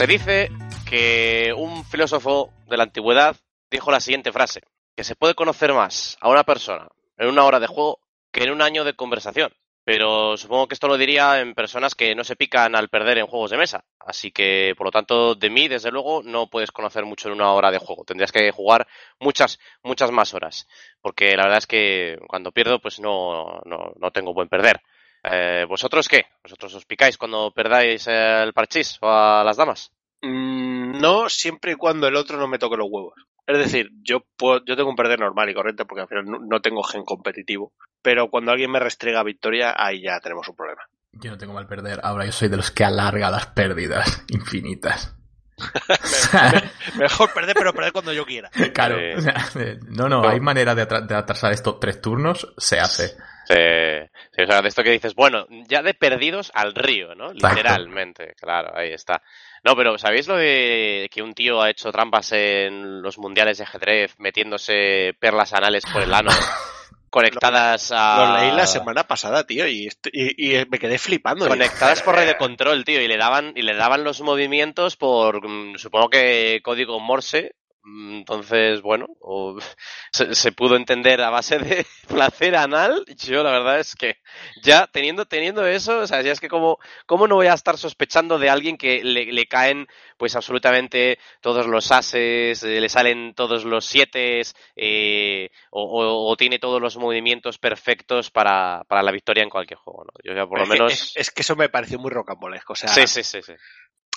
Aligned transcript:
Se 0.00 0.06
dice 0.06 0.48
que 0.88 1.52
un 1.54 1.84
filósofo 1.84 2.54
de 2.70 2.78
la 2.78 2.84
antigüedad 2.84 3.36
dijo 3.70 3.90
la 3.90 4.00
siguiente 4.00 4.32
frase, 4.32 4.62
que 4.96 5.04
se 5.04 5.14
puede 5.14 5.34
conocer 5.34 5.74
más 5.74 6.16
a 6.22 6.30
una 6.30 6.42
persona 6.42 6.88
en 7.18 7.28
una 7.28 7.44
hora 7.44 7.60
de 7.60 7.66
juego 7.66 8.00
que 8.32 8.44
en 8.44 8.50
un 8.50 8.62
año 8.62 8.82
de 8.82 8.94
conversación. 8.94 9.52
Pero 9.84 10.38
supongo 10.38 10.68
que 10.68 10.74
esto 10.74 10.88
lo 10.88 10.96
diría 10.96 11.40
en 11.40 11.52
personas 11.52 11.94
que 11.94 12.14
no 12.14 12.24
se 12.24 12.34
pican 12.34 12.74
al 12.76 12.88
perder 12.88 13.18
en 13.18 13.26
juegos 13.26 13.50
de 13.50 13.58
mesa. 13.58 13.84
Así 13.98 14.30
que, 14.30 14.72
por 14.74 14.86
lo 14.86 14.90
tanto, 14.90 15.34
de 15.34 15.50
mí, 15.50 15.68
desde 15.68 15.90
luego, 15.90 16.22
no 16.22 16.48
puedes 16.48 16.72
conocer 16.72 17.04
mucho 17.04 17.28
en 17.28 17.34
una 17.34 17.52
hora 17.52 17.70
de 17.70 17.76
juego. 17.76 18.04
Tendrías 18.04 18.32
que 18.32 18.50
jugar 18.52 18.86
muchas, 19.18 19.58
muchas 19.82 20.10
más 20.10 20.32
horas. 20.32 20.66
Porque 21.02 21.36
la 21.36 21.42
verdad 21.42 21.58
es 21.58 21.66
que 21.66 22.16
cuando 22.26 22.52
pierdo, 22.52 22.78
pues 22.78 23.00
no, 23.00 23.60
no, 23.66 23.92
no 23.96 24.10
tengo 24.12 24.32
buen 24.32 24.48
perder. 24.48 24.80
Eh, 25.22 25.64
¿Vosotros 25.68 26.08
qué? 26.08 26.26
¿Vosotros 26.42 26.74
os 26.74 26.84
picáis 26.86 27.16
cuando 27.18 27.50
perdáis 27.52 28.06
el 28.08 28.52
parchís 28.52 28.98
o 29.02 29.08
a 29.10 29.44
las 29.44 29.56
damas? 29.56 29.92
Mm, 30.22 30.98
no, 31.00 31.28
siempre 31.28 31.72
y 31.72 31.76
cuando 31.76 32.06
el 32.08 32.16
otro 32.16 32.38
no 32.38 32.46
me 32.48 32.58
toque 32.58 32.76
los 32.76 32.88
huevos. 32.90 33.14
Es 33.46 33.58
decir, 33.58 33.90
yo 34.02 34.24
puedo, 34.36 34.64
yo 34.64 34.76
tengo 34.76 34.90
un 34.90 34.96
perder 34.96 35.18
normal 35.20 35.48
y 35.50 35.54
corriente 35.54 35.84
porque 35.84 36.02
al 36.02 36.08
final 36.08 36.24
no, 36.26 36.38
no 36.38 36.60
tengo 36.60 36.82
gen 36.82 37.04
competitivo. 37.04 37.72
Pero 38.02 38.30
cuando 38.30 38.52
alguien 38.52 38.70
me 38.70 38.78
restrega 38.80 39.22
victoria, 39.22 39.74
ahí 39.76 40.02
ya 40.02 40.20
tenemos 40.20 40.48
un 40.48 40.56
problema. 40.56 40.82
Yo 41.12 41.30
no 41.32 41.38
tengo 41.38 41.52
mal 41.54 41.66
perder. 41.66 42.00
Ahora 42.04 42.24
yo 42.24 42.32
soy 42.32 42.48
de 42.48 42.56
los 42.56 42.70
que 42.70 42.84
alarga 42.84 43.30
las 43.30 43.46
pérdidas 43.48 44.24
infinitas. 44.28 45.16
Mejor 46.96 47.32
perder, 47.32 47.54
pero 47.54 47.72
perder 47.74 47.92
cuando 47.92 48.12
yo 48.12 48.24
quiera. 48.24 48.50
Claro. 48.72 48.96
Sí. 48.96 49.18
o 49.18 49.20
sea, 49.20 49.34
eh, 49.62 49.78
no, 49.88 50.08
no, 50.08 50.26
hay 50.28 50.40
manera 50.40 50.74
de, 50.74 50.86
atra- 50.88 51.06
de 51.06 51.14
atrasar 51.14 51.52
estos 51.52 51.78
tres 51.80 52.00
turnos, 52.00 52.52
se 52.56 52.78
hace. 52.78 53.16
Sí, 53.50 54.08
sí, 54.32 54.42
o 54.42 54.46
sea, 54.46 54.62
de 54.62 54.68
esto 54.68 54.82
que 54.82 54.92
dices, 54.92 55.14
bueno, 55.14 55.46
ya 55.68 55.82
de 55.82 55.94
perdidos 55.94 56.52
al 56.54 56.74
río, 56.74 57.14
¿no? 57.14 57.32
Exacto. 57.32 57.56
Literalmente, 57.56 58.34
claro, 58.40 58.76
ahí 58.76 58.92
está. 58.92 59.22
No, 59.64 59.74
pero 59.74 59.98
¿sabéis 59.98 60.28
lo 60.28 60.36
de 60.36 61.08
que 61.12 61.22
un 61.22 61.34
tío 61.34 61.60
ha 61.60 61.70
hecho 61.70 61.90
trampas 61.90 62.32
en 62.32 63.02
los 63.02 63.18
mundiales 63.18 63.58
de 63.58 63.64
ajedrez 63.64 64.14
metiéndose 64.18 65.14
perlas 65.18 65.52
anales 65.52 65.84
por 65.92 66.02
el 66.02 66.14
ano 66.14 66.30
conectadas 67.10 67.92
a... 67.92 68.24
Lo 68.24 68.38
leí 68.38 68.56
la 68.56 68.66
semana 68.66 69.04
pasada, 69.04 69.44
tío, 69.44 69.66
y, 69.66 69.88
y 70.12 70.64
me 70.70 70.78
quedé 70.78 70.96
flipando. 70.98 71.48
Conectadas 71.48 72.02
por 72.02 72.14
red 72.14 72.26
de 72.26 72.36
control, 72.36 72.84
tío, 72.84 73.02
y 73.02 73.08
le 73.08 73.16
daban, 73.16 73.52
y 73.56 73.62
le 73.62 73.74
daban 73.74 74.04
los 74.04 74.20
movimientos 74.20 74.96
por, 74.96 75.46
mm, 75.46 75.76
supongo 75.76 76.08
que 76.08 76.60
código 76.62 77.00
Morse. 77.00 77.56
Entonces, 77.84 78.82
bueno, 78.82 79.06
o- 79.20 79.58
se, 80.12 80.34
se 80.34 80.52
pudo 80.52 80.76
entender 80.76 81.20
a 81.22 81.30
base 81.30 81.58
de 81.58 81.86
placer 82.08 82.54
anal. 82.56 83.04
Yo 83.16 83.42
la 83.42 83.50
verdad 83.52 83.80
es 83.80 83.94
que 83.94 84.16
ya 84.62 84.86
teniendo, 84.86 85.24
teniendo 85.26 85.66
eso, 85.66 85.98
o 86.00 86.06
sea, 86.06 86.20
ya 86.22 86.32
es 86.32 86.40
que 86.40 86.48
como, 86.48 86.78
¿cómo 87.06 87.26
no 87.26 87.36
voy 87.36 87.46
a 87.46 87.54
estar 87.54 87.78
sospechando 87.78 88.38
de 88.38 88.50
alguien 88.50 88.76
que 88.76 89.02
le, 89.02 89.32
le 89.32 89.46
caen 89.46 89.86
pues 90.18 90.36
absolutamente 90.36 91.18
todos 91.40 91.66
los 91.66 91.90
ases, 91.90 92.62
eh, 92.62 92.80
le 92.80 92.88
salen 92.88 93.34
todos 93.34 93.64
los 93.64 93.84
siete, 93.86 94.42
eh, 94.76 95.48
o, 95.70 95.82
o- 95.82 96.30
o 96.30 96.36
tiene 96.36 96.58
todos 96.58 96.80
los 96.80 96.96
movimientos 96.98 97.58
perfectos 97.58 98.30
para, 98.30 98.84
para 98.88 99.02
la 99.02 99.12
victoria 99.12 99.42
en 99.42 99.50
cualquier 99.50 99.78
juego, 99.78 100.04
¿no? 100.04 100.12
Yo 100.22 100.34
ya 100.34 100.46
por 100.46 100.58
lo 100.58 100.64
Es 100.64 100.68
que- 100.70 100.74
menos... 100.74 100.92
Es, 100.92 101.12
es 101.16 101.30
que 101.30 101.42
eso 101.42 101.56
me 101.56 101.68
pareció 101.70 101.98
muy 101.98 102.10
rocambolesco. 102.10 102.74
O 102.74 102.76
sea, 102.76 102.90
Sí, 102.90 103.06
sí, 103.06 103.22
sí, 103.22 103.40
sí. 103.42 103.52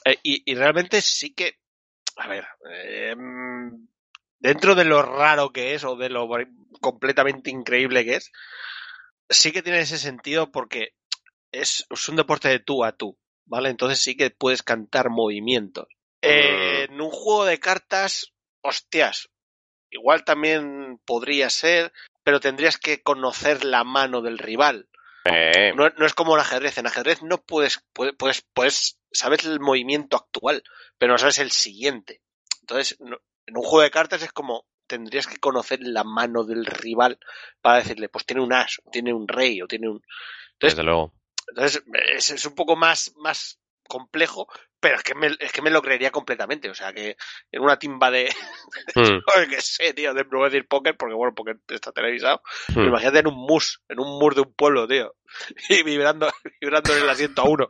eh, 0.06 0.18
y, 0.24 0.52
y 0.52 0.56
realmente 0.56 1.02
sí 1.02 1.34
que. 1.34 1.56
A 2.18 2.28
ver. 2.28 2.46
eh, 2.72 3.16
mm, 3.16 3.88
dentro 4.40 4.76
de 4.76 4.86
lo 4.86 5.02
raro 5.02 5.52
que 5.52 5.74
es 5.74 5.84
o 5.84 5.96
de 5.96 6.10
lo 6.10 6.28
completamente 6.82 7.50
increíble 7.50 8.04
que 8.06 8.16
es, 8.16 8.32
sí 9.30 9.52
que 9.52 9.62
tiene 9.62 9.80
ese 9.80 9.98
sentido 9.98 10.52
porque 10.52 10.96
es, 11.52 11.86
es 11.90 12.10
un 12.10 12.16
deporte 12.16 12.50
de 12.50 12.60
tú 12.60 12.84
a 12.84 12.92
tú. 12.92 13.18
¿Vale? 13.46 13.70
Entonces 13.70 14.00
sí 14.00 14.16
que 14.16 14.30
puedes 14.30 14.64
cantar 14.64 15.10
movimientos. 15.10 15.88
Eh, 16.22 16.86
en 16.86 17.02
un 17.02 17.12
juego 17.12 17.44
de 17.44 17.60
cartas, 17.60 18.34
hostias, 18.62 19.30
igual 19.90 20.24
también 20.24 21.00
podría 21.06 21.50
ser, 21.50 21.92
pero 22.24 22.40
tendrías 22.40 22.78
que 22.78 23.02
conocer 23.04 23.66
la 23.66 23.84
mano 23.84 24.22
del 24.22 24.38
rival. 24.40 24.88
Eh, 25.26 25.74
No, 25.76 25.90
no 25.90 26.06
es 26.06 26.14
como 26.14 26.36
en 26.36 26.42
ajedrez. 26.42 26.78
En 26.78 26.88
ajedrez 26.88 27.22
no 27.22 27.40
puedes, 27.40 27.84
puedes, 27.94 28.42
puedes 28.54 28.98
sabes 29.14 29.46
el 29.46 29.60
movimiento 29.60 30.18
actual, 30.18 30.64
pero 30.98 31.14
no 31.14 31.18
sabes 31.18 31.40
el 31.40 31.52
siguiente. 31.52 32.22
Entonces, 32.62 33.00
no- 33.00 33.20
en 33.46 33.58
un 33.58 33.64
juego 33.64 33.82
de 33.84 33.92
cartas 33.92 34.24
es 34.24 34.32
como 34.32 34.66
tendrías 34.88 35.28
que 35.28 35.38
conocer 35.38 35.80
la 35.82 36.04
mano 36.04 36.44
del 36.44 36.66
rival 36.66 37.18
para 37.62 37.78
decirle, 37.78 38.10
pues 38.10 38.26
tiene 38.26 38.42
un 38.44 38.54
as, 38.54 38.80
o 38.86 38.90
tiene 38.92 39.14
un 39.14 39.28
rey, 39.28 39.62
o 39.62 39.68
tiene 39.68 39.90
un. 39.90 40.02
Entonces, 40.54 40.78
desde 40.78 40.84
luego. 40.84 41.14
entonces 41.50 41.84
es, 42.16 42.32
es 42.32 42.46
un 42.46 42.56
poco 42.56 42.76
más, 42.76 43.14
más 43.18 43.60
complejo, 43.88 44.48
pero 44.80 44.96
es 44.96 45.04
que, 45.04 45.14
me, 45.16 45.28
es 45.40 45.52
que 45.52 45.62
me 45.62 45.70
lo 45.72 45.82
creería 45.82 46.12
completamente. 46.12 46.70
O 46.70 46.74
sea, 46.76 46.94
que 46.94 47.16
en 47.52 47.62
una 47.62 47.78
timba 47.80 48.12
de. 48.12 48.30
Hmm, 48.96 49.20
que 49.50 49.62
sé, 49.62 49.94
tío, 49.94 50.14
de 50.14 50.24
no 50.26 50.38
voy 50.40 50.48
a 50.48 50.50
decir 50.50 50.68
póker, 50.68 50.96
porque 50.98 51.16
bueno, 51.16 51.34
porque 51.36 51.56
está 51.70 51.92
televisado. 51.92 52.42
hmm. 52.70 52.74
Pero 52.76 52.88
imagínate 52.88 53.20
en 53.20 53.28
un 53.28 53.36
mus, 53.36 53.82
en 53.88 54.00
un 54.00 54.20
mus 54.20 54.36
de 54.36 54.42
un 54.42 54.54
pueblo, 54.54 54.88
tío. 54.88 55.16
Y 55.70 55.84
vibrando, 55.84 56.30
vibrando 56.62 56.96
en 56.96 57.04
el 57.04 57.10
asiento 57.10 57.42
a 57.42 57.46
uno. 57.46 57.70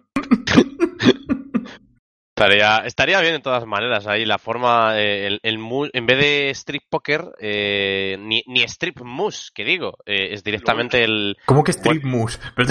Estaría, 2.35 2.77
estaría 2.79 3.21
bien 3.21 3.33
de 3.33 3.39
todas 3.41 3.63
maneras 3.67 4.07
ahí 4.07 4.25
la 4.25 4.39
forma, 4.39 4.99
eh, 4.99 5.27
el, 5.27 5.39
el 5.44 5.59
mu- 5.59 5.88
en 5.94 6.05
vez 6.07 6.17
de 6.17 6.49
strip 6.49 6.81
poker, 6.89 7.25
eh, 7.39 8.17
ni, 8.19 8.44
ni 8.47 8.63
strip 8.63 9.01
mus, 9.01 9.51
que 9.53 9.63
digo, 9.63 9.99
eh, 10.07 10.29
es 10.31 10.44
directamente 10.44 11.03
el... 11.03 11.38
¿Cómo 11.45 11.63
que 11.63 11.71
Moose? 12.03 12.39
Pero- 12.55 12.69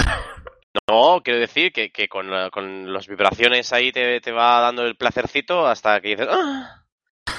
No, 0.89 1.21
quiero 1.23 1.39
decir 1.39 1.71
que, 1.71 1.91
que 1.91 2.09
con, 2.09 2.29
la- 2.29 2.49
con 2.49 2.91
las 2.91 3.07
vibraciones 3.07 3.71
ahí 3.71 3.93
te, 3.93 4.19
te 4.19 4.33
va 4.33 4.59
dando 4.59 4.83
el 4.83 4.97
placercito 4.97 5.65
hasta 5.65 6.01
que 6.01 6.09
dices... 6.09 6.27
"Ah", 6.29 6.83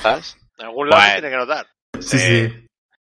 ¿Sabes? 0.00 0.38
En 0.58 0.64
algún 0.64 0.88
lado 0.88 1.02
se 1.02 1.08
Bueno. 1.08 1.20
tiene 1.20 1.30
que 1.30 1.36
notar. 1.46 1.66
sí, 2.00 2.16
Eh, 2.16 2.48
sí. 2.48 2.63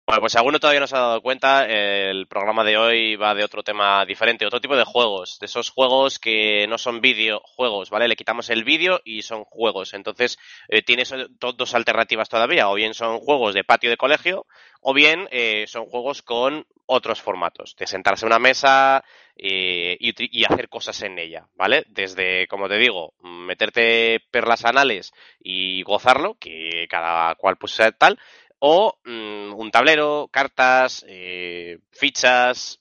Bueno, 0.06 0.20
pues 0.20 0.32
si 0.32 0.38
alguno 0.38 0.60
todavía 0.60 0.78
no 0.78 0.86
se 0.86 0.94
ha 0.94 1.00
dado 1.00 1.20
cuenta, 1.20 1.66
el 1.66 2.28
programa 2.28 2.62
de 2.62 2.76
hoy 2.76 3.16
va 3.16 3.34
de 3.34 3.42
otro 3.42 3.64
tema 3.64 4.06
diferente, 4.06 4.46
otro 4.46 4.60
tipo 4.60 4.76
de 4.76 4.84
juegos, 4.84 5.38
de 5.40 5.46
esos 5.46 5.70
juegos 5.70 6.20
que 6.20 6.64
no 6.68 6.78
son 6.78 7.00
videojuegos, 7.00 7.90
¿vale? 7.90 8.06
Le 8.06 8.14
quitamos 8.14 8.48
el 8.50 8.62
vídeo 8.62 9.00
y 9.04 9.22
son 9.22 9.42
juegos. 9.44 9.94
Entonces, 9.94 10.38
eh, 10.68 10.82
tienes 10.82 11.10
do- 11.40 11.52
dos 11.54 11.74
alternativas 11.74 12.28
todavía, 12.28 12.68
o 12.70 12.74
bien 12.74 12.94
son 12.94 13.18
juegos 13.18 13.52
de 13.54 13.64
patio 13.64 13.90
de 13.90 13.96
colegio, 13.96 14.46
o 14.80 14.94
bien 14.94 15.26
eh, 15.32 15.64
son 15.66 15.86
juegos 15.86 16.22
con 16.22 16.64
otros 16.86 17.20
formatos, 17.20 17.74
de 17.76 17.88
sentarse 17.88 18.24
a 18.26 18.28
una 18.28 18.38
mesa 18.38 19.02
eh, 19.36 19.96
y, 19.98 20.40
y 20.40 20.44
hacer 20.44 20.68
cosas 20.68 21.02
en 21.02 21.18
ella, 21.18 21.48
¿vale? 21.56 21.84
Desde, 21.88 22.46
como 22.46 22.68
te 22.68 22.76
digo, 22.78 23.14
meterte 23.22 24.20
perlas 24.30 24.64
anales 24.64 25.12
y 25.40 25.82
gozarlo, 25.82 26.34
que 26.38 26.86
cada 26.88 27.34
cual 27.34 27.56
pues 27.56 27.72
sea 27.72 27.90
tal, 27.90 28.20
o 28.58 28.98
mm, 29.04 29.54
un 29.54 29.70
tablero, 29.70 30.28
cartas, 30.30 31.04
eh, 31.08 31.78
fichas, 31.92 32.80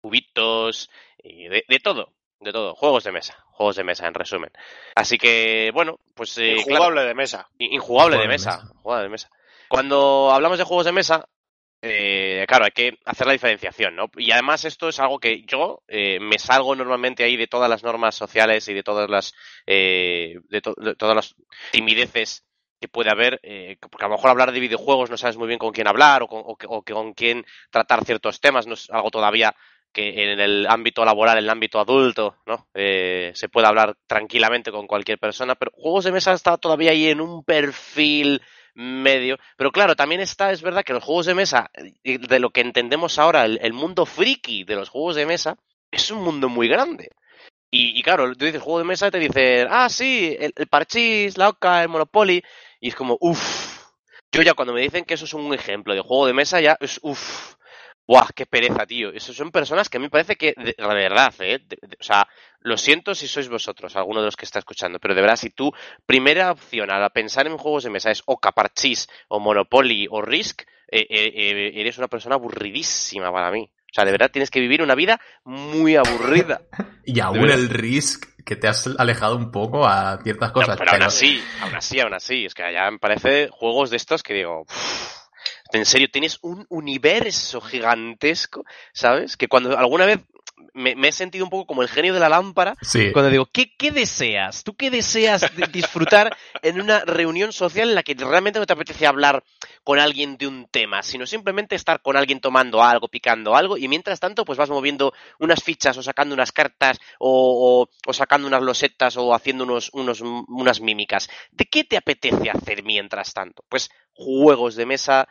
cubitos, 0.00 0.90
y 1.22 1.48
de, 1.48 1.64
de 1.68 1.78
todo, 1.78 2.12
de 2.40 2.52
todo, 2.52 2.74
juegos 2.74 3.04
de 3.04 3.12
mesa, 3.12 3.36
juegos 3.52 3.76
de 3.76 3.84
mesa 3.84 4.06
en 4.06 4.14
resumen. 4.14 4.50
Así 4.96 5.18
que, 5.18 5.70
bueno, 5.72 5.98
pues 6.14 6.36
eh, 6.38 6.56
Injugable 6.56 6.94
claro, 6.96 7.08
de 7.08 7.14
mesa. 7.14 7.48
in- 7.58 7.72
injugable 7.74 8.16
de 8.16 8.22
de 8.22 8.28
mesa, 8.28 8.56
mesa. 8.62 8.72
jugable 8.82 9.04
de 9.04 9.10
mesa. 9.10 9.30
Cuando 9.68 10.30
hablamos 10.32 10.58
de 10.58 10.64
juegos 10.64 10.84
de 10.86 10.92
mesa, 10.92 11.28
eh, 11.80 12.44
claro, 12.46 12.64
hay 12.66 12.70
que 12.72 12.98
hacer 13.06 13.26
la 13.26 13.32
diferenciación, 13.32 13.96
¿no? 13.96 14.10
Y 14.16 14.30
además 14.32 14.64
esto 14.64 14.88
es 14.88 15.00
algo 15.00 15.18
que 15.18 15.42
yo 15.44 15.82
eh, 15.88 16.18
me 16.20 16.38
salgo 16.38 16.74
normalmente 16.76 17.24
ahí 17.24 17.36
de 17.36 17.46
todas 17.48 17.68
las 17.70 17.82
normas 17.82 18.14
sociales 18.14 18.68
y 18.68 18.74
de 18.74 18.82
todas 18.82 19.08
las 19.10 19.32
eh, 19.66 20.36
de, 20.48 20.60
to- 20.60 20.74
de 20.76 20.94
todas 20.94 21.16
las 21.16 21.34
timideces 21.72 22.44
que 22.82 22.88
puede 22.88 23.10
haber, 23.10 23.40
eh, 23.42 23.78
porque 23.80 24.04
a 24.04 24.08
lo 24.08 24.16
mejor 24.16 24.28
hablar 24.28 24.52
de 24.52 24.60
videojuegos 24.60 25.08
no 25.08 25.16
sabes 25.16 25.38
muy 25.38 25.48
bien 25.48 25.58
con 25.58 25.72
quién 25.72 25.88
hablar 25.88 26.22
o 26.22 26.26
con, 26.26 26.42
o 26.44 26.82
con 26.82 27.14
quién 27.14 27.46
tratar 27.70 28.04
ciertos 28.04 28.40
temas, 28.40 28.66
no 28.66 28.74
es 28.74 28.90
algo 28.90 29.10
todavía 29.10 29.54
que 29.92 30.32
en 30.32 30.40
el 30.40 30.66
ámbito 30.66 31.04
laboral, 31.04 31.38
en 31.38 31.44
el 31.44 31.50
ámbito 31.50 31.78
adulto, 31.78 32.36
¿no? 32.46 32.66
Eh, 32.74 33.32
se 33.34 33.48
puede 33.48 33.66
hablar 33.66 33.94
tranquilamente 34.06 34.70
con 34.70 34.86
cualquier 34.86 35.18
persona, 35.18 35.54
pero 35.54 35.70
juegos 35.74 36.04
de 36.04 36.12
mesa 36.12 36.32
está 36.32 36.56
todavía 36.56 36.92
ahí 36.92 37.08
en 37.08 37.20
un 37.20 37.44
perfil 37.44 38.40
medio. 38.74 39.38
Pero 39.56 39.70
claro, 39.70 39.94
también 39.94 40.22
está, 40.22 40.50
es 40.50 40.62
verdad 40.62 40.82
que 40.82 40.94
los 40.94 41.04
juegos 41.04 41.26
de 41.26 41.34
mesa, 41.34 41.70
eh, 42.04 42.18
de 42.18 42.40
lo 42.40 42.50
que 42.50 42.62
entendemos 42.62 43.18
ahora, 43.18 43.44
el, 43.44 43.58
el 43.62 43.72
mundo 43.72 44.06
friki 44.06 44.64
de 44.64 44.76
los 44.76 44.88
juegos 44.88 45.16
de 45.16 45.26
mesa, 45.26 45.56
es 45.90 46.10
un 46.10 46.22
mundo 46.22 46.48
muy 46.48 46.68
grande. 46.68 47.10
Y, 47.70 47.98
y 47.98 48.02
claro, 48.02 48.34
tú 48.34 48.44
dices 48.44 48.60
juego 48.62 48.80
de 48.80 48.84
mesa 48.84 49.08
y 49.08 49.10
te 49.10 49.18
dicen, 49.18 49.66
ah, 49.70 49.88
sí, 49.88 50.36
el, 50.38 50.52
el 50.56 50.66
parchís, 50.66 51.38
la 51.38 51.50
oca, 51.50 51.82
el 51.82 51.88
monopoly, 51.88 52.42
y 52.82 52.88
es 52.88 52.96
como, 52.96 53.16
uff. 53.20 53.80
Yo 54.32 54.42
ya 54.42 54.54
cuando 54.54 54.74
me 54.74 54.80
dicen 54.80 55.04
que 55.04 55.14
eso 55.14 55.24
es 55.24 55.34
un 55.34 55.54
ejemplo 55.54 55.94
de 55.94 56.00
juego 56.00 56.26
de 56.26 56.32
mesa, 56.32 56.60
ya 56.60 56.76
es 56.80 56.98
uff. 57.02 57.54
Buah, 58.08 58.30
qué 58.34 58.44
pereza, 58.44 58.84
tío. 58.84 59.12
Esas 59.12 59.36
son 59.36 59.52
personas 59.52 59.88
que 59.88 59.98
a 59.98 60.00
mí 60.00 60.08
parece 60.08 60.34
que, 60.34 60.54
de, 60.56 60.74
de 60.76 60.86
verdad, 60.94 61.32
¿eh? 61.38 61.64
O 62.00 62.02
sea, 62.02 62.26
lo 62.58 62.76
siento 62.76 63.14
si 63.14 63.28
sois 63.28 63.48
vosotros, 63.48 63.94
alguno 63.94 64.18
de 64.20 64.26
los 64.26 64.36
que 64.36 64.44
está 64.44 64.58
escuchando, 64.58 64.98
pero 64.98 65.14
de 65.14 65.20
verdad, 65.20 65.36
si 65.36 65.50
tú, 65.50 65.70
primera 66.04 66.50
opción 66.50 66.90
al 66.90 67.08
pensar 67.10 67.46
en 67.46 67.56
juegos 67.56 67.84
de 67.84 67.90
mesa 67.90 68.10
es 68.10 68.24
o 68.26 68.38
Caparchís, 68.38 69.08
o 69.28 69.38
Monopoly, 69.38 70.08
o 70.10 70.20
Risk, 70.20 70.62
eh, 70.88 71.06
eh, 71.08 71.32
eh, 71.34 71.72
eres 71.76 71.98
una 71.98 72.08
persona 72.08 72.34
aburridísima 72.34 73.30
para 73.30 73.52
mí. 73.52 73.70
O 73.92 73.94
sea, 73.94 74.06
de 74.06 74.10
verdad 74.12 74.30
tienes 74.30 74.50
que 74.50 74.58
vivir 74.58 74.80
una 74.82 74.94
vida 74.94 75.20
muy 75.44 75.96
aburrida. 75.96 76.62
Y 77.04 77.18
aún 77.20 77.50
el 77.50 77.68
Risk, 77.68 78.26
que 78.44 78.54
te 78.56 78.68
has 78.68 78.86
alejado 78.96 79.36
un 79.36 79.50
poco 79.50 79.84
a 79.86 80.20
ciertas 80.22 80.50
No, 80.50 80.54
cosas. 80.54 80.76
pero 80.78 80.92
aún 80.92 81.02
así, 81.02 81.42
aún 81.60 81.74
así, 81.74 81.98
aún 82.00 82.14
así, 82.14 82.44
es 82.46 82.54
que 82.54 82.62
ya 82.72 82.88
me 82.92 82.98
parece 83.00 83.48
juegos 83.50 83.90
de 83.90 83.96
estos 83.96 84.22
que 84.22 84.34
digo, 84.34 84.60
"Uf, 84.62 85.16
en 85.72 85.84
serio, 85.84 86.08
tienes 86.12 86.38
un 86.42 86.64
universo 86.68 87.60
gigantesco, 87.60 88.64
¿sabes? 88.92 89.36
Que 89.36 89.48
cuando 89.48 89.76
alguna 89.76 90.06
vez 90.06 90.20
me, 90.74 90.94
me 90.96 91.08
he 91.08 91.12
sentido 91.12 91.44
un 91.44 91.50
poco 91.50 91.66
como 91.66 91.82
el 91.82 91.88
genio 91.88 92.14
de 92.14 92.20
la 92.20 92.28
lámpara, 92.28 92.74
Sí. 92.82 93.12
cuando 93.12 93.30
digo, 93.30 93.46
¿qué, 93.52 93.74
qué 93.76 93.90
deseas? 93.90 94.64
¿Tú 94.64 94.74
qué 94.74 94.90
deseas 94.90 95.42
de- 95.56 95.66
disfrutar 95.66 96.36
en 96.62 96.80
una 96.80 97.00
reunión 97.00 97.52
social 97.52 97.88
en 97.88 97.94
la 97.94 98.02
que 98.02 98.14
realmente 98.14 98.58
no 98.58 98.66
te 98.66 98.72
apetece 98.72 99.06
hablar 99.06 99.42
con 99.84 99.98
alguien 99.98 100.36
de 100.36 100.46
un 100.46 100.66
tema, 100.70 101.02
sino 101.02 101.26
simplemente 101.26 101.74
estar 101.74 102.00
con 102.02 102.16
alguien 102.16 102.40
tomando 102.40 102.82
algo, 102.82 103.08
picando 103.08 103.54
algo, 103.56 103.76
y 103.76 103.88
mientras 103.88 104.20
tanto, 104.20 104.44
pues 104.44 104.58
vas 104.58 104.70
moviendo 104.70 105.12
unas 105.38 105.62
fichas 105.62 105.96
o 105.96 106.02
sacando 106.02 106.34
unas 106.34 106.52
cartas 106.52 106.98
o, 107.18 107.82
o- 107.82 107.88
o 108.08 108.12
sacando 108.12 108.46
unas 108.48 108.62
losetas 108.62 109.16
o 109.16 109.34
haciendo 109.34 109.64
unos, 109.64 109.90
unos, 109.92 110.20
unas 110.20 110.80
mímicas. 110.80 111.28
¿De 111.50 111.64
qué 111.66 111.84
te 111.84 111.96
apetece 111.96 112.50
hacer 112.50 112.82
mientras 112.82 113.32
tanto? 113.32 113.64
Pues 113.68 113.90
juegos 114.14 114.74
de 114.76 114.86
mesa 114.86 115.28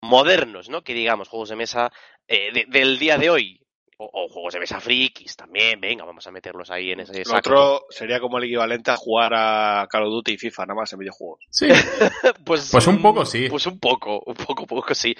modernos, 0.00 0.68
¿no? 0.68 0.82
Que 0.82 0.94
digamos, 0.94 1.28
juegos 1.28 1.48
de 1.48 1.56
mesa 1.56 1.92
eh, 2.28 2.52
de- 2.52 2.66
del 2.68 2.98
día 2.98 3.18
de 3.18 3.30
hoy. 3.30 3.60
O, 4.00 4.08
o 4.12 4.28
juegos 4.28 4.54
de 4.54 4.60
mesa 4.60 4.78
frikis 4.80 5.34
también, 5.34 5.80
venga, 5.80 6.04
vamos 6.04 6.24
a 6.24 6.30
meterlos 6.30 6.70
ahí 6.70 6.92
en 6.92 7.00
ese 7.00 7.18
Lo 7.18 7.24
saco. 7.24 7.38
otro 7.38 7.86
sería 7.90 8.20
como 8.20 8.38
el 8.38 8.44
equivalente 8.44 8.92
a 8.92 8.96
jugar 8.96 9.32
a 9.34 9.88
Call 9.90 10.04
of 10.04 10.10
Duty 10.10 10.34
y 10.34 10.38
FIFA, 10.38 10.66
nada 10.66 10.80
más 10.80 10.92
en 10.92 11.00
videojuegos. 11.00 11.40
Sí. 11.50 11.66
Pues, 12.44 12.68
Pues 12.70 12.86
un 12.86 13.02
poco 13.02 13.24
sí. 13.26 13.48
Pues 13.50 13.66
un 13.66 13.78
poco, 13.80 14.22
un 14.24 14.34
poco, 14.34 14.66
poco 14.66 14.94
sí. 14.94 15.14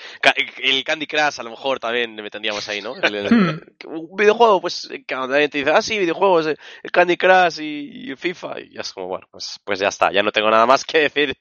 El 0.63 0.85
Candy 0.85 1.07
Crush 1.09 1.41
a 1.41 1.43
lo 1.43 1.51
mejor 1.51 1.79
también 1.81 2.15
le 2.17 2.31
tendríamos 2.31 2.67
ahí, 2.69 2.81
¿no? 2.81 2.95
El- 2.97 3.15
el- 3.17 3.27
un 3.87 4.17
videojuego, 4.17 4.61
pues 4.61 4.87
que 4.89 5.05
cuando 5.05 5.35
alguien 5.35 5.51
te 5.51 5.59
dice, 5.59 5.71
ah, 5.73 5.83
sí, 5.83 5.99
videojuegos, 5.99 6.47
eh, 6.47 6.57
el 6.83 6.91
Candy 6.93 7.17
Crush 7.17 7.61
y, 7.61 8.15
FIFA, 8.17 8.61
y 8.61 8.75
ya 8.75 8.81
es 8.83 8.93
como, 8.93 9.09
bueno, 9.09 9.27
pues, 9.31 9.59
pues 9.65 9.81
ya 9.81 9.89
está, 9.89 10.13
ya 10.13 10.23
no 10.23 10.31
tengo 10.31 10.51
nada 10.51 10.67
más 10.67 10.85
que 10.85 10.99
decir. 11.01 11.37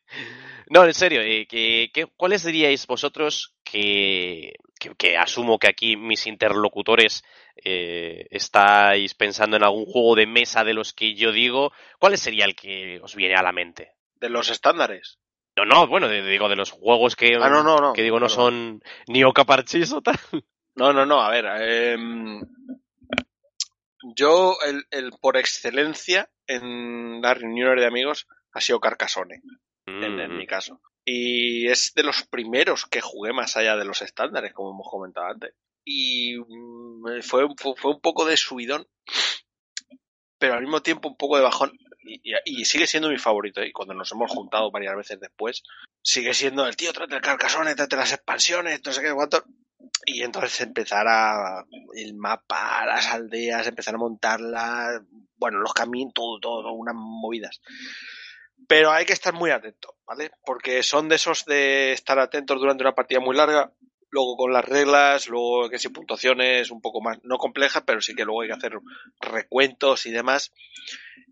No, 0.69 0.83
en 0.85 0.93
serio, 0.93 1.21
eh, 1.21 1.45
que, 1.47 1.89
que- 1.93 2.07
¿cuáles 2.17 2.43
diríais 2.43 2.85
vosotros 2.87 3.53
que, 3.63 4.53
que, 4.79 4.95
que 4.95 5.17
asumo 5.17 5.59
que 5.59 5.67
aquí 5.67 5.97
mis 5.97 6.27
interlocutores 6.27 7.23
eh, 7.63 8.27
estáis 8.31 9.13
pensando 9.13 9.57
en 9.57 9.63
algún 9.63 9.85
juego 9.85 10.15
de 10.15 10.27
mesa 10.27 10.63
de 10.63 10.73
los 10.73 10.93
que 10.93 11.15
yo 11.15 11.31
digo? 11.31 11.71
¿Cuál 11.99 12.17
sería 12.17 12.45
el 12.45 12.55
que 12.55 12.99
os 13.01 13.15
viene 13.15 13.35
a 13.35 13.43
la 13.43 13.51
mente? 13.51 13.93
De 14.15 14.29
los 14.29 14.49
estándares. 14.49 15.19
No, 15.55 15.65
no, 15.65 15.87
bueno, 15.87 16.07
de- 16.07 16.21
digo, 16.23 16.49
de 16.49 16.55
los 16.55 16.71
juegos 16.71 17.15
que, 17.15 17.33
Ah, 17.41 17.49
no, 17.49 17.63
no, 17.63 17.77
no. 17.77 17.93
que 17.93 18.03
digo 18.03 18.19
no 18.19 18.29
son 18.29 18.81
ni 19.07 19.23
Oca 19.23 19.43
Parchís 19.43 19.91
o 19.93 20.01
tal. 20.01 20.15
No, 20.75 20.93
no, 20.93 21.05
no, 21.05 21.21
a 21.21 21.29
ver. 21.31 21.45
em, 21.59 22.39
yo, 24.15 24.55
el, 24.65 24.83
el 24.91 25.11
por 25.19 25.37
excelencia 25.37 26.29
en 26.45 27.21
las 27.21 27.37
reuniones 27.39 27.81
de 27.81 27.87
amigos 27.87 28.27
ha 28.53 28.61
sido 28.61 28.79
Carcassonne, 28.79 29.41
en, 29.85 30.19
en 30.19 30.31
Mm. 30.33 30.37
mi 30.37 30.45
caso. 30.47 30.79
Y 31.09 31.69
es 31.69 31.93
de 31.95 32.03
los 32.03 32.23
primeros 32.23 32.85
que 32.85 32.99
jugué 32.99 33.31
más 33.31 33.55
allá 33.55 33.77
de 33.77 33.85
los 33.85 34.01
estándares, 34.01 34.53
como 34.53 34.71
hemos 34.71 34.89
comentado 34.91 35.27
antes. 35.27 35.53
Y 35.85 36.37
mm, 36.37 37.21
fue, 37.21 37.47
fue, 37.55 37.73
fue 37.77 37.91
un 37.91 38.01
poco 38.01 38.25
de 38.25 38.35
subidón, 38.35 38.85
pero 40.37 40.55
al 40.55 40.63
mismo 40.63 40.81
tiempo 40.81 41.07
un 41.07 41.15
poco 41.15 41.37
de 41.37 41.43
bajón. 41.43 41.71
Y, 42.03 42.65
sigue 42.65 42.87
siendo 42.87 43.07
mi 43.07 43.17
favorito. 43.17 43.63
Y 43.63 43.71
cuando 43.71 43.93
nos 43.93 44.11
hemos 44.11 44.29
juntado 44.29 44.69
varias 44.69 44.97
veces 44.97 45.17
después, 45.21 45.63
sigue 46.01 46.33
siendo 46.33 46.67
el 46.67 46.75
tío, 46.75 46.91
trate 46.91 47.15
el 47.15 47.21
Carcassonne, 47.21 47.75
trate 47.75 47.95
las 47.95 48.11
expansiones, 48.11 48.81
no 48.85 48.91
sé 48.91 49.01
qué, 49.01 49.13
cuánto. 49.13 49.45
Y 50.05 50.23
entonces 50.23 50.59
empezar 50.59 51.07
a 51.07 51.65
el 51.95 52.15
mapa, 52.15 52.85
las 52.85 53.07
aldeas, 53.07 53.65
empezar 53.65 53.95
a 53.95 53.97
montarlas, 53.97 55.03
bueno, 55.37 55.59
los 55.59 55.73
caminos, 55.73 56.13
todo, 56.13 56.37
todo, 56.41 56.73
unas 56.73 56.95
movidas. 56.95 57.61
Pero 58.67 58.91
hay 58.91 59.05
que 59.05 59.13
estar 59.13 59.33
muy 59.33 59.51
atento, 59.51 59.95
¿vale? 60.05 60.31
Porque 60.45 60.83
son 60.83 61.09
de 61.09 61.15
esos 61.15 61.45
de 61.45 61.91
estar 61.93 62.19
atentos 62.19 62.59
durante 62.59 62.83
una 62.83 62.95
partida 62.95 63.19
muy 63.19 63.35
larga, 63.35 63.71
luego 64.09 64.35
con 64.37 64.53
las 64.53 64.65
reglas, 64.65 65.27
luego 65.27 65.69
que 65.69 65.79
si 65.79 65.89
puntuaciones 65.89 66.71
un 66.71 66.81
poco 66.81 67.01
más, 67.01 67.19
no 67.23 67.37
complejas, 67.37 67.83
pero 67.85 68.01
sí 68.01 68.15
que 68.15 68.25
luego 68.25 68.41
hay 68.41 68.47
que 68.47 68.55
hacer 68.55 68.73
recuentos 69.21 70.05
y 70.05 70.11
demás. 70.11 70.53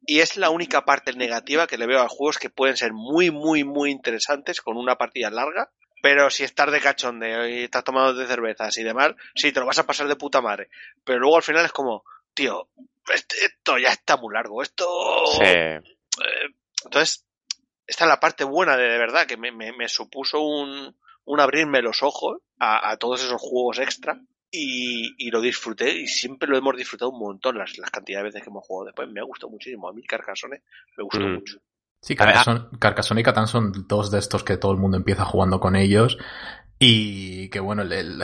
Y 0.05 0.19
es 0.19 0.37
la 0.37 0.49
única 0.49 0.85
parte 0.85 1.13
negativa 1.13 1.67
que 1.67 1.77
le 1.77 1.87
veo 1.87 2.01
a 2.01 2.09
juegos 2.09 2.37
que 2.37 2.49
pueden 2.49 2.77
ser 2.77 2.93
muy, 2.93 3.31
muy, 3.31 3.63
muy 3.63 3.91
interesantes 3.91 4.61
con 4.61 4.77
una 4.77 4.97
partida 4.97 5.29
larga. 5.29 5.71
Pero 6.01 6.29
si 6.29 6.43
estás 6.43 6.71
de 6.71 6.81
cachondeo 6.81 7.47
y 7.47 7.63
estás 7.63 7.83
tomando 7.83 8.13
de 8.13 8.27
cervezas 8.27 8.77
y 8.77 8.83
demás, 8.83 9.13
sí, 9.33 9.51
te 9.51 9.59
lo 9.59 9.65
vas 9.65 9.79
a 9.79 9.87
pasar 9.87 10.07
de 10.07 10.15
puta 10.15 10.39
madre. 10.39 10.69
Pero 11.03 11.19
luego 11.19 11.37
al 11.37 11.43
final 11.43 11.65
es 11.65 11.71
como, 11.71 12.03
tío, 12.35 12.69
este- 13.11 13.43
esto 13.45 13.79
ya 13.79 13.89
está 13.89 14.15
muy 14.15 14.31
largo, 14.31 14.61
esto... 14.61 14.85
Sí. 15.37 15.43
Eh, 15.43 15.81
entonces, 16.85 17.25
esta 17.87 18.05
es 18.05 18.09
la 18.09 18.19
parte 18.19 18.43
buena 18.43 18.77
de, 18.77 18.83
de 18.89 18.97
verdad, 18.97 19.25
que 19.27 19.37
me, 19.37 19.51
me- 19.51 19.73
me 19.73 19.87
supuso 19.89 20.41
un, 20.41 20.95
un 21.25 21.39
abrirme 21.39 21.81
los 21.81 22.01
ojos 22.03 22.37
a, 22.59 22.89
a 22.91 22.97
todos 22.97 23.23
esos 23.23 23.39
juegos 23.41 23.79
extra 23.79 24.19
y, 24.51 25.13
y 25.17 25.29
lo 25.31 25.41
disfruté 25.41 25.91
y 26.01 26.07
siempre 26.07 26.47
lo 26.47 26.57
hemos 26.57 26.75
disfrutado 26.77 27.11
un 27.11 27.19
montón 27.19 27.57
las, 27.57 27.77
las 27.77 27.91
cantidades 27.91 28.23
de 28.23 28.27
veces 28.29 28.43
que 28.43 28.49
hemos 28.49 28.65
jugado 28.65 28.85
después. 28.85 29.09
Me 29.11 29.19
ha 29.19 29.23
gustado 29.25 29.51
muchísimo. 29.51 29.89
A 29.89 29.93
mí 29.93 30.01
Carcassonne 30.03 30.63
me 30.97 31.03
gustó 31.03 31.19
Mm. 31.27 31.33
mucho. 31.33 31.57
Sí, 32.01 32.15
Carcassonne, 32.15 32.65
Carcassonne 32.79 33.21
y 33.21 33.23
Catán 33.23 33.47
son 33.47 33.87
dos 33.87 34.11
de 34.11 34.19
estos 34.19 34.43
que 34.43 34.57
todo 34.57 34.71
el 34.71 34.77
mundo 34.77 34.95
empieza 34.97 35.25
jugando 35.25 35.59
con 35.59 35.75
ellos. 35.75 36.17
Y 36.77 37.49
que 37.49 37.59
bueno, 37.59 37.81
el, 37.83 37.91
el- 37.93 38.23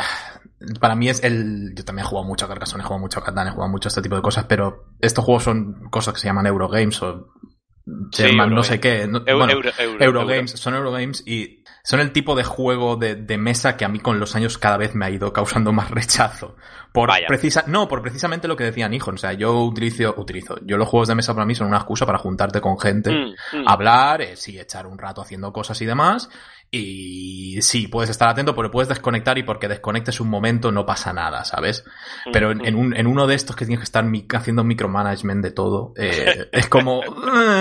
para 0.79 0.95
mí 0.95 1.09
es 1.09 1.24
el. 1.24 1.74
Yo 1.75 1.83
también 1.85 2.05
he 2.05 2.09
jugado 2.09 2.27
mucho 2.27 2.45
a 2.45 2.47
Carcassonne, 2.50 2.83
he 2.83 2.85
jugado 2.85 3.01
mucho 3.01 3.19
a 3.19 3.24
Catán, 3.24 3.47
he 3.47 3.51
jugado 3.51 3.71
mucho 3.71 3.88
a 3.88 3.89
este 3.89 4.01
tipo 4.01 4.15
de 4.15 4.21
cosas, 4.21 4.45
pero 4.45 4.93
estos 5.00 5.24
juegos 5.25 5.43
son 5.43 5.89
cosas 5.89 6.13
que 6.13 6.19
se 6.19 6.27
llaman 6.27 6.45
Eurogames 6.47 7.01
o. 7.01 7.29
Sí, 8.11 8.35
no 8.35 8.63
sé 8.63 8.79
qué. 8.79 9.07
no- 9.07 9.21
bueno, 9.21 9.50
euro- 9.51 9.71
euro- 9.79 10.03
Eurogames, 10.03 10.51
son 10.51 10.75
Eurogames 10.75 11.23
y 11.25 11.63
son 11.83 12.00
el 12.00 12.11
tipo 12.11 12.35
de 12.35 12.43
juego 12.43 12.95
de, 12.95 13.15
de 13.15 13.38
mesa 13.39 13.75
que 13.75 13.85
a 13.85 13.89
mí 13.89 14.00
con 14.00 14.19
los 14.19 14.35
años 14.35 14.57
cada 14.59 14.77
vez 14.77 14.93
me 14.93 15.05
ha 15.05 15.09
ido 15.09 15.33
causando 15.33 15.71
más 15.73 15.89
rechazo. 15.91 16.55
Por 16.93 17.07
Vaya. 17.07 17.25
precisa, 17.27 17.63
no, 17.67 17.88
por 17.88 18.01
precisamente 18.01 18.47
lo 18.50 18.55
que 18.57 18.65
decían 18.65 18.93
hijos. 18.93 19.13
O 19.13 19.17
sea, 19.17 19.31
yo 19.33 19.53
utilizo, 19.63 20.13
utilizo, 20.17 20.57
yo 20.63 20.77
los 20.77 20.88
juegos 20.89 21.07
de 21.07 21.15
mesa 21.15 21.33
para 21.33 21.45
mí 21.45 21.55
son 21.55 21.67
una 21.67 21.77
excusa 21.77 22.05
para 22.05 22.17
juntarte 22.17 22.59
con 22.61 22.77
gente 22.77 23.11
Mm, 23.11 23.59
mm. 23.61 23.67
hablar, 23.67 24.21
eh, 24.21 24.35
sí, 24.35 24.59
echar 24.59 24.85
un 24.88 24.97
rato 24.97 25.21
haciendo 25.21 25.51
cosas 25.53 25.81
y 25.81 25.85
demás. 25.85 26.29
Y 26.73 27.61
sí, 27.61 27.87
puedes 27.89 28.09
estar 28.09 28.29
atento, 28.29 28.55
pero 28.55 28.71
puedes 28.71 28.87
desconectar 28.87 29.37
y 29.37 29.43
porque 29.43 29.67
desconectes 29.67 30.21
un 30.21 30.29
momento 30.29 30.71
no 30.71 30.85
pasa 30.85 31.11
nada, 31.11 31.43
¿sabes? 31.43 31.83
Pero 32.31 32.51
en, 32.51 32.65
en 32.65 32.75
un, 32.75 32.95
en 32.95 33.07
uno 33.07 33.27
de 33.27 33.35
estos 33.35 33.57
que 33.57 33.65
tienes 33.65 33.79
que 33.81 33.83
estar 33.83 34.05
mi- 34.05 34.25
haciendo 34.33 34.63
micromanagement 34.63 35.43
de 35.43 35.51
todo, 35.51 35.93
eh, 35.97 36.47
es 36.53 36.69
como, 36.69 37.01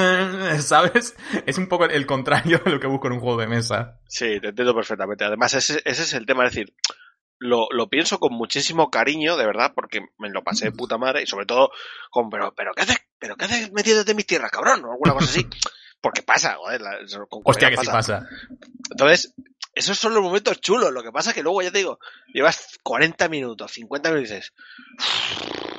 ¿sabes? 0.61 1.17
Es 1.45 1.59
un 1.59 1.67
poco 1.69 1.87
el 1.87 2.07
contrario 2.07 2.61
de 2.65 2.71
lo 2.71 2.79
que 2.79 2.87
busco 2.87 3.09
en 3.09 3.15
un 3.15 3.21
juego 3.21 3.41
de 3.41 3.49
mesa. 3.49 3.99
Sí, 4.07 4.39
te 4.41 4.49
entiendo 4.51 4.77
perfectamente. 4.77 5.25
Además, 5.25 5.55
ese, 5.55 5.83
ese 5.85 6.03
es 6.03 6.13
el 6.15 6.25
tema, 6.25 6.45
es 6.47 6.53
decir, 6.53 6.73
lo, 7.41 7.67
lo 7.73 7.89
pienso 7.89 8.21
con 8.21 8.33
muchísimo 8.35 8.91
cariño, 8.91 9.37
de 9.37 9.47
verdad, 9.47 9.73
porque 9.75 10.03
me 10.19 10.31
lo 10.31 10.45
pasé 10.45 10.67
de 10.67 10.73
puta 10.73 10.99
madre 10.99 11.23
y 11.23 11.27
sobre 11.27 11.47
todo 11.47 11.73
con, 12.11 12.31
pero, 12.31 12.55
pero 12.55 12.73
¿qué 12.75 12.83
haces? 12.83 12.99
¿Pero 13.19 13.35
qué 13.37 13.47
haces 13.47 13.73
metiéndote 13.73 14.13
en 14.13 14.17
mis 14.19 14.27
tierras, 14.27 14.53
cabrón? 14.53 14.85
O 14.85 14.93
alguna 14.93 15.15
cosa 15.15 15.27
así. 15.31 15.45
Porque 16.01 16.23
pasa, 16.23 16.55
joder. 16.57 16.81
la- 16.81 16.99
con 17.29 17.43
Hostia, 17.45 17.69
que 17.69 17.77
cualquiera 17.77 17.83
sí 17.83 17.87
pasa. 17.87 18.29
Entonces, 18.91 19.35
esos 19.75 19.99
son 19.99 20.15
los 20.15 20.23
momentos 20.23 20.61
chulos. 20.61 20.93
Lo 20.93 21.03
que 21.03 21.13
pasa 21.13 21.31
es 21.31 21.37
que 21.37 21.43
luego, 21.43 21.63
ya 21.63 21.71
te 21.71 21.79
digo, 21.79 21.99
llevas 22.33 22.79
40 22.83 23.29
minutos, 23.29 23.73
50 23.73 24.11
minutos 24.11 24.31
y 24.31 24.35
dices, 24.35 24.53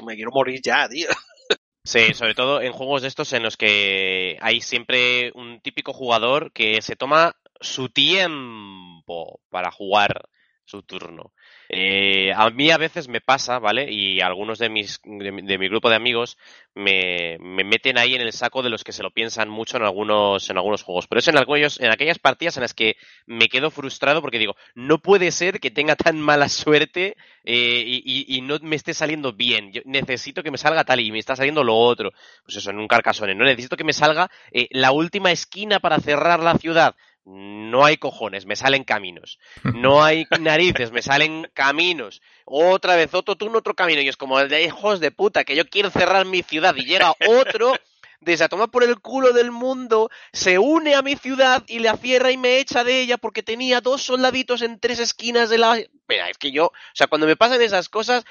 me 0.06 0.16
quiero 0.16 0.32
morir 0.32 0.62
ya, 0.64 0.88
tío. 0.88 1.08
Sí, 1.84 2.14
sobre 2.14 2.36
todo 2.36 2.62
en 2.62 2.74
juegos 2.74 3.02
de 3.02 3.08
estos 3.08 3.34
en 3.34 3.42
los 3.42 3.58
que 3.58 4.38
hay 4.40 4.62
siempre 4.62 5.32
un 5.34 5.62
típico 5.62 5.94
jugador 5.94 6.52
que 6.54 6.80
se 6.84 6.96
toma 6.96 7.36
su 7.60 7.90
tiempo 7.90 9.42
para 9.50 9.72
jugar 9.72 10.30
su 10.64 10.84
turno. 10.84 11.34
Eh, 11.74 12.34
a 12.36 12.50
mí 12.50 12.70
a 12.70 12.78
veces 12.78 13.08
me 13.08 13.22
pasa, 13.22 13.58
¿vale? 13.58 13.90
Y 13.90 14.20
algunos 14.20 14.60
de 14.60 14.68
mis 14.68 15.00
de, 15.06 15.32
mi 15.32 15.70
grupo 15.70 15.90
de 15.90 15.96
amigos 15.96 16.38
me, 16.76 17.38
me, 17.40 17.64
meten 17.64 17.98
ahí 17.98 18.14
en 18.14 18.20
el 18.20 18.34
saco 18.34 18.62
de 18.62 18.70
los 18.70 18.84
que 18.84 18.92
se 18.92 19.04
lo 19.04 19.12
piensan 19.12 19.48
mucho 19.48 19.78
en 19.78 19.84
algunos 19.84 20.50
en 20.50 20.58
algunos 20.58 20.84
juegos. 20.84 21.08
Pero 21.08 21.20
es 21.20 21.28
en 21.30 21.38
aquellos, 21.38 21.80
en 21.80 21.90
aquellas 21.90 22.20
partidas 22.20 22.58
en 22.58 22.64
las 22.64 22.74
que 22.74 22.98
me 23.26 23.48
quedo 23.48 23.72
frustrado 23.72 24.22
porque 24.22 24.38
digo, 24.38 24.58
no 24.76 24.98
puede 24.98 25.32
ser 25.32 25.62
que 25.62 25.72
tenga 25.72 25.96
tan 25.96 26.20
mala 26.20 26.50
suerte 26.50 27.16
eh, 27.46 27.84
y, 27.86 28.42
no 28.42 28.58
me 28.62 28.76
esté 28.76 28.94
saliendo 28.94 29.32
bien. 29.32 29.72
Necesito 29.86 30.44
que 30.44 30.52
me 30.52 30.58
salga 30.58 30.84
tal 30.84 31.00
y 31.00 31.10
me 31.10 31.20
está 31.20 31.38
saliendo 31.38 31.64
lo 31.64 31.78
otro. 31.78 32.12
Pues 32.44 32.58
eso, 32.58 32.72
en 32.72 32.80
un 32.80 32.88
carcasone. 32.90 33.34
No 33.34 33.46
necesito 33.46 33.78
que 33.78 33.86
me 33.86 33.94
salga 33.94 34.30
eh, 34.52 34.68
la 34.72 34.92
última 34.92 35.32
esquina 35.32 35.80
para 35.80 36.00
cerrar 36.00 36.42
la 36.42 36.58
ciudad 36.58 36.96
no 37.26 37.86
hay 37.86 37.98
cojones, 37.98 38.46
me 38.46 38.56
salen 38.56 38.84
caminos. 38.84 39.40
No 39.76 40.04
hay 40.04 40.26
narices, 40.40 40.92
me 40.92 41.02
salen 41.02 41.50
caminos. 41.54 42.22
Otra 42.46 42.96
vez, 42.96 43.14
otro 43.14 43.36
turno, 43.36 43.60
otro 43.60 43.74
camino. 43.74 44.02
Y 44.02 44.08
es 44.08 44.18
como 44.18 44.40
el 44.40 44.50
de 44.50 44.64
hijos 44.64 45.00
de 45.00 45.12
puta, 45.12 45.44
que 45.44 45.56
yo 45.56 45.68
quiero 45.68 45.90
cerrar 45.90 46.26
mi 46.26 46.44
ciudad. 46.44 46.76
Y 46.76 46.86
llega 46.86 47.14
otro, 47.28 47.74
desde 48.20 48.46
a 48.46 48.50
tomar 48.50 48.70
por 48.70 48.84
el 48.84 49.00
culo 49.00 49.34
del 49.34 49.52
mundo, 49.52 50.10
se 50.32 50.60
une 50.60 50.96
a 50.96 51.02
mi 51.02 51.16
ciudad 51.16 51.64
y 51.68 51.80
la 51.80 51.98
cierra 51.98 52.32
y 52.32 52.38
me 52.38 52.60
echa 52.60 52.84
de 52.84 53.02
ella 53.02 53.18
porque 53.18 53.44
tenía 53.44 53.82
dos 53.82 54.04
soldaditos 54.04 54.62
en 54.62 54.80
tres 54.80 55.00
esquinas 55.00 55.50
de 55.50 55.58
la. 55.58 55.80
Mira, 56.08 56.30
es 56.30 56.38
que 56.38 56.52
yo, 56.52 56.68
o 56.68 56.74
sea, 56.94 57.08
cuando 57.08 57.28
me 57.28 57.36
pasan 57.36 57.62
esas 57.62 57.90
cosas, 57.90 58.24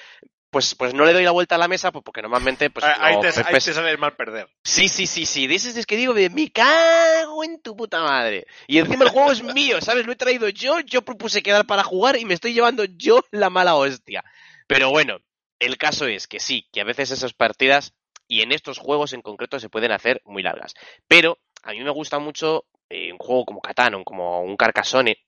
pues, 0.50 0.75
pues 0.75 0.95
no 0.95 1.04
le 1.04 1.12
doy 1.12 1.25
la 1.25 1.30
vuelta 1.30 1.54
a 1.54 1.59
la 1.59 1.69
mesa 1.69 1.92
pues 1.92 2.04
porque 2.04 2.23
normalmente 2.23 2.71
pues 2.71 2.85
ahí, 2.85 3.14
no, 3.14 3.21
te, 3.21 3.28
ahí 3.28 3.54
te 3.54 3.61
sale 3.61 3.90
el 3.90 3.99
mal 3.99 4.16
perder. 4.16 4.49
Sí, 4.64 4.88
sí, 4.88 5.07
sí, 5.07 5.25
sí. 5.25 5.47
De 5.47 5.54
ese 5.54 5.78
es 5.78 5.87
que 5.87 5.97
digo, 5.97 6.12
me 6.14 6.50
cago 6.50 7.45
en 7.45 7.61
tu 7.62 7.76
puta 7.76 8.02
madre. 8.02 8.47
Y 8.66 8.78
encima 8.78 9.04
el 9.04 9.11
juego 9.11 9.33
es 9.33 9.42
mío, 9.42 9.80
¿sabes? 9.80 10.07
Lo 10.07 10.12
he 10.12 10.16
traído 10.16 10.49
yo, 10.49 10.80
yo 10.80 11.02
propuse 11.02 11.42
quedar 11.42 11.66
para 11.66 11.85
jugar 11.85 12.16
y 12.16 12.25
me 12.25 12.35
estoy 12.35 12.52
llevando 12.52 12.85
yo 12.85 13.25
la 13.30 13.49
mala 13.49 13.76
hostia. 13.76 14.25
Pero 14.66 14.90
bueno, 14.90 15.19
el 15.59 15.78
caso 15.78 16.07
es 16.07 16.26
que 16.26 16.40
sí, 16.40 16.69
que 16.73 16.80
a 16.80 16.85
veces 16.85 17.11
esas 17.11 17.33
partidas 17.33 17.95
y 18.26 18.42
en 18.42 18.52
estos 18.52 18.78
juegos 18.78 19.12
en 19.12 19.23
concreto 19.23 19.61
se 19.61 19.69
pueden 19.69 19.92
hacer 19.92 20.21
muy 20.25 20.42
largas. 20.42 20.75
Pero 21.07 21.38
a 21.62 21.73
mí 21.73 21.80
me 21.80 21.90
gusta 21.90 22.19
mucho 22.19 22.64
eh, 22.88 23.12
un 23.12 23.19
juego 23.19 23.45
como 23.45 23.61
Catán 23.61 24.02
como 24.04 24.42
un 24.42 24.57
Carcassonne 24.57 25.19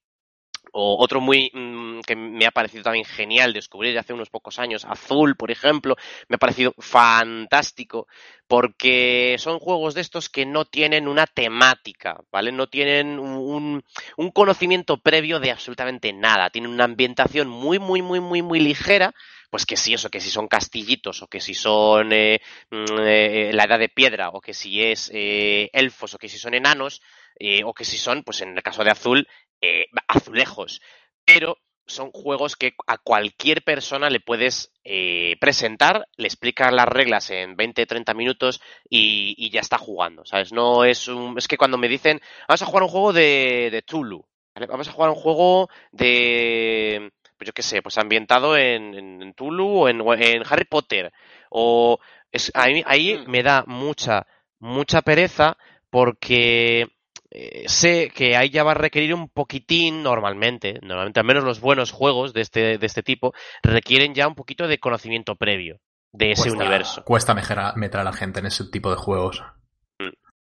o 0.73 1.03
otro 1.03 1.21
muy 1.21 1.51
mmm, 1.55 2.01
que 2.01 2.17
me 2.17 2.47
ha 2.47 2.51
parecido 2.51 2.83
también 2.83 3.05
genial 3.05 3.53
descubrir 3.53 3.99
hace 3.99 4.13
unos 4.13 4.31
pocos 4.31 4.59
años, 4.59 4.85
Azul, 4.85 5.37
por 5.37 5.51
ejemplo, 5.51 5.97
me 6.29 6.37
ha 6.37 6.39
parecido 6.39 6.75
fantástico 6.79 8.09
porque 8.49 9.37
son 9.39 9.59
juegos 9.59 9.95
de 9.95 10.01
estos 10.01 10.29
que 10.29 10.45
no 10.45 10.65
tienen 10.65 11.09
una 11.09 11.27
temática, 11.27 12.21
¿vale? 12.31 12.53
No 12.53 12.67
tienen 12.67 13.19
un, 13.19 13.83
un 14.17 14.31
conocimiento 14.31 14.99
previo 14.99 15.41
de 15.41 15.51
absolutamente 15.51 16.13
nada, 16.13 16.51
tienen 16.51 16.71
una 16.71 16.85
ambientación 16.85 17.49
muy, 17.49 17.79
muy, 17.79 18.03
muy, 18.03 18.21
muy, 18.21 18.43
muy 18.43 18.61
ligera, 18.61 19.15
pues 19.51 19.67
que 19.67 19.77
si 19.77 19.93
eso, 19.93 20.09
que 20.09 20.21
si 20.21 20.31
son 20.31 20.49
castillitos, 20.49 21.23
o 21.23 21.29
que 21.29 21.41
si 21.41 21.53
son 21.55 22.13
eh, 22.13 22.41
eh, 22.71 23.51
la 23.53 23.65
edad 23.65 23.79
de 23.79 23.91
piedra, 23.91 24.31
o 24.31 24.41
que 24.41 24.55
si 24.55 24.83
es 24.83 25.11
eh, 25.13 25.69
elfos, 25.75 26.15
o 26.15 26.19
que 26.19 26.31
si 26.31 26.39
son 26.39 26.55
enanos, 26.55 27.03
eh, 27.39 27.63
o 27.65 27.75
que 27.75 27.85
si 27.85 27.99
son, 27.99 28.23
pues 28.23 28.41
en 28.41 28.57
el 28.57 28.63
caso 28.63 28.85
de 28.85 28.91
Azul, 28.91 29.29
eh, 29.63 29.87
azulejos. 30.09 30.83
Pero 31.25 31.57
son 31.87 32.11
juegos 32.11 32.57
que 32.57 32.75
a 32.87 32.99
cualquier 32.99 33.63
persona 33.63 34.11
le 34.11 34.21
puedes 34.21 34.73
eh, 34.85 35.37
presentar, 35.41 36.09
le 36.17 36.27
explicas 36.27 36.73
las 36.73 36.89
reglas 36.89 37.31
en 37.31 37.57
20-30 37.57 38.15
minutos 38.15 38.61
y, 38.89 39.35
y, 39.37 39.51
ya 39.51 39.61
está 39.61 39.79
jugando, 39.79 40.25
¿sabes? 40.25 40.53
No 40.53 40.85
es 40.85 41.09
un... 41.09 41.37
Es 41.39 41.49
que 41.49 41.57
cuando 41.57 41.79
me 41.79 41.89
dicen, 41.89 42.21
vamos 42.49 42.63
a 42.63 42.67
jugar 42.67 42.83
un 42.85 42.89
juego 42.89 43.13
de, 43.13 43.69
de 43.71 43.83
Tulu, 43.83 44.25
¿vale? 44.55 44.67
vamos 44.67 44.89
a 44.89 44.93
jugar 44.93 45.11
un 45.11 45.17
juego 45.17 45.69
de... 45.93 47.13
Pues 47.37 47.47
yo 47.47 47.53
qué 47.53 47.63
sé, 47.63 47.83
pues 47.83 47.99
ambientado 47.99 48.57
en, 48.57 48.95
en, 48.95 49.23
en 49.23 49.35
Tulu 49.35 49.67
o 49.67 49.89
en, 49.89 50.01
en, 50.23 50.43
Harry 50.49 50.65
Potter. 50.65 51.13
O... 51.51 51.99
Es, 52.31 52.51
ahí, 52.55 52.83
ahí 52.87 53.23
me 53.27 53.43
da 53.43 53.65
mucha, 53.67 54.27
mucha 54.59 55.03
pereza 55.03 55.59
porque 55.91 56.89
eh, 57.35 57.65
sé 57.67 58.11
que 58.15 58.37
ahí 58.37 58.51
ya 58.51 58.63
va 58.63 58.73
a 58.73 58.75
requerir 58.75 59.15
un 59.15 59.29
poquitín 59.31 60.03
normalmente, 60.03 60.79
normalmente 60.83 61.21
al 61.21 61.27
menos 61.27 61.45
los 61.45 61.61
buenos 61.61 61.91
juegos 61.91 62.35
de 62.35 62.43
este, 62.43 62.77
de 62.77 62.87
este 62.87 63.03
tipo 63.03 63.33
requieren 63.63 64.15
ya 64.15 64.29
un 64.29 64.35
poquito 64.35 64.69
de 64.69 64.79
conocimiento 64.79 65.37
previo 65.37 65.81
de 66.13 66.33
ese 66.33 66.51
cuesta, 66.51 66.65
universo. 66.65 67.05
Cuesta 67.05 67.35
meter 67.35 68.01
a 68.01 68.05
la 68.05 68.13
gente 68.13 68.41
en 68.41 68.47
ese 68.47 68.65
tipo 68.71 68.91
de 68.91 68.97
juegos. 68.97 69.43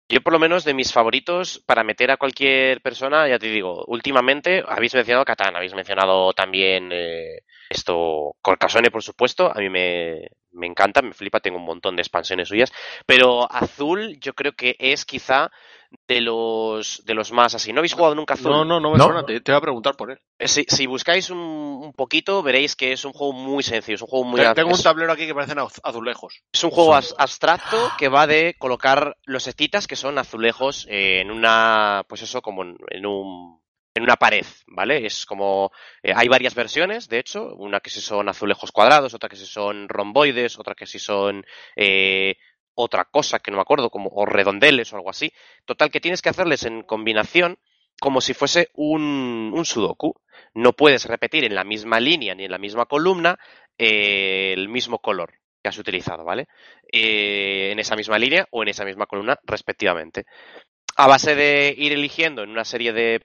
Yo 0.06 0.20
por 0.20 0.34
lo 0.34 0.38
menos 0.38 0.64
de 0.64 0.74
mis 0.74 0.92
favoritos 0.92 1.62
para 1.64 1.82
meter 1.82 2.10
a 2.10 2.18
cualquier 2.18 2.82
persona, 2.82 3.26
ya 3.26 3.38
te 3.38 3.46
digo, 3.46 3.84
últimamente 3.86 4.62
habéis 4.68 4.94
mencionado 4.94 5.24
Catán, 5.24 5.56
habéis 5.56 5.74
mencionado 5.74 6.34
también 6.34 6.90
eh, 6.92 7.38
esto, 7.70 8.36
Carcassonne 8.42 8.90
por 8.90 9.02
supuesto, 9.02 9.50
a 9.50 9.58
mí 9.58 9.70
me, 9.70 10.28
me 10.50 10.66
encanta, 10.66 11.00
me 11.00 11.14
flipa, 11.14 11.40
tengo 11.40 11.56
un 11.56 11.64
montón 11.64 11.96
de 11.96 12.02
expansiones 12.02 12.48
suyas, 12.48 12.70
pero 13.06 13.50
Azul 13.50 14.18
yo 14.20 14.34
creo 14.34 14.52
que 14.52 14.76
es 14.78 15.06
quizá 15.06 15.50
de 16.08 16.20
los 16.20 17.02
de 17.04 17.14
los 17.14 17.32
más 17.32 17.54
así. 17.54 17.72
¿No 17.72 17.80
habéis 17.80 17.94
jugado 17.94 18.14
nunca 18.14 18.34
Azul? 18.34 18.50
No, 18.52 18.64
no, 18.64 18.80
no 18.80 18.90
me 18.92 18.98
No. 18.98 19.04
suena, 19.04 19.24
te, 19.24 19.40
te 19.40 19.52
voy 19.52 19.58
a 19.58 19.62
preguntar 19.62 19.96
por 19.96 20.10
él. 20.10 20.18
Eh, 20.38 20.48
Si, 20.48 20.64
si 20.68 20.86
buscáis 20.86 21.30
un, 21.30 21.38
un 21.38 21.92
poquito, 21.92 22.42
veréis 22.42 22.74
que 22.76 22.92
es 22.92 23.04
un 23.04 23.12
juego 23.12 23.32
muy 23.32 23.62
sencillo, 23.62 23.96
es 23.96 24.02
un 24.02 24.08
juego 24.08 24.24
muy... 24.24 24.40
Te- 24.40 24.54
Tengo 24.54 24.70
un 24.70 24.74
es- 24.76 24.82
tablero 24.82 25.12
aquí 25.12 25.26
que 25.26 25.34
parecen 25.34 25.58
az- 25.58 25.80
azulejos. 25.82 26.42
Es 26.52 26.64
un 26.64 26.70
juego 26.70 26.94
abstracto 26.94 27.76
que 27.98 28.08
va 28.08 28.26
de 28.26 28.54
colocar 28.58 29.16
los 29.24 29.46
etitas 29.46 29.86
que 29.86 29.96
son 29.96 30.18
azulejos 30.18 30.86
eh, 30.88 31.20
en 31.20 31.30
una, 31.30 32.04
pues 32.08 32.22
eso, 32.22 32.42
como 32.42 32.62
en, 32.62 32.76
en 32.90 33.06
un, 33.06 33.60
en 33.94 34.02
una 34.04 34.16
pared, 34.16 34.46
¿vale? 34.68 35.04
Es 35.04 35.26
como, 35.26 35.70
eh, 36.02 36.12
hay 36.16 36.26
varias 36.28 36.54
versiones, 36.54 37.08
de 37.08 37.18
hecho, 37.18 37.54
una 37.56 37.80
que 37.80 37.90
si 37.90 38.00
son 38.00 38.28
azulejos 38.28 38.72
cuadrados, 38.72 39.12
otra 39.14 39.28
que 39.28 39.36
si 39.36 39.44
son 39.46 39.88
romboides, 39.88 40.58
otra 40.58 40.74
que 40.74 40.86
si 40.86 40.98
son 40.98 41.44
eh, 41.76 42.36
otra 42.74 43.04
cosa 43.04 43.38
que 43.38 43.50
no 43.50 43.56
me 43.56 43.62
acuerdo, 43.62 43.90
como 43.90 44.10
o 44.10 44.26
redondeles 44.26 44.92
o 44.92 44.96
algo 44.96 45.10
así. 45.10 45.32
Total, 45.64 45.90
que 45.90 46.00
tienes 46.00 46.22
que 46.22 46.28
hacerles 46.28 46.64
en 46.64 46.82
combinación 46.82 47.58
como 48.00 48.20
si 48.20 48.34
fuese 48.34 48.70
un, 48.74 49.60
sudoku. 49.64 50.14
No 50.54 50.72
puedes 50.72 51.06
repetir 51.06 51.44
en 51.44 51.54
la 51.54 51.64
misma 51.64 52.00
línea 52.00 52.34
ni 52.34 52.44
en 52.44 52.50
la 52.50 52.58
misma 52.58 52.86
columna 52.86 53.38
eh, 53.78 54.52
el 54.54 54.68
mismo 54.68 54.98
color 54.98 55.34
que 55.62 55.68
has 55.68 55.78
utilizado, 55.78 56.24
¿vale? 56.24 56.48
Eh, 56.92 57.70
en 57.70 57.78
esa 57.78 57.94
misma 57.94 58.18
línea 58.18 58.46
o 58.50 58.62
en 58.62 58.68
esa 58.68 58.84
misma 58.84 59.06
columna, 59.06 59.38
respectivamente. 59.44 60.24
A 60.96 61.06
base 61.06 61.36
de 61.36 61.74
ir 61.76 61.92
eligiendo 61.92 62.42
en 62.42 62.50
una 62.50 62.64
serie 62.64 62.92
de 62.92 63.24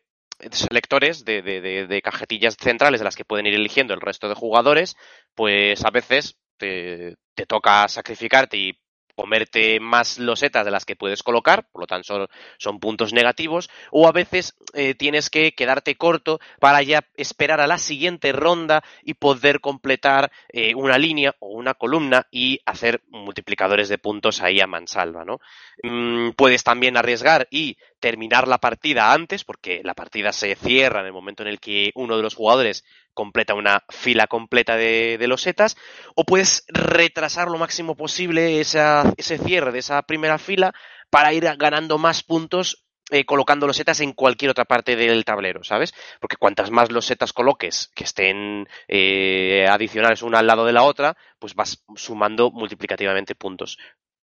selectores 0.52 1.26
de 1.26 2.02
cajetillas 2.04 2.56
centrales 2.60 3.00
de 3.00 3.06
las 3.06 3.16
que 3.16 3.26
pueden 3.26 3.48
ir 3.48 3.56
eligiendo 3.56 3.96
el 3.96 4.02
resto 4.02 4.30
de 4.30 4.36
jugadores, 4.36 4.96
pues 5.34 5.84
a 5.84 5.90
veces 5.90 6.38
te, 6.58 7.16
te 7.38 7.46
toca 7.46 7.88
sacrificarte 7.88 8.58
y 8.58 8.80
comerte 9.18 9.80
más 9.80 10.20
losetas 10.20 10.64
de 10.64 10.70
las 10.70 10.86
que 10.86 10.96
puedes 10.96 11.24
colocar, 11.24 11.68
por 11.72 11.82
lo 11.82 11.88
tanto 11.88 12.30
son, 12.60 12.80
puntos 12.80 13.14
negativos, 13.14 13.68
o 13.92 14.08
a 14.08 14.12
veces 14.12 14.56
eh, 14.76 14.94
tienes 14.94 15.32
que 15.32 15.54
quedarte 15.54 15.96
corto 15.96 16.40
para 16.60 16.84
ya 16.84 17.02
esperar 17.16 17.60
a 17.60 17.66
la 17.66 17.80
siguiente 17.80 18.32
ronda 18.32 18.84
y 19.02 19.16
poder 19.16 19.60
completar 19.60 20.32
eh, 20.50 20.76
una 20.76 21.00
línea 21.00 21.34
o 21.40 21.48
una 21.48 21.74
columna 21.74 22.28
y 22.30 22.60
hacer 22.66 23.02
multiplicadores 23.10 23.90
de 23.90 23.98
puntos 23.98 24.44
ahí 24.44 24.62
a 24.62 24.68
mansalva, 24.68 25.26
¿no? 25.26 25.40
Mm, 25.82 26.32
puedes 26.38 26.64
también 26.64 26.96
arriesgar 26.96 27.48
y 27.50 27.78
terminar 28.00 28.48
la 28.48 28.60
partida 28.60 29.14
antes, 29.14 29.44
porque 29.44 29.82
la 29.84 29.96
partida 29.96 30.32
se 30.32 30.56
cierra 30.56 31.00
en 31.00 31.08
el 31.08 31.14
momento 31.14 31.42
en 31.42 31.50
el 31.50 31.60
que 31.60 31.92
uno 31.96 32.18
de 32.18 32.24
los 32.24 32.36
jugadores 32.36 32.84
completa 33.18 33.56
una 33.56 33.84
fila 33.90 34.28
completa 34.28 34.78
de, 34.78 35.18
de 35.18 35.28
losetas, 35.28 35.76
o 36.14 36.24
puedes 36.24 36.66
retrasar 36.68 37.48
lo 37.50 37.58
máximo 37.58 37.96
posible 37.96 38.62
ese 38.62 39.38
cierre 39.44 39.72
de 39.72 39.80
esa 39.80 40.04
primera 40.04 40.38
fila 40.38 40.72
para 41.10 41.34
ir 41.34 41.44
ganando 41.58 41.98
más 41.98 42.22
puntos 42.22 42.86
eh, 43.10 43.26
colocando 43.26 43.66
losetas 43.66 44.02
en 44.02 44.14
cualquier 44.14 44.52
otra 44.52 44.66
parte 44.66 44.96
del 44.96 45.26
tablero, 45.26 45.64
¿sabes? 45.64 45.94
Porque 46.20 46.36
cuantas 46.36 46.70
más 46.70 46.92
losetas 46.92 47.34
coloques 47.34 47.90
que 47.96 48.04
estén 48.04 48.68
eh, 48.88 49.66
adicionales 49.68 50.22
una 50.22 50.40
al 50.40 50.48
lado 50.48 50.66
de 50.66 50.74
la 50.74 50.84
otra, 50.84 51.18
pues 51.40 51.56
vas 51.56 51.84
sumando 51.96 52.52
multiplicativamente 52.52 53.34
puntos. 53.34 53.80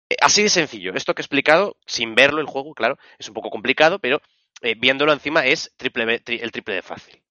Eh, 0.09 0.17
así 0.21 0.43
de 0.43 0.49
sencillo. 0.49 0.95
Esto 0.95 1.15
que 1.15 1.23
he 1.23 1.25
explicado, 1.25 1.77
sin 1.87 2.17
verlo 2.17 2.41
el 2.41 2.47
juego, 2.47 2.75
claro, 2.75 2.99
es 3.19 3.29
un 3.29 3.35
poco 3.35 3.51
complicado, 3.51 4.01
pero 4.01 4.21
eh, 4.63 4.75
viéndolo 4.75 5.13
encima 5.13 5.45
es 5.47 5.73
triple, 5.77 6.21
tri, 6.21 6.41
el 6.43 6.51
triple 6.51 6.75
de 6.75 6.83
fácil. 6.83 7.23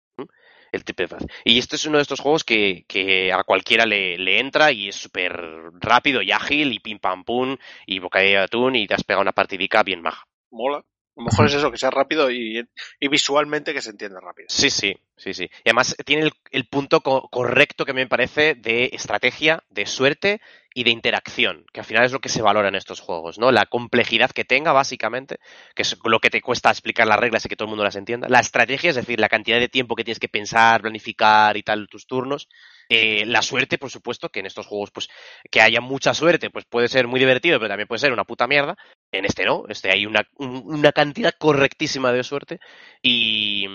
El 0.72 0.84
triple 0.86 1.08
fácil. 1.08 1.30
Y 1.44 1.60
este 1.60 1.76
es 1.76 1.86
uno 1.86 1.98
de 1.98 2.04
estos 2.04 2.20
juegos 2.22 2.44
que, 2.44 2.86
que 2.88 3.32
a 3.34 3.44
cualquiera 3.44 3.86
le, 3.86 4.18
le 4.18 4.40
entra 4.40 4.72
y 4.72 4.88
es 4.90 4.96
súper 4.96 5.34
rápido 5.80 6.22
y 6.22 6.32
ágil 6.32 6.72
y 6.74 6.80
pim 6.80 7.00
pam 7.00 7.24
pum 7.26 7.58
y 7.86 8.00
bocadillo 8.00 8.38
de 8.40 8.44
atún 8.46 8.76
y 8.76 8.88
te 8.88 8.96
has 8.96 9.04
pegado 9.04 9.22
una 9.22 9.34
partidica 9.34 9.84
bien 9.84 10.02
maja. 10.02 10.24
Mola. 10.50 10.84
Lo 11.16 11.24
mejor 11.24 11.46
es 11.48 11.54
eso, 11.54 11.72
que 11.72 11.78
sea 11.78 11.90
rápido 11.90 12.32
y, 12.32 12.66
y, 13.00 13.08
visualmente 13.08 13.74
que 13.74 13.82
se 13.82 13.90
entienda 13.90 14.20
rápido. 14.22 14.48
Sí, 14.50 14.70
sí, 14.70 14.96
sí, 15.18 15.34
sí. 15.34 15.44
Y 15.44 15.70
además 15.70 15.96
tiene 16.06 16.24
el, 16.24 16.32
el 16.52 16.66
punto 16.68 17.02
co 17.02 17.28
correcto 17.30 17.86
que 17.86 17.94
me 17.94 18.08
parece 18.08 18.56
de 18.56 18.90
estrategia, 18.94 19.64
de 19.70 19.86
suerte 19.86 20.42
y 20.74 20.84
de 20.84 20.92
interacción, 20.92 21.66
que 21.74 21.82
al 21.82 21.86
final 21.86 22.06
es 22.06 22.14
lo 22.14 22.20
que 22.20 22.30
se 22.30 22.42
valora 22.42 22.70
en 22.70 22.76
estos 22.76 23.02
juegos, 23.02 23.38
¿no? 23.38 23.52
La 23.52 23.66
complejidad 23.66 24.32
que 24.32 24.46
tenga, 24.46 24.72
básicamente, 24.72 25.40
que 25.76 25.82
es 25.82 25.98
lo 26.04 26.20
que 26.20 26.30
te 26.30 26.42
cuesta 26.42 26.70
explicar 26.70 27.08
las 27.08 27.20
reglas 27.20 27.46
y 27.46 27.50
que 27.50 27.58
todo 27.58 27.66
el 27.66 27.72
mundo 27.72 27.84
las 27.84 27.98
entienda. 27.98 28.30
La 28.30 28.40
estrategia, 28.40 28.92
es 28.92 28.96
decir, 28.96 29.20
la 29.20 29.28
cantidad 29.28 29.60
de 29.60 29.68
tiempo 29.68 29.96
que 29.96 30.06
tienes 30.06 30.20
que 30.20 30.30
pensar, 30.30 30.82
planificar 30.82 31.58
y 31.58 31.64
tal 31.64 31.88
tus 31.90 32.08
turnos. 32.08 32.48
Eh, 32.88 33.26
la 33.26 33.42
suerte, 33.42 33.78
por 33.78 33.90
supuesto, 33.90 34.30
que 34.30 34.42
en 34.42 34.46
estos 34.46 34.68
juegos, 34.68 34.92
pues, 34.92 35.10
que 35.50 35.62
haya 35.62 35.82
mucha 35.82 36.14
suerte, 36.14 36.50
pues 36.50 36.66
puede 36.66 36.88
ser 36.88 37.08
muy 37.08 37.20
divertido, 37.20 37.58
pero 37.60 37.70
también 37.70 37.88
puede 37.88 38.00
ser 38.00 38.14
una 38.14 38.26
puta 38.26 38.48
mierda. 38.48 38.78
En 39.12 39.26
este 39.26 39.46
no, 39.46 39.66
este 39.68 39.92
hay 39.92 40.06
una, 40.06 40.26
una 40.38 40.92
cantidad 40.94 41.34
correctísima 41.38 42.14
de 42.14 42.24
suerte. 42.24 42.60
Y, 43.02 43.66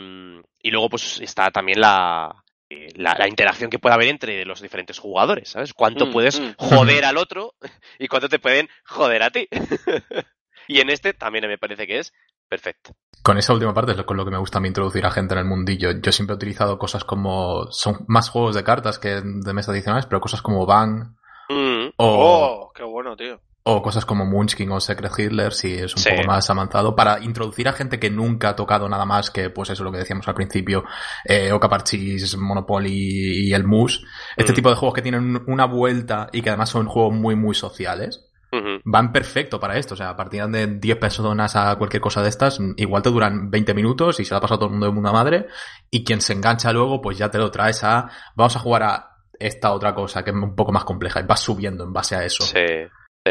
y 0.62 0.71
luego, 0.71 0.88
pues, 0.90 1.21
está 1.21 1.50
también 1.50 1.81
la, 1.81 2.45
eh, 2.71 2.88
la, 2.97 3.14
la, 3.19 3.28
interacción 3.28 3.71
que 3.71 3.78
puede 3.78 3.95
haber 3.95 4.09
entre 4.09 4.45
los 4.45 4.62
diferentes 4.62 4.99
jugadores, 4.99 5.50
¿sabes? 5.50 5.75
Cuánto 5.75 6.07
mm, 6.07 6.12
puedes 6.12 6.40
mm. 6.40 6.55
joder 6.57 7.05
al 7.05 7.16
otro 7.16 7.55
y 7.99 8.09
cuánto 8.09 8.28
te 8.28 8.38
pueden 8.38 8.69
joder 8.85 9.23
a 9.23 9.31
ti. 9.31 9.47
y 10.69 10.81
en 10.81 10.90
este 10.90 11.12
también 11.12 11.47
me 11.47 11.59
parece 11.59 11.87
que 11.87 11.99
es 11.99 12.14
perfecto. 12.49 12.93
Con 13.23 13.38
esa 13.38 13.52
última 13.52 13.75
parte 13.75 13.93
es 13.93 14.02
con 14.02 14.16
lo 14.16 14.25
que 14.25 14.31
me 14.31 14.38
gusta 14.38 14.59
a 14.59 14.61
mí 14.61 14.69
introducir 14.69 15.05
a 15.05 15.11
gente 15.11 15.35
en 15.35 15.40
el 15.40 15.47
mundillo. 15.47 15.90
Yo 16.00 16.12
siempre 16.12 16.35
he 16.35 16.37
utilizado 16.37 16.78
cosas 16.78 17.05
como... 17.05 17.71
Son 17.71 18.05
más 18.09 18.31
juegos 18.31 18.55
de 18.55 18.64
cartas 18.64 18.99
que 18.99 19.21
de 19.21 19.52
mesa 19.52 19.73
adicionales, 19.73 20.07
pero 20.07 20.21
cosas 20.21 20.43
como 20.43 20.64
Bang. 20.64 21.14
Mm. 21.49 21.88
O... 21.97 22.07
Oh, 22.07 22.73
qué 22.73 22.85
bueno, 22.85 23.16
tío 23.16 23.40
o 23.68 23.82
cosas 23.82 24.04
como 24.06 24.25
Munchkin 24.25 24.70
o 24.70 24.80
Secret 24.80 25.12
Hitler 25.18 25.52
si 25.52 25.75
es 25.75 25.92
un 25.96 26.00
sí. 26.00 26.11
poco 26.11 26.23
más 26.28 26.49
avanzado 26.49 26.94
para 26.94 27.18
introducir 27.20 27.66
a 27.68 27.73
gente 27.73 27.99
que 27.99 28.11
nunca 28.11 28.50
ha 28.50 28.56
tocado 28.56 28.88
nada 28.88 29.04
más 29.04 29.32
que 29.32 29.50
pues 29.50 29.70
eso 29.70 29.82
lo 29.82 29.90
que 29.90 29.99
decíamos 29.99 30.26
al 30.28 30.35
principio 30.35 30.85
eh, 31.25 31.50
Oca 31.50 31.68
Parchís, 31.68 32.37
Monopoly 32.37 33.49
y 33.49 33.52
el 33.52 33.64
Mus 33.64 34.06
este 34.37 34.52
mm. 34.52 34.54
tipo 34.54 34.70
de 34.70 34.76
juegos 34.76 34.94
que 34.94 35.02
tienen 35.02 35.42
una 35.49 35.64
vuelta 35.64 36.28
y 36.32 36.42
que 36.42 36.50
además 36.50 36.70
son 36.70 36.87
juegos 36.87 37.14
muy 37.14 37.35
muy 37.35 37.56
sociales 37.56 38.30
uh 38.52 38.56
-huh. 38.56 38.80
van 38.85 39.12
perfecto 39.12 39.58
para 39.58 39.76
esto 39.76 39.94
o 39.94 39.96
sea 39.96 40.11
a 40.11 40.16
partir 40.16 40.46
de 40.46 40.78
10 40.78 40.99
personas 40.99 41.56
a 41.56 41.75
cualquier 41.75 42.00
cosa 42.00 42.23
de 42.23 42.28
estas 42.28 42.61
igual 42.76 43.02
te 43.02 43.11
duran 43.11 43.50
20 43.50 43.75
minutos 43.75 44.20
y 44.20 44.25
se 44.25 44.32
la 44.32 44.40
pasa 44.40 44.54
a 44.54 44.58
todo 44.58 44.66
el 44.66 44.73
mundo 44.75 44.87
de 44.87 44.92
mundo 44.92 45.12
madre 45.12 45.49
y 45.90 46.04
quien 46.04 46.20
se 46.20 46.35
engancha 46.35 46.73
luego 46.73 47.00
pues 47.00 47.18
ya 47.18 47.32
te 47.32 47.38
lo 47.38 47.50
traes 47.50 47.82
a 47.82 48.08
vamos 48.37 48.54
a 48.54 48.61
jugar 48.61 48.82
a 48.85 49.11
esta 49.40 49.73
otra 49.73 49.92
cosa 49.92 50.23
que 50.23 50.30
es 50.30 50.37
un 50.37 50.54
poco 50.54 50.70
más 50.70 50.85
compleja 50.85 51.18
y 51.18 51.25
vas 51.25 51.40
subiendo 51.40 51.82
en 51.82 51.92
base 51.92 52.14
a 52.14 52.25
eso 52.25 52.44
sí 52.44 52.62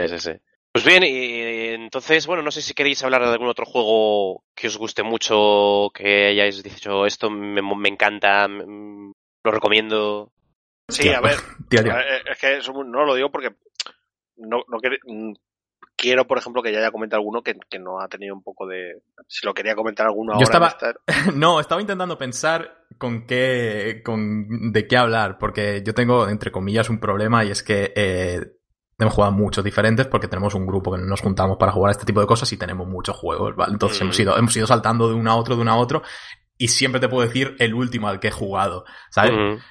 Sí, 0.02 0.08
sí, 0.08 0.20
sí. 0.20 0.32
Pues 0.72 0.84
bien, 0.84 1.04
y 1.04 1.74
entonces, 1.74 2.28
bueno, 2.28 2.44
no 2.44 2.52
sé 2.52 2.62
si 2.62 2.74
queréis 2.74 3.02
hablar 3.04 3.22
de 3.22 3.30
algún 3.30 3.48
otro 3.48 3.66
juego 3.66 4.44
que 4.54 4.68
os 4.68 4.78
guste 4.78 5.04
mucho, 5.04 5.90
que 5.94 6.28
hayáis 6.28 6.62
dicho 6.64 7.06
esto 7.06 7.30
me, 7.30 7.62
me 7.62 7.90
encanta, 7.90 8.48
me, 8.50 9.14
lo 9.44 9.52
recomiendo. 9.52 10.34
Sí, 10.90 11.04
tía, 11.04 11.20
a 11.20 11.22
ver, 11.22 11.38
tía, 11.70 11.82
tía. 11.82 12.02
es 12.30 12.38
que 12.38 12.58
eso 12.58 12.74
no 12.84 13.06
lo 13.06 13.16
digo 13.16 13.32
porque 13.32 13.56
no, 14.36 14.64
no 14.68 14.78
quiero, 14.80 14.98
quiero, 15.96 16.28
por 16.28 16.38
ejemplo, 16.38 16.62
que 16.62 16.72
ya 16.72 16.80
haya 16.80 16.92
comentado 16.92 17.20
alguno 17.20 17.42
que, 17.42 17.56
que, 17.70 17.80
no 17.80 18.00
ha 18.00 18.08
tenido 18.08 18.36
un 18.36 18.44
poco 18.44 18.68
de... 18.68 19.02
Si 19.28 19.46
lo 19.46 19.54
quería 19.54 19.75
comentar 19.75 20.06
alguno 20.06 20.34
ahora... 20.34 20.42
Yo 20.42 20.44
estaba... 20.44 20.68
Estar... 20.68 21.00
no, 21.36 21.60
estaba 21.60 21.82
intentando 21.82 22.18
pensar 22.18 22.86
con 22.98 23.25
qué... 23.25 24.02
Con, 24.04 24.72
de 24.72 24.88
qué 24.88 24.98
hablar, 24.98 25.38
porque 25.38 25.84
yo 25.86 25.94
tengo, 25.94 26.28
entre 26.28 26.52
comillas, 26.52 26.90
un 26.90 27.00
problema 27.00 27.44
y 27.46 27.52
es 27.52 27.64
que... 27.64 27.94
Eh, 27.96 28.55
hemos 28.98 29.14
jugado 29.14 29.34
muchos 29.34 29.64
diferentes 29.64 30.08
porque 30.08 30.28
tenemos 30.28 30.54
un 30.56 30.66
grupo 30.66 30.92
que 30.92 31.02
nos 31.02 31.22
juntamos 31.22 31.58
para 31.58 31.72
jugar 31.72 31.92
este 31.92 32.06
tipo 32.06 32.22
de 32.22 32.28
cosas 32.28 32.52
y 32.54 32.58
tenemos 32.58 32.88
muchos 32.88 33.16
juegos, 33.16 33.56
¿vale? 33.56 33.74
Entonces 33.74 34.00
mm. 34.00 34.04
hemos, 34.04 34.20
ido, 34.20 34.38
hemos 34.38 34.58
ido 34.58 34.68
saltando 34.68 35.08
de 35.08 35.16
uno 35.16 35.32
a 35.32 35.36
otro, 35.36 35.56
de 35.56 35.62
uno 35.62 35.72
a 35.72 35.78
otro 35.78 36.04
y 36.58 36.70
siempre 36.70 37.02
te 37.02 37.10
puedo 37.10 37.28
decir 37.28 37.56
el 37.60 37.74
último 37.74 38.08
al 38.08 38.20
que 38.20 38.30
he 38.30 38.32
jugado, 38.32 38.86
¿sabes? 39.10 39.34
Mm. 39.34 39.62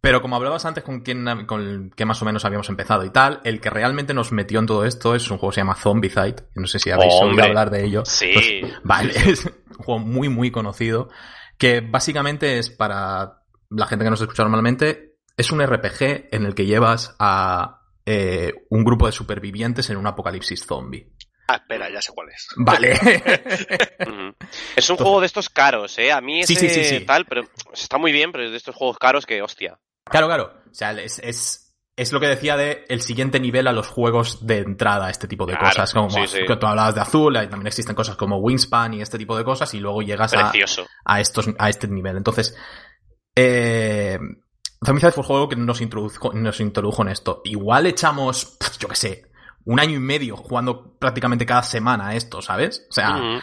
Pero 0.00 0.20
como 0.20 0.36
hablabas 0.36 0.66
antes 0.66 0.84
con 0.84 1.00
quien, 1.00 1.46
con 1.46 1.62
el 1.62 1.90
que 1.96 2.04
más 2.04 2.20
o 2.20 2.26
menos 2.26 2.44
habíamos 2.44 2.68
empezado 2.68 3.04
y 3.04 3.10
tal, 3.10 3.40
el 3.44 3.60
que 3.60 3.70
realmente 3.70 4.12
nos 4.12 4.32
metió 4.32 4.58
en 4.58 4.66
todo 4.66 4.84
esto 4.84 5.14
es 5.14 5.30
un 5.30 5.38
juego 5.38 5.50
que 5.50 5.54
se 5.54 5.60
llama 5.62 5.76
Zombicide. 5.76 6.46
No 6.54 6.66
sé 6.66 6.78
si 6.78 6.90
habéis 6.90 7.14
oído 7.14 7.42
hablar 7.42 7.70
de 7.70 7.86
ello. 7.86 8.02
Sí. 8.04 8.32
Pues, 8.34 8.74
vale, 8.82 9.12
es 9.30 9.46
un 9.46 9.84
juego 9.84 10.00
muy, 10.00 10.28
muy 10.28 10.50
conocido 10.50 11.08
que 11.56 11.80
básicamente 11.80 12.58
es 12.58 12.68
para 12.68 13.44
la 13.70 13.86
gente 13.86 14.04
que 14.04 14.10
nos 14.10 14.20
escucha 14.20 14.42
normalmente, 14.42 15.16
es 15.36 15.50
un 15.52 15.64
RPG 15.64 16.28
en 16.32 16.44
el 16.44 16.54
que 16.54 16.66
llevas 16.66 17.16
a 17.18 17.83
eh, 18.06 18.52
un 18.70 18.84
grupo 18.84 19.06
de 19.06 19.12
supervivientes 19.12 19.88
en 19.90 19.96
un 19.96 20.06
apocalipsis 20.06 20.64
zombie. 20.66 21.12
Ah, 21.46 21.56
espera, 21.56 21.90
ya 21.90 22.00
sé 22.00 22.12
cuál 22.14 22.30
es. 22.30 22.48
Vale. 22.56 22.92
es 24.76 24.90
un 24.90 24.96
juego 24.96 25.20
de 25.20 25.26
estos 25.26 25.50
caros, 25.50 25.98
¿eh? 25.98 26.10
A 26.10 26.20
mí 26.20 26.40
ese 26.40 26.54
sí, 26.54 26.68
sí, 26.68 26.84
sí, 26.84 27.00
tal, 27.00 27.26
pero 27.26 27.42
está 27.72 27.98
muy 27.98 28.12
bien, 28.12 28.32
pero 28.32 28.44
es 28.44 28.50
de 28.50 28.56
estos 28.56 28.74
juegos 28.74 28.98
caros 28.98 29.26
que, 29.26 29.42
hostia. 29.42 29.78
Claro, 30.04 30.26
claro. 30.26 30.62
O 30.70 30.74
sea, 30.74 30.92
es, 30.92 31.18
es, 31.18 31.76
es 31.96 32.12
lo 32.12 32.20
que 32.20 32.28
decía 32.28 32.56
de 32.56 32.86
el 32.88 33.02
siguiente 33.02 33.40
nivel 33.40 33.66
a 33.68 33.72
los 33.72 33.88
juegos 33.88 34.46
de 34.46 34.58
entrada, 34.58 35.10
este 35.10 35.28
tipo 35.28 35.44
de 35.44 35.52
claro, 35.52 35.68
cosas. 35.68 35.92
Como 35.92 36.08
que 36.08 36.56
tú 36.56 36.66
hablabas 36.66 36.94
de 36.94 37.02
azul, 37.02 37.34
también 37.34 37.66
existen 37.66 37.94
cosas 37.94 38.16
como 38.16 38.38
Wingspan 38.38 38.94
y 38.94 39.02
este 39.02 39.18
tipo 39.18 39.36
de 39.36 39.44
cosas, 39.44 39.72
y 39.74 39.80
luego 39.80 40.00
llegas 40.00 40.32
a, 40.32 40.50
a, 41.04 41.20
estos, 41.20 41.50
a 41.58 41.68
este 41.68 41.88
nivel. 41.88 42.16
Entonces, 42.16 42.56
eh, 43.36 44.18
Zombicide 44.84 45.12
fue 45.12 45.22
el 45.22 45.26
juego 45.26 45.48
que 45.48 45.56
nos 45.56 45.80
introdujo, 45.80 46.32
nos 46.32 46.60
introdujo 46.60 47.02
en 47.02 47.08
esto. 47.08 47.40
Igual 47.44 47.86
echamos, 47.86 48.58
yo 48.78 48.88
qué 48.88 48.96
sé, 48.96 49.26
un 49.64 49.80
año 49.80 49.96
y 49.96 50.00
medio 50.00 50.36
jugando 50.36 50.94
prácticamente 50.98 51.46
cada 51.46 51.62
semana 51.62 52.08
a 52.08 52.14
esto, 52.14 52.42
¿sabes? 52.42 52.86
O 52.90 52.92
sea, 52.92 53.16
uh 53.16 53.20
-huh. 53.20 53.42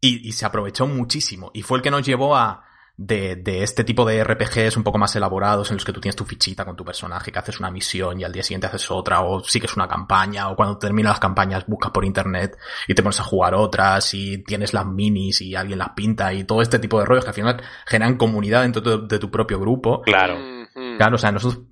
y, 0.00 0.28
y, 0.28 0.32
se 0.32 0.46
aprovechó 0.46 0.86
muchísimo. 0.86 1.50
Y 1.54 1.62
fue 1.62 1.78
el 1.78 1.82
que 1.82 1.90
nos 1.90 2.04
llevó 2.04 2.36
a 2.36 2.64
de, 2.96 3.36
de, 3.36 3.62
este 3.62 3.84
tipo 3.84 4.04
de 4.04 4.22
RPGs 4.22 4.76
un 4.76 4.84
poco 4.84 4.98
más 4.98 5.16
elaborados 5.16 5.70
en 5.70 5.76
los 5.76 5.84
que 5.84 5.92
tú 5.92 6.00
tienes 6.00 6.16
tu 6.16 6.24
fichita 6.24 6.64
con 6.64 6.76
tu 6.76 6.84
personaje, 6.84 7.32
que 7.32 7.38
haces 7.38 7.58
una 7.58 7.70
misión 7.70 8.20
y 8.20 8.24
al 8.24 8.32
día 8.32 8.42
siguiente 8.42 8.66
haces 8.66 8.90
otra, 8.90 9.22
o 9.22 9.42
sigues 9.42 9.74
una 9.76 9.88
campaña, 9.88 10.50
o 10.50 10.56
cuando 10.56 10.78
terminas 10.78 11.12
las 11.12 11.20
campañas 11.20 11.64
buscas 11.66 11.90
por 11.90 12.04
internet 12.04 12.56
y 12.86 12.94
te 12.94 13.02
pones 13.02 13.20
a 13.20 13.24
jugar 13.24 13.54
otras, 13.54 14.12
y 14.14 14.38
tienes 14.44 14.72
las 14.74 14.86
minis 14.86 15.40
y 15.40 15.54
alguien 15.54 15.78
las 15.78 15.90
pinta, 15.90 16.32
y 16.32 16.44
todo 16.44 16.62
este 16.62 16.78
tipo 16.78 16.98
de 17.00 17.06
rollos 17.06 17.24
que 17.24 17.30
al 17.30 17.34
final 17.34 17.62
generan 17.86 18.16
comunidad 18.16 18.62
dentro 18.62 18.82
de, 18.82 19.06
de 19.06 19.18
tu 19.18 19.30
propio 19.30 19.58
grupo. 19.58 20.02
Claro. 20.02 20.61
Claro, 20.74 21.16
o 21.16 21.18
sea, 21.18 21.32
nosotros 21.32 21.64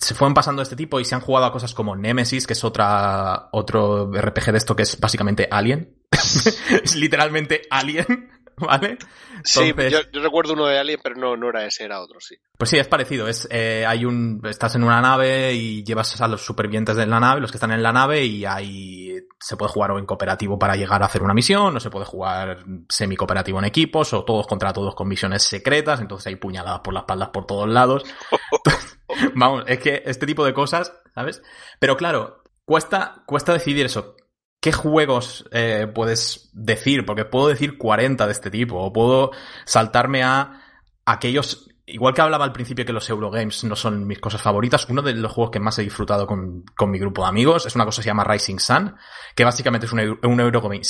se 0.00 0.14
fueron 0.14 0.34
pasando 0.34 0.62
este 0.62 0.76
tipo 0.76 0.98
y 0.98 1.04
se 1.04 1.14
han 1.14 1.20
jugado 1.20 1.46
a 1.46 1.52
cosas 1.52 1.74
como 1.74 1.94
Nemesis, 1.94 2.46
que 2.46 2.54
es 2.54 2.64
otra, 2.64 3.48
otro 3.52 4.10
RPG 4.12 4.52
de 4.52 4.58
esto 4.58 4.74
que 4.74 4.84
es 4.84 4.98
básicamente 4.98 5.46
Alien. 5.50 5.96
es 6.82 6.96
literalmente 6.96 7.62
Alien, 7.70 8.30
¿vale? 8.66 8.98
Sí, 9.44 9.72
yo, 9.90 10.00
yo, 10.12 10.22
recuerdo 10.22 10.54
uno 10.54 10.66
de 10.66 10.78
Alien, 10.78 11.00
pero 11.02 11.16
no, 11.16 11.36
no 11.36 11.48
era 11.48 11.64
ese, 11.64 11.84
era 11.84 12.00
otro, 12.00 12.20
sí. 12.20 12.36
Pues 12.56 12.70
sí, 12.70 12.78
es 12.78 12.88
parecido. 12.88 13.26
Es, 13.28 13.48
eh, 13.50 13.84
hay 13.86 14.04
un, 14.04 14.40
estás 14.44 14.74
en 14.74 14.84
una 14.84 15.00
nave 15.00 15.54
y 15.54 15.82
llevas 15.84 16.20
a 16.20 16.28
los 16.28 16.44
supervivientes 16.44 16.96
de 16.96 17.06
la 17.06 17.20
nave, 17.20 17.40
los 17.40 17.50
que 17.50 17.56
están 17.56 17.72
en 17.72 17.82
la 17.82 17.92
nave, 17.92 18.24
y 18.24 18.44
ahí 18.44 19.16
se 19.38 19.56
puede 19.56 19.72
jugar 19.72 19.92
o 19.92 19.98
en 19.98 20.06
cooperativo 20.06 20.58
para 20.58 20.76
llegar 20.76 21.02
a 21.02 21.06
hacer 21.06 21.22
una 21.22 21.34
misión, 21.34 21.76
o 21.76 21.80
se 21.80 21.90
puede 21.90 22.04
jugar 22.04 22.64
semi-cooperativo 22.88 23.58
en 23.58 23.64
equipos, 23.64 24.12
o 24.12 24.24
todos 24.24 24.46
contra 24.46 24.72
todos 24.72 24.94
con 24.94 25.08
misiones 25.08 25.42
secretas, 25.42 26.00
entonces 26.00 26.26
hay 26.26 26.36
puñaladas 26.36 26.80
por 26.80 26.94
las 26.94 27.02
espaldas 27.02 27.30
por 27.30 27.46
todos 27.46 27.68
lados. 27.68 28.04
Vamos, 29.34 29.64
es 29.66 29.78
que 29.78 30.02
este 30.04 30.26
tipo 30.26 30.44
de 30.44 30.54
cosas, 30.54 30.92
¿sabes? 31.14 31.42
Pero 31.78 31.96
claro, 31.96 32.42
cuesta, 32.64 33.22
cuesta 33.26 33.52
decidir 33.52 33.86
eso. 33.86 34.16
¿Qué 34.60 34.72
juegos 34.72 35.46
eh, 35.52 35.90
puedes 35.92 36.50
decir? 36.52 37.06
Porque 37.06 37.24
puedo 37.24 37.48
decir 37.48 37.78
40 37.78 38.26
de 38.26 38.32
este 38.32 38.50
tipo, 38.50 38.76
o 38.76 38.92
puedo 38.92 39.30
saltarme 39.64 40.22
a 40.22 40.62
aquellos... 41.06 41.66
Igual 41.86 42.14
que 42.14 42.20
hablaba 42.20 42.44
al 42.44 42.52
principio 42.52 42.84
que 42.84 42.92
los 42.92 43.08
Eurogames 43.10 43.64
no 43.64 43.74
son 43.74 44.06
mis 44.06 44.20
cosas 44.20 44.40
favoritas, 44.40 44.86
uno 44.88 45.02
de 45.02 45.14
los 45.14 45.32
juegos 45.32 45.50
que 45.50 45.58
más 45.58 45.76
he 45.78 45.82
disfrutado 45.82 46.24
con, 46.24 46.62
con 46.76 46.88
mi 46.88 47.00
grupo 47.00 47.22
de 47.22 47.30
amigos 47.30 47.66
es 47.66 47.74
una 47.74 47.84
cosa 47.84 48.00
que 48.00 48.04
se 48.04 48.10
llama 48.10 48.22
Rising 48.22 48.60
Sun, 48.60 48.94
que 49.34 49.44
básicamente 49.44 49.86
es 49.86 49.92
un, 49.92 49.98
un, 50.22 50.40
Eurogame, 50.40 50.82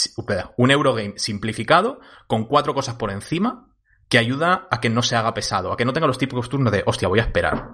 un 0.59 0.71
Eurogame 0.71 1.15
simplificado, 1.17 2.01
con 2.27 2.45
cuatro 2.45 2.75
cosas 2.75 2.97
por 2.97 3.11
encima, 3.11 3.71
que 4.11 4.19
ayuda 4.19 4.69
a 4.71 4.81
que 4.81 4.91
no 4.91 5.01
se 5.01 5.17
haga 5.17 5.33
pesado, 5.33 5.73
a 5.73 5.77
que 5.79 5.87
no 5.87 5.95
tenga 5.95 6.07
los 6.07 6.19
típicos 6.19 6.51
turnos 6.51 6.71
de, 6.71 6.83
hostia, 6.85 7.09
voy 7.09 7.21
a 7.21 7.23
esperar 7.23 7.71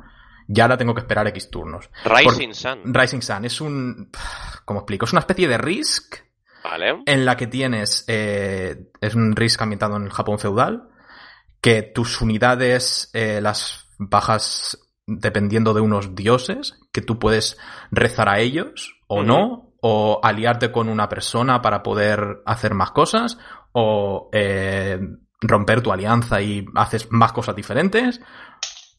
ya 0.49 0.65
ahora 0.65 0.77
tengo 0.77 0.95
que 0.95 1.01
esperar 1.01 1.27
X 1.29 1.51
turnos. 1.51 1.91
Rising 2.05 2.49
Por, 2.49 2.55
Sun. 2.55 2.95
Rising 2.95 3.21
Sun 3.21 3.45
es 3.45 3.61
un. 3.61 4.11
¿Cómo 4.65 4.81
explico? 4.81 5.05
Es 5.05 5.13
una 5.13 5.21
especie 5.21 5.49
de 5.49 5.59
Risk. 5.59 6.17
Vale. 6.63 7.03
En 7.07 7.25
la 7.25 7.37
que 7.37 7.47
tienes. 7.47 8.05
Eh, 8.07 8.91
es 9.01 9.15
un 9.15 9.35
Risk 9.35 9.61
ambientado 9.63 9.97
en 9.97 10.05
el 10.05 10.11
Japón 10.11 10.39
feudal. 10.39 10.89
Que 11.61 11.83
tus 11.83 12.21
unidades 12.21 13.11
eh, 13.13 13.41
las 13.41 13.89
bajas 13.99 14.79
dependiendo 15.07 15.75
de 15.75 15.81
unos 15.81 16.15
dioses. 16.15 16.79
Que 16.93 17.01
tú 17.01 17.19
puedes 17.19 17.59
rezar 17.91 18.29
a 18.29 18.39
ellos 18.39 19.01
o 19.09 19.21
uh 19.21 19.23
-huh. 19.23 19.27
no. 19.27 19.73
O 19.81 20.21
aliarte 20.23 20.73
con 20.73 20.89
una 20.89 21.09
persona 21.09 21.61
para 21.61 21.83
poder 21.83 22.43
hacer 22.47 22.75
más 22.75 22.93
cosas. 22.93 23.39
O 23.73 24.31
eh, 24.33 24.99
romper 25.41 25.83
tu 25.83 25.93
alianza 25.93 26.41
y 26.41 26.65
haces 26.75 27.09
más 27.11 27.33
cosas 27.33 27.55
diferentes 27.55 28.21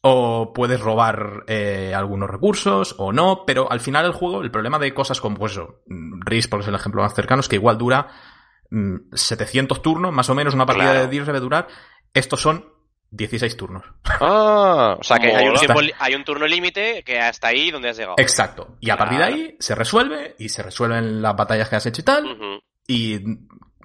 o 0.00 0.52
puedes 0.52 0.80
robar 0.80 1.44
eh, 1.48 1.92
algunos 1.94 2.30
recursos 2.30 2.94
o 2.98 3.12
no, 3.12 3.44
pero 3.46 3.70
al 3.70 3.80
final 3.80 4.06
el 4.06 4.12
juego, 4.12 4.42
el 4.42 4.50
problema 4.50 4.78
de 4.78 4.94
cosas 4.94 5.20
como 5.20 5.36
pues 5.36 5.52
eso, 5.52 5.82
RIS, 5.88 6.48
porque 6.48 6.62
es 6.62 6.68
el 6.68 6.74
ejemplo 6.74 7.02
más 7.02 7.14
cercano, 7.14 7.40
es 7.40 7.48
que 7.48 7.56
igual 7.56 7.78
dura 7.78 8.08
mm, 8.70 8.96
700 9.12 9.82
turnos, 9.82 10.12
más 10.12 10.30
o 10.30 10.34
menos 10.34 10.54
una 10.54 10.66
partida 10.66 10.90
Claro. 10.90 11.00
de 11.00 11.08
Dirge 11.08 11.26
debe 11.26 11.40
durar. 11.40 11.66
Estos 12.14 12.40
son 12.40 12.64
16 13.10 13.56
turnos. 13.56 13.84
Ah, 14.20 14.96
o 15.00 15.02
sea 15.02 15.18
que 15.18 15.34
hay 15.34 15.48
un, 15.48 15.54
tiempo 15.54 15.80
hay 15.98 16.14
un 16.14 16.24
turno 16.24 16.46
límite 16.46 17.02
que 17.04 17.18
hasta 17.18 17.48
ahí 17.48 17.70
donde 17.70 17.88
has 17.88 17.96
llegado. 17.96 18.16
Exacto. 18.18 18.76
Y 18.80 18.90
a 18.90 18.96
partir 18.96 19.18
de 19.18 19.24
ahí 19.24 19.56
se 19.58 19.74
resuelve 19.74 20.36
y 20.38 20.48
se 20.50 20.62
resuelven 20.62 21.22
las 21.22 21.34
batallas 21.34 21.68
que 21.68 21.76
has 21.76 21.86
hecho 21.86 22.02
y 22.02 22.04
tal. 22.04 22.62
Y 22.86 23.18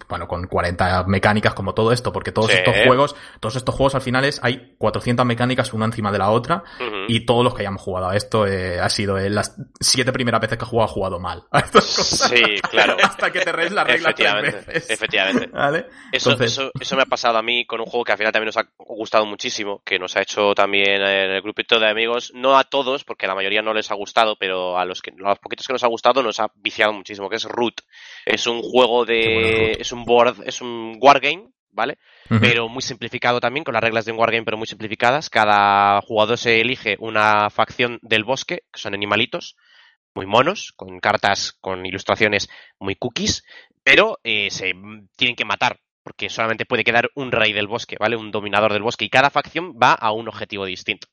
bueno, 0.10 0.27
con 0.27 0.47
40 0.47 1.03
mecánicas 1.08 1.53
como 1.53 1.73
todo 1.73 1.91
esto, 1.91 2.12
porque 2.12 2.32
todos 2.32 2.49
Sí. 2.51 2.58
estos 2.58 2.75
juegos, 2.86 3.15
todos 3.39 3.56
estos 3.56 3.75
juegos 3.75 3.95
al 3.95 4.01
final 4.01 4.25
es, 4.25 4.39
hay 4.43 4.75
400 4.77 5.25
mecánicas 5.25 5.71
una 5.73 5.86
encima 5.86 6.12
de 6.12 6.17
la 6.17 6.32
otra 6.32 6.63
y 7.08 7.25
todos 7.25 7.43
los 7.43 7.53
que 7.53 7.62
hayamos 7.62 7.82
jugado 7.82 8.10
a 8.10 8.15
esto 8.15 8.47
eh, 8.47 8.79
ha 8.79 8.89
sido 8.89 9.17
eh, 9.17 9.29
las 9.29 9.56
siete 9.79 10.12
primeras 10.12 10.41
veces 10.41 10.58
que 10.58 10.65
he 10.65 10.67
jugado, 10.67 10.89
he 10.89 10.93
jugado 10.93 11.19
mal. 11.19 11.43
a 11.51 11.60
estas 11.60 11.86
cosas. 11.86 12.29
Sí, 12.29 12.43
claro. 12.69 12.97
Hasta 13.03 13.32
que 13.32 13.41
te 13.41 13.51
rees 13.51 13.71
la 13.71 13.84
regla 13.84 14.13
tres 14.13 14.27
Efectivamente, 14.27 14.58
veces. 14.71 14.89
efectivamente. 14.89 15.47
¿Vale? 15.47 15.86
Eso, 16.12 16.32
Entonces- 16.32 16.51
eso, 16.53 16.71
eso 16.79 16.95
me 16.95 17.03
ha 17.03 17.06
pasado 17.08 17.38
a 17.38 17.43
mí 17.43 17.65
con 17.65 17.79
un 17.79 17.86
juego 17.86 18.03
que 18.03 18.12
al 18.13 18.17
final 18.17 18.34
también 18.34 18.47
nos 18.47 18.58
ha 18.58 18.67
gustado 18.77 19.25
muchísimo, 19.25 19.82
que 19.86 19.99
nos 19.99 20.15
ha 20.17 20.21
hecho 20.21 20.53
también 20.56 21.01
en 21.01 21.32
el 21.32 21.41
grupito 21.41 21.79
de 21.79 21.88
amigos, 21.89 22.32
no 22.36 22.58
a 22.58 22.63
todos, 22.63 23.03
porque 23.03 23.25
a 23.25 23.29
la 23.29 23.36
mayoría 23.36 23.62
no 23.62 23.73
les 23.73 23.91
ha 23.91 23.95
gustado, 23.95 24.36
pero 24.39 24.77
a 24.77 24.86
los 24.86 25.01
que 25.01 25.12
a 25.12 25.29
los 25.29 25.39
poquitos 25.39 25.67
que 25.67 25.73
nos 25.73 25.84
ha 25.84 25.88
gustado 25.88 26.23
nos 26.23 26.39
ha 26.39 26.47
viciado 26.56 26.93
muchísimo, 26.93 27.29
que 27.29 27.36
es 27.38 27.43
Root. 27.45 27.82
Es 28.25 28.47
un 28.47 28.62
juego 28.62 29.05
de 29.05 29.73
es 29.79 29.91
un 29.91 30.05
board, 30.05 30.43
es 30.45 30.62
un 30.62 30.97
wargame, 31.01 31.49
¿vale? 31.71 31.97
Pero 32.39 32.69
muy 32.69 32.81
simplificado 32.81 33.39
también, 33.39 33.63
con 33.63 33.73
las 33.73 33.83
reglas 33.83 34.05
de 34.05 34.12
un 34.12 34.19
wargame, 34.19 34.45
pero 34.45 34.57
muy 34.57 34.67
simplificadas. 34.67 35.29
Cada 35.29 36.01
jugador 36.01 36.38
se 36.38 36.62
elige 36.62 36.95
una 36.99 37.49
facción 37.49 37.99
del 38.01 38.23
bosque, 38.23 38.63
que 38.71 38.79
son 38.79 38.93
animalitos, 38.93 39.55
muy 40.15 40.25
monos, 40.25 40.73
con 40.75 40.99
cartas, 40.99 41.53
con 41.59 41.86
ilustraciones 41.86 42.49
muy 42.79 42.95
cookies, 42.95 43.43
pero 43.83 44.19
eh, 44.23 44.49
se 44.49 44.73
tienen 45.15 45.36
que 45.36 45.45
matar, 45.45 45.79
porque 46.03 46.29
solamente 46.29 46.65
puede 46.65 46.83
quedar 46.83 47.09
un 47.15 47.31
rey 47.31 47.53
del 47.53 47.67
bosque, 47.67 47.97
¿vale? 47.99 48.15
Un 48.15 48.31
dominador 48.31 48.73
del 48.73 48.83
bosque, 48.83 49.05
y 49.05 49.09
cada 49.09 49.29
facción 49.29 49.73
va 49.73 49.93
a 49.93 50.12
un 50.12 50.27
objetivo 50.27 50.65
distinto. 50.65 51.07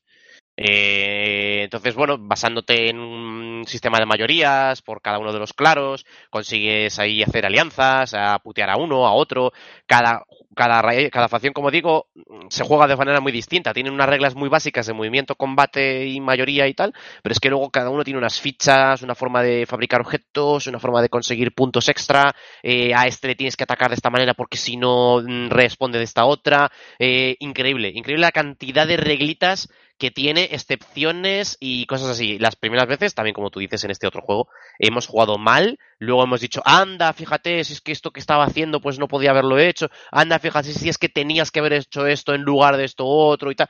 Eh, 0.63 1.61
entonces, 1.63 1.95
bueno, 1.95 2.17
basándote 2.19 2.89
en 2.89 2.99
un 2.99 3.65
sistema 3.65 3.97
de 3.99 4.05
mayorías 4.05 4.81
por 4.83 5.01
cada 5.01 5.17
uno 5.17 5.33
de 5.33 5.39
los 5.39 5.53
claros, 5.53 6.05
consigues 6.29 6.99
ahí 6.99 7.23
hacer 7.23 7.45
alianzas, 7.45 8.13
a 8.13 8.37
putear 8.39 8.69
a 8.69 8.77
uno, 8.77 9.07
a 9.07 9.13
otro. 9.13 9.53
Cada, 9.87 10.23
cada, 10.55 11.09
cada 11.09 11.27
facción, 11.29 11.53
como 11.53 11.71
digo, 11.71 12.07
se 12.49 12.63
juega 12.63 12.87
de 12.87 12.95
manera 12.95 13.19
muy 13.21 13.31
distinta. 13.31 13.73
Tienen 13.73 13.93
unas 13.93 14.07
reglas 14.09 14.35
muy 14.35 14.49
básicas 14.49 14.85
de 14.85 14.93
movimiento, 14.93 15.35
combate 15.35 16.05
y 16.07 16.19
mayoría 16.19 16.67
y 16.67 16.73
tal, 16.75 16.93
pero 17.23 17.33
es 17.33 17.39
que 17.39 17.49
luego 17.49 17.71
cada 17.71 17.89
uno 17.89 18.03
tiene 18.03 18.19
unas 18.19 18.39
fichas, 18.39 19.01
una 19.01 19.15
forma 19.15 19.41
de 19.41 19.65
fabricar 19.65 20.01
objetos, 20.01 20.67
una 20.67 20.79
forma 20.79 21.01
de 21.01 21.09
conseguir 21.09 21.53
puntos 21.55 21.89
extra. 21.89 22.35
eh, 22.61 22.93
a 22.93 23.07
este 23.07 23.29
le 23.29 23.35
tienes 23.35 23.55
que 23.57 23.63
atacar 23.63 23.89
de 23.89 23.95
esta 23.95 24.09
manera 24.09 24.33
porque 24.33 24.57
si 24.57 24.77
no 24.77 25.21
mm, 25.21 25.49
responde 25.49 25.97
de 25.97 26.03
esta 26.03 26.25
otra. 26.25 26.71
Eh, 26.99 27.35
increíble, 27.39 27.89
increíble 27.93 28.21
la 28.21 28.31
cantidad 28.31 28.85
de 28.85 28.97
reglitas 28.97 29.69
que 30.01 30.09
tiene 30.09 30.49
excepciones 30.51 31.57
y 31.59 31.85
cosas 31.85 32.09
así. 32.09 32.39
Las 32.39 32.55
primeras 32.55 32.87
veces, 32.87 33.13
también 33.13 33.35
como 33.35 33.51
tú 33.51 33.59
dices 33.59 33.83
en 33.83 33.91
este 33.91 34.07
otro 34.07 34.23
juego, 34.23 34.47
hemos 34.79 35.05
jugado 35.05 35.37
mal, 35.37 35.77
luego 35.99 36.23
hemos 36.23 36.41
dicho, 36.41 36.63
anda, 36.65 37.13
fíjate, 37.13 37.63
si 37.63 37.73
es 37.73 37.81
que 37.81 37.91
esto 37.91 38.09
que 38.09 38.19
estaba 38.19 38.45
haciendo 38.45 38.81
pues 38.81 38.97
no 38.97 39.07
podía 39.07 39.29
haberlo 39.29 39.59
hecho, 39.59 39.91
anda, 40.11 40.39
fíjate, 40.39 40.73
si 40.73 40.89
es 40.89 40.97
que 40.97 41.07
tenías 41.07 41.51
que 41.51 41.59
haber 41.59 41.73
hecho 41.73 42.07
esto 42.07 42.33
en 42.33 42.41
lugar 42.41 42.77
de 42.77 42.85
esto 42.85 43.05
otro 43.05 43.51
y 43.51 43.55
tal. 43.55 43.69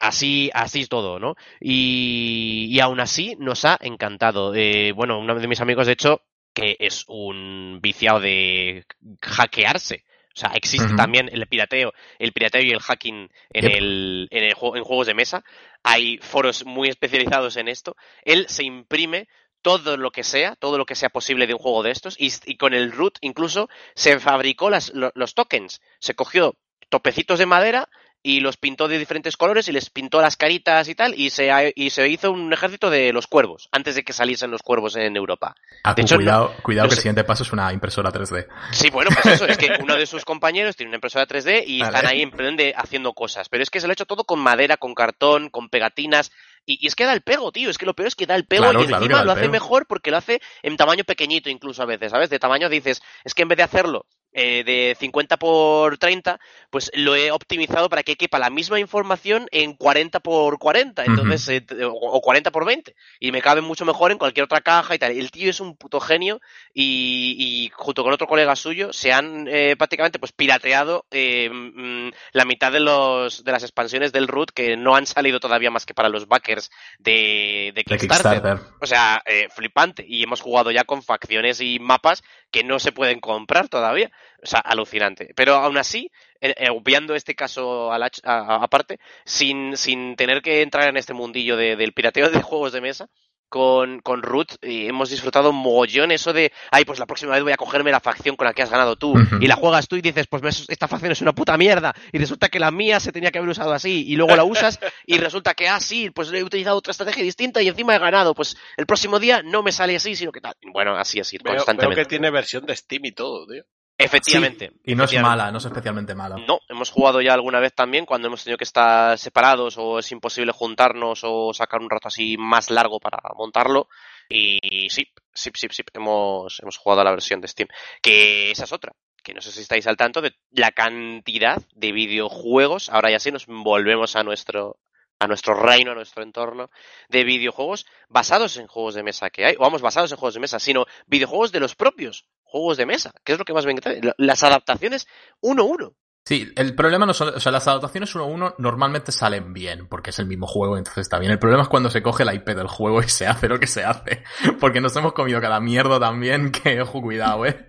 Así, 0.00 0.50
así 0.52 0.80
es 0.80 0.88
todo, 0.88 1.20
¿no? 1.20 1.36
Y, 1.60 2.66
y 2.72 2.80
aún 2.80 2.98
así 2.98 3.36
nos 3.38 3.64
ha 3.64 3.78
encantado. 3.80 4.52
Eh, 4.56 4.90
bueno, 4.90 5.20
uno 5.20 5.36
de 5.36 5.46
mis 5.46 5.60
amigos, 5.60 5.86
de 5.86 5.92
hecho, 5.92 6.22
que 6.52 6.76
es 6.80 7.04
un 7.06 7.78
viciado 7.80 8.18
de 8.18 8.84
hackearse. 9.22 10.02
O 10.38 10.40
sea, 10.40 10.50
existe 10.54 10.94
también 10.94 11.28
el 11.32 11.44
pirateo, 11.48 11.92
el 12.20 12.32
pirateo 12.32 12.62
y 12.62 12.70
el 12.70 12.78
hacking 12.78 13.28
en 13.50 13.64
Yep. 13.64 13.72
el, 13.76 14.28
en 14.30 14.44
el 14.44 14.54
juego, 14.54 14.76
en 14.76 14.84
juegos 14.84 15.08
de 15.08 15.14
mesa. 15.14 15.42
Hay 15.82 16.18
foros 16.18 16.64
muy 16.64 16.88
especializados 16.88 17.56
en 17.56 17.66
esto. 17.66 17.96
Él 18.22 18.46
se 18.48 18.62
imprime 18.62 19.26
todo 19.62 19.96
lo 19.96 20.12
que 20.12 20.22
sea, 20.22 20.54
todo 20.54 20.78
lo 20.78 20.86
que 20.86 20.94
sea 20.94 21.08
posible 21.08 21.48
de 21.48 21.54
un 21.54 21.58
juego 21.58 21.82
de 21.82 21.90
estos, 21.90 22.14
y, 22.20 22.32
y 22.46 22.56
con 22.56 22.72
el 22.72 22.92
root 22.92 23.18
incluso 23.20 23.68
se 23.96 24.20
fabricó 24.20 24.70
las, 24.70 24.92
lo- 24.94 25.10
los 25.16 25.34
tokens. 25.34 25.80
Se 25.98 26.14
cogió 26.14 26.54
topecitos 26.88 27.40
de 27.40 27.46
madera 27.46 27.88
y 28.28 28.40
los 28.40 28.58
pintó 28.58 28.88
de 28.88 28.98
diferentes 28.98 29.38
colores 29.38 29.68
y 29.68 29.72
les 29.72 29.88
pintó 29.88 30.20
las 30.20 30.36
caritas 30.36 30.86
y 30.88 30.94
tal, 30.94 31.14
y 31.18 31.30
se, 31.30 31.72
y 31.74 31.88
se 31.88 32.06
hizo 32.08 32.30
un 32.30 32.52
ejército 32.52 32.90
de 32.90 33.10
los 33.14 33.26
cuervos, 33.26 33.70
antes 33.72 33.94
de 33.94 34.02
que 34.04 34.12
saliesen 34.12 34.50
los 34.50 34.62
cuervos 34.62 34.96
en 34.96 35.16
Europa. 35.16 35.54
Acu, 35.82 35.96
de 35.96 36.02
hecho, 36.02 36.14
no- 36.18 36.52
cuidado, 36.62 36.84
no 36.84 36.88
que 36.90 36.90
sé. 36.90 36.98
el 36.98 37.02
siguiente 37.02 37.24
paso 37.24 37.42
es 37.42 37.52
una 37.54 37.72
impresora 37.72 38.10
3D. 38.12 38.46
Sí, 38.72 38.90
bueno, 38.90 39.10
pues 39.14 39.34
eso, 39.34 39.46
es 39.46 39.56
que 39.56 39.70
uno 39.82 39.96
de 39.96 40.04
sus 40.04 40.26
compañeros 40.26 40.76
tiene 40.76 40.90
una 40.90 40.96
impresora 40.96 41.26
3D 41.26 41.64
y 41.66 41.80
Vale. 41.80 41.96
están 41.96 42.10
ahí 42.12 42.20
en 42.20 42.30
plan 42.30 42.54
de 42.54 42.74
haciendo 42.76 43.14
cosas. 43.14 43.48
Pero 43.48 43.62
es 43.62 43.70
que 43.70 43.80
se 43.80 43.86
lo 43.86 43.92
ha 43.92 43.94
hecho 43.94 44.04
todo 44.04 44.24
con 44.24 44.40
madera, 44.40 44.76
con 44.76 44.94
cartón, 44.94 45.48
con 45.48 45.70
pegatinas. 45.70 46.30
Y, 46.66 46.86
es 46.86 46.94
que 46.94 47.06
da 47.06 47.14
el 47.14 47.22
pego, 47.22 47.50
tío. 47.50 47.70
Es 47.70 47.78
que 47.78 47.86
lo 47.86 47.94
peor 47.94 48.08
es 48.08 48.14
que 48.14 48.26
da 48.26 48.34
el 48.34 48.44
pego 48.44 48.64
Claro, 48.64 48.80
y 48.80 48.92
encima 48.92 49.24
lo 49.24 49.32
hace 49.32 49.40
pego. 49.42 49.52
mejor 49.52 49.86
porque 49.86 50.10
lo 50.10 50.18
hace 50.18 50.42
en 50.62 50.76
tamaño 50.76 51.04
pequeñito 51.04 51.48
incluso 51.48 51.82
a 51.82 51.86
veces, 51.86 52.10
¿sabes? 52.10 52.28
De 52.28 52.38
tamaño 52.38 52.68
dices, 52.68 53.00
es 53.24 53.32
que 53.32 53.40
en 53.40 53.48
vez 53.48 53.56
de 53.56 53.62
hacerlo 53.62 54.04
eh, 54.32 54.64
de 54.64 54.96
50 54.98 55.36
por 55.36 55.98
30, 55.98 56.38
pues 56.70 56.90
lo 56.94 57.16
he 57.16 57.30
optimizado 57.30 57.88
para 57.88 58.02
que 58.02 58.16
quepa 58.16 58.38
la 58.38 58.50
misma 58.50 58.80
información 58.80 59.46
en 59.50 59.74
40 59.74 60.20
por 60.20 60.58
40, 60.58 61.04
entonces, 61.04 61.48
eh, 61.48 61.84
o, 61.84 61.92
o 61.92 62.20
40 62.20 62.50
por 62.50 62.64
20. 62.64 62.94
Y 63.20 63.32
me 63.32 63.42
cabe 63.42 63.60
mucho 63.60 63.84
mejor 63.84 64.12
en 64.12 64.18
cualquier 64.18 64.44
otra 64.44 64.60
caja 64.60 64.94
y 64.94 64.98
tal. 64.98 65.12
El 65.12 65.30
tío 65.30 65.50
es 65.50 65.60
un 65.60 65.76
puto 65.76 66.00
genio 66.00 66.40
y, 66.72 67.36
y 67.38 67.70
junto 67.74 68.02
con 68.02 68.12
otro 68.12 68.26
colega 68.26 68.56
suyo 68.56 68.92
se 68.92 69.12
han 69.12 69.46
eh, 69.48 69.76
prácticamente 69.76 70.18
pues 70.18 70.32
pirateado 70.32 71.06
eh, 71.10 71.50
mm, 71.50 72.10
la 72.32 72.44
mitad 72.44 72.72
de 72.72 72.80
los 72.80 73.44
de 73.44 73.52
las 73.52 73.62
expansiones 73.62 74.12
del 74.12 74.28
root 74.28 74.50
que 74.50 74.76
no 74.76 74.96
han 74.96 75.06
salido 75.06 75.40
todavía 75.40 75.70
más 75.70 75.86
que 75.86 75.94
para 75.94 76.08
los 76.08 76.28
backers 76.28 76.70
de, 76.98 77.72
de 77.74 77.84
De 77.84 77.84
Kickstarter. 77.84 78.42
Kickstarter. 78.42 78.66
O 78.80 78.86
sea, 78.86 79.22
eh, 79.26 79.48
flipante. 79.54 80.04
Y 80.06 80.22
hemos 80.22 80.40
jugado 80.40 80.70
ya 80.70 80.84
con 80.84 81.02
facciones 81.02 81.60
y 81.60 81.78
mapas 81.78 82.22
que 82.50 82.64
no 82.64 82.78
se 82.78 82.92
pueden 82.92 83.20
comprar 83.20 83.68
todavía. 83.68 84.10
O 84.42 84.46
sea, 84.46 84.60
alucinante. 84.60 85.32
Pero 85.34 85.54
aún 85.54 85.76
así, 85.78 86.10
eh, 86.40 86.54
eh, 86.56 86.68
obviando 86.70 87.14
este 87.14 87.34
caso 87.34 87.92
aparte, 87.92 88.98
sin, 89.24 89.76
sin 89.76 90.16
tener 90.16 90.42
que 90.42 90.62
entrar 90.62 90.88
en 90.88 90.96
este 90.96 91.12
mundillo 91.14 91.56
de- 91.56 91.76
del 91.76 91.92
pirateo 91.92 92.30
de 92.30 92.42
juegos 92.42 92.72
de 92.72 92.80
mesa, 92.80 93.08
con, 93.50 94.00
con 94.00 94.22
Root 94.22 94.56
eh, 94.60 94.88
hemos 94.88 95.08
disfrutado 95.08 95.52
mogollón 95.52 96.12
eso 96.12 96.34
de, 96.34 96.52
ay, 96.70 96.84
pues 96.84 96.98
la 96.98 97.06
próxima 97.06 97.32
vez 97.32 97.42
voy 97.42 97.52
a 97.52 97.56
cogerme 97.56 97.90
la 97.90 97.98
facción 97.98 98.36
con 98.36 98.44
la 98.46 98.52
que 98.52 98.60
has 98.62 98.70
ganado 98.70 98.96
tú. 98.96 99.14
Y 99.40 99.46
la 99.46 99.56
juegas 99.56 99.88
tú 99.88 99.96
y 99.96 100.02
dices, 100.02 100.26
pues 100.26 100.66
esta 100.68 100.86
facción 100.86 101.12
es 101.12 101.22
una 101.22 101.32
puta 101.32 101.56
mierda. 101.56 101.94
Y 102.12 102.18
resulta 102.18 102.50
que 102.50 102.58
la 102.60 102.70
mía 102.70 103.00
se 103.00 103.10
tenía 103.10 103.30
que 103.30 103.38
haber 103.38 103.48
usado 103.50 103.72
así. 103.72 104.04
Y 104.06 104.16
luego 104.16 104.36
la 104.36 104.44
usas 104.44 104.78
y 105.06 105.16
resulta 105.16 105.54
que, 105.54 105.66
ah, 105.66 105.80
sí, 105.80 106.10
pues 106.10 106.30
he 106.30 106.44
utilizado 106.44 106.76
otra 106.76 106.90
estrategia 106.90 107.22
distinta 107.24 107.62
y 107.62 107.68
encima 107.68 107.96
he 107.96 107.98
ganado. 107.98 108.34
Pues 108.34 108.54
el 108.76 108.84
próximo 108.84 109.18
día 109.18 109.42
no 109.42 109.62
me 109.62 109.72
sale 109.72 109.96
así, 109.96 110.14
sino 110.14 110.30
que 110.30 110.42
tal. 110.42 110.52
Bueno, 110.70 110.94
así, 110.98 111.18
así, 111.18 111.38
Veo, 111.42 111.54
constantemente. 111.56 112.02
que 112.02 112.08
tiene 112.08 112.30
versión 112.30 112.66
de 112.66 112.76
Steam 112.76 113.06
y 113.06 113.12
todo, 113.12 113.46
tío. 113.46 113.64
Efectivamente. 113.98 114.68
Sí, 114.68 114.92
y 114.92 114.94
no 114.94 115.04
es 115.04 115.20
mala, 115.20 115.50
no 115.50 115.58
es 115.58 115.64
especialmente 115.64 116.14
mala. 116.14 116.36
No, 116.46 116.60
hemos 116.68 116.90
jugado 116.90 117.20
ya 117.20 117.34
alguna 117.34 117.58
vez 117.58 117.74
también 117.74 118.06
cuando 118.06 118.28
hemos 118.28 118.44
tenido 118.44 118.56
que 118.56 118.64
estar 118.64 119.18
separados 119.18 119.76
o 119.76 119.98
es 119.98 120.10
imposible 120.12 120.52
juntarnos 120.52 121.22
o 121.24 121.52
sacar 121.52 121.80
un 121.80 121.90
rato 121.90 122.06
así 122.06 122.36
más 122.38 122.70
largo 122.70 123.00
para 123.00 123.18
montarlo. 123.36 123.88
Y 124.28 124.88
sí, 124.90 125.04
sí, 125.34 125.50
sí, 125.52 125.66
sí, 125.70 125.82
hemos, 125.94 126.60
hemos 126.60 126.76
jugado 126.76 127.00
a 127.00 127.04
la 127.04 127.10
versión 127.10 127.40
de 127.40 127.48
Steam. 127.48 127.68
Que 128.00 128.52
esa 128.52 128.64
es 128.64 128.72
otra. 128.72 128.92
Que 129.22 129.34
no 129.34 129.40
sé 129.40 129.50
si 129.50 129.62
estáis 129.62 129.86
al 129.88 129.96
tanto 129.96 130.20
de 130.20 130.32
la 130.52 130.70
cantidad 130.70 131.60
de 131.74 131.90
videojuegos. 131.90 132.90
Ahora 132.90 133.10
ya 133.10 133.18
sí 133.18 133.32
nos 133.32 133.46
volvemos 133.46 134.14
a 134.14 134.22
nuestro 134.22 134.78
a 135.18 135.26
nuestro 135.26 135.54
reino, 135.54 135.92
a 135.92 135.94
nuestro 135.94 136.22
entorno 136.22 136.70
de 137.08 137.24
videojuegos 137.24 137.86
basados 138.08 138.56
en 138.56 138.66
juegos 138.66 138.94
de 138.94 139.02
mesa 139.02 139.30
que 139.30 139.44
hay, 139.44 139.56
o 139.56 139.60
vamos, 139.60 139.82
basados 139.82 140.12
en 140.12 140.18
juegos 140.18 140.34
de 140.34 140.40
mesa, 140.40 140.58
sino 140.58 140.86
videojuegos 141.06 141.52
de 141.52 141.60
los 141.60 141.74
propios 141.74 142.26
juegos 142.42 142.76
de 142.76 142.86
mesa, 142.86 143.12
que 143.24 143.32
es 143.32 143.38
lo 143.38 143.44
que 143.44 143.52
más 143.52 143.66
me 143.66 143.72
encanta. 143.72 144.14
Las 144.16 144.42
adaptaciones 144.42 145.06
uno 145.40 145.62
a 145.62 145.66
uno. 145.66 145.94
Sí, 146.24 146.46
el 146.56 146.74
problema 146.74 147.06
no 147.06 147.14
son, 147.14 147.28
o 147.28 147.40
sea, 147.40 147.50
las 147.50 147.66
adaptaciones 147.66 148.14
1-1 148.14 148.56
normalmente 148.58 149.12
salen 149.12 149.54
bien, 149.54 149.88
porque 149.88 150.10
es 150.10 150.18
el 150.18 150.26
mismo 150.26 150.46
juego, 150.46 150.76
entonces 150.76 151.02
está 151.02 151.18
bien. 151.18 151.32
El 151.32 151.38
problema 151.38 151.62
es 151.62 151.70
cuando 151.70 151.88
se 151.88 152.02
coge 152.02 152.22
la 152.22 152.34
IP 152.34 152.48
del 152.48 152.66
juego 152.66 153.00
y 153.00 153.08
se 153.08 153.26
hace 153.26 153.48
lo 153.48 153.58
que 153.58 153.66
se 153.66 153.82
hace. 153.82 154.24
Porque 154.60 154.82
nos 154.82 154.94
hemos 154.96 155.14
comido 155.14 155.40
cada 155.40 155.58
mierda 155.58 155.98
también, 155.98 156.52
que 156.52 156.82
ojo, 156.82 157.00
cuidado, 157.00 157.46
eh. 157.46 157.66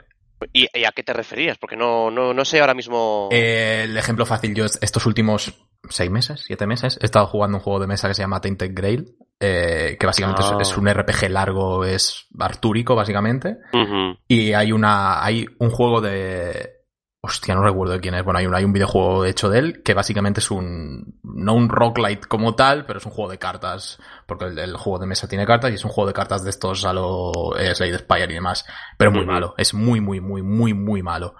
¿Y, 0.53 0.67
y 0.73 0.85
a 0.85 0.91
qué 0.91 1.03
te 1.03 1.13
referías? 1.13 1.57
Porque 1.57 1.75
no, 1.75 2.09
no, 2.11 2.33
no 2.33 2.45
sé 2.45 2.59
ahora 2.59 2.73
mismo. 2.73 3.29
Eh, 3.31 3.81
El 3.85 3.97
ejemplo 3.97 4.25
fácil, 4.25 4.53
yo 4.55 4.65
est- 4.65 4.81
estos 4.83 5.05
últimos 5.05 5.53
seis 5.89 6.09
meses, 6.11 6.43
siete 6.45 6.65
meses, 6.67 6.97
he 7.01 7.05
estado 7.05 7.27
jugando 7.27 7.57
un 7.57 7.63
juego 7.63 7.79
de 7.79 7.87
mesa 7.87 8.07
que 8.07 8.13
se 8.13 8.21
llama 8.21 8.41
Tainted 8.41 8.71
Grail, 8.73 9.15
eh, 9.39 9.97
que 9.99 10.05
básicamente 10.05 10.41
es- 10.41 10.51
Ah. 10.51 10.57
es, 10.61 10.77
un 10.77 10.87
RPG 10.87 11.29
largo, 11.29 11.85
es 11.85 12.27
artúrico, 12.39 12.95
básicamente. 12.95 13.57
Y 14.27 14.53
hay 14.53 14.71
una, 14.71 15.23
hay 15.23 15.45
un 15.59 15.69
juego 15.71 16.01
de, 16.01 16.78
Hostia, 17.21 17.53
no 17.53 17.63
recuerdo 17.63 17.93
de 17.95 17.99
quién 17.99 18.13
es. 18.15 18.23
Bueno, 18.23 18.39
hay 18.39 18.45
un, 18.45 18.55
hay 18.55 18.63
un 18.63 18.71
videojuego 18.71 19.25
hecho 19.25 19.49
de 19.49 19.59
él 19.59 19.83
que 19.83 19.93
básicamente 19.93 20.39
es 20.39 20.51
un. 20.51 21.19
No 21.21 21.53
un 21.53 21.67
roguelite 21.67 22.27
como 22.29 22.55
tal, 22.55 22.85
pero 22.85 22.99
es 22.99 23.05
un 23.05 23.11
juego 23.11 23.29
de 23.29 23.37
cartas. 23.37 23.99
Porque 24.25 24.45
el, 24.45 24.57
el 24.57 24.77
juego 24.77 24.99
de 24.99 25.05
mesa 25.05 25.27
tiene 25.27 25.45
cartas 25.45 25.71
y 25.71 25.73
es 25.73 25.83
un 25.83 25.91
juego 25.91 26.07
de 26.07 26.13
cartas 26.13 26.45
de 26.45 26.49
estos 26.49 26.85
a 26.85 26.93
lo 26.93 27.57
eh, 27.57 27.75
Slade 27.75 27.97
Spire 27.97 28.31
y 28.31 28.35
demás. 28.35 28.65
Pero 28.97 29.11
muy 29.11 29.25
malo. 29.25 29.53
Es 29.57 29.73
muy, 29.73 29.99
muy, 29.99 30.21
muy, 30.21 30.41
muy, 30.41 30.73
muy 30.73 31.03
malo. 31.03 31.35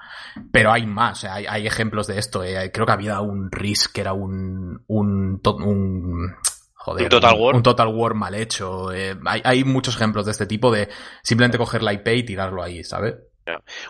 Pero 0.51 0.73
hay 0.73 0.85
más. 0.85 1.23
Hay, 1.23 1.45
hay 1.47 1.65
ejemplos 1.65 2.07
de 2.07 2.19
esto. 2.19 2.43
eh. 2.43 2.71
Creo 2.73 2.85
que 2.85 2.91
había 2.91 3.21
un 3.21 3.49
Risk 3.49 3.93
que 3.93 4.01
era 4.01 4.11
un. 4.11 4.83
Un. 4.87 5.39
un 5.45 6.35
Joder, 6.75 7.03
¿Un 7.03 7.09
Total 7.09 7.35
War? 7.39 7.55
Un 7.55 7.63
Total 7.63 7.87
War 7.87 8.13
mal 8.15 8.35
hecho. 8.35 8.91
eh, 8.91 9.17
hay, 9.25 9.41
hay 9.45 9.63
muchos 9.63 9.95
ejemplos 9.95 10.25
de 10.25 10.31
este 10.31 10.45
tipo 10.45 10.71
de 10.71 10.89
simplemente 11.23 11.57
coger 11.57 11.83
la 11.83 11.93
IP 11.93 12.07
y 12.09 12.23
tirarlo 12.23 12.61
ahí, 12.63 12.83
¿sabes? 12.83 13.15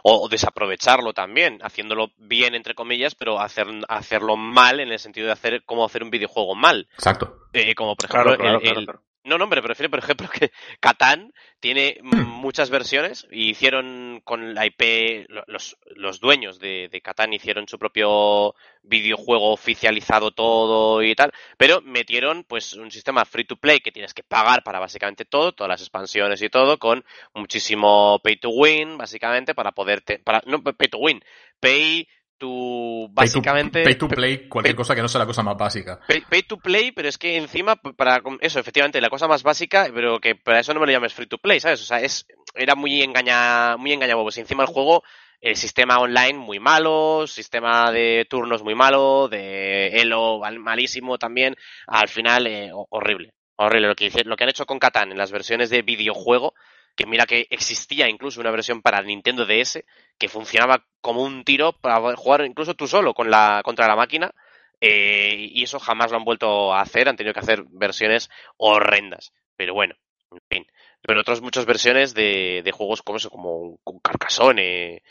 O, 0.03 0.25
o 0.25 0.29
desaprovecharlo 0.29 1.13
también, 1.13 1.59
haciéndolo 1.61 2.11
bien, 2.17 2.55
entre 2.55 2.73
comillas, 2.75 3.15
pero 3.15 3.39
hacer, 3.39 3.67
hacerlo 3.87 4.37
mal 4.37 4.79
en 4.79 4.91
el 4.91 4.99
sentido 4.99 5.27
de 5.27 5.33
hacer 5.33 5.63
cómo 5.65 5.85
hacer 5.85 6.03
un 6.03 6.09
videojuego 6.09 6.55
mal. 6.55 6.87
Exacto. 6.93 7.35
Eh, 7.53 7.73
como 7.75 7.95
por 7.95 8.05
ejemplo 8.05 8.35
Claro, 8.35 8.37
claro, 8.39 8.57
el- 8.57 8.61
claro, 8.63 8.79
el- 8.79 8.85
claro. 8.85 9.01
No, 9.29 9.37
no, 9.37 9.43
hombre, 9.45 9.61
prefiero, 9.61 9.89
por 9.89 9.99
ejemplo, 9.99 10.27
que 10.33 10.51
Catán 10.79 11.33
tiene 11.59 11.97
mm, 12.01 12.21
muchas 12.25 12.69
versiones 12.69 13.27
y 13.31 13.49
hicieron 13.49 14.21
con 14.23 14.53
la 14.53 14.65
IP, 14.65 15.25
lo- 15.29 15.43
los, 15.47 15.77
los 15.95 16.19
dueños 16.19 16.59
de, 16.59 16.89
de 16.89 17.01
Catán 17.01 17.33
hicieron 17.33 17.67
su 17.67 17.77
propio 17.77 18.55
videojuego 18.83 19.51
oficializado 19.51 20.31
todo 20.31 21.03
y 21.03 21.13
tal, 21.15 21.31
pero 21.57 21.81
metieron 21.81 22.43
pues 22.43 22.73
un 22.73 22.91
sistema 22.91 23.25
free 23.25 23.43
to 23.45 23.57
play 23.57 23.79
que 23.79 23.91
tienes 23.91 24.13
que 24.13 24.23
pagar 24.23 24.63
para 24.63 24.79
básicamente 24.79 25.25
todo, 25.25 25.51
todas 25.53 25.69
las 25.69 25.81
expansiones 25.81 26.41
y 26.41 26.49
todo, 26.49 26.77
con 26.79 27.03
muchísimo 27.33 28.19
pay 28.23 28.37
to 28.37 28.49
win, 28.49 28.97
básicamente, 28.97 29.53
para 29.53 29.71
poderte, 29.73 30.19
para, 30.19 30.41
no 30.45 30.61
pay 30.63 30.87
to 30.87 30.97
win, 30.97 31.21
pay 31.59 32.07
to, 32.39 33.07
básicamente... 33.11 33.83
Pay 33.83 33.95
to, 33.95 34.07
pay 34.07 34.09
to 34.09 34.15
play, 34.15 34.47
cualquier 34.49 34.73
pay- 34.73 34.77
cosa 34.77 34.95
que 34.95 35.01
no 35.03 35.07
sea 35.07 35.19
la 35.19 35.25
cosa 35.27 35.43
más 35.43 35.57
básica. 35.57 35.99
Pay, 36.07 36.21
pay 36.29 36.41
to 36.43 36.57
play, 36.57 36.91
pero 36.91 37.07
es 37.07 37.17
que 37.19 37.37
encima, 37.37 37.75
para 37.75 38.21
eso, 38.41 38.59
efectivamente, 38.59 38.99
la 39.01 39.09
cosa 39.11 39.27
más 39.27 39.43
básica, 39.43 39.87
pero 39.93 40.19
que 40.19 40.33
para 40.35 40.59
eso 40.61 40.73
no 40.73 40.79
me 40.79 40.87
lo 40.87 40.91
llames 40.93 41.13
free 41.13 41.27
to 41.27 41.37
play, 41.37 41.59
¿sabes? 41.59 41.81
O 41.81 41.85
sea, 41.85 41.99
es, 42.01 42.25
era 42.55 42.73
muy 42.73 43.03
engaña, 43.03 43.77
muy 43.77 43.93
engañabobos. 43.93 44.37
Encima 44.39 44.63
el 44.63 44.69
juego, 44.69 45.03
el 45.41 45.55
sistema 45.55 45.99
online 45.99 46.39
muy 46.39 46.59
malo, 46.59 47.27
sistema 47.27 47.91
de 47.91 48.25
turnos 48.29 48.63
muy 48.63 48.73
malo, 48.75 49.27
de 49.27 49.87
elo 50.01 50.39
mal- 50.39 50.59
malísimo 50.59 51.17
también. 51.19 51.55
Al 51.87 52.07
final, 52.07 52.47
eh, 52.47 52.71
ho- 52.73 52.87
horrible. 52.89 53.33
Horrible. 53.61 53.89
Lo 53.89 53.95
que, 53.95 54.09
lo 54.23 54.35
que 54.37 54.43
han 54.45 54.49
hecho 54.49 54.65
con 54.65 54.79
Catán 54.79 55.11
en 55.11 55.17
las 55.17 55.31
versiones 55.31 55.69
de 55.69 55.81
videojuego, 55.81 56.53
que 56.99 57.05
mira 57.05 57.25
que 57.25 57.47
existía 57.49 58.09
incluso 58.09 58.41
una 58.41 58.51
versión 58.51 58.81
para 58.81 59.01
Nintendo 59.01 59.45
DS, 59.45 59.85
que 60.17 60.27
funcionaba 60.27 60.85
como 60.99 61.23
un 61.23 61.45
tiro 61.45 61.71
para 61.71 62.13
jugar 62.17 62.45
incluso 62.45 62.73
tú 62.73 62.87
solo 62.87 63.13
contra 63.13 63.61
la 63.63 63.95
máquina. 63.95 64.33
Eh, 64.81 65.47
y 65.53 65.63
eso 65.63 65.79
jamás 65.79 66.11
lo 66.11 66.17
han 66.17 66.25
vuelto 66.25 66.73
a 66.73 66.81
hacer, 66.81 67.07
han 67.07 67.15
tenido 67.15 67.33
que 67.33 67.39
hacer 67.39 67.63
versiones 67.69 68.29
horrendas. 68.57 69.31
Pero 69.55 69.73
bueno, 69.73 69.95
en 70.31 70.39
fin. 70.49 70.67
Pero 71.01 71.21
otras 71.21 71.39
muchas 71.39 71.65
versiones 71.65 72.13
de, 72.13 72.69
juegos 72.73 73.01
como 73.01 73.17
eso, 73.17 73.29
como, 73.29 73.79
Carcassonne, 74.03 75.01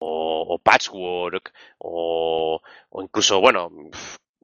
o, 0.00 0.58
Patchwork, 0.58 1.52
o, 1.78 2.60
o 2.90 3.02
incluso, 3.02 3.40
bueno, 3.40 3.70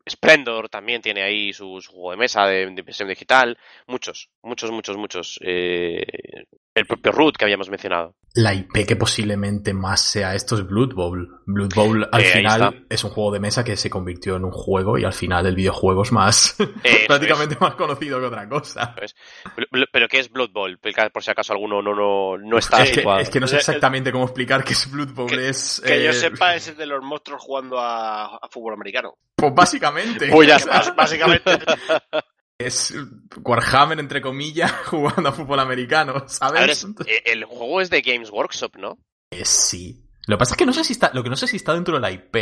Splendor 0.08 0.68
también 0.68 1.02
tiene 1.02 1.22
ahí 1.22 1.52
su, 1.52 1.80
su 1.80 1.90
juego 1.90 2.12
de 2.12 2.16
mesa 2.18 2.46
de, 2.46 2.70
de 2.70 3.04
digital. 3.06 3.58
Muchos, 3.88 4.30
muchos, 4.42 4.70
muchos, 4.70 4.96
muchos. 4.96 5.40
Eh, 5.42 6.04
el 6.74 6.86
propio 6.86 7.12
Root 7.12 7.36
que 7.36 7.44
habíamos 7.44 7.68
mencionado. 7.70 8.16
La 8.36 8.52
IP 8.52 8.84
que 8.84 8.96
posiblemente 8.96 9.72
más 9.72 10.00
sea 10.00 10.34
esto 10.34 10.56
es 10.56 10.66
Blood 10.66 10.92
Bowl. 10.94 11.40
Blood 11.46 11.72
Bowl 11.72 12.08
al 12.10 12.20
Eh, 12.20 12.24
final 12.24 12.84
es 12.90 13.04
un 13.04 13.10
juego 13.10 13.30
de 13.30 13.38
mesa 13.38 13.62
que 13.62 13.76
se 13.76 13.88
convirtió 13.88 14.34
en 14.34 14.44
un 14.44 14.50
juego 14.50 14.98
y 14.98 15.04
al 15.04 15.12
final 15.12 15.46
el 15.46 15.54
videojuego 15.54 16.02
es 16.02 16.10
más 16.10 16.56
prácticamente 17.06 17.56
más 17.60 17.76
conocido 17.76 18.18
que 18.18 18.26
otra 18.26 18.48
cosa. 18.48 18.92
¿Pero 19.92 20.08
qué 20.08 20.18
es 20.18 20.32
Blood 20.32 20.50
Bowl? 20.50 20.78
Por 21.12 21.22
si 21.22 21.30
acaso 21.30 21.52
alguno 21.52 21.80
no, 21.80 21.94
no, 21.94 22.36
no 22.38 22.58
está 22.58 22.82
Es 22.82 22.90
que, 22.90 23.04
es 23.20 23.30
que 23.30 23.38
no 23.38 23.46
sé 23.46 23.56
exactamente 23.58 24.10
cómo 24.10 24.24
explicar 24.24 24.64
qué 24.64 24.72
es 24.72 24.90
Blood 24.90 25.12
Bowl. 25.14 25.28
Que- 25.30 25.48
es, 25.50 25.80
Que 25.86 26.02
yo 26.02 26.10
eh, 26.10 26.14
sepa, 26.14 26.56
es 26.56 26.66
el 26.66 26.76
de 26.76 26.86
los 26.86 27.04
monstruos 27.04 27.40
jugando 27.40 27.78
a, 27.78 28.36
a 28.36 28.48
fútbol 28.50 28.74
americano. 28.74 29.14
Pues 29.36 29.54
básicamente. 29.54 30.28
Pues 30.32 30.48
ya 30.48 30.58
básicamente. 30.96 31.52
Es 32.58 32.94
Warhammer, 33.42 33.98
entre 33.98 34.20
comillas, 34.20 34.70
jugando 34.86 35.28
a 35.28 35.32
fútbol 35.32 35.58
americano, 35.60 36.14
ver, 36.14 36.28
¿sabes? 36.28 36.84
es- 36.84 37.06
eh, 37.06 37.22
el 37.26 37.44
juego 37.44 37.80
es 37.80 37.90
de 37.90 38.00
Games 38.02 38.30
Workshop, 38.30 38.76
¿no? 38.76 38.98
Eh, 39.32 39.44
sí. 39.44 40.00
Lo 40.26 40.36
que 40.36 40.38
pasa 40.38 40.54
es 40.54 40.58
que 40.58 40.66
no 40.66 40.72
sé 40.72 40.84
si 40.84 40.92
está, 40.92 41.10
lo 41.12 41.22
que 41.22 41.30
no 41.30 41.36
sé 41.36 41.46
si 41.46 41.56
está 41.56 41.74
dentro 41.74 41.94
de 41.94 42.00
la 42.00 42.10
IP 42.12 42.34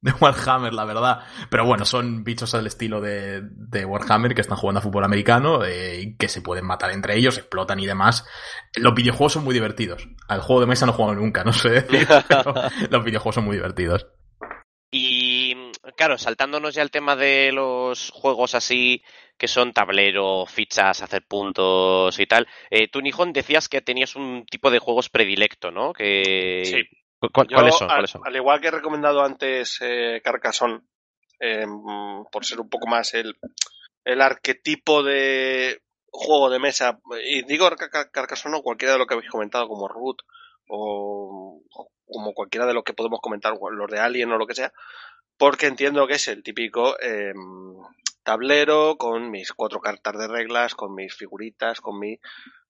de 0.00 0.12
Warhammer, 0.20 0.74
la 0.74 0.84
verdad. 0.84 1.20
Pero 1.48 1.64
bueno, 1.64 1.84
son 1.84 2.24
bichos 2.24 2.54
al 2.54 2.66
estilo 2.66 3.00
de, 3.00 3.40
de 3.42 3.84
Warhammer 3.84 4.34
que 4.34 4.40
están 4.40 4.58
jugando 4.58 4.80
a 4.80 4.82
fútbol 4.82 5.04
americano 5.04 5.64
eh, 5.64 6.00
y 6.02 6.16
que 6.16 6.28
se 6.28 6.42
pueden 6.42 6.66
matar 6.66 6.90
entre 6.90 7.16
ellos, 7.16 7.38
explotan 7.38 7.78
y 7.78 7.86
demás. 7.86 8.26
Los 8.76 8.94
videojuegos 8.94 9.34
son 9.34 9.44
muy 9.44 9.54
divertidos. 9.54 10.08
Al 10.28 10.40
juego 10.40 10.60
de 10.60 10.66
mesa 10.66 10.86
no 10.86 10.92
he 10.92 10.96
jugado 10.96 11.14
nunca, 11.14 11.44
no 11.44 11.52
sé 11.52 11.70
decir, 11.70 12.06
pero 12.28 12.52
los 12.90 13.04
videojuegos 13.04 13.36
son 13.36 13.44
muy 13.44 13.56
divertidos. 13.56 14.08
Y 14.90 15.54
claro, 15.96 16.18
saltándonos 16.18 16.74
ya 16.74 16.82
el 16.82 16.90
tema 16.90 17.16
de 17.16 17.50
los 17.52 18.10
juegos 18.10 18.54
así 18.54 19.02
que 19.38 19.48
son 19.48 19.72
tablero, 19.72 20.46
fichas, 20.46 21.02
hacer 21.02 21.24
puntos 21.26 22.18
y 22.20 22.26
tal. 22.26 22.46
Eh, 22.70 22.88
tú, 22.88 23.00
Nihon, 23.00 23.32
decías 23.32 23.68
que 23.68 23.80
tenías 23.80 24.14
un 24.16 24.44
tipo 24.46 24.70
de 24.70 24.78
juegos 24.78 25.08
predilecto, 25.08 25.70
¿no? 25.70 25.92
Que... 25.92 26.62
Sí. 26.64 26.82
¿Cu- 27.18 27.28
cu- 27.32 27.44
Yo, 27.48 27.56
¿Cuáles 27.56 27.76
son? 27.76 27.90
al, 27.90 27.96
¿Cuáles 27.96 28.10
son? 28.10 28.22
al 28.24 28.36
igual 28.36 28.60
que 28.60 28.68
he 28.68 28.70
recomendado 28.72 29.22
antes 29.22 29.78
eh, 29.80 30.20
Carcassonne, 30.24 30.80
eh, 31.40 31.66
por 32.30 32.44
ser 32.44 32.60
un 32.60 32.68
poco 32.68 32.86
más 32.88 33.14
el, 33.14 33.36
el 34.04 34.20
arquetipo 34.20 35.02
de 35.02 35.80
juego 36.10 36.50
de 36.50 36.58
mesa, 36.58 37.00
y 37.24 37.42
digo 37.44 37.68
Car- 37.70 37.90
Car- 37.90 38.10
Carcassonne 38.10 38.56
o 38.58 38.62
cualquiera 38.62 38.92
de 38.94 38.98
lo 38.98 39.06
que 39.06 39.14
habéis 39.14 39.30
comentado, 39.30 39.66
como 39.66 39.88
Root, 39.88 40.18
o, 40.68 41.62
o 41.72 41.88
como 42.06 42.32
cualquiera 42.34 42.66
de 42.66 42.74
lo 42.74 42.82
que 42.82 42.92
podemos 42.92 43.20
comentar, 43.20 43.54
los 43.72 43.90
de 43.90 43.98
Alien 43.98 44.30
o 44.32 44.36
lo 44.38 44.46
que 44.46 44.54
sea, 44.54 44.72
porque 45.38 45.66
entiendo 45.66 46.06
que 46.06 46.14
es 46.14 46.28
el 46.28 46.42
típico 46.42 46.96
eh, 47.00 47.32
tablero 48.22 48.96
con 48.96 49.30
mis 49.30 49.52
cuatro 49.52 49.80
cartas 49.80 50.16
de 50.18 50.28
reglas, 50.28 50.74
con 50.74 50.94
mis 50.94 51.14
figuritas, 51.14 51.80
con 51.80 51.98
mi... 51.98 52.18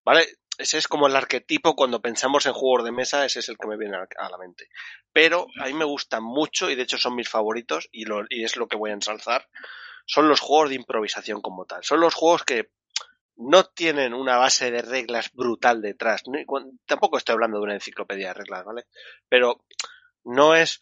¿Vale? 0.05 0.27
Ese 0.59 0.79
es 0.79 0.87
como 0.87 1.07
el 1.07 1.17
arquetipo 1.17 1.75
cuando 1.75 2.03
pensamos 2.03 2.45
en 2.47 2.53
juegos 2.53 2.85
de 2.85 2.93
mesa, 2.93 3.25
ese 3.25 3.41
es 3.41 3.49
el 3.49 3.57
que 3.57 3.69
me 3.69 3.79
viene 3.79 3.97
a 3.97 4.29
la 4.29 4.39
mente. 4.39 4.69
Pero 5.13 5.47
a 5.61 5.67
mí 5.67 5.73
me 5.73 5.85
gustan 5.85 6.23
mucho 6.23 6.71
y 6.71 6.75
de 6.75 6.83
hecho 6.83 6.99
son 6.99 7.15
mis 7.15 7.29
favoritos 7.29 7.89
y, 7.91 8.05
lo, 8.05 8.25
y 8.29 8.45
es 8.45 8.57
lo 8.57 8.69
que 8.69 8.77
voy 8.77 8.91
a 8.91 8.95
ensalzar. 8.95 9.49
Son 10.05 10.29
los 10.29 10.41
juegos 10.41 10.71
de 10.71 10.77
improvisación 10.77 11.41
como 11.41 11.65
tal. 11.65 11.83
Son 11.85 12.01
los 12.01 12.15
juegos 12.15 12.45
que 12.45 12.71
no 13.37 13.65
tienen 13.65 14.13
una 14.13 14.37
base 14.37 14.71
de 14.71 14.83
reglas 14.83 15.33
brutal 15.33 15.81
detrás. 15.81 16.23
Tampoco 16.87 17.17
estoy 17.17 17.33
hablando 17.33 17.59
de 17.59 17.65
una 17.65 17.75
enciclopedia 17.75 18.29
de 18.29 18.35
reglas, 18.35 18.65
¿vale? 18.65 18.85
Pero 19.29 19.65
no 20.25 20.55
es 20.55 20.81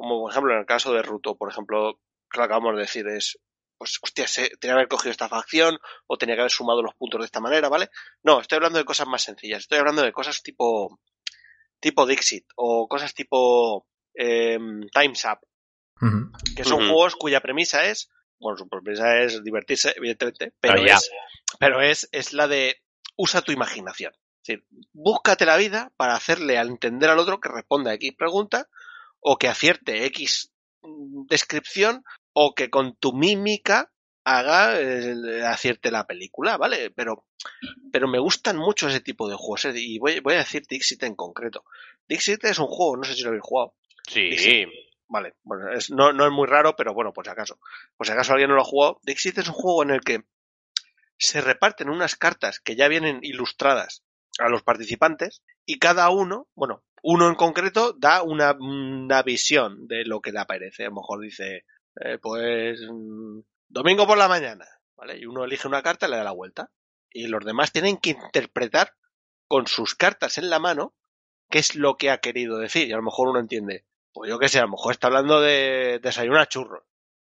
como 0.00 0.20
por 0.20 0.30
ejemplo 0.30 0.52
en 0.54 0.60
el 0.60 0.66
caso 0.66 0.94
de 0.94 1.02
Ruto, 1.02 1.36
por 1.36 1.50
ejemplo, 1.50 2.00
lo 2.34 2.42
acabamos 2.42 2.74
de 2.74 2.82
decir, 2.82 3.06
es 3.08 3.38
pues 3.80 3.98
hostia, 4.02 4.28
se, 4.28 4.42
tenía 4.58 4.58
que 4.74 4.80
haber 4.80 4.88
cogido 4.88 5.10
esta 5.10 5.30
facción 5.30 5.78
o 6.06 6.18
tenía 6.18 6.34
que 6.34 6.42
haber 6.42 6.50
sumado 6.50 6.82
los 6.82 6.94
puntos 6.96 7.22
de 7.22 7.24
esta 7.24 7.40
manera, 7.40 7.70
¿vale? 7.70 7.88
No, 8.22 8.38
estoy 8.38 8.56
hablando 8.56 8.78
de 8.78 8.84
cosas 8.84 9.08
más 9.08 9.22
sencillas. 9.22 9.60
Estoy 9.60 9.78
hablando 9.78 10.02
de 10.02 10.12
cosas 10.12 10.42
tipo 10.42 11.00
tipo 11.80 12.04
Dixit 12.04 12.44
o 12.56 12.86
cosas 12.86 13.14
tipo 13.14 13.86
eh, 14.12 14.58
Times 14.92 15.24
Up, 15.24 15.38
que 16.54 16.62
son 16.62 16.90
juegos 16.90 17.16
cuya 17.16 17.40
premisa 17.40 17.86
es, 17.86 18.10
bueno, 18.38 18.58
su 18.58 18.68
premisa 18.68 19.18
es 19.20 19.42
divertirse, 19.42 19.94
evidentemente, 19.96 20.52
pero 20.60 20.84
ya. 20.84 20.96
es, 20.96 21.10
pero 21.58 21.80
es, 21.80 22.06
es 22.12 22.34
la 22.34 22.48
de 22.48 22.82
usa 23.16 23.40
tu 23.40 23.50
imaginación. 23.50 24.12
Es 24.12 24.46
decir, 24.46 24.66
búscate 24.92 25.46
la 25.46 25.56
vida 25.56 25.90
para 25.96 26.16
hacerle 26.16 26.58
al 26.58 26.68
entender 26.68 27.08
al 27.08 27.18
otro 27.18 27.40
que 27.40 27.48
responda 27.48 27.92
a 27.92 27.94
X 27.94 28.12
pregunta 28.14 28.68
o 29.20 29.38
que 29.38 29.48
acierte 29.48 30.04
X 30.04 30.52
mm, 30.82 31.28
descripción 31.30 32.04
o 32.42 32.54
que 32.54 32.70
con 32.70 32.96
tu 32.96 33.12
mímica 33.12 33.92
haga 34.24 34.80
eh, 34.80 35.44
acierte 35.44 35.90
la 35.90 36.06
película, 36.06 36.56
¿vale? 36.56 36.90
Pero, 36.90 37.26
pero 37.92 38.08
me 38.08 38.18
gustan 38.18 38.56
mucho 38.56 38.88
ese 38.88 39.00
tipo 39.00 39.28
de 39.28 39.36
juegos 39.36 39.66
eh, 39.66 39.72
y 39.74 39.98
voy, 39.98 40.20
voy 40.20 40.34
a 40.34 40.38
decir 40.38 40.62
Dixit 40.66 41.02
en 41.02 41.16
concreto. 41.16 41.64
Dixit 42.08 42.42
es 42.44 42.58
un 42.58 42.68
juego, 42.68 42.96
no 42.96 43.04
sé 43.04 43.12
si 43.12 43.22
lo 43.22 43.28
habéis 43.28 43.42
jugado. 43.44 43.74
Sí. 44.08 44.30
Dixit. 44.30 44.68
Vale, 45.06 45.34
bueno, 45.42 45.70
es, 45.70 45.90
no, 45.90 46.14
no 46.14 46.24
es 46.24 46.32
muy 46.32 46.46
raro, 46.46 46.76
pero 46.76 46.94
bueno, 46.94 47.12
por 47.12 47.26
si 47.26 47.30
acaso. 47.30 47.58
Por 47.98 48.06
si 48.06 48.12
acaso 48.14 48.32
alguien 48.32 48.48
no 48.48 48.56
lo 48.56 48.62
ha 48.62 48.64
jugado, 48.64 49.00
Dixit 49.02 49.36
es 49.36 49.48
un 49.48 49.54
juego 49.54 49.82
en 49.82 49.90
el 49.90 50.00
que 50.00 50.24
se 51.18 51.42
reparten 51.42 51.90
unas 51.90 52.16
cartas 52.16 52.58
que 52.58 52.74
ya 52.74 52.88
vienen 52.88 53.18
ilustradas 53.20 54.02
a 54.38 54.48
los 54.48 54.62
participantes 54.62 55.42
y 55.66 55.78
cada 55.78 56.08
uno, 56.08 56.48
bueno, 56.54 56.84
uno 57.02 57.28
en 57.28 57.34
concreto 57.34 57.92
da 57.92 58.22
una, 58.22 58.56
una 58.58 59.22
visión 59.22 59.86
de 59.88 60.06
lo 60.06 60.22
que 60.22 60.32
le 60.32 60.38
aparece. 60.40 60.84
A 60.84 60.88
lo 60.88 60.94
mejor 60.94 61.20
dice, 61.20 61.64
eh, 62.00 62.18
pues, 62.18 62.80
mm, 62.90 63.40
domingo 63.68 64.06
por 64.06 64.18
la 64.18 64.28
mañana, 64.28 64.66
¿vale? 64.96 65.18
Y 65.18 65.26
uno 65.26 65.44
elige 65.44 65.68
una 65.68 65.82
carta 65.82 66.06
y 66.06 66.10
le 66.10 66.16
da 66.16 66.24
la 66.24 66.32
vuelta. 66.32 66.70
Y 67.10 67.26
los 67.26 67.44
demás 67.44 67.72
tienen 67.72 67.98
que 67.98 68.10
interpretar 68.10 68.94
con 69.48 69.66
sus 69.66 69.94
cartas 69.94 70.38
en 70.38 70.48
la 70.48 70.58
mano 70.58 70.94
qué 71.50 71.58
es 71.58 71.74
lo 71.74 71.96
que 71.96 72.10
ha 72.10 72.18
querido 72.18 72.58
decir. 72.58 72.88
Y 72.88 72.92
a 72.92 72.96
lo 72.96 73.02
mejor 73.02 73.28
uno 73.28 73.40
entiende, 73.40 73.84
pues 74.12 74.30
yo 74.30 74.38
qué 74.38 74.48
sé, 74.48 74.58
a 74.58 74.62
lo 74.62 74.70
mejor 74.70 74.92
está 74.92 75.08
hablando 75.08 75.40
de 75.40 76.00
desayunar 76.02 76.48
churros. 76.48 76.84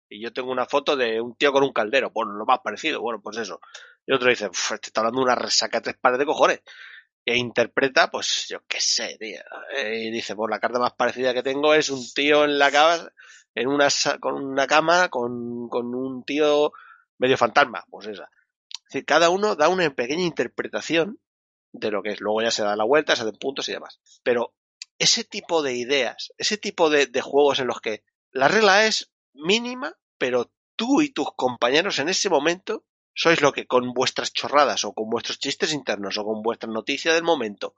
Y 0.08 0.20
yo 0.20 0.32
tengo 0.32 0.50
una 0.50 0.66
foto 0.66 0.96
de 0.96 1.20
un 1.20 1.36
tío 1.36 1.52
con 1.52 1.62
un 1.62 1.72
caldero, 1.72 2.12
pues 2.12 2.28
lo 2.28 2.44
más 2.44 2.60
parecido, 2.60 3.00
bueno, 3.00 3.20
pues 3.22 3.36
eso. 3.38 3.60
Y 4.06 4.12
otro 4.12 4.28
dice, 4.28 4.50
este 4.52 4.88
está 4.88 5.00
hablando 5.00 5.20
de 5.20 5.24
una 5.24 5.36
resaca 5.36 5.80
tres 5.80 5.96
pares 6.00 6.18
de 6.18 6.26
cojones. 6.26 6.60
E 7.24 7.36
interpreta, 7.36 8.10
pues 8.10 8.46
yo 8.48 8.60
qué 8.66 8.80
sé, 8.80 9.16
tío. 9.18 9.40
Y 9.84 10.10
dice, 10.10 10.34
pues 10.34 10.50
la 10.50 10.58
carta 10.58 10.78
más 10.78 10.94
parecida 10.94 11.34
que 11.34 11.42
tengo 11.42 11.74
es 11.74 11.90
un 11.90 12.04
tío 12.14 12.44
en 12.44 12.58
la 12.58 12.70
cama, 12.70 13.10
en 13.54 13.68
una, 13.68 13.88
con 14.20 14.42
una 14.42 14.66
cama, 14.66 15.08
con, 15.08 15.68
con 15.68 15.94
un 15.94 16.24
tío 16.24 16.72
medio 17.18 17.36
fantasma, 17.36 17.84
pues 17.90 18.06
esa. 18.06 18.30
Es 18.70 18.94
decir, 18.94 19.04
cada 19.04 19.30
uno 19.30 19.54
da 19.54 19.68
una 19.68 19.88
pequeña 19.94 20.24
interpretación 20.24 21.20
de 21.72 21.90
lo 21.90 22.02
que 22.02 22.12
es. 22.12 22.20
Luego 22.20 22.42
ya 22.42 22.50
se 22.50 22.64
da 22.64 22.74
la 22.74 22.84
vuelta, 22.84 23.14
se 23.14 23.22
hacen 23.22 23.36
puntos 23.36 23.68
y 23.68 23.72
demás. 23.72 24.00
Pero 24.22 24.54
ese 24.98 25.24
tipo 25.24 25.62
de 25.62 25.74
ideas, 25.74 26.32
ese 26.38 26.56
tipo 26.56 26.90
de, 26.90 27.06
de 27.06 27.20
juegos 27.20 27.60
en 27.60 27.68
los 27.68 27.80
que 27.80 28.02
la 28.32 28.48
regla 28.48 28.86
es 28.86 29.12
mínima, 29.32 29.96
pero 30.18 30.50
tú 30.76 31.02
y 31.02 31.10
tus 31.10 31.32
compañeros 31.36 31.98
en 31.98 32.08
ese 32.08 32.28
momento 32.28 32.84
sois 33.14 33.40
lo 33.40 33.52
que 33.52 33.66
con 33.66 33.92
vuestras 33.92 34.32
chorradas 34.32 34.84
o 34.84 34.92
con 34.92 35.10
vuestros 35.10 35.38
chistes 35.38 35.72
internos 35.72 36.18
o 36.18 36.24
con 36.24 36.42
vuestra 36.42 36.70
noticia 36.70 37.12
del 37.14 37.22
momento 37.22 37.74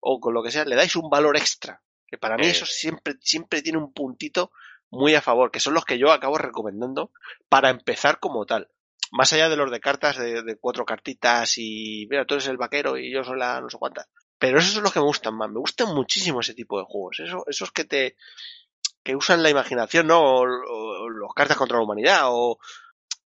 o 0.00 0.20
con 0.20 0.34
lo 0.34 0.42
que 0.42 0.50
sea, 0.50 0.64
le 0.64 0.76
dais 0.76 0.96
un 0.96 1.08
valor 1.08 1.36
extra. 1.36 1.82
Que 2.06 2.18
para 2.18 2.36
mí 2.36 2.46
eso 2.46 2.66
siempre, 2.66 3.14
siempre 3.20 3.62
tiene 3.62 3.78
un 3.78 3.92
puntito 3.92 4.52
muy 4.90 5.14
a 5.14 5.22
favor, 5.22 5.50
que 5.50 5.60
son 5.60 5.74
los 5.74 5.84
que 5.84 5.98
yo 5.98 6.12
acabo 6.12 6.36
recomendando 6.36 7.10
para 7.48 7.70
empezar 7.70 8.20
como 8.20 8.44
tal. 8.44 8.68
Más 9.10 9.32
allá 9.32 9.48
de 9.48 9.56
los 9.56 9.70
de 9.70 9.80
cartas, 9.80 10.18
de, 10.18 10.56
cuatro 10.60 10.84
cartitas 10.84 11.56
y, 11.56 12.06
mira, 12.10 12.26
tú 12.26 12.34
eres 12.34 12.46
el 12.48 12.56
vaquero 12.56 12.98
y 12.98 13.12
yo 13.12 13.24
soy 13.24 13.38
la 13.38 13.60
no 13.60 13.70
sé 13.70 13.78
cuántas. 13.78 14.08
Pero 14.38 14.58
esos 14.58 14.72
son 14.72 14.82
los 14.82 14.92
que 14.92 15.00
me 15.00 15.06
gustan 15.06 15.34
más. 15.34 15.50
Me 15.50 15.58
gustan 15.58 15.94
muchísimo 15.94 16.40
ese 16.40 16.54
tipo 16.54 16.78
de 16.78 16.84
juegos. 16.84 17.20
Eso, 17.20 17.44
esos 17.46 17.72
que 17.72 17.84
te, 17.84 18.16
que 19.02 19.14
usan 19.16 19.42
la 19.42 19.50
imaginación, 19.50 20.06
¿no? 20.06 20.20
O, 20.20 20.46
los 21.08 21.32
cartas 21.34 21.56
contra 21.56 21.76
la 21.76 21.84
humanidad, 21.84 22.22
o 22.24 22.58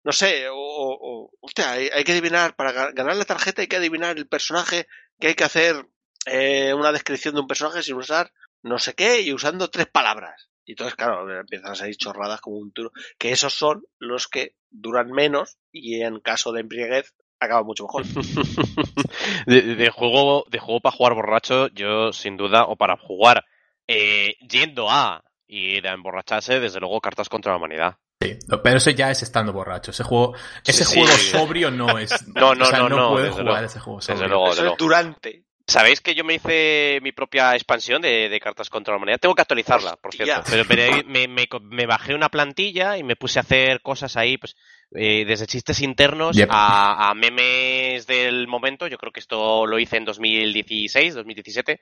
no 0.03 0.12
sé, 0.12 0.47
o, 0.49 0.55
o 0.55 1.31
usted, 1.41 1.63
hay, 1.63 2.03
que 2.03 2.12
adivinar, 2.12 2.55
para 2.55 2.71
ganar 2.91 3.15
la 3.15 3.25
tarjeta 3.25 3.62
hay 3.62 3.67
que 3.67 3.75
adivinar 3.75 4.17
el 4.17 4.27
personaje, 4.27 4.88
que 5.19 5.27
hay 5.27 5.36
que 5.36 5.43
hacer 5.43 5.88
eh, 6.25 6.73
una 6.73 6.91
descripción 6.91 7.36
de 7.36 7.41
un 7.41 7.47
personaje 7.47 7.83
sin 7.83 7.95
usar 7.95 8.31
no 8.63 8.79
sé 8.79 8.93
qué 8.93 9.21
y 9.21 9.33
usando 9.33 9.69
tres 9.69 9.88
palabras. 9.88 10.49
Y 10.65 10.71
entonces, 10.71 10.95
claro, 10.95 11.29
empiezan 11.39 11.71
a 11.71 11.75
salir 11.75 11.95
chorradas 11.95 12.41
como 12.41 12.57
un 12.57 12.71
turo, 12.71 12.91
que 13.17 13.31
esos 13.31 13.53
son 13.53 13.83
los 13.99 14.27
que 14.27 14.55
duran 14.69 15.12
menos 15.12 15.57
y 15.71 16.01
en 16.01 16.19
caso 16.19 16.51
de 16.51 16.62
embriaguez 16.62 17.13
acaba 17.39 17.63
mucho 17.63 17.86
mejor. 17.86 18.03
de, 19.45 19.89
juego, 19.89 20.45
de 20.49 20.60
juego 20.60 20.81
para 20.81 20.95
jugar 20.95 21.13
borracho, 21.13 21.67
yo 21.69 22.12
sin 22.12 22.36
duda, 22.36 22.65
o 22.65 22.75
para 22.75 22.97
jugar 22.97 23.45
eh, 23.88 24.36
yendo 24.41 24.89
a 24.89 25.23
y 25.47 25.79
de 25.79 25.89
emborracharse, 25.89 26.60
desde 26.60 26.81
luego, 26.81 26.99
cartas 26.99 27.29
contra 27.29 27.53
la 27.53 27.57
humanidad. 27.57 27.97
Sí, 28.19 28.38
pero 28.63 28.77
eso 28.77 28.89
ya 28.91 29.12
es 29.12 29.21
estando 29.21 29.53
borracho. 29.53 29.91
Ese 29.91 30.03
juego, 30.03 30.34
ese 30.65 30.86
juego 30.86 31.08
sobrio 31.08 31.71
no 31.71 31.97
es. 31.99 32.12
No, 32.36 32.56
no, 32.56 32.69
no, 32.71 32.89
no, 32.89 33.12
puede 33.12 33.30
jugar 33.30 33.63
ese 33.63 33.80
juego 33.80 34.01
sobrio. 34.01 34.21
Desde 34.21 34.30
luego, 34.30 34.53
eso 34.53 34.65
es 34.65 34.77
durante. 34.77 35.43
¿Sabéis 35.69 35.99
que 35.99 36.15
yo 36.15 36.23
me 36.23 36.36
hice 36.36 36.99
mi 37.01 37.12
propia 37.12 37.53
expansión 37.53 38.01
de, 38.01 38.39
cartas 38.41 38.69
contra 38.69 38.93
la 38.93 38.97
humanidad? 38.99 39.19
Tengo 39.19 39.36
que 39.36 39.41
actualizarla, 39.41 39.97
por 39.97 40.13
cierto. 40.13 40.49
Pero, 40.49 41.03
me, 41.06 41.27
me, 41.27 41.86
bajé 41.86 42.15
una 42.15 42.30
plantilla 42.30 42.97
y 42.97 43.03
me 43.03 43.17
puse 43.17 43.38
a 43.38 43.41
hacer 43.41 43.82
cosas 43.82 44.15
ahí, 44.15 44.38
pues, 44.38 44.56
eh, 44.95 45.25
desde 45.25 45.45
chistes 45.45 45.82
internos 45.82 46.38
a, 46.49 47.10
a, 47.10 47.13
memes 47.15 48.08
del 48.08 48.47
momento. 48.47 48.88
Yo 48.88 48.97
creo 48.97 49.12
que 49.12 49.19
esto 49.19 49.67
lo 49.67 49.77
hice 49.77 49.97
en 49.97 50.06
2016, 50.06 51.15
2017. 51.15 51.82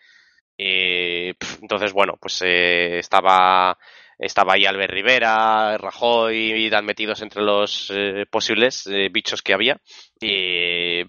Eh, 0.57 1.35
entonces, 1.61 1.93
bueno, 1.93 2.17
pues 2.19 2.41
eh, 2.43 2.97
estaba, 2.97 3.77
estaba 4.17 4.53
ahí 4.53 4.65
Albert 4.65 4.93
Rivera, 4.93 5.77
Rajoy 5.77 6.53
y 6.53 6.69
Dan 6.69 6.85
metidos 6.85 7.21
entre 7.21 7.41
los 7.41 7.91
eh, 7.93 8.25
posibles 8.29 8.87
eh, 8.87 9.09
bichos 9.11 9.41
que 9.41 9.53
había. 9.53 9.77
Y 10.19 11.03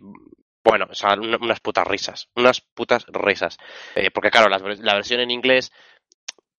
bueno, 0.64 0.86
o 0.90 0.94
sea, 0.94 1.14
unas 1.14 1.60
putas 1.60 1.86
risas, 1.86 2.28
unas 2.34 2.60
putas 2.60 3.06
risas. 3.08 3.56
porque 4.12 4.30
claro, 4.30 4.48
la, 4.48 4.58
la 4.58 4.94
versión 4.94 5.20
en 5.20 5.30
inglés 5.30 5.70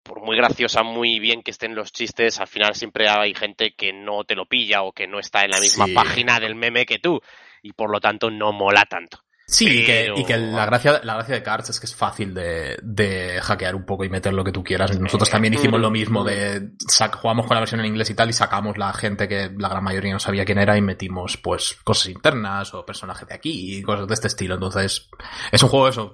por 0.07 0.21
muy 0.21 0.37
graciosa, 0.37 0.83
muy 0.83 1.19
bien 1.19 1.43
que 1.43 1.51
estén 1.51 1.75
los 1.75 1.91
chistes, 1.91 2.39
al 2.39 2.47
final 2.47 2.73
siempre 2.75 3.09
hay 3.09 3.33
gente 3.33 3.73
que 3.75 3.91
no 3.91 4.23
te 4.23 4.35
lo 4.35 4.45
pilla 4.45 4.83
o 4.83 4.93
que 4.93 5.05
no 5.05 5.19
está 5.19 5.43
en 5.43 5.51
la 5.51 5.59
misma 5.59 5.85
página 5.93 6.39
del 6.39 6.55
meme 6.55 6.85
que 6.85 6.97
tú 6.97 7.19
y 7.61 7.73
por 7.73 7.91
lo 7.91 7.99
tanto 7.99 8.31
no 8.31 8.53
mola 8.53 8.85
tanto. 8.85 9.19
Sí, 9.49 9.65
y, 9.65 9.85
que, 9.85 10.11
y 10.13 10.25
que, 10.25 10.35
la 10.35 10.65
gracia, 10.65 10.99
la 11.05 11.13
gracia 11.13 11.35
de 11.35 11.41
Cards 11.41 11.69
es 11.69 11.79
que 11.79 11.85
es 11.85 11.95
fácil 11.95 12.33
de, 12.33 12.77
de 12.83 13.39
hackear 13.41 13.75
un 13.75 13.85
poco 13.85 14.03
y 14.03 14.09
meter 14.09 14.33
lo 14.33 14.43
que 14.43 14.51
tú 14.51 14.61
quieras. 14.61 14.99
Nosotros 14.99 15.29
también 15.29 15.53
hicimos 15.53 15.79
lo 15.79 15.89
mismo 15.89 16.25
de 16.25 16.71
jugamos 17.13 17.47
con 17.47 17.55
la 17.55 17.61
versión 17.61 17.79
en 17.79 17.85
inglés 17.85 18.09
y 18.09 18.13
tal 18.13 18.29
y 18.29 18.33
sacamos 18.33 18.77
la 18.77 18.91
gente 18.91 19.29
que 19.29 19.49
la 19.57 19.69
gran 19.69 19.85
mayoría 19.85 20.11
no 20.11 20.19
sabía 20.19 20.43
quién 20.43 20.57
era 20.57 20.77
y 20.77 20.81
metimos 20.81 21.37
pues 21.37 21.77
cosas 21.85 22.07
internas 22.09 22.73
o 22.73 22.85
personajes 22.85 23.25
de 23.25 23.35
aquí 23.35 23.77
y 23.77 23.83
cosas 23.83 24.05
de 24.09 24.13
este 24.15 24.27
estilo. 24.27 24.55
Entonces, 24.55 25.07
es 25.49 25.63
un 25.63 25.69
juego 25.69 25.87
eso, 25.87 26.13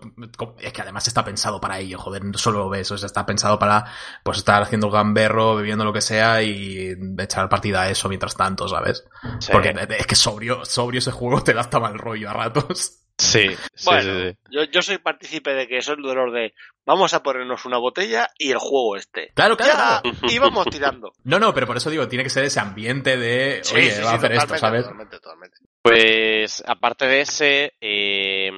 es 0.60 0.72
que 0.72 0.82
además 0.84 1.08
está 1.08 1.26
pensado 1.26 1.60
para 1.60 1.80
ello, 1.80 1.98
joder, 1.98 2.24
no 2.24 2.38
solo 2.38 2.60
lo 2.60 2.70
ves, 2.70 2.92
o 2.92 3.00
sea, 3.00 3.08
está 3.08 3.26
pensado 3.26 3.58
para 3.58 3.84
pues 4.24 4.38
estar 4.38 4.62
haciendo 4.62 4.88
el 4.88 4.94
gamberro, 4.94 5.56
bebiendo 5.56 5.86
lo 5.86 5.94
que 5.94 6.02
sea 6.02 6.44
y 6.44 6.94
echar 7.18 7.50
partida 7.50 7.82
a 7.82 7.90
eso 7.90 8.10
mientras 8.10 8.36
tanto, 8.36 8.68
¿sabes? 8.68 9.04
Porque 9.52 9.74
es 9.98 10.06
que 10.06 10.16
sobrio, 10.16 10.64
sobrio 10.66 11.00
ese 11.00 11.10
juego 11.10 11.42
te 11.44 11.56
da 11.56 11.62
hasta 11.62 11.80
mal 11.80 11.98
rollo 11.98 12.30
a 12.30 12.34
ratos. 12.34 13.00
Sí, 13.18 13.48
bueno, 13.86 14.34
Yo, 14.50 14.64
yo, 14.64 14.82
soy 14.82 14.98
partícipe 14.98 15.52
de 15.54 15.68
que 15.68 15.78
eso 15.78 15.94
es 15.94 15.98
el 15.98 16.04
dolor 16.04 16.32
de 16.32 16.54
vamos 16.86 17.14
a 17.14 17.22
ponernos 17.22 17.66
una 17.66 17.78
botella 17.78 18.28
y 18.38 18.52
el 18.52 18.58
juego 18.58 18.96
este. 18.98 19.32
Claro, 19.36 19.56
claro. 19.56 20.02
y 20.24 20.40
vamos 20.40 20.66
tirando. 20.68 21.14
No, 21.24 21.40
no, 21.40 21.54
pero 21.54 21.68
por 21.68 21.78
eso 21.78 21.90
digo, 21.90 22.08
tiene 22.08 22.24
que 22.24 22.30
ser 22.30 22.44
ese 22.44 22.60
ambiente 22.60 23.18
de, 23.18 23.62
oye, 23.74 24.02
va 24.04 24.12
a 24.12 24.16
hacer 24.16 24.34
esto, 24.34 24.58
¿sabes? 24.58 24.84
Totalmente, 24.84 25.20
totalmente. 25.20 25.58
Pues, 25.82 26.64
aparte 26.68 27.06
de 27.06 27.22
ese, 27.22 27.74
eh, 27.80 28.52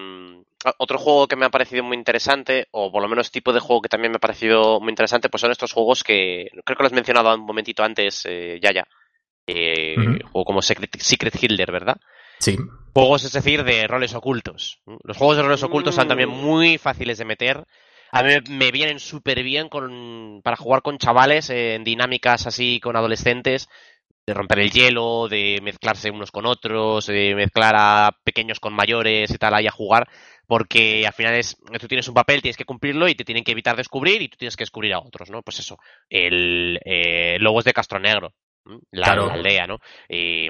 otro 0.77 0.97
juego 0.97 1.27
que 1.27 1.35
me 1.35 1.45
ha 1.45 1.49
parecido 1.49 1.83
muy 1.83 1.97
interesante, 1.97 2.67
o 2.71 2.91
por 2.91 3.01
lo 3.01 3.07
menos 3.07 3.31
tipo 3.31 3.53
de 3.53 3.59
juego 3.59 3.81
que 3.81 3.89
también 3.89 4.11
me 4.11 4.17
ha 4.17 4.19
parecido 4.19 4.79
muy 4.79 4.89
interesante, 4.89 5.29
pues 5.29 5.41
son 5.41 5.51
estos 5.51 5.73
juegos 5.73 6.03
que, 6.03 6.49
creo 6.65 6.77
que 6.77 6.83
lo 6.83 6.87
has 6.87 6.93
mencionado 6.93 7.33
un 7.35 7.45
momentito 7.45 7.83
antes, 7.83 8.25
eh, 8.25 8.59
ya, 8.61 8.71
ya. 8.73 8.87
Eh, 9.47 9.95
Juego 10.31 10.43
como 10.43 10.61
Secret, 10.63 10.97
Secret 10.97 11.35
Hitler, 11.39 11.71
¿verdad? 11.71 11.97
Sí. 12.39 12.57
Juegos, 12.93 13.25
es 13.25 13.33
decir, 13.33 13.63
de 13.63 13.87
roles 13.87 14.13
ocultos. 14.13 14.79
Los 15.03 15.17
juegos 15.17 15.37
de 15.37 15.43
roles 15.43 15.63
ocultos 15.63 15.95
son 15.95 16.07
también 16.07 16.29
mm. 16.29 16.33
muy 16.33 16.77
fáciles 16.77 17.17
de 17.17 17.25
meter. 17.25 17.65
A 18.11 18.23
mí 18.23 18.33
me 18.49 18.71
vienen 18.71 18.99
súper 18.99 19.43
bien 19.43 19.67
con, 19.67 20.41
para 20.43 20.55
jugar 20.55 20.81
con 20.81 20.97
chavales 20.97 21.49
en 21.49 21.83
dinámicas 21.83 22.47
así 22.47 22.79
con 22.79 22.95
adolescentes, 22.95 23.67
de 24.25 24.33
romper 24.33 24.59
el 24.59 24.71
hielo, 24.71 25.27
de 25.27 25.59
mezclarse 25.61 26.09
unos 26.09 26.31
con 26.31 26.45
otros, 26.45 27.07
de 27.07 27.35
mezclar 27.35 27.75
a 27.77 28.17
pequeños 28.23 28.59
con 28.59 28.73
mayores 28.73 29.29
y 29.31 29.37
tal, 29.37 29.53
ahí 29.53 29.67
a 29.67 29.71
jugar, 29.71 30.07
porque 30.47 31.05
al 31.05 31.13
final 31.13 31.35
es, 31.35 31.57
tú 31.79 31.87
tienes 31.87 32.07
un 32.07 32.13
papel, 32.13 32.41
tienes 32.41 32.57
que 32.57 32.65
cumplirlo 32.65 33.07
y 33.07 33.15
te 33.15 33.25
tienen 33.25 33.43
que 33.43 33.51
evitar 33.51 33.75
descubrir 33.75 34.21
y 34.21 34.29
tú 34.29 34.37
tienes 34.37 34.55
que 34.55 34.63
descubrir 34.63 34.93
a 34.93 34.99
otros, 34.99 35.29
¿no? 35.29 35.41
Pues 35.41 35.59
eso, 35.59 35.77
el 36.09 36.79
eh, 36.85 37.37
Lobos 37.39 37.65
de 37.65 37.73
Castro 37.73 37.99
Negro, 37.99 38.33
la, 38.91 39.07
aldea, 39.07 39.67
¿no? 39.67 39.79
Eh, 40.09 40.49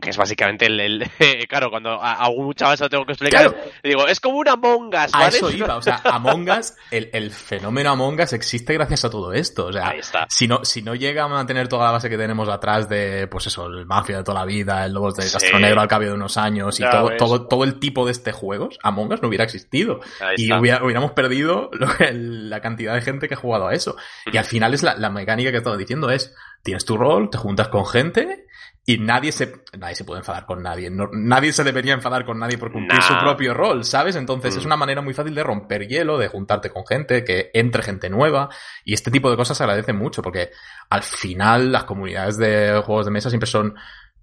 que 0.00 0.10
es 0.10 0.16
básicamente 0.16 0.66
el, 0.66 1.08
claro, 1.48 1.70
cuando 1.70 2.02
a, 2.02 2.14
algún 2.14 2.54
chaval 2.54 2.76
se 2.76 2.84
lo 2.84 2.90
tengo 2.90 3.06
que 3.06 3.12
explicar, 3.12 3.54
digo, 3.84 4.06
es 4.08 4.18
como 4.18 4.38
una 4.38 4.52
Among 4.52 4.88
Us, 4.88 5.14
A 5.14 5.28
eso 5.28 5.50
iba, 5.50 5.76
o 5.76 5.82
sea, 5.82 6.00
Among 6.04 6.50
Us, 6.50 6.74
el, 6.90 7.08
el, 7.12 7.30
fenómeno 7.30 7.90
Among 7.90 8.20
Us 8.20 8.32
existe 8.32 8.74
gracias 8.74 9.04
a 9.04 9.10
todo 9.10 9.32
esto, 9.32 9.66
o 9.66 9.72
sea, 9.72 9.94
si 10.28 10.48
no, 10.48 10.64
si 10.64 10.82
no 10.82 10.96
llega 10.96 11.24
a 11.24 11.28
mantener 11.28 11.68
toda 11.68 11.86
la 11.86 11.92
base 11.92 12.10
que 12.10 12.18
tenemos 12.18 12.48
atrás 12.48 12.88
de, 12.88 13.28
pues 13.28 13.46
eso, 13.46 13.66
el 13.66 13.86
Mafia 13.86 14.18
de 14.18 14.24
toda 14.24 14.40
la 14.40 14.44
vida, 14.44 14.84
el 14.84 14.92
Lobos 14.92 15.14
de 15.14 15.30
Castro 15.30 15.60
Negro 15.60 15.80
al 15.80 15.88
cabo 15.88 16.04
de 16.04 16.12
unos 16.12 16.36
años 16.36 16.80
y 16.80 16.82
todo, 16.82 17.16
todo, 17.16 17.46
todo 17.46 17.62
el 17.62 17.78
tipo 17.78 18.04
de 18.06 18.12
este 18.12 18.32
juegos, 18.32 18.78
Among 18.82 19.12
Us 19.12 19.22
no 19.22 19.28
hubiera 19.28 19.44
existido. 19.44 20.00
Y 20.36 20.52
hubiéramos 20.52 21.12
perdido 21.12 21.70
la 22.10 22.60
cantidad 22.60 22.94
de 22.94 23.02
gente 23.02 23.28
que 23.28 23.34
ha 23.34 23.38
jugado 23.38 23.68
a 23.68 23.74
eso. 23.74 23.96
Y 24.32 24.36
al 24.36 24.44
final 24.44 24.74
es 24.74 24.82
la, 24.82 24.96
la 24.96 25.10
mecánica 25.10 25.50
que 25.50 25.56
he 25.56 25.58
estado 25.58 25.76
diciendo 25.76 26.10
es, 26.10 26.34
tienes 26.62 26.84
tu 26.84 26.96
rol, 26.96 27.30
te 27.30 27.38
juntas 27.38 27.68
con 27.68 27.86
gente 27.86 28.47
y 28.88 28.96
nadie 28.96 29.32
se, 29.32 29.52
nadie 29.78 29.94
se 29.94 30.04
puede 30.04 30.20
enfadar 30.20 30.46
con 30.46 30.62
nadie. 30.62 30.90
nadie 30.90 31.52
se 31.52 31.62
debería 31.62 31.92
enfadar 31.92 32.24
con 32.24 32.38
nadie 32.38 32.56
por 32.56 32.72
cumplir 32.72 33.02
su 33.02 33.12
propio 33.18 33.52
rol, 33.52 33.84
¿sabes? 33.84 34.16
Entonces 34.16 34.56
es 34.56 34.62
mm. 34.62 34.66
una 34.66 34.76
manera 34.78 35.02
muy 35.02 35.12
fácil 35.12 35.34
de 35.34 35.44
romper 35.44 35.86
hielo, 35.86 36.16
de 36.16 36.28
juntarte 36.28 36.70
con 36.70 36.86
gente, 36.86 37.22
que 37.22 37.50
entre 37.52 37.82
gente 37.82 38.08
nueva. 38.08 38.48
Y 38.86 38.94
este 38.94 39.10
tipo 39.10 39.30
de 39.30 39.36
cosas 39.36 39.58
se 39.58 39.62
agradecen 39.62 39.94
mucho 39.94 40.22
porque 40.22 40.52
al 40.88 41.02
final 41.02 41.70
las 41.70 41.84
comunidades 41.84 42.38
de 42.38 42.80
juegos 42.82 43.04
de 43.04 43.12
mesa 43.12 43.28
siempre 43.28 43.46
son 43.46 43.74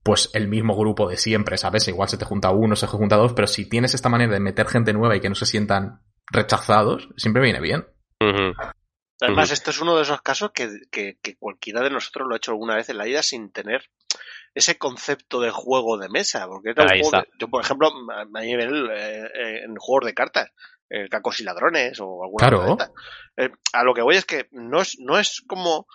pues 0.01 0.31
el 0.33 0.47
mismo 0.47 0.75
grupo 0.75 1.07
de 1.07 1.17
siempre, 1.17 1.59
¿sabes? 1.59 1.87
Igual 1.87 2.09
se 2.09 2.17
te 2.17 2.25
junta 2.25 2.49
uno, 2.49 2.75
se 2.75 2.87
te 2.87 2.93
junta 2.93 3.17
dos, 3.17 3.33
pero 3.33 3.45
si 3.45 3.69
tienes 3.69 3.93
esta 3.93 4.09
manera 4.09 4.33
de 4.33 4.39
meter 4.39 4.65
gente 4.65 4.93
nueva 4.93 5.15
y 5.15 5.19
que 5.19 5.29
no 5.29 5.35
se 5.35 5.45
sientan 5.45 6.01
rechazados, 6.31 7.09
siempre 7.17 7.43
viene 7.43 7.61
bien. 7.61 7.85
Además, 9.21 9.51
esto 9.51 9.69
es 9.69 9.79
uno 9.79 9.95
de 9.95 10.01
esos 10.01 10.23
casos 10.23 10.49
que, 10.51 10.69
que, 10.89 11.37
cualquiera 11.37 11.81
de 11.81 11.91
nosotros 11.91 12.27
lo 12.27 12.33
ha 12.33 12.37
hecho 12.37 12.49
alguna 12.49 12.75
vez 12.75 12.89
en 12.89 12.97
la 12.97 13.05
vida 13.05 13.21
sin 13.21 13.51
tener 13.51 13.91
ese 14.55 14.77
concepto 14.77 15.41
de 15.41 15.51
juego 15.51 15.97
de 15.97 16.09
mesa. 16.09 16.47
Porque 16.47 16.73
yo, 17.37 17.47
por 17.49 17.61
ejemplo, 17.61 17.91
a 18.09 18.41
nivel 18.41 18.89
eh, 18.91 19.63
en 19.65 19.75
juegos 19.75 20.05
de 20.05 20.13
cartas, 20.13 20.49
eh, 20.89 21.09
Cacos 21.09 21.41
y 21.41 21.43
Ladrones 21.43 21.99
o 21.99 22.23
alguna 22.23 22.47
Claro. 22.47 22.77
Eh, 23.37 23.49
a 23.73 23.83
lo 23.83 23.93
que 23.93 24.01
voy 24.01 24.15
es 24.15 24.25
que 24.25 24.47
no 24.51 24.81
es, 24.81 24.97
no 24.99 25.19
es 25.19 25.43
como, 25.45 25.87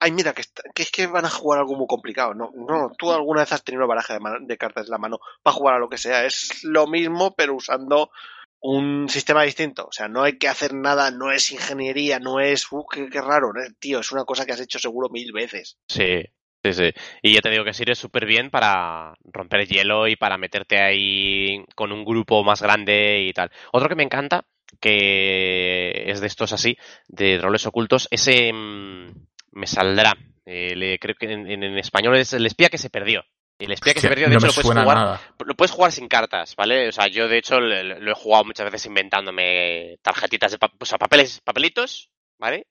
ay, 0.00 0.10
mira, 0.10 0.32
que, 0.32 0.40
está- 0.40 0.64
que 0.74 0.82
es 0.82 0.90
que 0.90 1.06
van 1.06 1.26
a 1.26 1.30
jugar 1.30 1.60
algo 1.60 1.76
muy 1.76 1.86
complicado. 1.86 2.34
No, 2.34 2.50
no, 2.54 2.90
tú 2.98 3.12
alguna 3.12 3.42
vez 3.42 3.52
has 3.52 3.62
tenido 3.62 3.84
una 3.84 3.94
baraja 3.94 4.18
de, 4.40 4.58
cartas 4.58 4.86
en 4.86 4.90
la 4.90 4.98
mano 4.98 5.20
para 5.42 5.54
jugar 5.54 5.76
a 5.76 5.78
lo 5.78 5.88
que 5.88 5.98
sea. 5.98 6.24
Es 6.24 6.64
lo 6.64 6.88
mismo, 6.88 7.34
pero 7.36 7.54
usando 7.54 8.10
un 8.60 9.08
sistema 9.08 9.44
distinto. 9.44 9.86
O 9.86 9.92
sea, 9.92 10.08
no 10.08 10.24
hay 10.24 10.38
que 10.38 10.48
hacer 10.48 10.74
nada, 10.74 11.12
no 11.12 11.30
es 11.30 11.52
ingeniería, 11.52 12.18
no 12.18 12.40
es, 12.40 12.66
uh, 12.72 12.84
qué, 12.90 13.08
qué 13.08 13.20
raro, 13.20 13.52
¿no? 13.52 13.60
tío, 13.78 14.00
es 14.00 14.10
una 14.10 14.24
cosa 14.24 14.44
que 14.44 14.52
has 14.52 14.60
hecho 14.60 14.80
seguro 14.80 15.08
mil 15.08 15.30
veces. 15.32 15.78
Sí, 15.88 16.24
sí, 16.72 16.84
sí. 16.92 17.00
Y 17.22 17.34
ya 17.34 17.40
te 17.40 17.50
digo 17.50 17.64
que 17.64 17.72
sirve 17.72 17.94
súper 17.94 18.26
bien 18.26 18.50
para 18.50 19.14
romper 19.24 19.60
el 19.60 19.68
hielo 19.68 20.08
y 20.08 20.16
para 20.16 20.38
meterte 20.38 20.78
ahí 20.80 21.64
con 21.74 21.92
un 21.92 22.04
grupo 22.04 22.42
más 22.44 22.62
grande 22.62 23.22
y 23.28 23.32
tal. 23.32 23.50
Otro 23.72 23.88
que 23.88 23.94
me 23.94 24.02
encanta, 24.04 24.44
que 24.80 26.10
es 26.10 26.20
de 26.20 26.26
estos 26.26 26.52
así, 26.52 26.76
de 27.08 27.38
roles 27.38 27.66
ocultos, 27.66 28.08
ese 28.10 28.52
mm, 28.52 29.10
me 29.52 29.66
saldrá. 29.66 30.16
Eh, 30.46 30.74
le- 30.76 30.98
creo 30.98 31.14
que 31.14 31.30
en, 31.32 31.50
en- 31.50 31.62
en 31.62 31.78
español 31.78 32.16
es 32.16 32.32
el 32.32 32.46
espía 32.46 32.68
que 32.70 32.78
se 32.78 32.90
perdió. 32.90 33.24
El 33.58 33.72
espía 33.72 33.92
que 33.92 34.00
se 34.00 34.08
perdió, 34.08 34.28
de 34.28 34.34
no 34.34 34.38
hecho, 34.38 34.46
lo 34.46 34.52
puedes 34.52 34.66
jugar 34.84 34.96
lo 35.44 35.54
puedes 35.54 35.72
jugar 35.72 35.90
sin 35.92 36.06
cartas, 36.08 36.54
¿vale? 36.54 36.88
O 36.88 36.92
sea, 36.92 37.08
yo 37.08 37.26
de 37.26 37.38
hecho 37.38 37.58
lo 37.58 38.10
he 38.10 38.14
jugado 38.14 38.44
muchas 38.44 38.66
veces 38.66 38.86
inventándome 38.86 39.96
tarjetitas 40.00 40.52
de 40.52 40.58
pa- 40.58 40.70
o 40.78 40.84
sea, 40.84 40.96
papeles, 40.96 41.40
papelitos, 41.42 42.08
¿vale? 42.38 42.66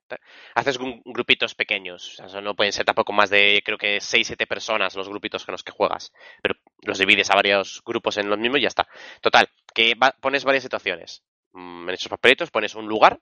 Haces 0.55 0.78
grupitos 1.05 1.55
pequeños, 1.55 2.20
o 2.20 2.41
no 2.41 2.55
pueden 2.55 2.74
ser 2.74 2.86
tampoco 2.86 3.13
más 3.13 3.30
de 3.30 3.61
creo 3.65 3.78
que 3.78 3.99
6 4.01 4.28
7 4.28 4.47
personas 4.47 4.95
los 4.95 5.09
grupitos 5.09 5.45
con 5.45 5.51
los 5.53 5.63
que 5.63 5.72
juegas, 5.72 6.11
pero 6.41 6.55
los 6.82 6.97
divides 6.97 7.30
a 7.30 7.36
varios 7.36 7.82
grupos 7.86 8.18
en 8.18 8.30
los 8.30 8.39
mismos 8.39 8.59
y 8.59 8.63
ya 8.63 8.68
está. 8.70 8.88
Total, 9.22 9.47
que 9.74 9.95
va- 9.95 10.15
pones 10.20 10.43
varias 10.43 10.63
situaciones. 10.63 11.24
Mm, 11.53 11.89
En 11.89 11.93
esos 11.95 12.09
papelitos 12.09 12.51
pones 12.51 12.76
un 12.76 12.88
lugar, 12.88 13.20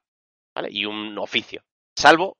¿vale? 0.53 0.69
Y 0.71 0.85
un 0.85 1.17
oficio, 1.17 1.63
salvo 1.95 2.37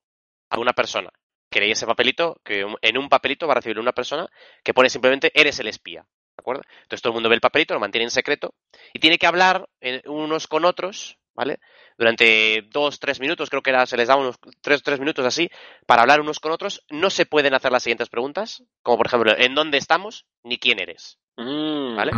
a 0.50 0.60
una 0.60 0.74
persona. 0.74 1.10
Que 1.50 1.72
ese 1.72 1.86
papelito, 1.86 2.42
que 2.44 2.66
en 2.82 2.98
un 2.98 3.08
papelito 3.08 3.48
va 3.48 3.54
a 3.54 3.56
recibir 3.56 3.80
una 3.80 3.94
persona 3.94 4.28
que 4.64 4.74
pone 4.74 4.90
simplemente 4.90 5.32
eres 5.34 5.60
el 5.60 5.68
espía. 5.68 6.02
¿De 6.02 6.42
acuerdo? 6.42 6.64
Entonces 6.84 7.02
todo 7.02 7.12
el 7.12 7.16
mundo 7.16 7.30
ve 7.30 7.36
el 7.36 7.42
papelito, 7.42 7.74
lo 7.74 7.80
mantiene 7.80 8.04
en 8.06 8.12
secreto 8.12 8.56
y 8.94 9.00
tiene 9.00 9.18
que 9.18 9.26
hablar 9.26 9.70
eh, 9.80 10.02
unos 10.06 10.48
con 10.48 10.66
otros, 10.66 11.18
¿vale? 11.36 11.60
Durante 11.98 12.64
dos, 12.72 13.00
tres 13.00 13.20
minutos, 13.20 13.50
creo 13.50 13.62
que 13.62 13.70
era, 13.70 13.86
se 13.86 13.98
les 13.98 14.08
da 14.08 14.16
unos 14.16 14.38
tres, 14.62 14.82
tres 14.82 15.00
minutos 15.00 15.26
así, 15.26 15.50
para 15.86 16.02
hablar 16.02 16.22
unos 16.22 16.40
con 16.40 16.52
otros. 16.52 16.84
No 16.90 17.10
se 17.10 17.26
pueden 17.26 17.54
hacer 17.54 17.72
las 17.72 17.84
siguientes 17.84 18.10
preguntas, 18.10 18.64
como 18.82 18.98
por 18.98 19.08
ejemplo, 19.08 19.34
¿en 19.38 19.56
dónde 19.56 19.78
estamos? 19.78 20.26
Ni 20.44 20.58
quién 20.58 20.80
eres, 20.80 21.20
Mm, 21.38 21.98
¿vale? 21.98 22.12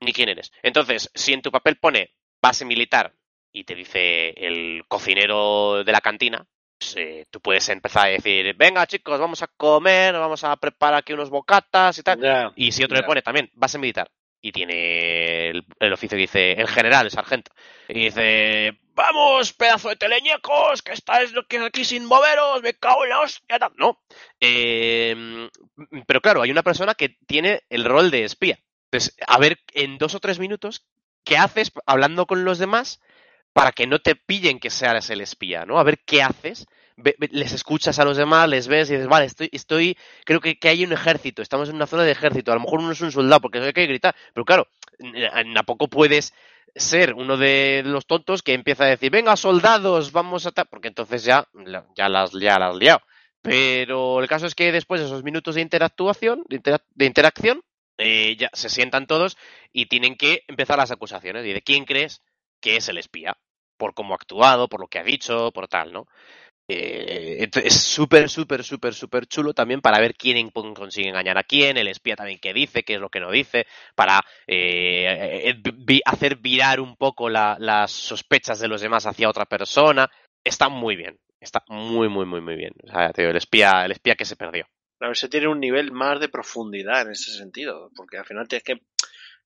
Ni 0.00 0.12
quién 0.14 0.30
eres. 0.30 0.50
Entonces, 0.62 1.10
si 1.14 1.34
en 1.34 1.42
tu 1.42 1.50
papel 1.50 1.76
pone 1.76 2.14
base 2.40 2.64
militar 2.64 3.12
y 3.52 3.64
te 3.64 3.74
dice 3.74 4.30
el 4.30 4.84
cocinero 4.88 5.84
de 5.84 5.92
la 5.92 6.00
cantina, 6.00 6.46
pues, 6.78 6.96
eh, 6.96 7.26
tú 7.30 7.40
puedes 7.40 7.68
empezar 7.68 8.06
a 8.06 8.10
decir, 8.10 8.54
venga 8.56 8.86
chicos, 8.86 9.20
vamos 9.20 9.42
a 9.42 9.48
comer, 9.48 10.14
vamos 10.14 10.42
a 10.44 10.56
preparar 10.56 11.00
aquí 11.00 11.12
unos 11.12 11.28
bocatas 11.28 11.98
y 11.98 12.02
tal. 12.02 12.52
Y 12.56 12.72
si 12.72 12.82
otro 12.82 12.96
le 12.96 13.02
pone 13.02 13.20
también 13.20 13.50
base 13.52 13.78
militar 13.78 14.10
y 14.42 14.52
tiene 14.52 15.50
el, 15.50 15.92
oficio 15.92 16.16
que 16.16 16.22
dice 16.22 16.52
el 16.52 16.68
general, 16.68 17.06
el 17.06 17.12
sargento, 17.12 17.52
y 17.88 18.04
dice, 18.04 18.78
vamos, 18.94 19.52
pedazo 19.52 19.88
de 19.90 19.96
teleñecos, 19.96 20.82
que 20.82 20.92
estáis 20.92 21.32
aquí 21.36 21.84
sin 21.84 22.04
moveros, 22.06 22.62
me 22.62 22.74
cago 22.74 23.04
en 23.04 23.10
la 23.10 23.20
hostia. 23.20 23.58
tal". 23.58 23.72
No. 23.76 24.00
Eh, 24.40 25.48
pero 26.06 26.20
claro, 26.20 26.42
hay 26.42 26.50
una 26.50 26.62
persona 26.62 26.94
que 26.94 27.16
tiene 27.26 27.62
el 27.68 27.84
rol 27.84 28.10
de 28.10 28.24
espía. 28.24 28.58
Entonces, 28.90 29.16
a 29.26 29.38
ver, 29.38 29.58
en 29.72 29.98
dos 29.98 30.14
o 30.14 30.20
tres 30.20 30.38
minutos, 30.38 30.86
¿qué 31.24 31.36
haces 31.36 31.70
hablando 31.86 32.26
con 32.26 32.44
los 32.44 32.58
demás 32.58 33.00
para 33.52 33.72
que 33.72 33.86
no 33.86 34.00
te 34.00 34.16
pillen 34.16 34.58
que 34.58 34.70
seas 34.70 35.10
el 35.10 35.20
espía, 35.20 35.64
¿no? 35.64 35.78
A 35.78 35.84
ver 35.84 36.00
qué 36.04 36.22
haces. 36.22 36.66
Les 37.30 37.52
escuchas 37.52 37.98
a 37.98 38.04
los 38.04 38.16
demás, 38.16 38.48
les 38.48 38.68
ves 38.68 38.90
y 38.90 38.94
dices, 38.94 39.08
vale, 39.08 39.26
estoy, 39.26 39.48
estoy, 39.52 39.96
creo 40.24 40.40
que, 40.40 40.58
que 40.58 40.68
hay 40.68 40.84
un 40.84 40.92
ejército, 40.92 41.42
estamos 41.42 41.68
en 41.68 41.76
una 41.76 41.86
zona 41.86 42.02
de 42.04 42.12
ejército, 42.12 42.52
a 42.52 42.54
lo 42.54 42.60
mejor 42.60 42.80
uno 42.80 42.92
es 42.92 43.00
un 43.00 43.12
soldado, 43.12 43.40
porque 43.40 43.58
hay 43.58 43.72
que 43.72 43.86
gritar, 43.86 44.14
pero 44.34 44.44
claro, 44.44 44.68
n- 44.98 45.26
a 45.56 45.62
poco 45.62 45.88
puedes 45.88 46.32
ser 46.74 47.14
uno 47.14 47.36
de 47.36 47.82
los 47.84 48.06
tontos 48.06 48.42
que 48.42 48.54
empieza 48.54 48.84
a 48.84 48.88
decir, 48.88 49.10
venga, 49.10 49.36
soldados, 49.36 50.12
vamos 50.12 50.46
a... 50.46 50.52
ta-", 50.52 50.64
Porque 50.64 50.88
entonces 50.88 51.24
ya, 51.24 51.46
ya 51.96 52.08
las, 52.08 52.30
ya 52.32 52.58
las 52.58 52.74
liado. 52.74 53.00
Pero 53.42 54.20
el 54.20 54.28
caso 54.28 54.46
es 54.46 54.54
que 54.54 54.70
después 54.72 55.00
de 55.00 55.06
esos 55.06 55.22
minutos 55.24 55.54
de 55.54 55.62
interactuación, 55.62 56.44
de, 56.48 56.56
intera- 56.56 56.84
de 56.94 57.06
interacción, 57.06 57.62
eh, 57.98 58.36
ya 58.38 58.50
se 58.52 58.68
sientan 58.68 59.06
todos 59.06 59.36
y 59.72 59.86
tienen 59.86 60.16
que 60.16 60.42
empezar 60.46 60.78
las 60.78 60.90
acusaciones. 60.90 61.46
Y 61.46 61.52
de 61.52 61.62
quién 61.62 61.84
crees 61.84 62.22
que 62.60 62.76
es 62.76 62.88
el 62.88 62.98
espía. 62.98 63.36
Por 63.78 63.94
cómo 63.94 64.12
ha 64.12 64.16
actuado, 64.16 64.68
por 64.68 64.80
lo 64.80 64.88
que 64.88 64.98
ha 64.98 65.02
dicho, 65.04 65.52
por 65.52 65.66
tal, 65.66 65.92
¿no? 65.92 66.06
Eh, 66.72 67.50
es 67.64 67.74
súper, 67.82 68.28
súper, 68.28 68.62
súper, 68.62 68.94
súper 68.94 69.26
chulo 69.26 69.52
también 69.54 69.80
para 69.80 69.98
ver 69.98 70.14
quién 70.14 70.50
consigue 70.50 71.08
engañar 71.08 71.36
a 71.36 71.42
quién, 71.42 71.76
el 71.76 71.88
espía 71.88 72.14
también 72.14 72.38
qué 72.40 72.52
dice, 72.52 72.84
qué 72.84 72.94
es 72.94 73.00
lo 73.00 73.08
que 73.08 73.18
no 73.20 73.30
dice, 73.30 73.66
para 73.94 74.20
eh, 74.46 75.52
eh, 75.64 76.00
hacer 76.04 76.36
virar 76.36 76.80
un 76.80 76.96
poco 76.96 77.28
la- 77.28 77.56
las 77.58 77.90
sospechas 77.90 78.60
de 78.60 78.68
los 78.68 78.80
demás 78.80 79.06
hacia 79.06 79.28
otra 79.28 79.46
persona. 79.46 80.08
Está 80.44 80.68
muy 80.68 80.96
bien, 80.96 81.18
está 81.40 81.62
muy, 81.68 82.08
muy, 82.08 82.24
muy, 82.26 82.40
muy 82.40 82.54
bien. 82.56 82.72
O 82.84 82.90
sea, 82.92 83.12
te 83.12 83.22
digo, 83.22 83.30
el 83.30 83.36
espía, 83.38 83.84
el 83.84 83.92
espía 83.92 84.14
que 84.14 84.24
se 84.24 84.36
perdió. 84.36 84.66
A 85.00 85.08
ver, 85.08 85.16
se 85.16 85.28
tiene 85.28 85.48
un 85.48 85.60
nivel 85.60 85.92
más 85.92 86.20
de 86.20 86.28
profundidad 86.28 87.02
en 87.02 87.12
ese 87.12 87.32
sentido, 87.32 87.90
porque 87.96 88.18
al 88.18 88.26
final 88.26 88.46
tienes 88.46 88.64
que, 88.64 88.80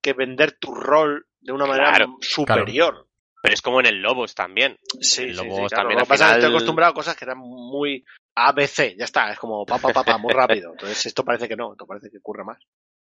que 0.03 0.13
vender 0.13 0.53
tu 0.59 0.75
rol 0.75 1.27
de 1.41 1.53
una 1.53 1.65
manera 1.67 1.91
Claro, 1.93 2.17
superior. 2.21 3.07
Pero 3.45 3.53
es 3.55 3.61
como 3.61 3.79
en 3.81 3.85
el 3.87 4.01
Lobos 4.01 4.35
también. 4.35 4.79
Sí, 5.03 5.25
El 5.25 5.31
sí, 5.31 5.37
Lobos 5.37 5.57
sí, 5.59 5.67
claro. 5.69 5.83
también 5.83 5.99
Lo 5.99 6.05
que 6.07 6.09
pasa 6.09 6.25
es 6.25 6.29
que 6.31 6.35
final- 6.37 6.41
estoy 6.41 6.55
acostumbrado 6.57 6.91
a 6.93 6.95
cosas 6.95 7.15
que 7.15 7.25
eran 7.27 7.37
muy 7.39 8.03
ABC, 8.35 8.97
ya 8.99 9.05
está, 9.05 9.31
es 9.31 9.39
como 9.39 9.67
pa, 9.67 9.77
pa, 9.77 9.91
pa, 9.93 10.03
pa, 10.03 10.17
muy 10.17 10.33
rápido. 10.35 10.71
Entonces 10.73 11.05
esto 11.05 11.25
parece 11.27 11.47
que 11.47 11.55
no, 11.57 11.73
esto 11.73 11.87
parece 11.87 12.09
que 12.11 12.17
ocurre 12.17 12.43
más. 12.43 12.59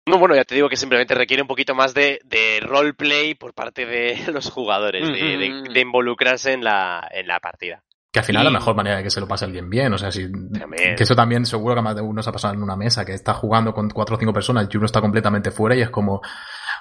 No, 0.07 0.19
bueno, 0.19 0.35
ya 0.35 0.45
te 0.45 0.57
digo 0.57 0.69
que 0.69 0.77
simplemente 0.77 1.15
requiere 1.15 1.41
un 1.41 1.47
poquito 1.49 1.75
más 1.77 1.95
de, 1.95 2.19
de 2.25 2.59
roleplay 2.61 3.35
por 3.37 3.55
parte 3.55 3.87
de 3.87 4.17
los 4.33 4.51
jugadores, 4.51 5.07
de, 5.07 5.37
de- 5.39 5.61
Ujú. 5.63 5.73
de 5.73 5.81
involucrarse 5.81 6.53
en 6.53 6.65
la, 6.65 7.09
en 7.13 7.29
la 7.29 7.39
partida. 7.39 7.85
Que 8.13 8.19
al 8.19 8.25
final 8.25 8.43
Y- 8.43 8.45
la 8.47 8.51
mejor 8.59 8.75
manera 8.75 8.97
de 8.97 9.03
que 9.05 9.11
se 9.11 9.21
lo 9.21 9.29
pase 9.29 9.45
alguien 9.45 9.71
bien, 9.71 9.93
o 9.95 9.99
sea, 9.99 10.11
si, 10.13 10.31
También. 10.31 10.95
que 10.97 11.03
eso 11.05 11.15
también 11.17 11.47
seguro 11.47 11.75
que 11.75 11.79
a 11.81 11.83
más 11.83 11.97
de 11.97 12.03
uno 12.03 12.23
se 12.23 12.31
ha 12.31 12.33
pasado 12.33 12.55
en 12.55 12.63
una 12.63 12.77
mesa, 12.77 13.05
que 13.05 13.13
está 13.13 13.35
jugando 13.35 13.73
con 13.73 13.89
cuatro 13.91 14.17
o 14.17 14.19
cinco 14.19 14.33
personas 14.33 14.69
y 14.71 14.77
uno 14.77 14.87
está 14.87 15.01
completamente 15.01 15.51
fuera 15.51 15.75
y 15.75 15.81
es 15.81 15.91
como, 15.91 16.21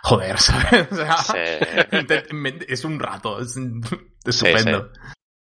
joder, 0.03 0.37
¿sabes? 0.39 0.87
O 0.91 0.95
sea, 0.95 1.17
Sí. 1.17 2.65
es 2.67 2.85
un 2.85 2.99
rato, 2.99 3.41
es, 3.41 3.53
Sí, 3.53 3.61
estupendo. 4.25 4.91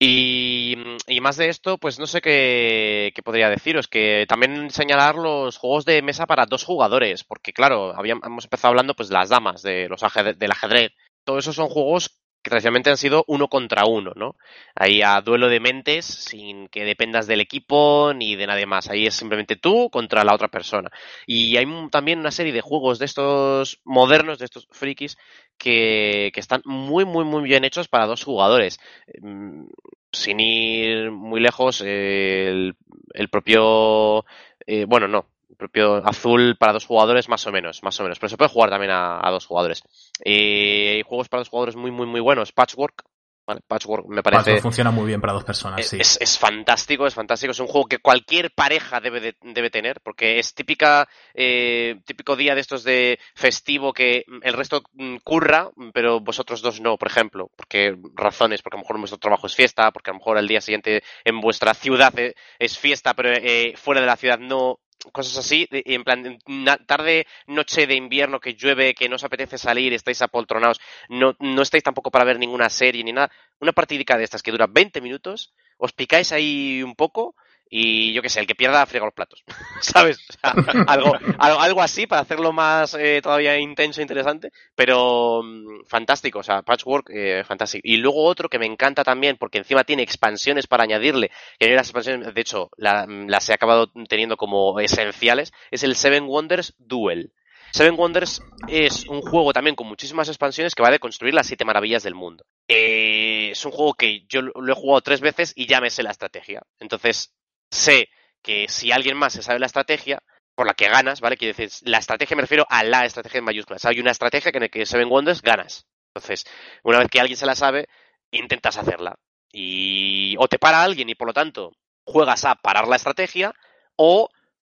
Y, 0.05 0.77
y 1.07 1.21
más 1.21 1.37
de 1.37 1.49
esto, 1.49 1.79
pues 1.79 2.01
no 2.01 2.07
sé 2.07 2.21
qué, 2.21 3.13
qué 3.15 3.23
podría 3.23 3.49
deciros, 3.49 3.87
que 3.87 4.27
también 4.29 4.71
señalar 4.71 5.15
los 5.15 5.59
juegos 5.59 5.85
de 5.85 6.03
mesa 6.03 6.27
para 6.27 6.47
dos 6.47 6.65
jugadores, 6.65 7.23
porque 7.23 7.53
claro, 7.53 7.97
habíamos, 7.97 8.25
hemos 8.27 8.45
empezado 8.45 8.71
hablando 8.71 8.95
pues 8.95 9.09
de 9.11 9.15
las 9.15 9.29
damas, 9.29 9.63
de 9.63 9.89
los 9.89 10.03
ajedrez, 10.03 10.37
del 10.39 10.51
ajedrez. 10.51 10.93
Todos 11.25 11.45
esos 11.45 11.55
son 11.55 11.69
juegos 11.69 12.21
que 12.43 12.51
tradicionalmente 12.51 12.91
han 12.91 12.97
sido 12.97 13.25
uno 13.29 13.49
contra 13.49 13.85
uno, 13.87 14.13
¿no? 14.17 14.37
Ahí 14.75 15.03
a 15.03 15.21
duelo 15.21 15.49
de 15.49 15.61
mentes, 15.61 16.05
sin 16.07 16.69
que 16.69 16.85
dependas 16.85 17.27
del 17.27 17.41
equipo 17.41 18.13
ni 18.15 18.37
de 18.37 18.47
nadie 18.47 18.67
más. 18.67 18.91
Ahí 18.91 19.07
es 19.07 19.15
simplemente 19.15 19.57
tú 19.57 19.89
contra 19.91 20.25
la 20.25 20.35
otra 20.35 20.49
persona. 20.49 20.91
Y 21.27 21.57
hay 21.57 21.67
también 21.91 22.19
una 22.19 22.31
serie 22.33 22.53
de 22.53 22.61
juegos 22.61 22.99
de 22.99 23.05
estos 23.07 23.81
modernos, 23.85 24.39
de 24.39 24.45
estos 24.47 24.69
frikis, 24.73 25.17
que, 25.59 26.33
están 26.35 26.63
muy, 26.65 27.05
muy, 27.05 27.25
muy 27.25 27.43
bien 27.45 27.65
hechos 27.65 27.89
para 27.89 28.07
dos 28.07 28.25
jugadores. 28.25 28.79
Mm, 29.21 29.67
Sin 30.13 30.41
ir 30.41 31.11
muy 31.11 31.41
lejos, 31.41 31.81
el, 31.83 32.77
el 33.15 33.29
propio. 33.29 34.25
eh, 34.67 34.85
bueno, 34.87 35.09
no. 35.09 35.32
El 35.53 35.57
propio 35.59 35.97
azul 36.07 36.57
para 36.59 36.73
dos 36.73 36.87
jugadores, 36.87 37.29
más 37.29 37.47
o 37.47 37.53
menos, 37.53 37.83
más 37.83 38.01
o 38.01 38.05
menos. 38.05 38.19
Pero 38.19 38.31
se 38.31 38.39
puede 38.39 38.49
jugar 38.51 38.71
también 38.71 38.91
a, 38.91 39.21
a 39.23 39.31
dos 39.31 39.45
jugadores. 39.45 39.83
Eh, 40.25 40.95
hay 40.97 41.03
juegos 41.03 41.29
para 41.29 41.43
dos 41.43 41.51
jugadores 41.51 41.77
muy, 41.77 41.91
muy, 41.91 42.07
muy 42.07 42.21
buenos. 42.21 42.53
Patchwork. 42.53 43.05
¿vale? 43.45 43.61
Patchwork 43.67 44.07
me 44.07 44.23
parece. 44.23 44.43
Patchwork 44.45 44.63
funciona 44.63 44.91
muy 44.93 45.05
bien 45.05 45.21
para 45.21 45.33
dos 45.33 45.43
personas, 45.45 45.81
Es, 45.81 45.89
sí. 45.89 45.97
es- 46.01 46.17
es 46.21 46.39
fantástico, 46.39 47.07
es 47.07 47.15
fantástico. 47.15 47.51
Es 47.51 47.59
un 47.61 47.67
juego 47.67 47.87
que 47.87 47.99
cualquier 47.99 48.53
pareja 48.53 49.01
debe, 49.01 49.21
de- 49.21 49.37
debe 49.43 49.69
tener, 49.69 50.01
porque 50.01 50.39
es 50.39 50.55
típica, 50.55 51.07
eh, 51.35 51.97
típico 52.07 52.35
día 52.37 52.55
de 52.55 52.61
estos 52.61 52.83
de 52.85 53.19
festivo 53.35 53.93
que 53.93 54.25
el 54.43 54.53
resto 54.55 54.83
mm, 54.93 55.17
curra, 55.25 55.71
pero 55.93 56.21
vosotros 56.21 56.63
dos 56.63 56.81
no, 56.81 56.97
por 56.97 57.09
ejemplo. 57.09 57.51
Porque 57.57 57.97
razones, 58.15 58.63
porque 58.63 58.77
a 58.77 58.79
lo 58.79 58.83
mejor 58.85 58.99
vuestro 58.99 59.19
trabajo 59.19 59.49
es 59.49 59.55
fiesta, 59.57 59.91
porque 59.91 60.11
a 60.11 60.15
lo 60.15 60.21
mejor 60.21 60.39
el 60.39 60.49
día 60.49 60.61
siguiente 60.61 61.03
en 61.25 61.41
vuestra 61.41 61.75
ciudad 61.75 62.17
eh, 62.19 62.35
es 62.59 62.79
fiesta, 62.79 63.13
pero 63.13 63.33
eh, 63.33 63.75
fuera 63.77 64.01
de 64.01 64.07
la 64.07 64.17
ciudad 64.17 64.39
no. 64.39 64.79
Cosas 65.11 65.37
así, 65.39 65.67
en 65.71 66.05
plan, 66.05 66.39
tarde, 66.87 67.27
noche 67.47 67.89
de 67.89 67.97
invierno 67.97 68.39
que 68.39 68.55
llueve, 68.55 68.95
que 68.95 69.09
no 69.09 69.17
os 69.17 69.25
apetece 69.25 69.59
salir, 69.59 69.93
estáis 69.93 70.23
apoltronados, 70.23 70.81
no, 71.09 71.35
no 71.41 71.63
estáis 71.63 71.83
tampoco 71.83 72.13
para 72.13 72.25
ver 72.25 72.39
ninguna 72.39 72.71
serie 72.71 73.03
ni 73.03 73.13
nada 73.13 73.33
una 73.59 73.73
partidica 73.73 74.17
de 74.17 74.25
estas 74.25 74.43
que 74.43 74.53
dura 74.53 74.67
20 74.69 75.01
minutos, 75.01 75.53
os 75.79 75.93
picáis 75.93 76.31
ahí 76.33 76.83
un 76.83 76.95
poco 76.95 77.35
y 77.75 78.13
yo 78.13 78.21
qué 78.21 78.29
sé, 78.29 78.39
el 78.39 78.47
que 78.47 78.55
pierda 78.55 78.85
friega 78.85 79.07
los 79.07 79.15
platos, 79.15 79.43
¿sabes? 79.81 80.19
O 80.43 80.91
algo, 80.91 81.15
algo, 81.39 81.81
así 81.81 82.07
para 82.07 82.21
hacerlo 82.21 82.53
más 82.53 82.93
eh, 82.93 83.21
todavía 83.23 83.59
intenso 83.59 84.01
e 84.01 84.03
interesante, 84.03 84.51
pero 84.75 85.43
mmm, 85.43 85.87
fantástico, 85.87 86.41
o 86.41 86.43
sea, 86.43 86.61
Patchwork, 86.61 87.09
eh, 87.09 87.45
fantástico. 87.45 87.81
Y 87.83 87.97
luego 87.97 88.25
otro 88.25 88.51
que 88.51 88.59
me 88.59 88.67
encanta 88.67 89.05
también, 89.05 89.39
porque 89.39 89.57
encima 89.57 89.85
tiene 89.85 90.03
expansiones 90.03 90.67
para 90.67 90.85
añadirle, 90.85 91.31
que 91.59 91.71
las 91.71 91.87
expansiones, 91.87 92.35
de 92.35 92.41
hecho, 92.43 92.69
la, 92.77 93.07
las 93.07 93.49
he 93.49 93.55
acabado 93.55 93.91
teniendo 94.07 94.37
como 94.37 94.79
esenciales, 94.79 95.55
es 95.71 95.83
el 95.83 95.97
Seven 95.97 96.25
Wonders 96.25 96.75
Duel. 96.79 97.33
Seven 97.73 97.99
Wonders 97.99 98.43
es 98.69 99.07
un 99.07 99.23
juego 99.23 99.55
también 99.55 99.77
con 99.77 99.87
muchísimas 99.87 100.29
expansiones 100.29 100.75
que 100.75 100.83
va 100.83 100.91
de 100.91 100.99
construir 100.99 101.33
las 101.33 101.47
siete 101.47 101.65
maravillas 101.65 102.03
del 102.03 102.15
mundo. 102.15 102.45
Eh, 102.69 103.49
es 103.53 103.65
un 103.65 103.73
juego 103.73 103.95
que 103.95 104.27
yo 104.29 104.43
lo 104.43 104.71
he 104.71 104.77
jugado 104.77 105.01
tres 105.01 105.23
veces 105.23 105.55
y 105.57 105.67
ya 105.67 105.81
me 105.81 105.89
sé 105.89 106.03
la 106.03 106.11
estrategia. 106.11 106.61
Entonces, 106.79 107.33
sé 107.73 108.09
que 108.43 108.67
si 108.69 108.93
alguien 108.93 109.17
más 109.17 109.33
se 109.33 109.43
sabe 109.43 109.59
la 109.59 109.67
estrategia, 109.67 110.23
por 110.55 110.67
la 110.67 110.75
que 110.75 110.89
ganas, 110.89 111.21
¿vale? 111.21 111.37
Quiere 111.37 111.55
decir, 111.55 111.89
la 111.89 111.99
estrategia 111.99 112.37
me 112.37 112.43
refiero 112.43 112.67
a 112.69 112.85
la 112.85 113.05
estrategia 113.05 113.39
en 113.39 113.45
mayúsculas. 113.45 113.85
Hay 113.85 114.01
una 114.01 114.11
estrategia 114.11 114.53
que 114.53 114.59
en 114.59 114.63
la 114.65 114.69
que 114.69 114.87
Seven 114.87 115.09
Wonders 115.09 115.43
ganas. 115.43 115.87
Entonces, 116.15 116.45
una 116.83 116.99
vez 116.99 117.09
que 117.09 117.21
alguien 117.21 117.39
se 117.39 117.47
la 117.47 117.55
sabe, 117.55 117.89
intentas 118.31 118.77
hacerla. 118.77 119.19
Y 119.51 120.37
o 120.39 120.49
te 120.49 120.59
para 120.59 120.83
alguien 120.83 121.09
y 121.09 121.15
por 121.15 121.27
lo 121.29 121.33
tanto 121.33 121.73
juegas 122.05 122.45
a 122.45 122.55
parar 122.55 122.87
la 122.87 122.97
estrategia 122.97 123.55
o 123.97 124.29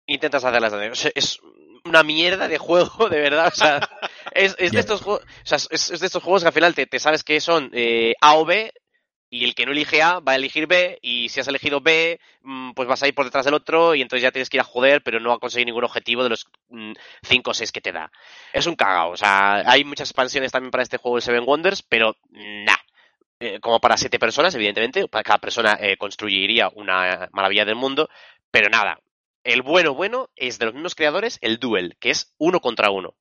intentas 0.07 0.45
hacer 0.45 0.61
la 0.61 0.69
estrategia. 0.69 0.93
O 0.93 0.97
sea, 0.97 1.11
es 1.15 1.41
una 1.85 2.03
mierda 2.03 2.47
de 2.49 2.59
juego, 2.59 3.09
de 3.09 3.21
verdad. 3.21 3.49
O 3.49 3.57
sea, 3.57 3.81
es, 4.33 4.55
es 4.59 4.73
de 4.73 4.81
estos 4.81 5.03
juegos, 5.03 5.25
o 5.25 5.47
sea, 5.47 5.57
es, 5.57 5.91
es, 5.91 6.01
de 6.01 6.07
estos 6.07 6.23
juegos 6.23 6.43
que 6.43 6.49
al 6.49 6.55
final 6.55 6.75
te, 6.75 6.87
te 6.87 6.99
sabes 7.01 7.25
que 7.25 7.41
son 7.41 7.71
eh, 7.73 8.15
A 8.21 8.37
o 8.37 8.45
B 8.45 8.73
y 9.35 9.43
el 9.43 9.57
que 9.57 9.67
no 9.67 9.73
elige 9.73 10.01
A 10.01 10.21
va 10.21 10.33
a 10.33 10.37
elegir 10.37 10.69
B 10.69 10.97
y 11.03 11.29
si 11.29 11.41
has 11.41 11.49
elegido 11.49 11.81
B, 11.81 12.21
pues 12.77 12.87
vas 12.87 13.03
a 13.03 13.09
ir 13.09 13.17
por 13.17 13.25
detrás 13.25 13.45
del 13.45 13.55
otro 13.55 13.97
y 13.97 14.01
entonces 14.01 14.23
ya 14.23 14.31
tienes 14.31 14.49
que 14.49 14.59
ir 14.59 14.61
a 14.61 14.65
joder, 14.65 15.03
pero 15.03 15.19
no 15.19 15.33
a 15.33 15.41
conseguir 15.41 15.67
ningún 15.67 15.83
objetivo 15.83 16.23
de 16.23 16.29
los 16.29 16.47
5 17.25 17.51
o 17.51 17.53
6 17.53 17.73
que 17.73 17.81
te 17.81 17.91
da. 17.91 18.13
Es 18.53 18.69
un 18.69 18.77
cagao, 18.77 19.11
o 19.11 19.17
sea, 19.17 19.69
hay 19.69 19.83
muchas 19.83 20.09
expansiones 20.09 20.53
también 20.53 20.71
para 20.71 20.85
este 20.85 20.99
juego 20.99 21.17
de 21.17 21.23
Seven 21.23 21.43
Wonders, 21.45 21.83
pero 21.83 22.17
nah. 22.31 22.77
Eh, 23.41 23.59
como 23.59 23.81
para 23.81 23.97
siete 23.97 24.21
personas, 24.21 24.55
evidentemente, 24.55 25.09
para 25.09 25.25
cada 25.25 25.39
persona 25.39 25.77
eh, 25.81 25.97
construiría 25.97 26.71
una 26.73 27.29
maravilla 27.33 27.65
del 27.65 27.75
mundo, 27.75 28.09
pero 28.53 28.71
nada. 28.71 29.01
El 29.43 29.63
bueno 29.63 29.95
bueno 29.95 30.31
es 30.37 30.61
de 30.61 30.67
los 30.67 30.75
mismos 30.75 30.95
creadores, 30.95 31.39
el 31.43 31.59
Duel, 31.59 31.97
que 31.99 32.11
es 32.11 32.33
uno 32.39 32.61
contra 32.61 32.93
uno. 32.93 33.17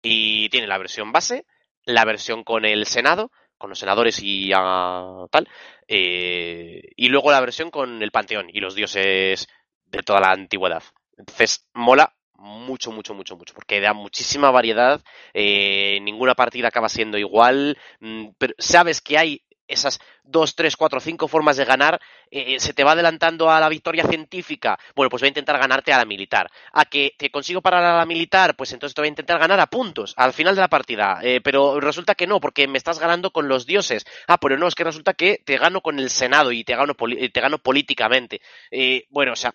Y 0.00 0.48
tiene 0.48 0.66
la 0.66 0.78
versión 0.78 1.12
base, 1.12 1.44
la 1.84 2.06
versión 2.06 2.42
con 2.42 2.64
el 2.64 2.86
Senado, 2.86 3.30
con 3.58 3.70
los 3.70 3.78
senadores 3.78 4.20
y 4.22 4.52
uh, 4.54 5.28
tal, 5.30 5.48
eh, 5.86 6.82
y 6.96 7.08
luego 7.08 7.30
la 7.30 7.40
versión 7.40 7.70
con 7.70 8.02
el 8.02 8.10
panteón 8.10 8.48
y 8.52 8.60
los 8.60 8.74
dioses 8.74 9.48
de 9.84 10.02
toda 10.02 10.20
la 10.20 10.30
antigüedad. 10.30 10.82
Entonces, 11.16 11.68
mola 11.74 12.14
mucho, 12.38 12.92
mucho, 12.92 13.14
mucho, 13.14 13.36
mucho, 13.36 13.52
porque 13.52 13.80
da 13.80 13.92
muchísima 13.92 14.52
variedad, 14.52 15.02
eh, 15.34 15.98
ninguna 16.02 16.34
partida 16.34 16.68
acaba 16.68 16.88
siendo 16.88 17.18
igual, 17.18 17.76
mm, 18.00 18.28
pero 18.38 18.54
sabes 18.58 19.00
que 19.00 19.18
hay 19.18 19.42
esas 19.68 20.00
dos, 20.24 20.54
tres, 20.54 20.76
cuatro, 20.76 20.98
cinco 20.98 21.28
formas 21.28 21.56
de 21.56 21.64
ganar, 21.64 22.00
eh, 22.30 22.58
se 22.58 22.72
te 22.72 22.84
va 22.84 22.92
adelantando 22.92 23.50
a 23.50 23.60
la 23.60 23.68
victoria 23.68 24.04
científica, 24.04 24.78
bueno, 24.94 25.10
pues 25.10 25.20
voy 25.20 25.28
a 25.28 25.28
intentar 25.28 25.58
ganarte 25.58 25.92
a 25.92 25.98
la 25.98 26.04
militar. 26.04 26.50
A 26.72 26.86
que 26.86 27.14
te 27.16 27.30
consigo 27.30 27.62
parar 27.62 27.84
a 27.84 27.98
la 27.98 28.06
militar, 28.06 28.56
pues 28.56 28.72
entonces 28.72 28.94
te 28.94 29.00
voy 29.00 29.06
a 29.06 29.10
intentar 29.10 29.38
ganar 29.38 29.60
a 29.60 29.66
puntos 29.66 30.14
al 30.16 30.32
final 30.32 30.54
de 30.54 30.60
la 30.62 30.68
partida. 30.68 31.20
Eh, 31.22 31.40
pero 31.42 31.80
resulta 31.80 32.14
que 32.14 32.26
no, 32.26 32.40
porque 32.40 32.66
me 32.66 32.78
estás 32.78 32.98
ganando 32.98 33.30
con 33.30 33.48
los 33.48 33.66
dioses. 33.66 34.04
Ah, 34.26 34.38
pero 34.38 34.56
no, 34.56 34.66
es 34.66 34.74
que 34.74 34.84
resulta 34.84 35.14
que 35.14 35.42
te 35.44 35.58
gano 35.58 35.80
con 35.80 35.98
el 35.98 36.10
Senado 36.10 36.52
y 36.52 36.64
te 36.64 36.74
gano, 36.74 36.94
te 36.94 37.40
gano 37.40 37.58
políticamente. 37.58 38.40
Eh, 38.70 39.06
bueno, 39.10 39.32
o 39.32 39.36
sea, 39.36 39.54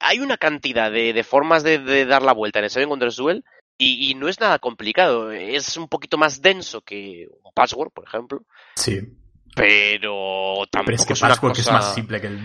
hay 0.00 0.20
una 0.20 0.36
cantidad 0.36 0.90
de, 0.90 1.24
formas 1.24 1.62
de, 1.62 1.78
de, 1.78 2.04
dar 2.04 2.22
la 2.22 2.32
vuelta 2.32 2.58
en 2.58 2.66
el 2.66 2.70
Seven 2.70 2.88
Wonders 2.88 3.16
Duel 3.16 3.44
y, 3.76 4.10
y, 4.10 4.14
no 4.14 4.28
es 4.28 4.40
nada 4.40 4.58
complicado. 4.58 5.30
Es 5.30 5.76
un 5.76 5.88
poquito 5.88 6.18
más 6.18 6.42
denso 6.42 6.80
que 6.80 7.28
un 7.44 7.52
Password, 7.52 7.92
por 7.92 8.04
ejemplo. 8.04 8.42
Sí 8.74 9.00
pero 9.58 10.66
tampoco 10.70 10.86
pero 10.86 10.96
es 10.96 11.06
que 11.06 11.12
es 11.12 11.20
una 11.22 11.28
Patchwork 11.30 11.56
cosa... 11.56 11.70
es 11.70 11.72
más 11.72 11.94
simple 11.94 12.20
que 12.20 12.26
el, 12.28 12.40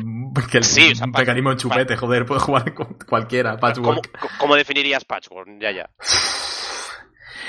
que 0.51 0.57
el 0.57 0.64
Sí, 0.64 0.91
o 0.91 0.95
sea, 0.95 1.07
mecanismo 1.07 1.49
de 1.51 1.55
Patch- 1.55 1.59
chupete, 1.61 1.95
joder, 1.97 2.26
puede 2.26 2.41
jugar 2.41 2.74
con 2.74 2.97
cualquiera, 3.07 3.51
¿Cómo, 3.51 3.61
Patchwork. 3.61 4.38
cómo 4.38 4.55
definirías 4.55 5.05
Patchwork? 5.05 5.49
Ya, 5.59 5.72
ya. 5.72 5.89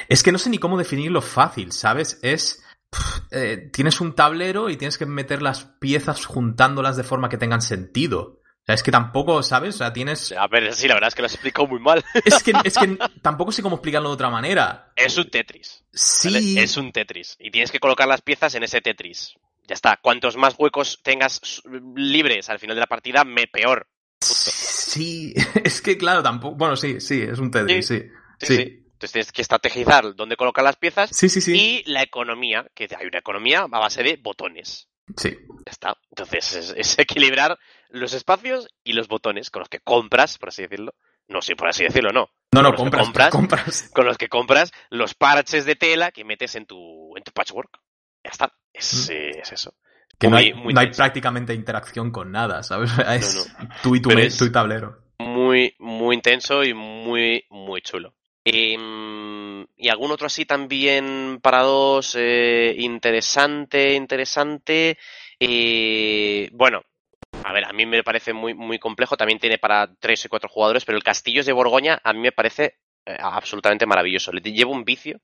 Es 0.08 0.22
que 0.22 0.32
no 0.32 0.38
sé 0.38 0.50
ni 0.50 0.58
cómo 0.58 0.76
definirlo 0.78 1.22
fácil, 1.22 1.72
¿sabes? 1.72 2.18
Es... 2.22 2.62
eh, 3.30 3.70
tienes 3.72 4.00
un 4.00 4.14
tablero 4.14 4.68
y 4.70 4.76
tienes 4.76 4.98
que 4.98 5.06
meter 5.06 5.42
las 5.42 5.64
piezas 5.64 6.26
juntándolas 6.26 6.96
de 6.96 7.04
forma 7.04 7.28
que 7.28 7.38
tengan 7.38 7.62
sentido. 7.62 8.40
O 8.62 8.66
sea, 8.66 8.74
es 8.76 8.82
que 8.82 8.90
tampoco, 8.90 9.42
¿sabes? 9.42 9.74
O 9.74 9.78
sea, 9.78 9.92
tienes... 9.92 10.32
A 10.32 10.46
ver, 10.46 10.74
sí, 10.74 10.88
la 10.88 10.94
verdad 10.94 11.08
es 11.08 11.14
que 11.14 11.20
lo 11.22 11.26
has 11.26 11.34
explicado 11.34 11.66
muy 11.68 11.80
mal. 11.80 12.02
Es 12.24 12.42
que, 12.42 12.52
es 12.64 12.78
que 12.78 12.96
tampoco 13.22 13.52
sé 13.52 13.62
cómo 13.62 13.76
explicarlo 13.76 14.08
de 14.08 14.14
otra 14.14 14.30
manera. 14.30 14.90
Es 14.96 15.18
un 15.18 15.28
Tetris. 15.28 15.84
Sí. 15.92 16.28
¿vale? 16.32 16.62
Es 16.62 16.76
un 16.78 16.90
Tetris. 16.92 17.36
Y 17.38 17.50
tienes 17.50 17.70
que 17.70 17.78
colocar 17.80 18.08
las 18.08 18.22
piezas 18.22 18.54
en 18.54 18.62
ese 18.62 18.80
Tetris. 18.80 19.34
Ya 19.66 19.74
está. 19.74 19.96
Cuantos 20.02 20.36
más 20.36 20.54
huecos 20.58 21.00
tengas 21.02 21.62
libres 21.96 22.48
al 22.50 22.58
final 22.58 22.76
de 22.76 22.80
la 22.80 22.86
partida, 22.86 23.24
me 23.24 23.46
peor. 23.46 23.88
Justo. 24.20 24.50
Sí, 24.54 25.34
es 25.64 25.80
que 25.80 25.96
claro, 25.96 26.22
tampoco... 26.22 26.56
Bueno, 26.56 26.76
sí, 26.76 27.00
sí, 27.00 27.22
es 27.22 27.38
un 27.38 27.50
Tetris, 27.50 27.86
sí. 27.86 27.98
Sí, 28.40 28.46
Sí. 28.46 28.56
sí. 28.56 28.62
Entonces 28.94 29.12
tienes 29.12 29.32
que 29.32 29.42
estrategizar 29.42 30.14
dónde 30.14 30.36
colocar 30.36 30.64
las 30.64 30.76
piezas 30.76 31.10
Sí, 31.12 31.28
sí, 31.28 31.40
sí. 31.40 31.52
y 31.84 31.90
la 31.90 32.02
economía, 32.02 32.66
que 32.74 32.88
hay 32.98 33.06
una 33.06 33.18
economía 33.18 33.60
a 33.70 33.78
base 33.78 34.02
de 34.02 34.16
botones. 34.16 34.88
Sí. 35.16 35.36
Ya 35.66 35.70
está. 35.72 35.96
Entonces 36.10 36.54
es, 36.54 36.74
es 36.76 36.98
equilibrar 36.98 37.58
los 37.90 38.12
espacios 38.14 38.68
y 38.82 38.92
los 38.94 39.08
botones 39.08 39.50
con 39.50 39.60
los 39.60 39.68
que 39.68 39.80
compras, 39.80 40.38
por 40.38 40.50
así 40.50 40.62
decirlo. 40.62 40.94
No, 41.28 41.42
sí, 41.42 41.54
por 41.54 41.68
así 41.68 41.84
decirlo, 41.84 42.12
no. 42.12 42.30
No, 42.52 42.62
no, 42.62 42.70
Con 42.70 42.84
compras, 42.90 43.02
compras, 43.06 43.30
compras. 43.30 43.90
con 43.94 44.06
los 44.06 44.16
que 44.16 44.28
compras 44.28 44.72
los 44.90 45.14
parches 45.14 45.64
de 45.64 45.74
tela 45.76 46.12
que 46.12 46.24
metes 46.24 46.54
en 46.54 46.66
tu, 46.66 47.14
en 47.16 47.24
tu 47.24 47.32
patchwork. 47.32 47.78
Ya 48.22 48.30
está. 48.30 48.52
Es, 48.74 49.08
Mm. 49.08 49.12
eh, 49.12 49.30
es 49.42 49.52
eso. 49.52 49.74
Que 50.18 50.28
no 50.28 50.36
hay, 50.36 50.52
no 50.52 50.80
prácticamente 50.96 51.54
interacción 51.54 52.10
con 52.10 52.30
nada, 52.30 52.62
¿sabes? 52.62 52.90
Es 53.08 53.50
No, 53.58 53.68
tú 53.82 53.96
y 53.96 54.02
tu, 54.02 54.10
tu 54.10 54.52
tablero. 54.52 54.98
Muy, 55.18 55.74
muy 55.78 56.14
intenso 56.16 56.62
y 56.64 56.74
muy, 56.74 57.44
muy 57.50 57.80
chulo. 57.80 58.14
Em, 58.44 59.66
y 59.76 59.88
algún 59.88 60.10
otro 60.10 60.26
así 60.26 60.44
también 60.44 61.38
para 61.42 61.62
dos, 61.62 62.14
eh, 62.18 62.74
interesante, 62.78 63.94
interesante. 63.94 64.98
Eh, 65.40 66.48
bueno, 66.52 66.82
a 67.42 67.52
ver, 67.52 67.64
a 67.64 67.72
mí 67.72 67.86
me 67.86 68.02
parece 68.02 68.32
muy, 68.32 68.54
muy 68.54 68.78
complejo. 68.78 69.16
También 69.16 69.38
tiene 69.38 69.58
para 69.58 69.88
tres 69.98 70.24
y 70.24 70.28
cuatro 70.28 70.48
jugadores, 70.48 70.84
pero 70.84 70.96
el 70.98 71.04
Castillos 71.04 71.46
de 71.46 71.52
Borgoña 71.52 72.00
a 72.02 72.12
mí 72.12 72.20
me 72.20 72.32
parece 72.32 72.76
eh, 73.06 73.16
absolutamente 73.18 73.86
maravilloso. 73.86 74.32
Le 74.32 74.40
llevo 74.40 74.72
un 74.72 74.84
vicio 74.84 75.20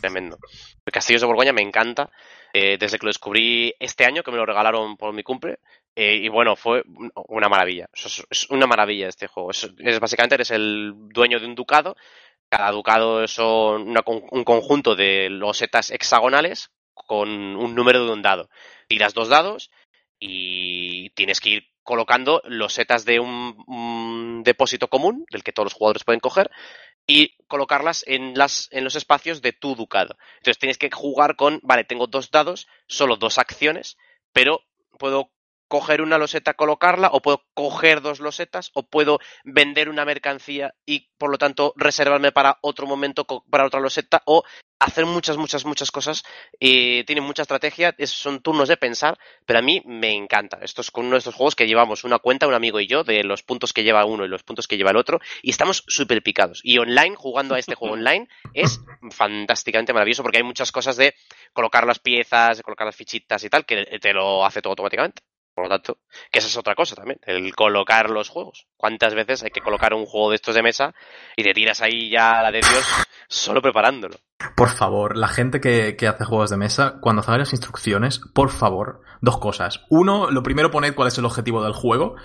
tremendo. 0.00 0.38
El 0.84 0.92
Castillos 0.92 1.22
de 1.22 1.26
Borgoña 1.26 1.52
me 1.52 1.62
encanta. 1.62 2.10
Eh, 2.58 2.76
desde 2.78 2.98
que 2.98 3.06
lo 3.06 3.10
descubrí 3.10 3.74
este 3.78 4.04
año, 4.04 4.22
que 4.22 4.30
me 4.30 4.36
lo 4.38 4.46
regalaron 4.46 4.96
por 4.96 5.12
mi 5.12 5.22
cumple. 5.22 5.58
eh, 5.98 6.16
y 6.24 6.28
bueno, 6.28 6.56
fue 6.56 6.82
un- 6.86 7.10
una 7.28 7.48
maravilla. 7.48 7.86
Es, 7.94 8.22
es 8.30 8.50
una 8.50 8.66
maravilla 8.66 9.08
este 9.08 9.26
juego. 9.28 9.50
Es, 9.50 9.70
es 9.78 9.98
básicamente 10.00 10.34
eres 10.36 10.50
el 10.50 10.92
dueño 11.12 11.38
de 11.40 11.46
un 11.46 11.54
ducado. 11.54 11.96
Cada 12.50 12.70
ducado 12.70 13.26
son 13.28 13.88
una 13.88 14.02
un 14.06 14.44
conjunto 14.44 14.94
de 14.94 15.28
losetas 15.30 15.90
hexagonales 15.90 16.70
con 16.94 17.28
un 17.56 17.74
número 17.74 18.04
de 18.04 18.12
un 18.12 18.22
dado. 18.22 18.48
Tiras 18.88 19.14
dos 19.14 19.28
dados 19.28 19.70
y 20.18 21.10
tienes 21.10 21.40
que 21.40 21.48
ir 21.50 21.66
colocando 21.82 22.42
losetas 22.46 23.04
de 23.04 23.20
un, 23.20 23.56
un 23.66 24.42
depósito 24.44 24.88
común, 24.88 25.24
del 25.30 25.42
que 25.44 25.52
todos 25.52 25.66
los 25.66 25.74
jugadores 25.74 26.04
pueden 26.04 26.20
coger, 26.20 26.50
y 27.06 27.36
colocarlas 27.46 28.04
en, 28.06 28.36
las, 28.36 28.68
en 28.72 28.84
los 28.84 28.96
espacios 28.96 29.42
de 29.42 29.52
tu 29.52 29.74
ducado. 29.74 30.16
Entonces 30.38 30.58
tienes 30.58 30.78
que 30.78 30.90
jugar 30.90 31.36
con, 31.36 31.60
vale, 31.62 31.84
tengo 31.84 32.06
dos 32.06 32.30
dados, 32.30 32.66
solo 32.88 33.16
dos 33.16 33.38
acciones, 33.38 33.96
pero 34.32 34.62
puedo 34.98 35.30
coger 35.68 36.00
una 36.00 36.18
loseta, 36.18 36.54
colocarla, 36.54 37.08
o 37.12 37.20
puedo 37.20 37.44
coger 37.54 38.00
dos 38.00 38.20
losetas, 38.20 38.70
o 38.74 38.84
puedo 38.84 39.18
vender 39.44 39.88
una 39.88 40.04
mercancía 40.04 40.74
y 40.84 41.08
por 41.18 41.30
lo 41.30 41.38
tanto 41.38 41.72
reservarme 41.76 42.32
para 42.32 42.58
otro 42.60 42.86
momento, 42.86 43.26
para 43.50 43.66
otra 43.66 43.80
loseta, 43.80 44.22
o 44.26 44.44
hacer 44.78 45.06
muchas, 45.06 45.36
muchas, 45.36 45.64
muchas 45.64 45.90
cosas. 45.90 46.22
Eh, 46.60 47.04
tiene 47.06 47.20
mucha 47.22 47.42
estrategia, 47.42 47.94
es- 47.98 48.10
son 48.10 48.40
turnos 48.40 48.68
de 48.68 48.76
pensar, 48.76 49.18
pero 49.46 49.58
a 49.58 49.62
mí 49.62 49.82
me 49.86 50.12
encanta. 50.14 50.58
Esto 50.62 50.80
es 50.82 50.90
con 50.90 51.06
uno 51.06 51.14
de 51.14 51.18
estos 51.18 51.34
juegos 51.34 51.54
que 51.56 51.66
llevamos 51.66 52.04
una 52.04 52.18
cuenta, 52.18 52.46
un 52.46 52.54
amigo 52.54 52.78
y 52.80 52.86
yo, 52.86 53.02
de 53.04 53.24
los 53.24 53.42
puntos 53.42 53.72
que 53.72 53.82
lleva 53.84 54.04
uno 54.04 54.24
y 54.24 54.28
los 54.28 54.42
puntos 54.42 54.68
que 54.68 54.76
lleva 54.76 54.90
el 54.90 54.96
otro, 54.96 55.20
y 55.42 55.50
estamos 55.50 55.82
súper 55.86 56.22
picados. 56.22 56.60
Y 56.62 56.78
online, 56.78 57.16
jugando 57.16 57.54
a 57.54 57.58
este 57.58 57.74
juego 57.74 57.94
online, 57.96 58.28
es 58.54 58.80
fantásticamente 59.10 59.92
maravilloso 59.92 60.22
porque 60.22 60.38
hay 60.38 60.44
muchas 60.44 60.72
cosas 60.72 60.96
de 60.96 61.14
colocar 61.52 61.86
las 61.86 61.98
piezas, 61.98 62.58
de 62.58 62.62
colocar 62.62 62.86
las 62.86 62.96
fichitas 62.96 63.42
y 63.44 63.48
tal, 63.50 63.64
que 63.64 63.98
te 64.00 64.12
lo 64.12 64.44
hace 64.44 64.60
todo 64.62 64.72
automáticamente. 64.72 65.22
Por 65.56 65.64
lo 65.64 65.70
tanto, 65.70 66.00
que 66.30 66.40
esa 66.40 66.48
es 66.48 66.56
otra 66.58 66.74
cosa 66.74 66.94
también, 66.94 67.18
el 67.24 67.54
colocar 67.54 68.10
los 68.10 68.28
juegos. 68.28 68.66
¿Cuántas 68.76 69.14
veces 69.14 69.42
hay 69.42 69.50
que 69.50 69.62
colocar 69.62 69.94
un 69.94 70.04
juego 70.04 70.28
de 70.28 70.36
estos 70.36 70.54
de 70.54 70.62
mesa 70.62 70.94
y 71.34 71.44
te 71.44 71.54
tiras 71.54 71.80
ahí 71.80 72.10
ya 72.10 72.38
a 72.38 72.42
la 72.42 72.52
de 72.52 72.60
Dios 72.60 72.86
solo 73.26 73.62
preparándolo? 73.62 74.16
Por 74.54 74.68
favor, 74.68 75.16
la 75.16 75.28
gente 75.28 75.58
que, 75.58 75.96
que 75.96 76.08
hace 76.08 76.26
juegos 76.26 76.50
de 76.50 76.58
mesa, 76.58 76.98
cuando 77.00 77.22
haga 77.22 77.38
las 77.38 77.54
instrucciones, 77.54 78.20
por 78.34 78.50
favor, 78.50 79.00
dos 79.22 79.38
cosas. 79.38 79.80
Uno, 79.88 80.30
lo 80.30 80.42
primero 80.42 80.70
poned 80.70 80.94
cuál 80.94 81.08
es 81.08 81.16
el 81.16 81.24
objetivo 81.24 81.64
del 81.64 81.72
juego. 81.72 82.16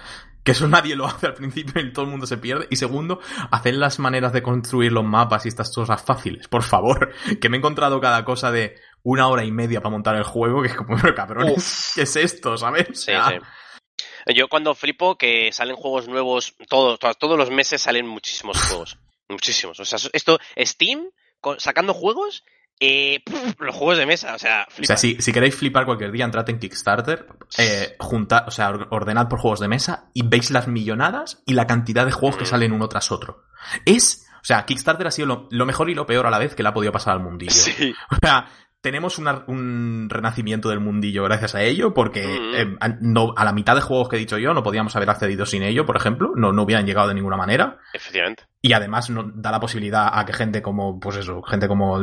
que 0.44 0.52
eso 0.52 0.68
nadie 0.68 0.98
lo 0.98 1.06
hace 1.06 1.28
al 1.28 1.34
principio 1.34 1.82
y 1.82 1.94
todo 1.94 2.04
el 2.04 2.12
mundo 2.12 2.28
se 2.28 2.38
pierde. 2.38 2.68
Y 2.70 2.76
segundo, 2.76 3.22
hacer 3.50 3.76
las 3.76 3.98
maneras 4.00 4.34
de 4.34 4.44
construir 4.44 4.92
los 4.92 5.06
mapas 5.06 5.46
y 5.46 5.48
estas 5.48 5.74
cosas 5.74 6.02
fáciles, 6.04 6.50
por 6.50 6.64
favor. 6.64 7.14
Que 7.40 7.48
me 7.48 7.56
he 7.56 7.60
encontrado 7.60 8.02
cada 8.02 8.26
cosa 8.26 8.52
de 8.52 8.76
una 9.04 9.28
hora 9.28 9.44
y 9.44 9.52
media 9.52 9.82
para 9.82 9.92
montar 9.92 10.16
el 10.16 10.24
juego, 10.24 10.62
que 10.62 10.70
es 10.70 10.76
como, 10.76 10.98
cabrones, 11.16 11.92
¿qué 11.96 12.04
es 12.04 12.16
esto, 12.16 12.58
sabes? 12.58 12.88
Sí, 12.94 13.12
sí. 13.12 14.34
Yo 14.36 14.48
cuando 14.48 14.76
flipo 14.76 15.18
que 15.18 15.52
salen 15.52 15.76
juegos 15.76 16.08
nuevos, 16.08 16.56
todos, 16.70 17.00
todos 17.18 17.38
los 17.38 17.50
meses 17.50 17.82
salen 17.82 18.08
muchísimos 18.08 18.58
juegos. 18.68 18.98
Muchísimos. 19.30 19.80
O 19.80 19.86
sea, 19.86 19.98
esto, 20.14 20.40
Steam, 20.58 21.10
sacando 21.58 21.94
juegos 21.94 22.44
eh, 22.84 23.24
los 23.60 23.76
juegos 23.76 24.00
de 24.00 24.08
mesa, 24.08 24.34
o 24.34 24.40
sea, 24.40 24.68
O 24.68 24.84
sea, 24.84 24.98
si, 24.98 25.16
queréis 25.16 25.56
flipar 25.56 25.86
cualquier 25.86 26.12
día, 26.12 26.26
entrad 26.26 26.50
en 26.50 26.58
Kickstarter, 26.58 27.28
eh, 27.60 27.96
junta, 28.00 28.46
o 28.48 28.52
sea, 28.52 28.72
ordenad 28.90 29.30
por 29.30 29.40
juegos 29.40 29.60
de 29.60 29.68
mesa 29.68 30.10
y 30.16 30.24
veis 30.24 30.50
las 30.50 30.68
millonadas 30.68 31.44
y 31.46 31.54
la 31.54 31.68
cantidad 31.68 32.08
de 32.08 32.12
juegos 32.12 32.38
que 32.38 32.44
mm. 32.46 32.48
salen 32.48 32.72
uno 32.72 32.90
tras 32.90 33.12
otro. 33.12 33.44
Es, 33.86 34.28
o 34.42 34.46
sea, 34.46 34.66
Kickstarter 34.66 35.06
ha 35.06 35.12
sido 35.12 35.48
lo, 35.52 35.66
mejor 35.68 35.92
y 35.92 35.94
lo 35.94 36.08
peor 36.08 36.26
a 36.26 36.32
la 36.32 36.40
vez 36.40 36.56
que 36.56 36.64
le 36.64 36.70
ha 36.70 36.74
podido 36.74 36.92
pasar 36.92 37.14
al 37.14 37.20
mundillo. 37.20 37.52
Sí. 37.52 37.94
O 38.10 38.16
sea, 38.20 38.48
tenemos 38.82 39.20
un 39.20 40.08
renacimiento 40.10 40.70
del 40.70 40.80
mundillo 40.80 41.24
gracias 41.24 41.56
a 41.56 41.62
ello, 41.62 41.94
porque 41.94 42.26
mm. 42.26 42.56
eh, 42.56 42.78
a, 42.80 42.90
no, 43.00 43.34
a 43.38 43.46
la 43.46 43.54
mitad 43.54 43.76
de 43.76 43.82
juegos 43.82 44.10
que 44.10 44.16
he 44.16 44.20
dicho 44.20 44.40
yo 44.40 44.54
no 44.54 44.64
podíamos 44.64 44.96
haber 44.96 45.10
accedido 45.10 45.46
sin 45.46 45.62
ello, 45.62 45.86
por 45.86 45.96
ejemplo, 45.96 46.32
no, 46.36 46.52
no 46.52 46.64
hubieran 46.64 46.86
llegado 46.86 47.08
de 47.08 47.14
ninguna 47.14 47.38
manera. 47.38 47.78
Efectivamente. 47.94 48.46
Y 48.62 48.74
además 48.74 49.10
nos 49.10 49.26
da 49.36 49.52
la 49.52 49.60
posibilidad 49.60 50.10
a 50.12 50.26
que 50.26 50.34
gente 50.34 50.62
como, 50.62 51.00
pues 51.00 51.18
eso, 51.18 51.42
gente 51.44 51.68
como 51.68 52.00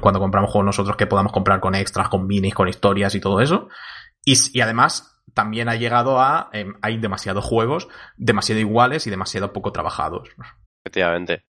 cuando 0.00 0.20
compramos 0.20 0.50
juegos 0.50 0.66
nosotros 0.66 0.96
que 0.96 1.06
podamos 1.06 1.32
comprar 1.32 1.60
con 1.60 1.74
extras, 1.74 2.08
con 2.08 2.26
minis, 2.26 2.54
con 2.54 2.68
historias 2.68 3.14
y 3.14 3.20
todo 3.20 3.40
eso. 3.40 3.68
Y, 4.24 4.34
y 4.52 4.60
además 4.60 5.20
también 5.34 5.68
ha 5.68 5.74
llegado 5.74 6.20
a, 6.20 6.48
em, 6.52 6.74
hay 6.80 6.98
demasiados 6.98 7.44
juegos, 7.44 7.88
demasiado 8.16 8.60
iguales 8.60 9.06
y 9.06 9.10
demasiado 9.10 9.52
poco 9.52 9.72
trabajados. 9.72 10.28
Efectivamente. 10.84 11.44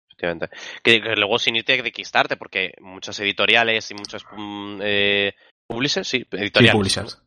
Que, 0.82 0.98
luego 1.16 1.38
sin 1.38 1.56
irte 1.56 1.82
de 1.82 1.92
Kickstarter, 1.92 2.38
porque 2.38 2.72
muchas 2.80 3.18
editoriales 3.20 3.90
y 3.90 3.94
muchos 3.94 4.24
mm, 4.30 4.80
eh, 4.82 5.34
publishers, 5.66 6.08
sí, 6.08 6.24
editoriales. 6.30 7.18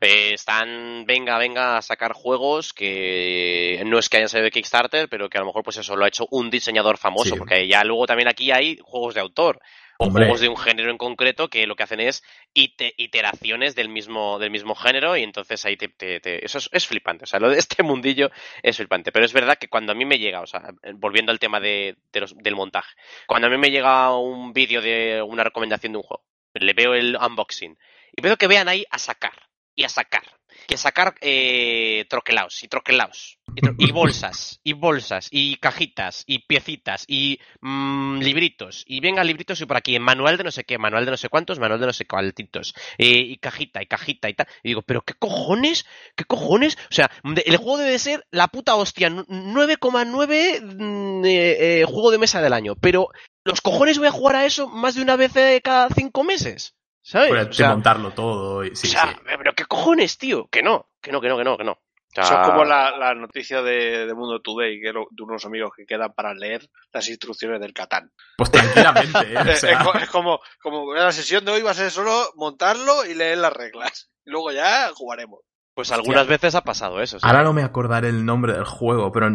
Eh, 0.00 0.34
están, 0.34 1.04
venga, 1.06 1.38
venga 1.38 1.76
a 1.76 1.82
sacar 1.82 2.12
juegos 2.12 2.72
que 2.72 3.82
no 3.86 3.98
es 3.98 4.08
que 4.08 4.18
hayan 4.18 4.28
salido 4.28 4.46
de 4.46 4.50
Kickstarter, 4.50 5.08
pero 5.08 5.28
que 5.28 5.38
a 5.38 5.40
lo 5.40 5.46
mejor 5.46 5.62
pues 5.62 5.76
eso 5.76 5.96
lo 5.96 6.04
ha 6.04 6.08
hecho 6.08 6.26
un 6.30 6.50
diseñador 6.50 6.98
famoso, 6.98 7.36
porque 7.36 7.68
ya 7.68 7.84
luego 7.84 8.06
también 8.06 8.28
aquí 8.28 8.50
hay 8.50 8.78
juegos 8.82 9.14
de 9.14 9.20
autor 9.20 9.60
o 10.02 10.10
juegos 10.10 10.40
de 10.40 10.48
un 10.48 10.56
género 10.56 10.90
en 10.90 10.98
concreto 10.98 11.48
que 11.48 11.66
lo 11.66 11.76
que 11.76 11.82
hacen 11.82 12.00
es 12.00 12.22
iteraciones 12.54 13.74
del 13.74 13.88
mismo, 13.88 14.38
del 14.38 14.50
mismo 14.50 14.74
género 14.74 15.16
y 15.16 15.22
entonces 15.22 15.64
ahí 15.64 15.76
te, 15.76 16.44
eso 16.44 16.58
es, 16.70 16.86
flipante. 16.86 17.24
O 17.24 17.26
sea, 17.26 17.40
lo 17.40 17.50
de 17.50 17.58
este 17.58 17.82
mundillo 17.82 18.30
es 18.62 18.76
flipante. 18.76 19.12
Pero 19.12 19.24
es 19.24 19.32
verdad 19.32 19.58
que 19.58 19.68
cuando 19.68 19.92
a 19.92 19.94
mí 19.94 20.04
me 20.04 20.18
llega, 20.18 20.40
o 20.40 20.46
sea, 20.46 20.74
volviendo 20.94 21.32
al 21.32 21.38
tema 21.38 21.60
de, 21.60 21.96
del 22.12 22.56
montaje, 22.56 22.94
cuando 23.26 23.46
a 23.46 23.50
mí 23.50 23.56
me 23.56 23.70
llega 23.70 24.16
un 24.16 24.52
vídeo 24.52 24.80
de 24.80 25.22
una 25.22 25.44
recomendación 25.44 25.92
de 25.92 25.98
un 25.98 26.04
juego, 26.04 26.24
le 26.54 26.72
veo 26.72 26.94
el 26.94 27.16
unboxing 27.16 27.78
y 28.14 28.22
veo 28.22 28.36
que 28.36 28.46
vean 28.46 28.68
ahí 28.68 28.84
a 28.90 28.98
sacar 28.98 29.34
y 29.74 29.84
a 29.84 29.88
sacar 29.88 30.24
que 30.66 30.76
sacar 30.76 31.14
eh, 31.20 32.06
troquelaos 32.08 32.62
y 32.62 32.68
troquelaos 32.68 33.38
y, 33.78 33.92
bolsas 33.92 34.60
y 34.64 34.72
bolsas 34.72 35.28
y 35.30 35.56
cajitas 35.56 36.24
y 36.26 36.40
piecitas 36.40 37.04
y 37.06 37.38
mm, 37.60 38.18
libritos 38.20 38.84
y 38.86 39.00
venga 39.00 39.24
libritos 39.24 39.60
y 39.60 39.66
por 39.66 39.76
aquí 39.76 39.98
manual 39.98 40.36
de 40.36 40.44
no 40.44 40.50
sé 40.50 40.64
qué 40.64 40.78
manual 40.78 41.04
de 41.04 41.10
no 41.10 41.16
sé 41.16 41.28
cuántos 41.28 41.58
manual 41.58 41.80
de 41.80 41.86
no 41.86 41.92
sé 41.92 42.06
cuántitos 42.06 42.74
eh, 42.98 43.18
y 43.18 43.36
cajita 43.38 43.82
y 43.82 43.86
cajita 43.86 44.28
y 44.28 44.34
tal. 44.34 44.46
Y 44.62 44.70
digo 44.70 44.82
pero 44.82 45.02
qué 45.02 45.14
cojones 45.14 45.84
qué 46.16 46.24
cojones 46.24 46.78
o 46.90 46.94
sea 46.94 47.10
el 47.24 47.56
juego 47.56 47.78
debe 47.78 47.98
ser 47.98 48.26
la 48.30 48.48
puta 48.48 48.74
hostia 48.76 49.10
9,9 49.10 50.62
mm, 50.62 51.24
eh, 51.24 51.80
eh, 51.80 51.84
juego 51.84 52.10
de 52.10 52.18
mesa 52.18 52.40
del 52.40 52.52
año 52.52 52.74
pero 52.76 53.08
los 53.44 53.60
cojones 53.60 53.98
voy 53.98 54.08
a 54.08 54.12
jugar 54.12 54.36
a 54.36 54.46
eso 54.46 54.68
más 54.68 54.94
de 54.94 55.02
una 55.02 55.16
vez 55.16 55.32
cada 55.62 55.88
cinco 55.90 56.24
meses 56.24 56.74
¿Sabes? 57.02 57.60
montarlo 57.60 58.12
todo. 58.12 58.64
sí, 58.74 58.94
pero 59.24 59.52
¿qué 59.54 59.64
cojones, 59.64 60.18
tío? 60.18 60.46
Que 60.48 60.62
no, 60.62 60.86
que 61.00 61.12
no, 61.12 61.20
que 61.20 61.28
no, 61.28 61.36
que 61.36 61.44
no, 61.44 61.58
que 61.58 61.64
no. 61.64 61.78
Eso 62.14 62.40
es 62.40 62.46
como 62.46 62.64
la, 62.64 63.14
noticia 63.14 63.62
de, 63.62 64.12
Mundo 64.14 64.40
Today, 64.40 64.80
que 64.80 64.92
de 64.92 65.22
unos 65.22 65.44
amigos 65.46 65.72
que 65.74 65.86
quedan 65.86 66.12
para 66.12 66.34
leer 66.34 66.68
las 66.92 67.08
instrucciones 67.08 67.58
del 67.60 67.72
Catán. 67.72 68.12
Pues 68.36 68.50
tranquilamente, 68.50 69.18
¿eh? 69.32 69.98
es, 70.00 70.10
como, 70.10 70.38
como 70.60 70.94
la 70.94 71.10
sesión 71.10 71.44
de 71.44 71.52
hoy 71.52 71.62
va 71.62 71.70
a 71.70 71.74
ser 71.74 71.90
solo 71.90 72.12
montarlo 72.36 73.06
y 73.06 73.14
leer 73.14 73.38
las 73.38 73.52
reglas. 73.52 74.10
Y 74.26 74.30
luego 74.30 74.52
ya 74.52 74.90
jugaremos. 74.94 75.40
Pues 75.74 75.90
algunas 75.90 76.26
veces 76.26 76.54
ha 76.54 76.60
pasado 76.64 77.00
eso. 77.00 77.16
Ahora 77.22 77.42
no 77.42 77.54
me 77.54 77.62
acordaré 77.62 78.10
el 78.10 78.26
nombre 78.26 78.52
del 78.52 78.66
juego, 78.66 79.10
pero 79.10 79.30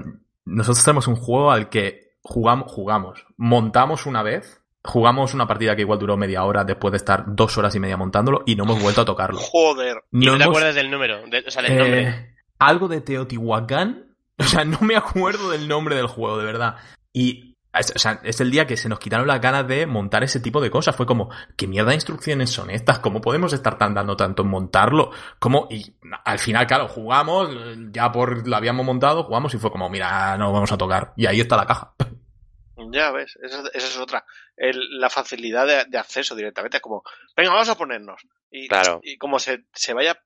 nosotros 0.45 0.83
tenemos 0.83 1.07
un 1.07 1.15
juego 1.15 1.51
al 1.51 1.69
que 1.69 2.15
jugamos, 2.21 2.71
jugamos, 2.71 3.25
montamos 3.37 4.05
una 4.05 4.21
vez 4.21 4.61
Jugamos 4.87 5.33
una 5.33 5.45
partida 5.45 5.75
que 5.75 5.81
igual 5.81 5.99
duró 5.99 6.15
media 6.15 6.43
hora 6.45 6.63
después 6.63 6.91
de 6.91 6.97
estar 6.97 7.25
dos 7.27 7.57
horas 7.57 7.75
y 7.75 7.79
media 7.79 7.97
montándolo 7.97 8.43
y 8.45 8.55
no 8.55 8.63
hemos 8.63 8.81
vuelto 8.81 9.01
a 9.01 9.05
tocarlo. 9.05 9.37
Joder. 9.37 9.97
No 10.11 10.37
te 10.37 10.43
acuerdas 10.45 10.75
del 10.75 10.89
número? 10.89 11.19
o 11.23 11.51
sea, 11.51 11.61
del 11.61 11.71
eh, 11.71 11.75
nombre. 11.75 12.35
Algo 12.57 12.87
de 12.87 13.01
Teotihuacán. 13.01 14.03
O 14.39 14.43
sea, 14.43 14.63
no 14.63 14.77
me 14.81 14.95
acuerdo 14.95 15.49
del 15.49 15.67
nombre 15.67 15.95
del 15.95 16.05
juego, 16.05 16.37
de 16.37 16.45
verdad. 16.45 16.75
Y 17.11 17.57
o 17.73 17.99
sea, 17.99 18.19
es 18.23 18.39
el 18.41 18.51
día 18.51 18.65
que 18.65 18.77
se 18.77 18.89
nos 18.89 18.99
quitaron 18.99 19.27
las 19.27 19.41
ganas 19.41 19.67
de 19.67 19.85
montar 19.85 20.23
ese 20.23 20.39
tipo 20.39 20.61
de 20.61 20.69
cosas. 20.69 20.95
Fue 20.95 21.05
como, 21.05 21.29
¿qué 21.55 21.67
mierda 21.67 21.89
de 21.89 21.95
instrucciones 21.95 22.49
son 22.49 22.69
estas? 22.69 22.99
¿Cómo 22.99 23.21
podemos 23.21 23.53
estar 23.53 23.77
dando 23.77 24.15
tanto 24.15 24.43
en 24.43 24.49
montarlo? 24.49 25.11
¿Cómo? 25.39 25.67
Y 25.69 25.95
al 26.23 26.39
final, 26.39 26.65
claro, 26.67 26.87
jugamos, 26.87 27.49
ya 27.91 28.11
por 28.11 28.47
lo 28.47 28.55
habíamos 28.55 28.85
montado, 28.85 29.23
jugamos 29.23 29.53
y 29.53 29.57
fue 29.57 29.71
como, 29.71 29.89
mira, 29.89 30.37
no 30.37 30.51
vamos 30.51 30.71
a 30.71 30.77
tocar. 30.77 31.13
Y 31.15 31.25
ahí 31.25 31.39
está 31.39 31.57
la 31.57 31.65
caja. 31.65 31.93
Ya 32.91 33.11
ves, 33.11 33.37
esa, 33.41 33.63
es 33.73 33.97
otra. 33.97 34.23
La 34.57 35.09
facilidad 35.09 35.87
de, 35.87 35.97
acceso 35.97 36.35
directamente, 36.35 36.79
como, 36.79 37.03
venga, 37.35 37.51
vamos 37.51 37.69
a 37.69 37.77
ponernos. 37.77 38.21
Y, 38.49 38.67
claro. 38.67 38.99
y 39.03 39.17
como 39.17 39.39
se, 39.39 39.65
se 39.73 39.93
vaya 39.93 40.19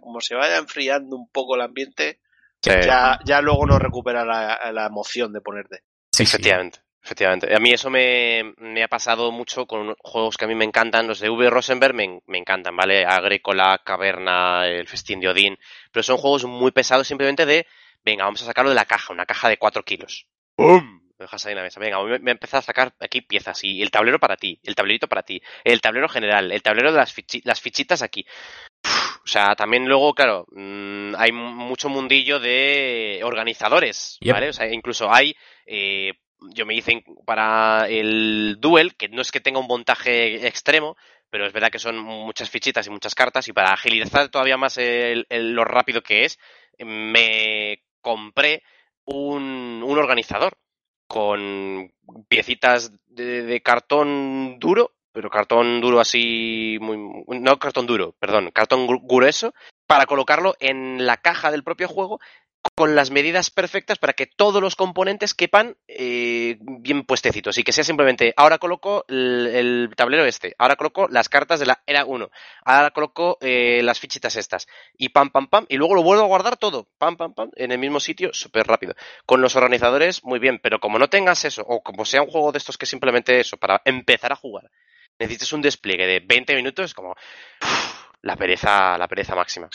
como 0.00 0.20
se 0.20 0.34
vaya 0.34 0.56
enfriando 0.56 1.16
un 1.16 1.28
poco 1.28 1.54
el 1.54 1.62
ambiente, 1.62 2.20
ya, 2.62 3.18
ya 3.24 3.40
luego 3.40 3.66
no 3.66 3.78
recupera 3.78 4.24
la, 4.24 4.86
emoción 4.86 5.32
de 5.32 5.40
ponerte. 5.40 5.82
Sí, 6.10 6.22
efectivamente. 6.22 6.80
Efectivamente. 7.04 7.52
A 7.52 7.58
mí 7.58 7.72
eso 7.72 7.90
me, 7.90 8.54
me, 8.58 8.84
ha 8.84 8.88
pasado 8.88 9.32
mucho 9.32 9.66
con 9.66 9.96
juegos 9.98 10.36
que 10.36 10.44
a 10.44 10.48
mí 10.48 10.54
me 10.54 10.64
encantan. 10.64 11.08
Los 11.08 11.18
de 11.18 11.30
V. 11.30 11.50
Rosenberg 11.50 11.94
me, 11.94 12.20
me, 12.26 12.38
encantan, 12.38 12.76
¿vale? 12.76 13.04
Agrícola, 13.04 13.80
Caverna, 13.84 14.68
el 14.68 14.86
Festín 14.86 15.18
de 15.18 15.28
Odín. 15.28 15.58
Pero 15.90 16.04
son 16.04 16.16
juegos 16.16 16.44
muy 16.44 16.70
pesados 16.70 17.08
simplemente 17.08 17.44
de, 17.44 17.66
venga, 18.04 18.24
vamos 18.24 18.42
a 18.42 18.46
sacarlo 18.46 18.70
de 18.70 18.76
la 18.76 18.84
caja, 18.84 19.12
una 19.12 19.26
caja 19.26 19.48
de 19.48 19.58
4 19.58 19.82
kilos. 19.84 20.28
¡Bum! 20.56 21.01
Dejas 21.22 21.44
ahí 21.46 21.52
en 21.52 21.56
la 21.56 21.62
mesa. 21.62 21.80
Venga, 21.80 22.02
me, 22.02 22.18
me 22.18 22.38
a 22.40 22.62
sacar 22.62 22.94
aquí 23.00 23.22
piezas 23.22 23.64
y 23.64 23.82
el 23.82 23.90
tablero 23.90 24.18
para 24.18 24.36
ti, 24.36 24.60
el 24.62 24.74
tablerito 24.74 25.08
para 25.08 25.22
ti, 25.22 25.42
el 25.64 25.80
tablero 25.80 26.08
general, 26.08 26.52
el 26.52 26.62
tablero 26.62 26.92
de 26.92 26.98
las, 26.98 27.14
las 27.44 27.60
fichitas 27.60 28.02
aquí. 28.02 28.26
o 29.24 29.26
sea, 29.26 29.54
también 29.54 29.86
luego, 29.86 30.14
claro, 30.14 30.46
mm, 30.52 31.14
hay 31.16 31.32
mucho 31.32 31.88
mundillo 31.88 32.38
de 32.38 33.20
organizadores, 33.24 34.18
¿vale? 34.24 34.50
O 34.50 34.52
sea, 34.52 34.72
incluso 34.72 35.12
hay, 35.12 35.34
eh, 35.66 36.12
yo 36.54 36.66
me 36.66 36.74
hice 36.74 37.04
para 37.24 37.86
el 37.88 38.56
Duel, 38.58 38.96
que 38.96 39.08
no 39.08 39.22
es 39.22 39.30
que 39.30 39.40
tenga 39.40 39.60
un 39.60 39.66
montaje 39.66 40.46
extremo, 40.46 40.96
pero 41.30 41.46
es 41.46 41.52
verdad 41.52 41.70
que 41.70 41.78
son 41.78 41.98
muchas 41.98 42.50
fichitas 42.50 42.86
y 42.86 42.90
muchas 42.90 43.14
cartas, 43.14 43.48
y 43.48 43.52
para 43.52 43.72
agilizar 43.72 44.28
todavía 44.28 44.56
más 44.56 44.78
lo 45.30 45.64
rápido 45.64 46.02
que 46.02 46.24
es, 46.24 46.38
me 46.78 47.82
compré 48.00 48.62
un, 49.04 49.82
un 49.84 49.98
organizador 49.98 50.58
con 51.12 51.92
piecitas 52.26 52.90
de, 53.08 53.60
cartón 53.62 54.58
duro, 54.58 54.92
pero 55.12 55.28
cartón 55.28 55.82
duro 55.82 56.00
así, 56.00 56.78
muy, 56.80 56.96
no 57.38 57.58
cartón 57.58 57.86
duro, 57.86 58.14
perdón, 58.18 58.50
cartón 58.50 58.86
grueso, 59.02 59.52
para 59.86 60.06
colocarlo 60.06 60.54
en 60.58 61.04
la 61.04 61.18
caja 61.18 61.50
del 61.50 61.64
propio 61.64 61.86
juego 61.86 62.18
con 62.74 62.94
las 62.94 63.10
medidas 63.10 63.50
perfectas 63.50 63.98
para 63.98 64.12
que 64.12 64.26
todos 64.26 64.62
los 64.62 64.76
componentes 64.76 65.34
quepan 65.34 65.76
eh, 65.88 66.58
bien 66.60 67.04
puestecitos 67.04 67.58
y 67.58 67.64
que 67.64 67.72
sea 67.72 67.84
simplemente, 67.84 68.32
ahora 68.36 68.58
coloco 68.58 69.04
el, 69.08 69.90
tablero 69.96 70.24
este, 70.24 70.54
ahora 70.58 70.76
coloco 70.76 71.08
las 71.08 71.28
cartas 71.28 71.60
de 71.60 71.66
la 71.66 71.82
era 71.86 72.04
1, 72.04 72.30
ahora 72.64 72.90
coloco 72.92 73.38
eh, 73.40 73.82
las 73.82 74.00
fichitas 74.00 74.36
estas 74.36 74.68
y 74.96 75.10
pam, 75.10 75.30
pam, 75.30 75.48
pam, 75.48 75.66
y 75.68 75.76
luego 75.76 75.94
lo 75.94 76.02
vuelvo 76.02 76.22
a 76.22 76.28
guardar 76.28 76.56
todo, 76.56 76.88
pam, 76.98 77.16
pam, 77.16 77.34
pam, 77.34 77.50
en 77.56 77.72
el 77.72 77.78
mismo 77.78 78.00
sitio, 78.00 78.32
súper 78.32 78.66
rápido. 78.66 78.94
Con 79.26 79.40
los 79.40 79.56
organizadores, 79.56 80.24
muy 80.24 80.38
bien, 80.38 80.60
pero 80.62 80.78
como 80.78 80.98
no 80.98 81.08
tengas 81.08 81.44
eso, 81.44 81.62
o 81.66 81.82
como 81.82 82.04
sea 82.04 82.22
un 82.22 82.30
juego 82.30 82.52
de 82.52 82.58
estos 82.58 82.78
que 82.78 82.86
simplemente 82.86 83.38
eso, 83.40 83.56
para 83.56 83.82
empezar 83.84 84.32
a 84.32 84.36
jugar, 84.36 84.70
necesites 85.18 85.52
un 85.52 85.62
despliegue 85.62 86.06
de 86.06 86.20
20 86.20 86.54
minutos, 86.54 86.94
como 86.94 87.14
la 88.22 88.36
pereza, 88.36 88.96
la 88.98 89.08
pereza 89.08 89.34
máxima. 89.34 89.68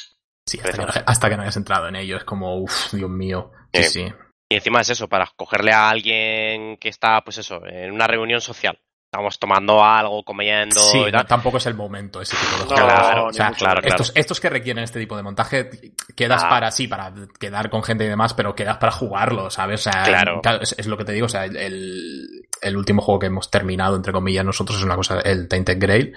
Sí, 0.47 0.59
hasta 1.05 1.29
que, 1.29 1.35
no, 1.35 1.43
hayas 1.43 1.57
entrado 1.57 1.87
en 1.87 1.95
ello, 1.97 2.17
es 2.17 2.23
como, 2.23 2.57
uff, 2.57 2.93
Dios 2.93 3.09
mío. 3.09 3.51
Sí, 3.73 3.83
sí. 3.83 4.13
Y 4.49 4.55
encima 4.55 4.81
es 4.81 4.89
eso, 4.89 5.07
para 5.07 5.29
cogerle 5.35 5.73
a 5.73 5.89
alguien 5.89 6.77
que 6.77 6.89
está, 6.89 7.21
pues 7.21 7.37
eso, 7.37 7.61
en 7.67 7.91
una 7.91 8.07
reunión 8.07 8.41
social. 8.41 8.79
estamos 9.09 9.39
tomando 9.39 9.81
algo, 9.83 10.21
comiendo 10.23 10.79
Sí, 10.81 10.97
y 10.99 11.03
tal. 11.03 11.11
no, 11.13 11.25
tampoco 11.25 11.57
es 11.57 11.65
el 11.65 11.75
momento 11.75 12.21
ese 12.21 12.35
tipo 12.35 12.57
de 12.57 12.69
No, 12.81 12.87
claro, 12.87 13.25
O 13.27 13.33
sea, 13.33 13.45
ni 13.45 13.49
mucho 13.51 13.59
claro, 13.65 13.81
claro. 13.81 13.95
Estos, 13.95 14.11
estos 14.15 14.39
que 14.41 14.49
requieren 14.49 14.83
este 14.83 14.99
tipo 14.99 15.15
de 15.15 15.23
montaje, 15.23 15.69
quedas 16.15 16.43
Ah. 16.43 16.49
para, 16.49 16.71
sí, 16.71 16.87
para 16.89 17.13
quedar 17.39 17.69
con 17.69 17.83
gente 17.83 18.03
y 18.03 18.07
demás, 18.09 18.33
pero 18.33 18.53
quedas 18.53 18.77
para 18.77 18.91
jugarlo, 18.91 19.49
¿sabes? 19.49 19.87
O 19.87 19.91
sea, 19.91 20.03
Claro. 20.03 20.41
es, 20.61 20.75
es 20.77 20.87
lo 20.87 20.97
que 20.97 21.05
te 21.05 21.13
digo, 21.13 21.25
o 21.27 21.29
sea, 21.29 21.45
el- 21.45 22.27
el 22.61 22.77
último 22.77 23.01
juego 23.01 23.19
que 23.19 23.27
hemos 23.27 23.49
terminado, 23.49 23.95
entre 23.95 24.11
comillas, 24.11 24.43
nosotros 24.45 24.77
es 24.77 24.83
una 24.83 24.97
cosa, 24.97 25.19
el 25.21 25.47
Tainted 25.47 25.77
Grail, 25.79 26.13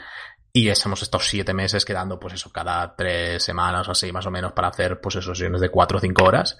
y 0.52 0.68
es- 0.68 0.84
hemos 0.84 1.02
estado 1.02 1.22
siete 1.22 1.54
meses 1.54 1.84
quedando, 1.84 2.18
pues 2.18 2.34
eso, 2.34 2.50
cada 2.52 2.94
tres 2.96 3.42
semanas 3.42 3.88
o 3.88 3.92
así, 3.92 4.10
más 4.12 4.26
o 4.26 4.30
menos, 4.30 4.52
para 4.52 4.68
hacer, 4.68 5.00
pues 5.00 5.16
eso, 5.16 5.34
sesiones 5.34 5.60
de 5.60 5.68
cuatro 5.70 5.98
o 5.98 6.00
cinco 6.00 6.24
horas. 6.24 6.58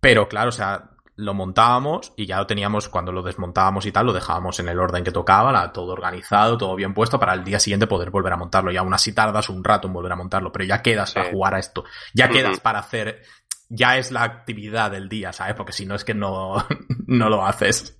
Pero 0.00 0.28
claro, 0.28 0.48
o 0.48 0.52
sea, 0.52 0.90
lo 1.14 1.34
montábamos 1.34 2.12
y 2.16 2.26
ya 2.26 2.38
lo 2.38 2.46
teníamos, 2.46 2.88
cuando 2.88 3.12
lo 3.12 3.22
desmontábamos 3.22 3.84
y 3.86 3.92
tal, 3.92 4.06
lo 4.06 4.12
dejábamos 4.12 4.58
en 4.60 4.68
el 4.68 4.78
orden 4.80 5.04
que 5.04 5.12
tocaba, 5.12 5.52
la- 5.52 5.72
todo 5.72 5.92
organizado, 5.92 6.56
todo 6.58 6.74
bien 6.74 6.94
puesto, 6.94 7.18
para 7.20 7.34
el 7.34 7.44
día 7.44 7.60
siguiente 7.60 7.86
poder 7.86 8.10
volver 8.10 8.32
a 8.32 8.36
montarlo. 8.36 8.72
Y 8.72 8.76
aún 8.76 8.94
así 8.94 9.12
tardas 9.14 9.48
un 9.48 9.62
rato 9.62 9.86
en 9.88 9.92
volver 9.94 10.12
a 10.12 10.16
montarlo, 10.16 10.50
pero 10.50 10.64
ya 10.64 10.82
quedas 10.82 11.10
Sí. 11.10 11.14
para 11.16 11.30
jugar 11.30 11.54
a 11.54 11.58
esto. 11.58 11.84
Ya 12.14 12.26
Ujú. 12.26 12.34
quedas 12.34 12.60
para 12.60 12.78
hacer, 12.80 13.22
ya 13.68 13.98
es 13.98 14.10
la 14.10 14.22
actividad 14.22 14.90
del 14.90 15.08
día, 15.08 15.32
¿sabes? 15.32 15.54
Porque 15.54 15.72
si 15.72 15.86
no 15.86 15.94
es 15.94 16.04
que 16.04 16.14
no, 16.14 16.54
no 17.06 17.28
lo 17.28 17.44
haces. 17.46 17.98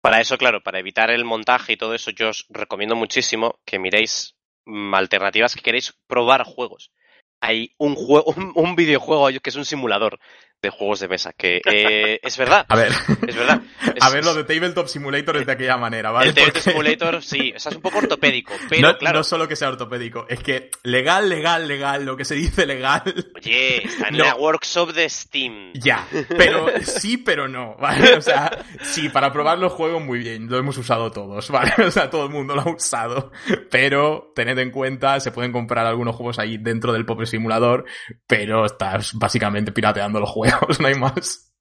Para 0.00 0.20
eso, 0.20 0.36
claro, 0.38 0.62
para 0.62 0.78
evitar 0.78 1.10
el 1.10 1.24
montaje 1.24 1.72
y 1.72 1.76
todo 1.76 1.94
eso, 1.94 2.10
yo 2.10 2.30
os 2.30 2.46
recomiendo 2.48 2.96
muchísimo 2.96 3.58
que 3.64 3.78
miréis 3.78 4.36
mm, 4.66 4.94
alternativas 4.94 5.54
que 5.54 5.62
queréis 5.62 5.94
probar 6.06 6.44
juegos. 6.44 6.92
Hay 7.40 7.74
un 7.78 7.94
juego, 7.94 8.32
un, 8.36 8.52
un 8.54 8.76
videojuego 8.76 9.28
que 9.42 9.50
es 9.50 9.56
un 9.56 9.64
simulador 9.64 10.18
de 10.60 10.70
juegos 10.70 10.98
de 11.00 11.08
mesa, 11.08 11.32
que 11.36 11.60
eh, 11.64 12.18
es 12.22 12.36
verdad, 12.36 12.66
A 12.68 12.74
ver, 12.76 12.92
es 13.26 13.36
verdad. 13.36 13.62
Es- 13.94 14.02
a 14.02 14.10
ver, 14.10 14.24
lo 14.24 14.34
de 14.34 14.42
Tabletop 14.44 14.88
Simulator 14.88 15.36
es 15.36 15.46
de 15.46 15.52
aquella 15.52 15.76
manera, 15.76 16.10
¿vale? 16.10 16.28
el 16.30 16.34
Tabletop 16.34 16.54
Porque- 16.56 16.70
Simulator, 16.70 17.22
sí, 17.22 17.52
o 17.56 17.60
sea, 17.60 17.70
es 17.70 17.76
un 17.76 17.82
poco 17.82 17.98
ortopédico, 17.98 18.52
pero 18.68 18.88
no, 18.88 18.98
claro, 18.98 19.18
no 19.18 19.24
solo 19.24 19.46
que 19.46 19.54
sea 19.56 19.68
ortopédico, 19.68 20.26
es 20.28 20.40
que 20.40 20.70
legal, 20.82 21.28
legal, 21.28 21.68
legal, 21.68 22.04
lo 22.04 22.16
que 22.16 22.24
se 22.24 22.34
dice 22.34 22.66
legal, 22.66 23.02
oye, 23.36 23.86
está 23.86 24.08
en 24.08 24.16
No. 24.18 24.24
la 24.24 24.34
workshop 24.34 24.92
de 24.92 25.08
Steam. 25.08 25.72
Ya, 25.74 26.06
pero 26.36 26.66
sí, 26.82 27.18
pero 27.18 27.46
no, 27.46 27.76
¿vale? 27.78 28.14
O 28.14 28.20
sea, 28.22 28.50
sí, 28.82 29.08
para 29.08 29.32
probar 29.32 29.58
los 29.58 29.72
juegos 29.72 30.02
muy 30.02 30.18
bien, 30.18 30.48
lo 30.48 30.58
hemos 30.58 30.76
usado 30.76 31.12
todos, 31.12 31.50
¿vale? 31.50 31.72
O 31.86 31.90
sea, 31.92 32.10
todo 32.10 32.24
el 32.24 32.30
mundo 32.30 32.54
lo 32.56 32.62
ha 32.62 32.70
usado, 32.70 33.30
pero 33.70 34.32
tened 34.34 34.58
en 34.58 34.70
cuenta, 34.72 35.20
se 35.20 35.30
pueden 35.30 35.52
comprar 35.52 35.86
algunos 35.86 36.16
juegos 36.16 36.38
ahí 36.38 36.56
dentro 36.58 36.92
del 36.92 37.06
propio 37.06 37.26
simulador, 37.26 37.84
pero 38.26 38.64
estás 38.66 39.12
básicamente 39.14 39.70
pirateando 39.72 40.18
los 40.20 40.28
juegos, 40.30 40.47
no 40.80 40.86
hay 40.88 40.94
más. 40.94 41.52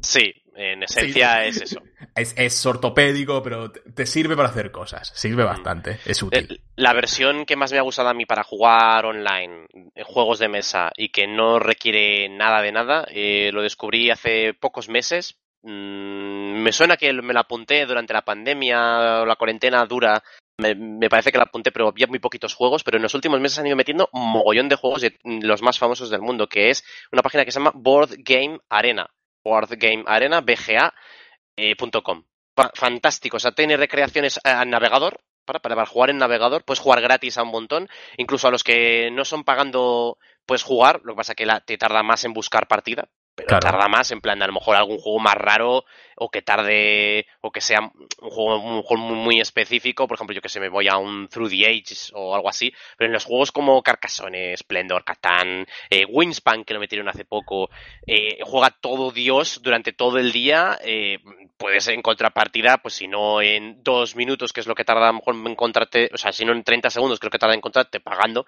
Sí, 0.00 0.32
en 0.54 0.82
esencia 0.82 1.44
es 1.44 1.60
eso. 1.60 1.80
Es, 2.14 2.34
es 2.36 2.66
ortopédico, 2.66 3.42
pero 3.42 3.70
te, 3.70 4.06
sirve 4.06 4.36
para 4.36 4.48
hacer 4.48 4.70
cosas, 4.70 5.12
sirve 5.14 5.44
bastante, 5.44 5.98
es 6.04 6.22
útil. 6.22 6.46
El- 6.50 6.60
La 6.76 6.92
versión 6.92 7.46
que 7.46 7.56
más 7.56 7.72
me 7.72 7.78
ha 7.78 7.82
gustado 7.82 8.08
a 8.08 8.14
mí 8.14 8.26
para 8.26 8.42
jugar 8.42 9.04
online, 9.06 9.66
en 9.94 10.04
juegos 10.04 10.38
de 10.38 10.48
mesa 10.48 10.90
y 10.96 11.10
que 11.10 11.26
no 11.26 11.58
requiere 11.58 12.28
nada 12.28 12.60
de 12.62 12.72
nada, 12.72 13.06
eh, 13.10 13.50
lo 13.52 13.62
descubrí 13.62 14.10
hace 14.10 14.54
pocos 14.54 14.88
meses. 14.88 15.38
Mm, 15.62 16.62
me 16.62 16.72
suena 16.72 16.96
que 16.96 17.12
me 17.12 17.32
la 17.32 17.40
apunté 17.40 17.86
durante 17.86 18.12
la 18.12 18.22
pandemia 18.22 19.22
o 19.22 19.26
la 19.26 19.36
cuarentena 19.36 19.84
dura. 19.86 20.22
Me, 20.62 21.08
parece 21.08 21.32
que 21.32 21.38
la 21.38 21.44
apunté, 21.44 21.72
pero 21.72 21.88
había 21.88 22.06
muy 22.06 22.18
poquitos 22.18 22.54
juegos. 22.54 22.84
Pero 22.84 22.96
en 22.96 23.02
los 23.02 23.14
últimos 23.14 23.40
meses 23.40 23.58
han 23.58 23.66
ido 23.66 23.76
metiendo 23.76 24.08
mogollón 24.12 24.68
de 24.68 24.76
juegos 24.76 25.02
de 25.02 25.18
los 25.24 25.62
más 25.62 25.78
famosos 25.78 26.10
del 26.10 26.22
mundo, 26.22 26.48
que 26.48 26.70
es 26.70 26.84
una 27.10 27.22
página 27.22 27.44
que 27.44 27.52
se 27.52 27.58
llama 27.58 27.72
Board 27.74 28.10
Game 28.18 28.58
Arena. 28.68 29.08
Board 29.44 29.76
Game 29.76 30.04
Arena, 30.06 30.40
BGA. 30.40 30.94
eh, 31.56 31.74
fantástico. 32.74 33.36
O 33.36 33.40
sea, 33.40 33.52
tiene 33.52 33.76
recreaciones 33.76 34.40
a 34.44 34.64
navegador. 34.64 35.20
Para, 35.44 35.58
para 35.58 35.86
jugar 35.86 36.10
en 36.10 36.18
navegador, 36.18 36.64
puedes 36.64 36.78
jugar 36.78 37.00
gratis 37.00 37.36
a 37.36 37.42
un 37.42 37.50
montón. 37.50 37.88
Incluso 38.16 38.46
a 38.46 38.50
los 38.52 38.62
que 38.62 39.10
no 39.10 39.24
son 39.24 39.42
pagando, 39.44 40.18
puedes 40.46 40.62
jugar. 40.62 41.00
Lo 41.04 41.14
que 41.14 41.16
pasa 41.16 41.34
que 41.34 41.46
la, 41.46 41.60
te 41.60 41.76
tarda 41.78 42.02
más 42.02 42.24
en 42.24 42.32
buscar 42.32 42.68
partida. 42.68 43.08
Pero 43.34 43.48
Claro. 43.48 43.62
tarda 43.62 43.88
más, 43.88 44.10
en 44.10 44.20
plan, 44.20 44.42
a 44.42 44.46
lo 44.46 44.52
mejor 44.52 44.76
algún 44.76 44.98
juego 44.98 45.18
más 45.18 45.34
raro 45.34 45.84
o 46.16 46.30
que 46.30 46.42
tarde, 46.42 47.26
o 47.40 47.50
que 47.50 47.62
sea 47.62 47.80
un 47.80 48.30
juego, 48.30 48.56
un 48.60 48.82
juego 48.82 49.02
muy, 49.02 49.16
muy 49.16 49.40
específico. 49.40 50.06
Por 50.06 50.16
ejemplo, 50.16 50.34
yo 50.34 50.42
que 50.42 50.50
sé, 50.50 50.60
me 50.60 50.68
voy 50.68 50.86
a 50.88 50.98
un 50.98 51.28
Through 51.28 51.50
the 51.50 51.66
Ages 51.66 52.12
o 52.14 52.34
algo 52.34 52.48
así. 52.50 52.72
Pero 52.98 53.06
en 53.06 53.12
los 53.14 53.24
juegos 53.24 53.50
como 53.50 53.82
Carcassonne, 53.82 54.54
Splendor, 54.56 55.04
Catán, 55.04 55.66
eh, 55.88 56.04
Wingspan, 56.04 56.64
que 56.64 56.74
lo 56.74 56.80
metieron 56.80 57.08
hace 57.08 57.24
poco, 57.24 57.70
eh, 58.06 58.38
juega 58.44 58.70
todo 58.70 59.10
Dios 59.10 59.60
durante 59.62 59.92
todo 59.92 60.18
el 60.18 60.30
día. 60.32 60.78
eh, 60.84 61.18
puedes 61.56 61.86
encontrar 61.88 62.32
partida, 62.32 62.78
pues 62.78 62.94
si 62.94 63.06
no 63.06 63.40
en 63.40 63.82
dos 63.84 64.16
minutos, 64.16 64.52
que 64.52 64.60
es 64.60 64.66
lo 64.66 64.74
que 64.74 64.84
tarda 64.84 65.04
a 65.08 65.12
lo 65.12 65.18
mejor 65.18 65.34
en 65.36 65.46
encontrarte, 65.46 66.10
o 66.12 66.18
sea, 66.18 66.32
si 66.32 66.44
no 66.44 66.52
en 66.52 66.64
30 66.64 66.90
segundos, 66.90 67.20
que 67.20 67.26
es 67.26 67.28
lo 67.28 67.30
que 67.30 67.38
tarda 67.38 67.54
en 67.54 67.58
encontrarte 67.58 68.00
pagando, 68.00 68.46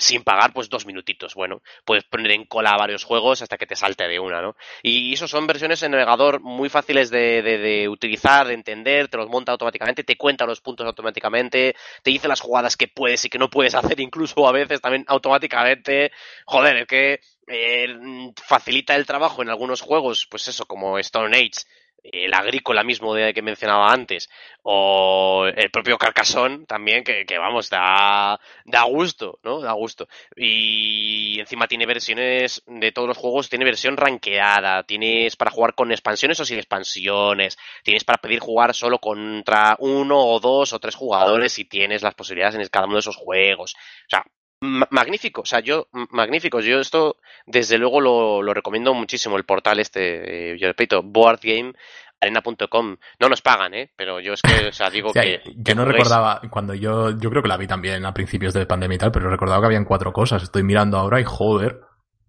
sin 0.00 0.22
pagar, 0.22 0.52
pues 0.52 0.68
dos 0.68 0.86
minutitos. 0.86 1.34
Bueno, 1.34 1.62
puedes 1.84 2.04
poner 2.04 2.32
en 2.32 2.44
cola 2.44 2.76
varios 2.76 3.04
juegos 3.04 3.42
hasta 3.42 3.56
que 3.56 3.66
te 3.66 3.76
salte 3.76 4.08
de 4.08 4.18
una, 4.18 4.42
¿no? 4.42 4.56
Y 4.82 5.12
eso 5.14 5.28
son 5.28 5.46
versiones 5.46 5.82
en 5.82 5.92
navegador 5.92 6.40
muy 6.40 6.68
fáciles 6.68 7.10
de 7.10 7.86
utilizar, 7.88 8.46
de 8.46 8.54
entender, 8.54 9.08
te 9.08 9.16
los 9.16 9.28
monta 9.28 9.52
automáticamente, 9.52 10.04
te 10.04 10.16
cuenta 10.16 10.46
los 10.46 10.60
puntos 10.60 10.86
automáticamente, 10.86 11.74
te 12.02 12.10
dice 12.10 12.28
las 12.28 12.40
jugadas 12.40 12.76
que 12.76 12.88
puedes 12.88 13.24
y 13.24 13.28
que 13.28 13.38
no 13.38 13.50
puedes 13.50 13.74
hacer, 13.74 14.00
incluso 14.00 14.46
a 14.46 14.52
veces 14.52 14.80
también 14.80 15.04
automáticamente. 15.08 16.12
Joder, 16.44 16.76
es 16.78 16.86
que 16.86 17.20
eh, 17.46 18.32
facilita 18.44 18.94
el 18.96 19.06
trabajo 19.06 19.42
en 19.42 19.50
algunos 19.50 19.80
juegos, 19.80 20.26
pues 20.30 20.48
eso, 20.48 20.66
como 20.66 20.98
Stone 20.98 21.36
Age, 21.36 21.64
el 22.12 22.34
agrícola 22.34 22.82
mismo 22.82 23.14
de 23.14 23.32
que 23.34 23.42
mencionaba 23.42 23.92
antes, 23.92 24.28
o 24.62 25.46
el 25.46 25.70
propio 25.70 25.98
Carcassonne 25.98 26.66
también, 26.66 27.04
que, 27.04 27.38
vamos, 27.38 27.70
da, 27.70 28.38
da 28.64 28.82
gusto, 28.84 29.38
¿no? 29.42 29.60
Da 29.60 29.72
gusto. 29.72 30.08
Y 30.34 31.38
encima 31.40 31.68
tiene 31.68 31.86
versiones 31.86 32.62
de 32.66 32.92
todos 32.92 33.08
los 33.08 33.16
juegos, 33.16 33.48
tiene 33.48 33.64
versión 33.64 33.96
ranqueada, 33.96 34.82
tienes 34.82 35.36
para 35.36 35.50
jugar 35.50 35.74
con 35.74 35.92
expansiones 35.92 36.40
o 36.40 36.44
sin 36.44 36.58
expansiones, 36.58 37.56
tienes 37.84 38.04
para 38.04 38.18
pedir 38.18 38.40
jugar 38.40 38.74
solo 38.74 38.98
contra 38.98 39.76
uno 39.78 40.18
o 40.18 40.40
dos 40.40 40.72
o 40.72 40.78
tres 40.78 40.94
jugadores 40.94 41.58
y 41.58 41.64
tienes 41.64 42.02
las 42.02 42.14
posibilidades 42.14 42.56
en 42.56 42.68
cada 42.68 42.86
uno 42.86 42.96
de 42.96 43.00
esos 43.00 43.16
juegos. 43.16 43.74
O 43.74 44.10
sea, 44.10 44.24
magnífico, 44.60 45.42
o 45.42 45.46
sea, 45.46 45.60
yo, 45.60 45.88
magnífico, 46.10 46.60
yo 46.60 46.80
esto 46.80 47.16
desde 47.46 47.78
luego 47.78 48.00
lo, 48.00 48.42
lo 48.42 48.54
recomiendo 48.54 48.94
muchísimo, 48.94 49.36
el 49.36 49.44
portal 49.44 49.80
este, 49.80 50.52
eh, 50.52 50.58
yo 50.58 50.68
repito, 50.68 51.02
boardgamearena.com, 51.02 52.96
no 53.20 53.28
nos 53.28 53.42
pagan, 53.42 53.74
¿eh? 53.74 53.90
Pero 53.96 54.20
yo 54.20 54.32
es 54.32 54.42
que, 54.42 54.68
o 54.68 54.72
sea, 54.72 54.90
digo 54.90 55.12
que... 55.14 55.42
yo 55.44 55.62
que 55.64 55.74
no 55.74 55.84
juguéis. 55.84 56.04
recordaba, 56.04 56.40
cuando 56.50 56.74
yo, 56.74 57.10
yo 57.18 57.30
creo 57.30 57.42
que 57.42 57.48
la 57.48 57.58
vi 57.58 57.66
también 57.66 58.04
a 58.06 58.14
principios 58.14 58.54
de 58.54 58.66
pandemia 58.66 58.96
y 58.96 58.98
tal, 58.98 59.12
pero 59.12 59.28
recordaba 59.28 59.60
que 59.60 59.66
habían 59.66 59.84
cuatro 59.84 60.12
cosas. 60.12 60.42
Estoy 60.42 60.62
mirando 60.62 60.96
ahora 60.96 61.20
y 61.20 61.24
joder, 61.24 61.80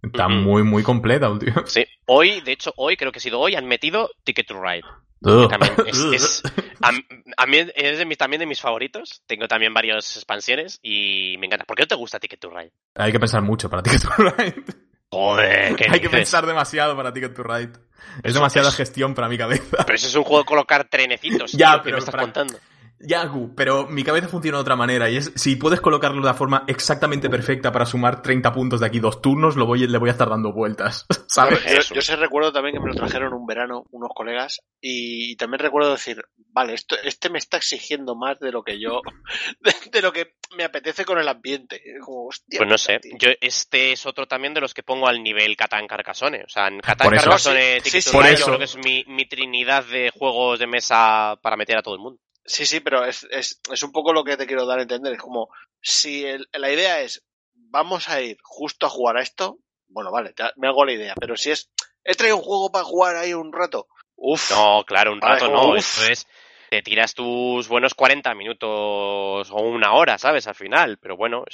está 0.01 0.27
muy, 0.27 0.63
muy 0.63 0.83
completa 0.83 1.29
últimamente. 1.29 1.69
Sí, 1.71 1.85
hoy, 2.05 2.41
de 2.41 2.51
hecho, 2.51 2.73
hoy, 2.77 2.97
creo 2.97 3.11
que 3.11 3.19
ha 3.19 3.21
sido 3.21 3.39
hoy, 3.39 3.55
han 3.55 3.65
metido 3.65 4.09
Ticket 4.23 4.47
to 4.47 4.61
Ride. 4.61 4.83
que 5.23 5.47
también 5.47 5.73
es, 5.87 5.97
es- 6.13 6.43
a, 6.81 6.91
a 7.37 7.45
mí 7.47 7.57
es 7.75 7.97
de 7.97 8.05
mis, 8.05 8.17
también 8.17 8.39
de 8.39 8.45
mis 8.45 8.61
favoritos. 8.61 9.23
Tengo 9.25 9.47
también 9.47 9.73
varias 9.73 10.15
expansiones 10.15 10.79
y 10.83 11.35
me 11.39 11.47
encanta. 11.47 11.65
¿Por 11.65 11.75
qué 11.75 11.83
no 11.83 11.87
te 11.87 11.95
gusta 11.95 12.19
Ticket 12.19 12.39
to 12.39 12.49
Ride? 12.51 12.71
Hay 12.95 13.11
que 13.11 13.19
pensar 13.19 13.41
mucho 13.41 13.69
para 13.69 13.81
Ticket 13.83 14.01
to 14.03 14.09
Ride. 14.17 14.63
Joder, 15.09 15.75
¿qué 15.75 15.87
Hay 15.91 15.99
que 16.01 16.09
pensar 16.09 16.45
demasiado 16.45 16.95
para 16.95 17.13
Ticket 17.13 17.33
to 17.33 17.43
Ride. 17.43 17.71
Es 18.23 18.33
demasiada 18.33 18.69
es- 18.69 18.75
gestión 18.75 19.15
para 19.15 19.27
mi 19.29 19.37
cabeza. 19.37 19.77
Pero 19.85 19.95
eso 19.95 20.07
es 20.07 20.15
un 20.15 20.23
juego 20.23 20.39
de 20.39 20.45
colocar 20.45 20.87
trenecitos. 20.89 21.51
Ya, 21.57 21.71
tío, 21.71 21.77
¿qué 21.77 21.83
pero 21.85 21.95
me 21.95 21.99
estás 21.99 22.11
para- 22.11 22.23
contando? 22.23 22.57
Ya, 22.99 23.25
Gu, 23.25 23.53
pero 23.55 23.87
mi 23.87 24.03
cabeza 24.03 24.27
funciona 24.27 24.57
de 24.57 24.61
otra 24.61 24.75
manera 24.75 25.09
y 25.09 25.17
es 25.17 25.31
si 25.35 25.55
puedes 25.55 25.81
colocarlo 25.81 26.19
de 26.21 26.25
la 26.27 26.33
forma 26.33 26.63
exactamente 26.67 27.29
perfecta 27.29 27.71
para 27.71 27.85
sumar 27.85 28.21
30 28.21 28.51
puntos 28.53 28.79
de 28.79 28.87
aquí 28.87 28.99
dos 28.99 29.21
turnos, 29.21 29.55
lo 29.55 29.65
voy, 29.65 29.85
le 29.87 29.97
voy 29.97 30.09
a 30.09 30.13
estar 30.13 30.29
dando 30.29 30.51
vueltas, 30.51 31.05
¿sabes? 31.27 31.63
Yo, 31.65 31.95
yo 31.95 32.01
sí 32.01 32.15
recuerdo 32.15 32.51
también 32.51 32.73
que 32.75 32.79
me 32.81 32.87
lo 32.87 32.95
trajeron 32.95 33.33
un 33.33 33.45
verano 33.45 33.85
unos 33.91 34.09
colegas 34.15 34.61
y 34.81 35.35
también 35.35 35.59
recuerdo 35.59 35.91
decir, 35.91 36.23
vale, 36.35 36.73
esto, 36.73 36.95
este 37.03 37.29
me 37.29 37.37
está 37.37 37.57
exigiendo 37.57 38.15
más 38.15 38.39
de 38.39 38.51
lo 38.51 38.63
que 38.63 38.79
yo, 38.79 39.01
de, 39.61 39.73
de 39.91 40.01
lo 40.01 40.11
que 40.11 40.35
me 40.55 40.63
apetece 40.63 41.05
con 41.05 41.19
el 41.19 41.27
ambiente. 41.27 41.81
Como, 42.03 42.27
hostia, 42.27 42.57
Pues 42.57 42.69
no 42.69 42.77
sé. 42.77 42.99
tío. 42.99 43.15
Yo, 43.19 43.29
este 43.41 43.91
es 43.91 44.05
otro 44.05 44.27
también 44.27 44.53
de 44.53 44.61
los 44.61 44.73
que 44.73 44.81
pongo 44.83 45.07
al 45.07 45.21
nivel 45.21 45.55
Catán 45.55 45.87
Carcassonne. 45.87 46.43
O 46.45 46.49
sea, 46.49 46.67
en 46.67 46.79
Catán. 46.79 47.09
Carcassonne, 47.11 47.79
Sí, 47.81 47.89
sí, 47.89 48.01
sí, 48.01 48.11
por 48.11 48.25
eso. 48.25 48.39
yo 48.39 48.45
creo 48.45 48.57
que 48.59 48.63
es 48.65 48.77
mi, 48.77 49.03
mi 49.07 49.25
trinidad 49.27 49.83
de 49.85 50.11
juegos 50.11 50.59
de 50.59 50.67
mesa 50.67 51.37
para 51.41 51.57
meter 51.57 51.77
a 51.77 51.81
todo 51.83 51.95
el 51.95 52.01
mundo. 52.01 52.21
Sí, 52.47 52.65
sí, 52.65 52.79
pero 52.79 53.03
es, 53.05 53.27
es, 53.29 53.59
es 53.71 53.83
un 53.83 53.91
poco 53.91 54.13
lo 54.13 54.23
que 54.23 54.37
te 54.37 54.47
quiero 54.47 54.65
dar 54.65 54.79
a 54.79 54.83
entender. 54.83 55.13
Es 55.13 55.19
como, 55.19 55.49
si 55.81 56.25
el- 56.25 56.47
la 56.53 56.71
idea 56.71 57.01
es, 57.01 57.23
vamos 57.53 58.07
a 58.09 58.21
ir 58.21 58.37
justo 58.41 58.85
a 58.85 58.89
jugar 58.89 59.17
a 59.17 59.21
esto, 59.21 59.59
bueno, 59.89 60.11
vale, 60.11 60.33
te- 60.33 60.51
me 60.55 60.67
hago 60.67 60.85
la 60.85 60.93
idea, 60.93 61.13
pero 61.19 61.35
si 61.35 61.51
es, 61.51 61.69
he 62.03 62.15
traído 62.15 62.37
un 62.37 62.43
juego 62.43 62.71
para 62.71 62.85
jugar 62.85 63.17
ahí 63.17 63.33
un 63.33 63.51
rato, 63.53 63.87
uff, 64.15 64.49
No, 64.51 64.83
claro, 64.87 65.11
un 65.11 65.21
rato 65.21 65.45
como, 65.45 65.57
no. 65.57 65.69
uf. 65.73 65.77
Esto 65.77 66.11
es. 66.11 66.27
Te 66.69 66.81
tiras 66.81 67.13
tus 67.13 67.67
buenos 67.69 67.93
40 67.93 68.33
minutos 68.35 69.49
o 69.51 69.61
una 69.61 69.93
hora, 69.93 70.17
¿sabes? 70.17 70.47
Al 70.47 70.55
final. 70.55 70.97
Pero 71.01 71.15
bueno, 71.15 71.45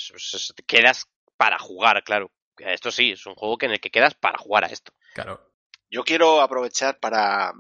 te 0.56 0.64
quedas 0.64 1.08
para 1.38 1.60
jugar, 1.60 2.04
claro. 2.04 2.32
Esto 2.58 2.90
sí, 2.92 3.12
es 3.12 3.26
un 3.28 3.36
juego 3.36 3.58
que 3.60 3.68
en 3.68 3.74
el 3.74 3.80
que 3.80 3.92
quedas 3.92 4.16
para 4.16 4.38
jugar 4.40 4.64
a 4.64 4.68
esto. 4.68 4.92
Claro. 5.14 5.52
yo 5.90 6.04
quiero 6.04 6.42
aprovechar 6.42 6.98
para, 7.00 7.50
a 7.50 7.54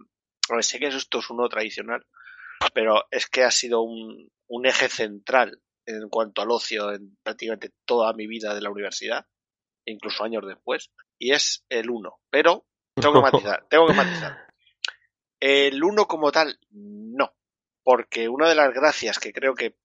ver, 0.49 0.63
sé 0.63 0.79
que 0.79 0.87
esto 0.87 1.19
es 1.19 1.29
uno 1.29 1.47
tradicional, 1.47 2.03
pero 2.73 3.05
es 3.11 3.27
que 3.27 3.43
ha 3.43 3.51
sido 3.51 3.81
un, 3.81 4.29
un 4.47 4.65
eje 4.65 4.89
central 4.89 5.61
en 5.85 6.09
cuanto 6.09 6.41
al 6.41 6.51
ocio 6.51 6.93
en 6.93 7.17
prácticamente 7.23 7.71
toda 7.85 8.13
mi 8.13 8.27
vida 8.27 8.53
de 8.53 8.61
la 8.61 8.69
universidad, 8.69 9.25
incluso 9.85 10.23
años 10.23 10.45
después, 10.45 10.91
y 11.19 11.31
es 11.31 11.65
el 11.69 11.89
1. 11.89 12.19
Pero 12.29 12.65
tengo 12.95 13.13
que 13.13 13.21
matizar, 13.31 13.65
tengo 13.69 13.87
que 13.87 13.93
matizar. 13.93 14.37
El 15.39 15.83
1 15.83 16.07
como 16.07 16.31
tal, 16.31 16.57
no. 16.71 17.33
Porque 17.83 18.29
una 18.29 18.47
de 18.47 18.55
las 18.55 18.73
gracias 18.73 19.19
que 19.19 19.33
creo 19.33 19.55
que 19.55 19.75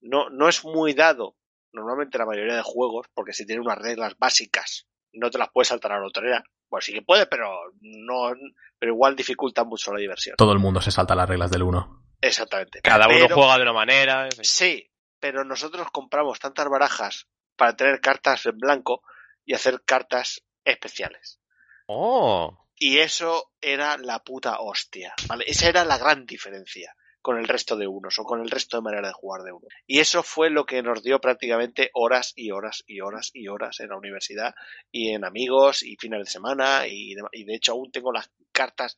no, 0.00 0.28
no 0.28 0.48
es 0.48 0.64
muy 0.64 0.92
dado 0.92 1.36
normalmente 1.72 2.18
la 2.18 2.26
mayoría 2.26 2.56
de 2.56 2.62
juegos, 2.62 3.06
porque 3.14 3.32
si 3.32 3.46
tiene 3.46 3.62
unas 3.62 3.78
reglas 3.78 4.14
básicas, 4.18 4.88
no 5.12 5.30
te 5.30 5.38
las 5.38 5.50
puedes 5.50 5.68
saltar 5.68 5.92
a 5.92 5.96
la 5.96 6.02
lotería. 6.02 6.44
Pues 6.68 6.84
sí 6.84 6.92
que 6.92 7.02
puede, 7.02 7.26
pero 7.26 7.48
no, 7.80 8.32
pero 8.78 8.92
igual 8.92 9.16
dificulta 9.16 9.64
mucho 9.64 9.92
la 9.92 10.00
diversión. 10.00 10.36
Todo 10.36 10.52
el 10.52 10.58
mundo 10.58 10.80
se 10.80 10.90
salta 10.90 11.14
las 11.14 11.28
reglas 11.28 11.50
del 11.50 11.62
1. 11.62 12.09
Exactamente. 12.20 12.80
Cada 12.82 13.06
uno 13.08 13.16
Pero- 13.20 13.34
juega 13.34 13.56
de 13.56 13.62
una 13.62 13.72
manera. 13.72 14.24
en 14.26 14.32
fin. 14.32 14.44
Sí, 14.44 14.90
pero 15.18 15.44
nosotros 15.44 15.88
compramos 15.92 16.38
tantas 16.38 16.68
barajas 16.68 17.26
para 17.56 17.76
tener 17.76 18.00
cartas 18.00 18.44
en 18.46 18.58
blanco 18.58 19.02
y 19.44 19.54
hacer 19.54 19.82
cartas 19.84 20.42
especiales. 20.64 21.40
Oh. 21.86 22.66
Y 22.76 22.98
eso 22.98 23.52
era 23.60 23.98
la 23.98 24.20
puta 24.20 24.60
hostia, 24.60 25.14
¿vale? 25.26 25.44
Esa 25.46 25.68
era 25.68 25.84
la 25.84 25.98
gran 25.98 26.24
diferencia 26.24 26.94
con 27.22 27.36
el 27.38 27.46
resto 27.46 27.76
de 27.76 27.86
unos 27.86 28.18
o 28.18 28.24
con 28.24 28.40
el 28.40 28.48
resto 28.48 28.78
de 28.78 28.82
manera 28.82 29.08
de 29.08 29.12
jugar 29.12 29.42
de 29.42 29.52
uno. 29.52 29.66
Y 29.86 29.98
eso 30.00 30.22
fue 30.22 30.48
lo 30.48 30.64
que 30.64 30.82
nos 30.82 31.02
dio 31.02 31.20
prácticamente 31.20 31.90
horas 31.92 32.32
y 32.34 32.50
horas 32.50 32.82
y 32.86 33.00
horas 33.02 33.30
y 33.34 33.48
horas 33.48 33.80
en 33.80 33.90
la 33.90 33.96
universidad 33.98 34.54
y 34.90 35.10
en 35.10 35.26
amigos 35.26 35.82
y 35.82 35.96
fines 35.96 36.20
de 36.24 36.30
semana 36.30 36.86
y, 36.86 37.14
de- 37.14 37.22
y 37.32 37.44
de 37.44 37.56
hecho 37.56 37.72
aún 37.72 37.90
tengo 37.92 38.10
las 38.12 38.30
cartas 38.52 38.96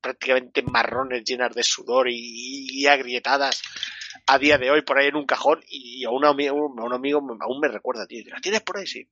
prácticamente 0.00 0.62
marrones 0.62 1.24
llenas 1.24 1.54
de 1.54 1.62
sudor 1.62 2.08
y, 2.08 2.66
y 2.70 2.86
agrietadas 2.86 3.62
a 4.26 4.38
día 4.38 4.58
de 4.58 4.70
hoy 4.70 4.82
por 4.82 4.98
ahí 4.98 5.08
en 5.08 5.16
un 5.16 5.26
cajón 5.26 5.60
y 5.68 6.04
a 6.04 6.10
un 6.10 6.24
amigo, 6.24 6.74
a 6.78 6.84
un 6.84 6.92
amigo 6.92 7.18
aún 7.40 7.60
me 7.60 7.68
recuerda, 7.68 8.06
tío, 8.06 8.22
¿la 8.30 8.40
tienes 8.40 8.60
por 8.60 8.78
ahí? 8.78 8.86
Sí. 8.86 9.08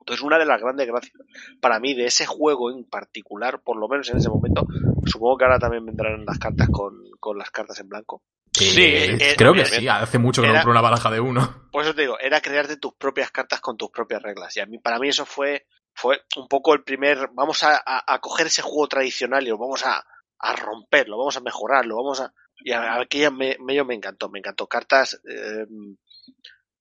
Entonces 0.00 0.24
una 0.24 0.38
de 0.38 0.46
las 0.46 0.60
grandes 0.60 0.86
gracias 0.86 1.12
para 1.60 1.80
mí 1.80 1.94
de 1.94 2.06
ese 2.06 2.26
juego 2.26 2.70
en 2.70 2.84
particular, 2.84 3.60
por 3.62 3.78
lo 3.78 3.88
menos 3.88 4.08
en 4.10 4.18
ese 4.18 4.28
momento, 4.28 4.66
supongo 5.06 5.38
que 5.38 5.44
ahora 5.44 5.58
también 5.58 5.84
vendrán 5.84 6.24
las 6.24 6.38
cartas 6.38 6.68
con, 6.70 7.10
con 7.18 7.38
las 7.38 7.50
cartas 7.50 7.78
en 7.80 7.88
blanco. 7.88 8.22
Sí, 8.52 8.82
Eh, 8.82 9.16
eh, 9.20 9.34
creo 9.36 9.52
que 9.52 9.62
eh, 9.62 9.66
sí, 9.66 9.88
hace 9.88 10.18
mucho 10.18 10.40
que 10.40 10.48
no 10.48 10.54
compro 10.54 10.70
una 10.70 10.80
baraja 10.80 11.10
de 11.10 11.18
uno. 11.20 11.68
Por 11.72 11.82
eso 11.82 11.94
te 11.94 12.02
digo, 12.02 12.18
era 12.20 12.40
crearte 12.40 12.76
tus 12.76 12.94
propias 12.94 13.30
cartas 13.32 13.60
con 13.60 13.76
tus 13.76 13.90
propias 13.90 14.22
reglas. 14.22 14.56
Y 14.56 14.60
a 14.60 14.66
mí, 14.66 14.78
para 14.78 14.98
mí 15.00 15.08
eso 15.08 15.26
fue, 15.26 15.66
fue 15.94 16.22
un 16.36 16.48
poco 16.48 16.74
el 16.74 16.82
primer, 16.82 17.28
vamos 17.32 17.62
a, 17.62 17.76
a, 17.76 18.14
a 18.14 18.20
coger 18.20 18.48
ese 18.48 18.62
juego 18.62 18.88
tradicional 18.88 19.44
y 19.44 19.50
lo 19.50 19.58
vamos 19.58 19.84
a, 19.86 20.04
a 20.38 20.56
romperlo, 20.56 21.16
vamos 21.18 21.36
a 21.36 21.40
mejorarlo, 21.40 21.96
vamos 21.96 22.20
a... 22.20 22.32
Y 22.58 22.72
a, 22.72 23.00
aquella 23.00 23.30
me, 23.30 23.56
medio 23.60 23.84
me 23.84 23.94
encantó, 23.94 24.28
me 24.28 24.38
encantó. 24.38 24.66
Cartas 24.66 25.20
eh, 25.28 25.66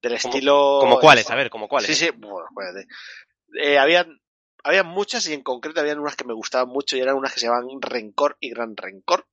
del 0.01 0.13
estilo... 0.13 0.79
¿Como 0.81 0.99
cuáles? 0.99 1.29
A 1.29 1.35
ver, 1.35 1.49
¿como 1.49 1.67
cuáles? 1.67 1.87
Sí, 1.87 1.95
sí, 1.95 2.11
bueno, 2.15 2.45
espérate. 2.49 2.87
Eh, 3.61 3.77
habían, 3.77 4.21
habían 4.63 4.87
muchas 4.87 5.27
y 5.27 5.33
en 5.33 5.43
concreto 5.43 5.79
habían 5.79 5.99
unas 5.99 6.15
que 6.15 6.25
me 6.25 6.33
gustaban 6.33 6.69
mucho 6.69 6.97
y 6.97 7.01
eran 7.01 7.15
unas 7.15 7.33
que 7.33 7.39
se 7.39 7.45
llamaban 7.47 7.81
Rencor 7.81 8.37
y 8.39 8.49
Gran 8.49 8.75
Rencor. 8.75 9.27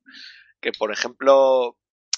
Que 0.60 0.72
por 0.72 0.92
ejemplo, 0.92 1.76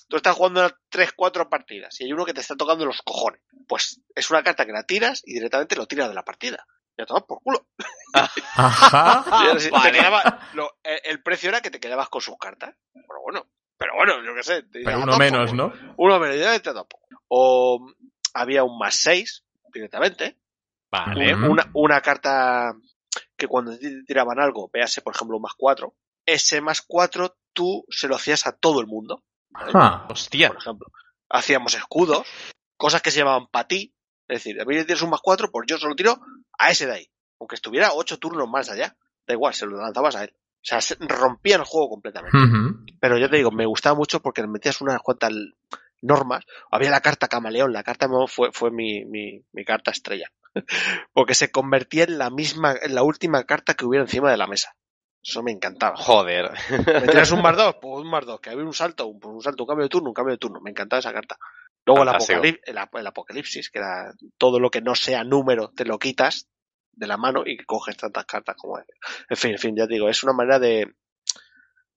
tú 0.09 0.17
estás 0.17 0.37
jugando 0.37 0.69
3, 0.91 1.13
4 1.15 1.49
partidas 1.49 2.01
y 2.01 2.05
hay 2.05 2.13
uno 2.13 2.27
que 2.27 2.35
te 2.35 2.41
está 2.41 2.57
tocando 2.57 2.85
los 2.85 3.03
cojones. 3.03 3.41
Pues 3.69 4.01
es 4.15 4.31
una 4.31 4.43
carta 4.43 4.67
que 4.67 4.73
la 4.73 4.85
tiras 4.85 5.23
y 5.25 5.35
directamente 5.35 5.77
lo 5.77 5.87
tiras 5.87 6.09
de 6.09 6.15
la 6.15 6.25
partida. 6.25 6.67
Ya 6.99 7.07
tomas 7.07 7.24
por 7.24 7.40
culo. 7.43 7.66
Ajá. 8.12 9.24
Y 9.53 9.57
así 9.57 9.66
te 9.66 9.70
vale. 9.70 9.93
quedaba- 9.93 10.40
lo- 10.55 10.76
el, 10.82 11.01
el 11.05 11.22
precio 11.22 11.49
era 11.49 11.61
que 11.61 11.70
te 11.70 11.80
quedabas 11.80 12.09
con 12.09 12.20
sus 12.20 12.36
cartas. 12.38 12.74
Pero 12.93 13.20
bueno, 13.24 13.47
pero 13.78 13.95
bueno, 13.95 14.22
yo 14.24 14.34
qué 14.34 14.43
sé. 14.43 14.62
te- 14.64 14.82
Pero 14.84 15.01
uno 15.03 15.16
menos, 15.18 15.53
¿no? 15.55 15.72
Uno 15.97 16.18
menos, 16.18 16.36
ya 16.38 16.53
te 16.59 16.72
tampoco. 16.74 17.07
O 17.28 17.86
había 18.34 18.64
un 18.64 18.78
más 18.78 18.95
6 18.97 19.45
directamente. 19.72 20.38
Vale. 20.90 21.34
Una, 21.34 21.70
una 21.72 22.01
carta 22.03 22.74
que 23.36 23.47
cuando 23.49 23.76
te 23.78 24.03
tiraban 24.05 24.38
algo, 24.38 24.68
véase 24.72 25.01
por 25.01 25.14
ejemplo 25.14 25.36
un 25.36 25.43
más 25.43 25.55
4, 25.57 25.95
ese 26.26 26.61
más 26.61 26.82
4 26.82 27.36
tú 27.55 27.84
se 27.88 28.09
lo 28.09 28.16
hacías 28.16 28.47
a 28.47 28.53
todo 28.53 28.80
el 28.80 28.86
mundo. 28.86 29.22
Ah, 29.55 30.07
Hostia. 30.11 30.49
Por 30.49 30.59
ejemplo, 30.59 30.86
hacíamos 31.30 31.74
escudos, 31.74 32.26
cosas 32.76 33.01
que 33.03 33.11
se 33.11 33.18
llamaban 33.20 33.47
para 33.49 33.66
ti. 33.68 33.95
Es 34.33 34.43
decir, 34.45 34.61
a 34.61 34.64
mí 34.64 34.74
le 34.74 34.85
tienes 34.85 35.03
un 35.03 35.11
más 35.11 35.20
4, 35.22 35.51
pues 35.51 35.66
yo 35.68 35.76
se 35.78 35.87
lo 35.87 35.95
tiro 35.95 36.18
a 36.59 36.70
ese 36.70 36.87
de 36.87 36.93
ahí. 36.93 37.11
Aunque 37.39 37.55
estuviera 37.57 37.91
8 37.93 38.18
turnos 38.18 38.49
más 38.49 38.70
allá. 38.70 38.97
Da 39.26 39.35
igual, 39.35 39.53
se 39.53 39.66
lo 39.66 39.76
lanzabas 39.76 40.16
a 40.16 40.24
él. 40.24 40.30
O 40.35 40.64
sea, 40.64 40.80
se- 40.80 40.97
rompían 40.99 41.61
el 41.61 41.66
juego 41.66 41.91
completamente. 41.91 42.39
Pero 43.01 43.18
ya 43.18 43.28
te 43.28 43.37
digo, 43.37 43.51
me 43.51 43.66
gustaba 43.66 43.95
mucho 43.97 44.20
porque 44.20 44.47
metías 44.47 44.80
unas 44.80 45.01
cuantas 45.03 45.33
normas. 46.01 46.45
Había 46.70 46.91
la 46.91 47.01
carta 47.01 47.28
camaleón, 47.28 47.72
la 47.72 47.83
carta 47.83 48.09
fue, 48.28 48.53
fue 48.53 48.70
mi, 48.70 49.05
mi, 49.05 49.45
mi 49.53 49.64
carta 49.64 49.91
estrella. 49.91 50.30
porque 51.12 51.35
se 51.35 51.51
convertía 51.51 52.05
en 52.05 52.18
la 52.18 52.30
misma, 52.30 52.74
en 52.80 52.95
la 52.95 53.03
última 53.03 53.45
carta 53.45 53.74
que 53.74 53.85
hubiera 53.85 54.05
encima 54.05 54.30
de 54.30 54.37
la 54.37 54.47
mesa. 54.47 54.74
Eso 55.22 55.43
me 55.43 55.53
encantaba. 55.53 55.97
Joder. 55.97 56.51
¿Metías 56.87 57.30
un 57.30 57.43
más 57.43 57.57
dos? 57.57 57.76
Pues 57.80 58.01
un 58.05 58.11
más 58.11 58.26
dos. 58.26 58.41
Que 58.41 58.51
había 58.51 58.64
un 58.64 58.74
salto, 58.74 59.07
un, 59.07 59.20
pues 59.20 59.33
un 59.35 59.41
salto, 59.43 59.62
un 59.62 59.68
cambio 59.68 59.85
de 59.85 59.89
turno, 59.89 60.09
un 60.09 60.14
cambio 60.14 60.33
de 60.33 60.39
turno. 60.39 60.61
Me 60.61 60.70
encantaba 60.70 60.99
esa 61.01 61.12
carta. 61.12 61.39
Luego 61.87 62.03
el, 62.03 62.09
Fantástico. 62.11 62.41
apocalip- 62.41 62.61
el, 62.64 62.78
ap- 62.78 62.95
el 62.97 63.07
apocalipsis, 63.07 63.70
que 63.70 63.78
era 63.78 64.12
todo 64.39 64.61
lo 64.61 64.70
que 64.70 64.80
no 64.80 64.95
sea 64.95 65.24
número, 65.24 65.70
te 65.74 65.85
lo 65.85 65.99
quitas 65.99 66.49
de 66.93 67.07
la 67.07 67.16
mano 67.16 67.43
y 67.47 67.57
coges 67.59 67.97
tantas 67.97 68.24
cartas 68.26 68.57
como 68.57 68.78
es. 68.78 68.85
En 69.28 69.37
fin, 69.37 69.53
en 69.53 69.59
fin, 69.59 69.76
ya 69.76 69.87
te 69.87 69.95
digo, 69.95 70.09
es 70.09 70.22
una 70.22 70.33
manera 70.35 70.59
de... 70.59 70.95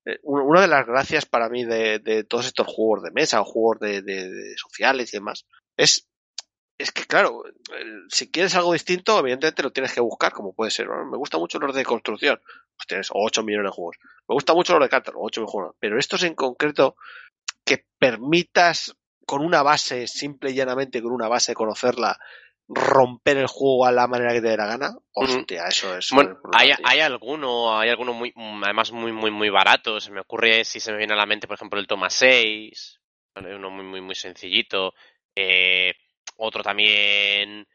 eh, 0.05 0.19
un- 0.23 0.41
Una 0.41 0.61
de 0.61 0.67
las 0.67 0.86
gracias 0.86 1.25
para 1.25 1.49
mí 1.49 1.65
de, 1.65 1.99
de 1.99 2.23
todos 2.23 2.45
estos 2.47 2.67
juegos 2.67 3.03
de 3.03 3.11
mesa 3.11 3.41
o 3.41 3.45
juegos 3.45 3.79
de, 3.79 4.01
de- 4.01 4.29
de 4.29 4.57
sociales 4.57 5.13
y 5.13 5.17
demás 5.17 5.45
es, 5.77 6.07
es 6.77 6.91
que, 6.91 7.05
claro, 7.05 7.43
si 8.09 8.31
quieres 8.31 8.55
algo 8.55 8.73
distinto, 8.73 9.19
evidentemente 9.19 9.63
lo 9.63 9.71
tienes 9.71 9.93
que 9.93 10.01
buscar, 10.01 10.31
como 10.33 10.53
puede 10.53 10.71
ser. 10.71 10.88
¿no? 10.88 11.05
Me 11.05 11.17
gusta 11.17 11.38
mucho 11.38 11.59
los 11.59 11.75
de 11.75 11.86
construcción, 11.86 12.39
pues 12.75 12.88
tienes 12.88 13.09
8 13.13 13.43
millones 13.43 13.69
de 13.71 13.75
juegos. 13.75 13.97
Me 14.27 14.33
gusta 14.33 14.53
mucho 14.53 14.73
los 14.73 14.81
de 14.83 14.89
cartas, 14.89 15.13
8 15.17 15.41
millones 15.41 15.51
de 15.51 15.57
juegos. 15.59 15.75
Pero 15.79 15.99
estos 15.99 16.23
en 16.23 16.33
concreto, 16.36 16.95
que 17.65 17.86
permitas 17.99 18.95
con 19.26 19.43
una 19.43 19.63
base, 19.63 20.07
simple 20.07 20.51
y 20.51 20.55
llanamente 20.55 21.01
con 21.01 21.11
una 21.11 21.28
base, 21.28 21.53
conocerla, 21.53 22.17
romper 22.67 23.38
el 23.38 23.47
juego 23.47 23.86
a 23.86 23.91
la 23.91 24.07
manera 24.07 24.34
que 24.34 24.41
te 24.41 24.49
dé 24.49 24.57
la 24.57 24.65
gana, 24.65 24.95
hostia, 25.13 25.65
eso 25.67 25.97
es. 25.97 26.09
Bueno, 26.11 26.39
hay, 26.53 26.71
hay 26.84 26.99
alguno, 26.99 27.78
hay 27.78 27.89
alguno 27.89 28.13
muy, 28.13 28.32
mm, 28.36 28.63
además 28.63 28.91
muy, 28.91 29.11
muy, 29.11 29.32
muy 29.32 29.49
barato. 29.49 29.99
Se 29.99 30.11
me 30.11 30.21
ocurre, 30.21 30.63
si 30.63 30.80
se 30.80 30.91
me 30.91 30.97
viene 30.97 31.13
a 31.13 31.17
la 31.17 31.26
mente, 31.26 31.47
por 31.47 31.55
ejemplo, 31.55 31.80
el 31.80 31.88
Toma 31.88 32.09
6. 32.09 32.99
¿vale? 33.36 33.55
Uno 33.55 33.69
muy, 33.69 33.86
muy, 33.86 34.01
muy 34.01 34.15
sencillito. 34.15 34.93
Eh, 35.36 35.93
otro 36.38 36.63
también, 36.63 37.67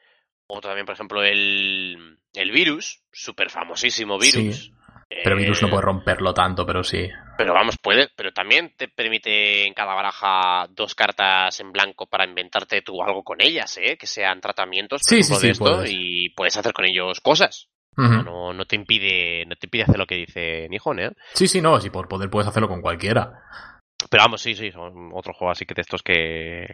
otro 0.46 0.70
también, 0.70 0.86
por 0.86 0.94
ejemplo, 0.94 1.22
el, 1.22 2.18
el 2.34 2.50
Virus, 2.50 3.02
súper 3.12 3.50
famosísimo 3.50 4.18
Virus. 4.18 4.56
Sí. 4.56 4.74
Pero 5.24 5.36
Virus 5.36 5.60
no 5.62 5.68
Eh, 5.68 5.70
puede 5.72 5.82
romperlo 5.82 6.32
tanto, 6.32 6.64
pero 6.64 6.84
sí. 6.84 7.08
Pero 7.36 7.52
vamos, 7.52 7.76
puede, 7.78 8.08
pero 8.16 8.32
también 8.32 8.72
te 8.76 8.86
permite 8.88 9.66
en 9.66 9.74
cada 9.74 9.94
baraja 9.94 10.66
dos 10.70 10.94
cartas 10.94 11.58
en 11.60 11.72
blanco 11.72 12.06
para 12.06 12.24
inventarte 12.24 12.82
tú 12.82 13.02
algo 13.02 13.24
con 13.24 13.38
ellas, 13.40 13.76
¿eh? 13.78 13.96
Que 13.98 14.06
sean 14.06 14.40
tratamientos, 14.40 15.00
Sí, 15.04 15.22
sí, 15.22 15.32
de 15.34 15.38
sí, 15.40 15.48
esto, 15.48 15.64
puedes. 15.64 15.90
y 15.92 16.28
puedes 16.30 16.56
hacer 16.56 16.72
con 16.72 16.84
ellos 16.84 17.20
cosas. 17.20 17.68
No, 17.96 18.54
no 18.54 18.64
te 18.64 18.76
impide, 18.76 19.44
no 19.46 19.56
te 19.56 19.66
impide 19.66 19.82
hacer 19.82 19.98
lo 19.98 20.06
que 20.06 20.14
dice 20.14 20.66
Nihon, 20.70 21.00
¿eh? 21.00 21.10
Sí, 21.34 21.46
sí, 21.48 21.60
no, 21.60 21.78
si 21.80 21.90
por 21.90 22.08
poder 22.08 22.30
puedes 22.30 22.48
hacerlo 22.48 22.68
con 22.68 22.80
cualquiera. 22.80 23.42
Pero 24.08 24.24
vamos, 24.24 24.40
sí, 24.40 24.54
sí, 24.54 24.70
son 24.70 25.10
otro 25.12 25.32
juego 25.34 25.50
así 25.52 25.66
que 25.66 25.74
de 25.74 25.82
estos 25.82 26.02
que 26.02 26.66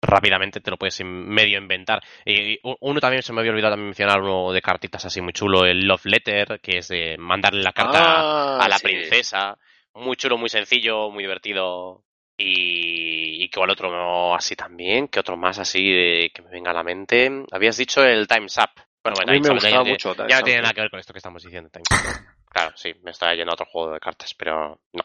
rápidamente 0.00 0.60
te 0.60 0.70
lo 0.70 0.76
puedes 0.76 1.00
medio 1.04 1.58
inventar. 1.58 2.02
Y 2.24 2.58
uno 2.80 3.00
también 3.00 3.22
se 3.22 3.32
me 3.32 3.40
había 3.40 3.52
olvidado 3.52 3.72
también 3.72 3.88
mencionar 3.88 4.20
uno 4.22 4.52
de 4.52 4.62
cartitas 4.62 5.04
así 5.04 5.20
muy 5.20 5.32
chulo, 5.32 5.66
el 5.66 5.86
Love 5.86 6.06
Letter, 6.06 6.60
que 6.62 6.78
es 6.78 6.88
de 6.88 7.16
mandarle 7.18 7.62
la 7.62 7.72
carta 7.72 8.00
Ah, 8.00 8.64
a 8.64 8.68
la 8.68 8.78
sí. 8.78 8.84
princesa. 8.84 9.58
Muy 9.94 10.16
chulo, 10.16 10.38
muy 10.38 10.48
sencillo, 10.48 11.10
muy 11.10 11.22
divertido. 11.24 12.04
Y, 12.36 13.44
y 13.44 13.48
que 13.50 13.58
igual 13.58 13.70
otro 13.70 14.34
así 14.34 14.56
también, 14.56 15.08
que 15.08 15.20
otro 15.20 15.36
más 15.36 15.58
así 15.58 15.90
de, 15.90 16.30
que 16.34 16.40
me 16.40 16.50
venga 16.50 16.70
a 16.70 16.74
la 16.74 16.82
mente. 16.82 17.30
Habías 17.52 17.76
dicho 17.76 18.02
el 18.02 18.26
Time's 18.26 18.56
Up. 18.56 18.70
Bueno, 19.02 19.16
A 19.20 19.24
bueno, 19.24 19.32
mí 19.32 19.40
me 19.40 19.54
gustaba 19.54 19.70
ya, 19.70 19.78
no 19.78 19.84
mucho 19.84 20.14
ya 20.26 20.38
no 20.38 20.44
tiene 20.44 20.62
nada 20.62 20.72
que 20.72 20.80
ver 20.80 20.90
con 20.90 21.00
esto 21.00 21.12
que 21.12 21.18
estamos 21.18 21.42
diciendo. 21.42 21.68
Time's 21.70 21.88
Up. 21.90 22.24
Claro, 22.50 22.72
sí, 22.76 22.94
me 23.02 23.10
está 23.10 23.34
yendo 23.34 23.50
a 23.50 23.54
otro 23.54 23.66
juego 23.66 23.92
de 23.92 24.00
cartas, 24.00 24.34
pero 24.34 24.80
no. 24.92 25.02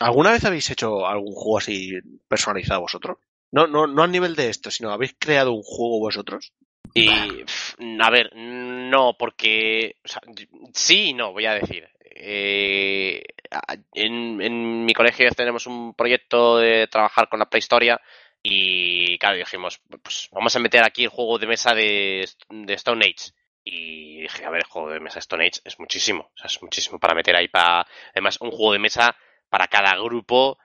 ¿Alguna 0.00 0.32
vez 0.32 0.44
habéis 0.44 0.70
hecho 0.70 1.06
algún 1.06 1.32
juego 1.32 1.58
así 1.58 1.92
personalizado 2.28 2.80
vosotros? 2.80 3.18
No, 3.52 3.66
no, 3.66 3.86
no 3.86 4.02
a 4.02 4.08
nivel 4.08 4.34
de 4.34 4.48
esto, 4.48 4.70
sino 4.70 4.90
habéis 4.90 5.14
creado 5.18 5.52
un 5.52 5.62
juego 5.62 6.00
vosotros. 6.00 6.52
Y, 6.92 7.08
a 7.08 8.10
ver, 8.10 8.30
no, 8.34 9.16
porque. 9.18 9.96
o 10.04 10.08
sea, 10.08 10.20
sí 10.72 11.10
y 11.10 11.14
no, 11.14 11.32
voy 11.32 11.46
a 11.46 11.54
decir. 11.54 11.88
Eh, 12.16 13.22
en, 13.94 14.40
en 14.40 14.84
mi 14.84 14.92
colegio 14.92 15.28
tenemos 15.30 15.66
un 15.66 15.94
proyecto 15.94 16.58
de 16.58 16.86
trabajar 16.86 17.28
con 17.28 17.40
la 17.40 17.50
prehistoria 17.50 18.00
y, 18.46 19.18
claro, 19.18 19.38
dijimos, 19.38 19.80
pues 20.02 20.28
vamos 20.30 20.54
a 20.54 20.58
meter 20.58 20.84
aquí 20.84 21.04
el 21.04 21.08
juego 21.08 21.38
de 21.38 21.46
mesa 21.46 21.74
de, 21.74 22.28
de 22.50 22.74
Stone 22.74 23.04
Age. 23.04 23.32
Y 23.64 24.20
dije, 24.20 24.44
a 24.44 24.50
ver, 24.50 24.60
el 24.60 24.68
juego 24.68 24.90
de 24.90 25.00
mesa 25.00 25.18
Stone 25.18 25.46
Age 25.46 25.62
es 25.64 25.78
muchísimo, 25.78 26.30
o 26.34 26.36
sea, 26.36 26.46
es 26.46 26.62
muchísimo 26.62 27.00
para 27.00 27.14
meter 27.14 27.34
ahí 27.34 27.48
para. 27.48 27.86
Además, 28.12 28.36
un 28.42 28.50
juego 28.50 28.74
de 28.74 28.78
mesa 28.78 29.16
para 29.54 29.68
cada 29.68 29.94
grupo 30.02 30.58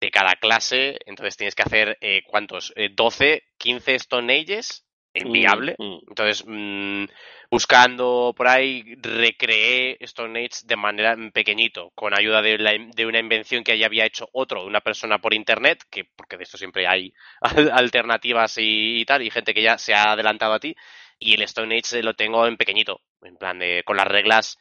de 0.00 0.10
cada 0.10 0.34
clase, 0.36 0.98
entonces 1.06 1.36
tienes 1.36 1.54
que 1.54 1.62
hacer, 1.62 1.96
eh, 2.00 2.22
¿cuántos? 2.26 2.72
Eh, 2.76 2.90
12, 2.92 3.44
15 3.58 3.94
Stone 3.94 4.34
Ages, 4.34 4.84
inviable. 5.14 5.76
Mm, 5.78 5.84
mm. 5.84 6.00
Entonces, 6.08 6.44
mm, 6.46 7.04
buscando 7.50 8.34
por 8.36 8.48
ahí, 8.48 8.82
recreé 9.00 9.96
Stone 10.00 10.40
Age 10.40 10.64
de 10.66 10.76
manera 10.76 11.16
pequeñito, 11.32 11.92
con 11.94 12.12
ayuda 12.18 12.42
de, 12.42 12.58
la- 12.58 12.72
de 12.94 13.06
una 13.06 13.20
invención 13.20 13.62
que 13.62 13.78
ya 13.78 13.86
había 13.86 14.06
hecho 14.06 14.28
otro, 14.32 14.64
una 14.66 14.80
persona 14.80 15.18
por 15.20 15.32
internet, 15.34 15.84
que 15.90 16.04
porque 16.16 16.36
de 16.36 16.42
esto 16.44 16.58
siempre 16.58 16.88
hay 16.88 17.12
al- 17.40 17.70
alternativas 17.72 18.58
y, 18.58 19.00
y 19.00 19.04
tal, 19.04 19.22
y 19.22 19.30
gente 19.30 19.54
que 19.54 19.62
ya 19.62 19.78
se 19.78 19.94
ha 19.94 20.12
adelantado 20.12 20.54
a 20.54 20.60
ti, 20.60 20.74
y 21.18 21.34
el 21.34 21.42
Stone 21.42 21.78
Age 21.78 22.02
lo 22.02 22.14
tengo 22.14 22.46
en 22.46 22.56
pequeñito, 22.56 23.00
en 23.22 23.36
plan 23.36 23.58
de, 23.60 23.82
con 23.86 23.96
las 23.96 24.08
reglas 24.08 24.58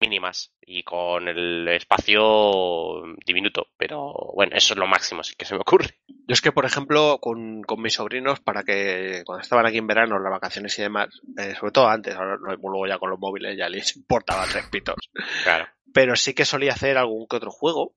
mínimas 0.00 0.52
y 0.60 0.82
con 0.82 1.28
el 1.28 1.66
espacio 1.68 3.02
diminuto, 3.24 3.68
pero 3.76 4.12
bueno, 4.34 4.56
eso 4.56 4.74
es 4.74 4.78
lo 4.78 4.86
máximo, 4.86 5.22
sí 5.22 5.34
que 5.36 5.44
se 5.44 5.54
me 5.54 5.60
ocurre. 5.60 5.98
Yo 6.08 6.34
es 6.34 6.40
que, 6.40 6.52
por 6.52 6.64
ejemplo, 6.64 7.18
con, 7.20 7.62
con 7.62 7.82
mis 7.82 7.94
sobrinos, 7.94 8.40
para 8.40 8.62
que 8.62 9.22
cuando 9.24 9.42
estaban 9.42 9.66
aquí 9.66 9.78
en 9.78 9.86
verano, 9.86 10.18
las 10.18 10.30
vacaciones 10.30 10.78
y 10.78 10.82
demás, 10.82 11.08
eh, 11.36 11.54
sobre 11.58 11.72
todo 11.72 11.88
antes, 11.88 12.14
ahora 12.14 12.36
luego 12.36 12.86
ya 12.86 12.98
con 12.98 13.10
los 13.10 13.18
móviles 13.18 13.56
ya 13.56 13.68
les 13.68 13.96
importaba 13.96 14.46
tres 14.46 14.66
pitos. 14.70 14.96
Claro. 15.44 15.66
Pero 15.92 16.16
sí 16.16 16.34
que 16.34 16.44
solía 16.44 16.72
hacer 16.72 16.96
algún 16.96 17.26
que 17.26 17.36
otro 17.36 17.50
juego. 17.50 17.94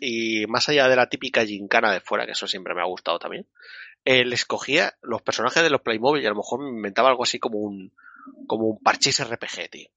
Y 0.00 0.46
más 0.46 0.68
allá 0.68 0.88
de 0.88 0.96
la 0.96 1.08
típica 1.08 1.44
gincana 1.44 1.92
de 1.92 2.00
fuera, 2.00 2.26
que 2.26 2.32
eso 2.32 2.48
siempre 2.48 2.74
me 2.74 2.80
ha 2.80 2.86
gustado 2.86 3.20
también, 3.20 3.46
él 4.04 4.32
escogía 4.32 4.94
los 5.02 5.22
personajes 5.22 5.62
de 5.62 5.70
los 5.70 5.80
Playmobil 5.80 6.22
y 6.22 6.26
a 6.26 6.30
lo 6.30 6.36
mejor 6.36 6.60
me 6.60 6.70
inventaba 6.70 7.10
algo 7.10 7.22
así 7.22 7.38
como 7.38 7.58
un, 7.58 7.92
como 8.46 8.66
un 8.66 8.82
parchís 8.82 9.24
RPG, 9.24 9.70
tío. 9.70 9.88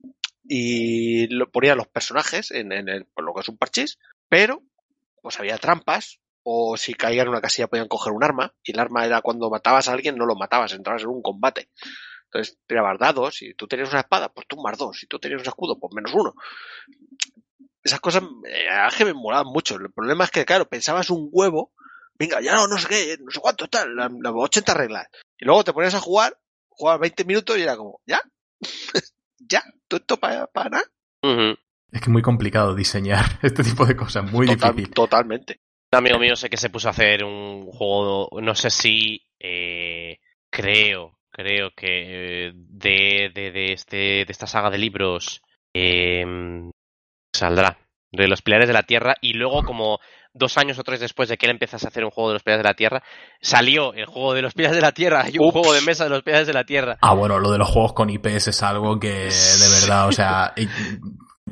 Y 0.49 1.27
lo, 1.27 1.49
ponía 1.51 1.75
los 1.75 1.87
personajes 1.87 2.51
en, 2.51 2.71
en 2.71 2.89
el, 2.89 3.05
pues 3.05 3.25
lo 3.25 3.33
que 3.33 3.41
es 3.41 3.49
un 3.49 3.57
parchís, 3.57 3.99
pero 4.29 4.63
pues 5.21 5.39
había 5.39 5.57
trampas, 5.57 6.19
o 6.43 6.77
si 6.77 6.93
caían 6.93 7.25
en 7.25 7.31
una 7.31 7.41
casilla 7.41 7.67
podían 7.67 7.89
coger 7.89 8.13
un 8.13 8.23
arma, 8.23 8.53
y 8.63 8.71
el 8.71 8.79
arma 8.79 9.05
era 9.05 9.21
cuando 9.21 9.49
matabas 9.49 9.89
a 9.89 9.93
alguien, 9.93 10.15
no 10.15 10.25
lo 10.25 10.35
matabas, 10.35 10.73
entrabas 10.73 11.03
en 11.03 11.09
un 11.09 11.21
combate. 11.21 11.69
Entonces 12.25 12.57
tirabas 12.67 12.97
dados, 12.99 13.35
si 13.35 13.53
tú 13.53 13.67
tenías 13.67 13.89
una 13.89 14.01
espada, 14.01 14.29
pues 14.29 14.47
tú 14.47 14.57
más 14.61 14.77
dos, 14.77 14.99
si 14.99 15.07
tú 15.07 15.19
tenías 15.19 15.41
un 15.41 15.47
escudo, 15.47 15.79
pues 15.79 15.93
menos 15.93 16.13
uno. 16.13 16.35
Esas 17.83 17.99
cosas 17.99 18.23
eh, 18.45 18.67
que 18.97 19.05
me 19.05 19.13
molaban 19.13 19.47
mucho. 19.47 19.75
El 19.75 19.91
problema 19.91 20.25
es 20.25 20.31
que, 20.31 20.45
claro, 20.45 20.67
pensabas 20.67 21.09
un 21.09 21.29
huevo, 21.31 21.73
venga, 22.19 22.41
ya 22.41 22.55
no, 22.55 22.67
no 22.67 22.77
sé 22.77 22.87
qué, 22.87 23.17
no 23.19 23.31
sé 23.31 23.39
cuánto 23.39 23.67
tal, 23.67 23.95
las 23.95 24.11
las 24.11 24.33
80 24.33 24.73
reglas. 24.73 25.07
Y 25.37 25.45
luego 25.45 25.63
te 25.63 25.73
ponías 25.73 25.95
a 25.95 26.01
jugar, 26.01 26.37
jugabas 26.69 27.01
20 27.01 27.25
minutos 27.25 27.57
y 27.57 27.61
era 27.61 27.77
como, 27.77 28.01
¿ya? 28.05 28.21
¿Ya? 29.39 29.63
¿Todo 29.87 29.99
esto 29.99 30.17
para 30.17 30.47
nada? 30.69 30.83
Ujú. 31.23 31.57
Es 31.91 32.01
que 32.01 32.05
es 32.05 32.09
muy 32.09 32.21
complicado 32.21 32.75
diseñar 32.75 33.25
este 33.41 33.63
tipo 33.63 33.85
de 33.85 33.95
cosas, 33.95 34.29
muy 34.31 34.47
Total- 34.47 34.73
difícil. 34.75 34.93
Totalmente. 34.93 35.59
Un 35.91 35.99
amigo 35.99 36.19
mío 36.19 36.35
sé 36.35 36.49
que 36.49 36.57
se 36.57 36.69
puso 36.69 36.89
a 36.89 36.91
hacer 36.91 37.23
un 37.23 37.65
juego, 37.71 38.29
no 38.41 38.55
sé 38.55 38.69
si, 38.69 39.21
eh, 39.39 40.19
creo, 40.49 41.17
creo 41.31 41.71
que 41.75 42.47
eh, 42.47 42.51
de, 42.55 43.31
de, 43.33 43.51
de, 43.51 43.71
este, 43.73 43.95
de 43.95 44.25
esta 44.27 44.47
saga 44.47 44.69
de 44.69 44.77
libros 44.79 45.41
eh, 45.73 46.25
saldrá, 47.33 47.77
de 48.11 48.27
los 48.27 48.41
Pilares 48.41 48.67
de 48.67 48.73
la 48.73 48.83
Tierra, 48.83 49.15
y 49.21 49.33
luego 49.33 49.63
como 49.63 49.99
dos 50.37 50.57
años 50.57 50.77
o 50.79 50.83
tres 50.83 50.99
después 50.99 51.29
de 51.29 51.37
que 51.37 51.45
él 51.45 51.51
empezase 51.51 51.85
a 51.85 51.89
hacer 51.89 52.03
un 52.05 52.11
juego 52.11 52.29
de 52.29 52.33
los 52.35 52.43
Pilares 52.43 52.63
de 52.63 52.69
la 52.69 52.73
Tierra, 52.75 53.03
salió 53.41 53.93
el 53.93 54.05
juego 54.05 54.33
de 54.33 54.41
los 54.41 54.53
Pilares 54.53 54.75
de 54.75 54.81
la 54.81 54.91
Tierra 54.91 55.25
y 55.31 55.37
un 55.39 55.45
Ups. 55.47 55.53
juego 55.53 55.73
de 55.73 55.81
mesa 55.81 56.03
de 56.05 56.09
los 56.11 56.23
Pilares 56.23 56.47
de 56.47 56.53
la 56.53 56.63
Tierra. 56.63 56.97
Ah, 57.01 57.13
bueno, 57.13 57.39
lo 57.39 57.51
de 57.51 57.57
los 57.57 57.69
juegos 57.69 57.93
con 57.93 58.09
IPs 58.09 58.47
es 58.49 58.63
algo 58.63 58.99
que 58.99 59.09
de 59.09 59.69
verdad, 59.81 60.07
o 60.07 60.11
sea, 60.11 60.53
y- 60.55 60.67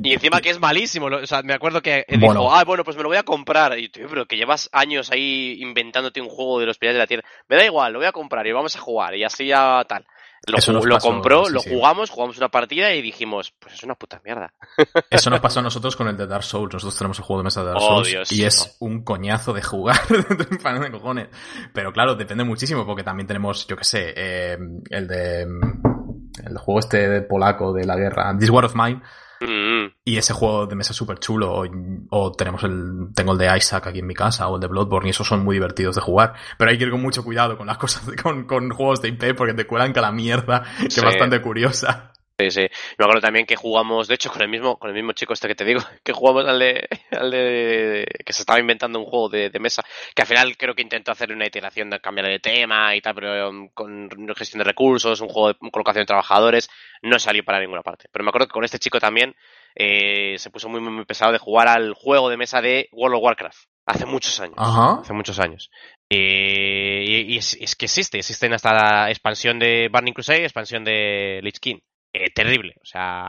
Y 0.04 0.12
encima 0.14 0.42
que 0.42 0.50
es 0.50 0.60
malísimo, 0.60 1.06
o 1.06 1.26
sea, 1.26 1.42
me 1.42 1.54
acuerdo 1.54 1.82
que 1.82 2.04
él 2.10 2.20
Bueno. 2.20 2.42
dijo, 2.42 2.54
ah, 2.54 2.66
bueno, 2.66 2.84
pues 2.84 2.98
me 2.98 3.04
lo 3.04 3.08
voy 3.08 3.18
a 3.18 3.24
comprar. 3.24 3.80
Y 3.80 3.88
tío, 3.88 4.08
pero 4.10 4.26
que 4.26 4.36
llevas 4.36 4.68
años 4.74 5.10
ahí 5.10 5.56
inventándote 5.62 6.20
un 6.20 6.28
juego 6.28 6.60
de 6.60 6.66
los 6.66 6.78
Pilares 6.78 6.96
de 6.98 7.00
la 7.04 7.08
Tierra. 7.08 7.24
Me 7.48 7.56
da 7.56 7.64
igual, 7.64 7.94
lo 7.94 8.00
voy 8.00 8.08
a 8.08 8.12
comprar 8.12 8.46
y 8.46 8.52
vamos 8.52 8.76
a 8.76 8.80
jugar. 8.82 9.16
Y 9.16 9.24
así 9.24 9.48
ya 9.48 9.86
tal. 9.88 10.06
Lo, 10.48 10.58
Eso 10.58 10.72
ju- 10.72 10.76
nos 10.76 10.86
lo 10.86 10.96
pasó, 10.96 11.08
compró, 11.10 11.46
sí, 11.46 11.54
lo 11.54 11.62
jugamos, 11.62 12.10
jugamos 12.10 12.38
una 12.38 12.50
partida 12.50 12.94
y 12.94 13.02
dijimos, 13.02 13.54
pues 13.60 13.74
es 13.76 13.84
una 13.84 13.96
puta 13.96 14.22
mierda. 14.24 14.54
Eso 15.10 15.30
nos 15.30 15.40
pasó 15.40 15.60
a 15.60 15.64
nosotros 15.64 15.96
con 15.96 16.08
el 16.08 16.18
de 16.18 16.28
Dark 16.28 16.44
Souls. 16.44 16.74
Nosotros 16.74 16.98
tenemos 16.98 17.18
el 17.20 17.26
juego 17.26 17.40
de 17.42 17.44
mesa 17.46 17.62
de 17.62 17.68
Dark 17.68 17.80
Oh, 17.82 17.88
Souls 17.88 18.10
Dios, 18.10 18.32
y 18.32 18.44
es 18.44 18.78
un 18.80 19.04
coñazo 19.04 19.54
de 19.54 19.62
jugar. 19.62 20.00
De 20.08 20.92
cojones. 20.92 21.30
Pero 21.74 21.92
claro, 21.92 22.16
depende 22.16 22.44
muchísimo 22.44 22.86
porque 22.86 23.04
también 23.04 23.28
tenemos, 23.28 23.66
yo 23.68 23.76
qué 23.78 23.84
sé, 23.84 24.14
eh, 24.16 24.58
el 24.90 25.08
de 25.08 25.42
el 25.42 26.58
juego 26.58 26.80
este 26.80 27.08
de 27.08 27.22
polaco 27.22 27.74
de 27.74 27.86
la 27.86 27.96
guerra, 27.96 28.36
This 28.38 28.50
War 28.50 28.66
of 28.66 28.76
Mine, 28.76 29.02
Mm, 29.42 29.92
y 30.06 30.18
ese 30.18 30.34
juego 30.34 30.66
de 30.68 30.76
mesa 30.76 30.92
es 30.92 30.98
súper 30.98 31.20
chulo. 31.20 31.52
O, 31.54 31.66
o 32.10 32.32
tenemos 32.32 32.64
el, 32.64 33.10
tengo 33.14 33.34
el 33.34 33.38
de 33.38 33.58
Isaac 33.58 33.88
aquí 33.88 34.00
en 34.00 34.08
mi 34.08 34.14
casa, 34.14 34.48
o 34.48 34.56
el 34.56 34.62
de 34.62 34.68
Bloodborne, 34.68 35.08
y 35.08 35.12
esos 35.12 35.28
son 35.28 35.44
muy 35.44 35.56
divertidos 35.56 35.96
de 35.96 36.02
jugar. 36.02 36.34
Pero 36.58 36.72
hay 36.72 36.78
que 36.78 36.86
ir 36.86 36.92
con 36.92 37.02
mucho 37.02 37.24
cuidado 37.24 37.58
con 37.58 37.68
las 37.68 37.78
cosas, 37.78 38.04
con, 38.24 38.46
con 38.46 38.70
juegos 38.70 39.02
de 39.02 39.10
IP 39.10 39.36
porque 39.36 39.54
te 39.54 39.68
cuelan 39.68 39.94
cada 39.94 40.12
mierda, 40.12 40.64
que 40.82 40.90
Sí. 40.92 41.00
es 41.00 41.04
bastante 41.06 41.42
curiosa. 41.42 42.12
Sí, 42.38 42.52
sí. 42.52 42.62
Me 42.98 43.06
acuerdo 43.06 43.22
también 43.22 43.46
que 43.46 43.56
jugamos, 43.56 44.10
de 44.10 44.16
hecho, 44.16 44.30
con 44.30 44.42
el 44.42 44.50
mismo, 44.50 44.78
con 44.78 44.90
el 44.90 44.96
mismo 44.96 45.14
chico 45.14 45.32
este 45.32 45.48
que 45.48 45.56
te 45.56 45.64
digo, 45.64 45.80
que 46.04 46.12
jugamos 46.12 46.46
al 46.46 46.60
de, 46.60 46.88
al 47.12 47.32
de 47.32 48.06
que 48.26 48.34
se 48.34 48.42
estaba 48.42 48.60
inventando 48.60 49.00
un 49.00 49.06
juego 49.06 49.30
de, 49.30 49.50
de 49.50 49.60
mesa, 49.60 49.84
que 50.14 50.22
al 50.22 50.28
final 50.28 50.58
creo 50.58 50.76
que 50.76 50.82
intentó 50.82 51.12
hacer 51.12 51.32
una 51.32 51.48
iteración 51.48 51.90
de 51.90 52.02
cambiar 52.02 52.28
de 52.28 52.40
tema 52.40 52.94
y 52.94 53.02
tal, 53.02 53.16
pero 53.16 53.50
um, 53.50 53.70
con 53.70 54.10
gestión 54.36 54.60
de 54.60 54.66
recursos, 54.66 55.22
un 55.22 55.30
juego 55.30 55.54
de 55.54 55.72
colocación 55.72 56.02
de 56.02 56.08
trabajadores, 56.08 56.70
no 57.02 57.20
salió 57.20 57.44
para 57.46 57.62
ninguna 57.62 57.84
parte. 57.84 58.10
Pero 58.12 58.26
me 58.26 58.30
acuerdo 58.30 58.48
que 58.48 58.54
con 58.54 58.66
este 58.66 58.80
chico 58.80 59.00
también 59.00 59.34
eh, 59.74 60.36
se 60.38 60.50
puso 60.50 60.68
muy, 60.68 60.82
muy, 60.82 60.92
muy 60.92 61.06
pesado 61.06 61.32
de 61.32 61.38
jugar 61.38 61.70
al 61.70 61.94
juego 61.94 62.30
de 62.30 62.38
mesa 62.38 62.62
de 62.62 62.90
World 62.92 63.16
of 63.16 63.24
Warcraft. 63.24 63.60
Hace 63.86 64.06
muchos 64.06 64.40
años. 64.40 64.56
Ajá. 64.58 65.00
Hace 65.02 65.14
muchos 65.14 65.40
años. 65.40 65.70
Eh, 66.10 67.04
y 67.08 67.36
y 67.36 67.38
es, 67.38 67.56
es 67.62 67.76
que 67.76 67.86
existe, 67.86 68.18
existen 68.18 68.52
hasta 68.54 68.74
la 68.74 69.10
expansión 69.10 69.60
de 69.60 69.90
Burning 69.92 70.14
Crusade 70.14 70.42
y 70.42 70.44
expansión 70.44 70.84
de 70.84 71.40
Lich 71.44 71.60
King. 71.60 71.80
Eh, 72.18 72.30
terrible, 72.34 72.76
o 72.82 72.86
sea, 72.86 73.28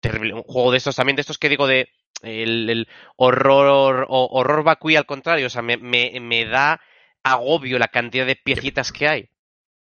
terrible. 0.00 0.34
Un 0.34 0.42
juego 0.42 0.70
de 0.70 0.78
estos 0.78 0.94
también, 0.94 1.16
de 1.16 1.22
estos 1.22 1.38
que 1.38 1.48
digo 1.48 1.66
de 1.66 1.88
el, 2.22 2.70
el 2.70 2.88
horror 3.16 4.06
o, 4.08 4.26
horror 4.30 4.62
vacui 4.62 4.94
al 4.94 5.06
contrario, 5.06 5.48
o 5.48 5.50
sea, 5.50 5.62
me, 5.62 5.76
me, 5.76 6.12
me 6.20 6.44
da 6.44 6.80
agobio 7.24 7.78
la 7.80 7.88
cantidad 7.88 8.26
de 8.26 8.36
piecitas 8.36 8.92
que 8.92 9.08
hay. 9.08 9.30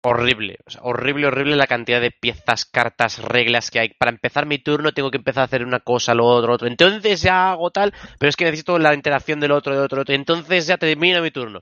Horrible, 0.02 0.58
o 0.64 0.70
sea, 0.70 0.80
horrible, 0.84 1.26
horrible 1.26 1.56
la 1.56 1.66
cantidad 1.66 2.00
de 2.00 2.12
piezas, 2.12 2.64
cartas, 2.64 3.18
reglas 3.18 3.70
que 3.70 3.80
hay. 3.80 3.88
Para 3.98 4.12
empezar 4.12 4.46
mi 4.46 4.58
turno 4.58 4.92
tengo 4.92 5.10
que 5.10 5.18
empezar 5.18 5.42
a 5.42 5.44
hacer 5.46 5.64
una 5.64 5.80
cosa, 5.80 6.14
lo 6.14 6.24
otro, 6.26 6.48
lo 6.48 6.54
otro. 6.54 6.68
Entonces 6.68 7.20
ya 7.22 7.50
hago 7.50 7.70
tal, 7.72 7.92
pero 8.18 8.30
es 8.30 8.36
que 8.36 8.44
necesito 8.44 8.78
la 8.78 8.94
interacción 8.94 9.40
del 9.40 9.52
otro, 9.52 9.74
del 9.74 9.82
otro, 9.84 9.96
del 9.96 10.02
otro. 10.02 10.14
Entonces 10.14 10.66
ya 10.66 10.78
termino 10.78 11.20
mi 11.20 11.30
turno. 11.30 11.60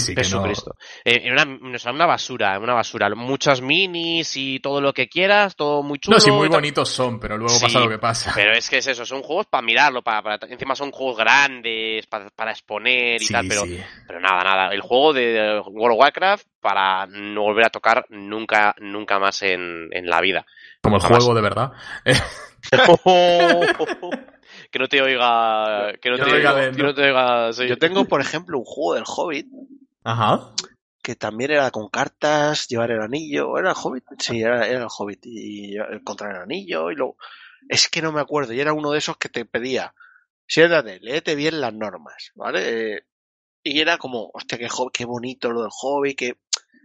Sí, 0.00 0.06
sí, 0.08 0.14
que 0.14 0.22
no- 0.22 0.26
Jesucristo. 0.26 0.74
Eh, 1.04 1.30
una, 1.30 1.74
o 1.74 1.78
sea, 1.78 1.92
una 1.92 2.06
basura, 2.06 2.58
una 2.58 2.74
basura. 2.74 3.08
Muchas 3.14 3.60
minis 3.60 4.36
y 4.36 4.60
todo 4.60 4.80
lo 4.80 4.92
que 4.92 5.08
quieras, 5.08 5.56
todo 5.56 5.82
muy 5.82 5.98
chulo. 5.98 6.16
No, 6.16 6.20
sí, 6.20 6.30
muy 6.30 6.48
bonitos 6.48 6.88
son, 6.88 7.18
pero 7.20 7.36
luego 7.36 7.54
Sí, 7.54 7.64
pasa 7.64 7.80
lo 7.80 7.88
que 7.88 7.98
pasa. 7.98 8.32
Pero 8.34 8.52
es 8.52 8.68
que 8.70 8.78
es 8.78 8.86
eso, 8.86 9.04
son 9.06 9.22
juegos 9.22 9.46
para 9.46 9.62
mirarlo, 9.62 10.02
para, 10.02 10.22
para- 10.22 10.46
encima 10.48 10.74
son 10.74 10.90
juegos 10.90 11.16
grandes, 11.18 12.06
para, 12.06 12.30
para 12.30 12.50
exponer 12.52 13.20
y 13.22 13.26
Sí, 13.26 13.32
tal, 13.32 13.46
pero, 13.48 13.62
sí. 13.62 13.80
pero 14.06 14.20
nada, 14.20 14.42
nada. 14.44 14.68
El 14.74 14.80
juego 14.80 15.12
de 15.12 15.60
World 15.66 15.94
of 15.94 16.00
Warcraft 16.00 16.46
para 16.60 17.06
no 17.06 17.42
volver 17.42 17.66
a 17.66 17.70
tocar 17.70 18.06
nunca, 18.10 18.74
nunca 18.78 19.18
más 19.18 19.42
en, 19.42 19.88
en 19.92 20.06
la 20.06 20.20
vida. 20.20 20.46
Como 20.80 20.96
el 20.96 21.02
Jamás. 21.02 21.24
juego 21.24 21.34
de 21.34 21.42
verdad. 21.42 21.72
que 24.70 24.78
no 24.78 24.88
te 24.88 25.02
oiga, 25.02 25.92
que 26.00 26.10
no 26.10 26.16
te 26.16 26.22
no 26.22 26.32
oiga 26.32 26.50
oiga, 26.50 26.52
Ben, 26.54 26.74
que 26.74 26.82
¿no? 26.82 26.88
no 26.88 26.94
te 26.94 27.02
oiga, 27.02 27.52
sí. 27.52 27.66
Yo 27.68 27.78
tengo, 27.78 28.04
por 28.04 28.20
ejemplo, 28.20 28.58
un 28.58 28.64
juego 28.64 28.94
del 28.94 29.04
Hobbit 29.06 29.46
Ajá. 30.06 30.52
que 31.02 31.16
también 31.16 31.50
era 31.50 31.70
con 31.70 31.88
cartas, 31.88 32.68
llevar 32.68 32.90
el 32.92 33.00
anillo. 33.00 33.58
¿Era 33.58 33.70
el 33.70 33.76
Hobbit? 33.80 34.04
Sí, 34.18 34.40
era, 34.40 34.66
era 34.66 34.80
el 34.80 34.88
Hobbit. 34.88 35.20
Y 35.26 35.76
encontrar 35.76 36.36
el 36.36 36.42
anillo 36.42 36.90
y 36.90 36.94
luego... 36.94 37.16
Es 37.68 37.88
que 37.88 38.00
no 38.02 38.12
me 38.12 38.20
acuerdo. 38.20 38.52
Y 38.52 38.60
era 38.60 38.72
uno 38.72 38.92
de 38.92 38.98
esos 38.98 39.16
que 39.16 39.28
te 39.28 39.44
pedía, 39.44 39.92
siéntate, 40.46 41.00
léete 41.00 41.34
bien 41.34 41.60
las 41.60 41.74
normas, 41.74 42.30
¿vale? 42.36 42.94
Eh, 42.94 43.04
Y 43.64 43.80
era 43.80 43.98
como, 43.98 44.30
hostia, 44.32 44.58
qué, 44.92 45.04
bonito 45.04 45.50
lo 45.50 45.62
del 45.62 45.70
Hobbit, 45.82 46.16
qué, 46.16 46.38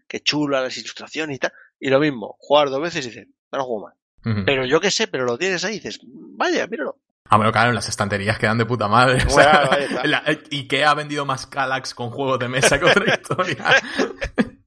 qué 0.08 0.20
chulo 0.22 0.60
las 0.60 0.76
ilustraciones 0.78 1.36
y 1.36 1.40
tal. 1.40 1.54
Y 1.80 1.90
lo 1.90 2.00
mismo, 2.00 2.36
jugar 2.40 2.70
dos 2.72 2.82
veces 2.82 3.06
y 3.06 3.10
dices, 3.10 3.28
no 3.52 3.60
lo 3.60 3.66
juego 3.66 3.86
más. 3.88 3.96
Pero 4.46 4.66
yo 4.66 4.80
qué 4.80 4.90
sé, 4.92 5.08
pero 5.08 5.26
lo 5.26 5.38
tienes 5.38 5.64
ahí 5.64 5.76
y 5.76 5.80
dices, 5.80 6.00
vaya, 6.04 6.66
míralo. 6.68 6.98
Ah, 7.30 7.38
bueno, 7.38 7.52
claro, 7.52 7.70
en 7.70 7.76
las 7.76 7.88
estanterías 7.88 8.38
quedan 8.38 8.58
de 8.58 8.66
puta 8.66 8.88
madre. 8.88 9.24
O 9.24 9.34
Bueno, 9.34 9.52
sea, 9.52 9.70
ahí 9.72 9.84
está. 9.86 10.04
la- 10.06 10.24
Ikea 10.52 10.90
ha 10.92 10.96
vendido 10.96 11.26
más 11.26 11.48
Calax 11.48 11.94
con 11.96 12.10
juegos 12.10 12.40
de 12.40 12.50
mesa 12.50 12.78
que 12.80 12.86
otra 12.86 13.14
historia. 13.16 13.66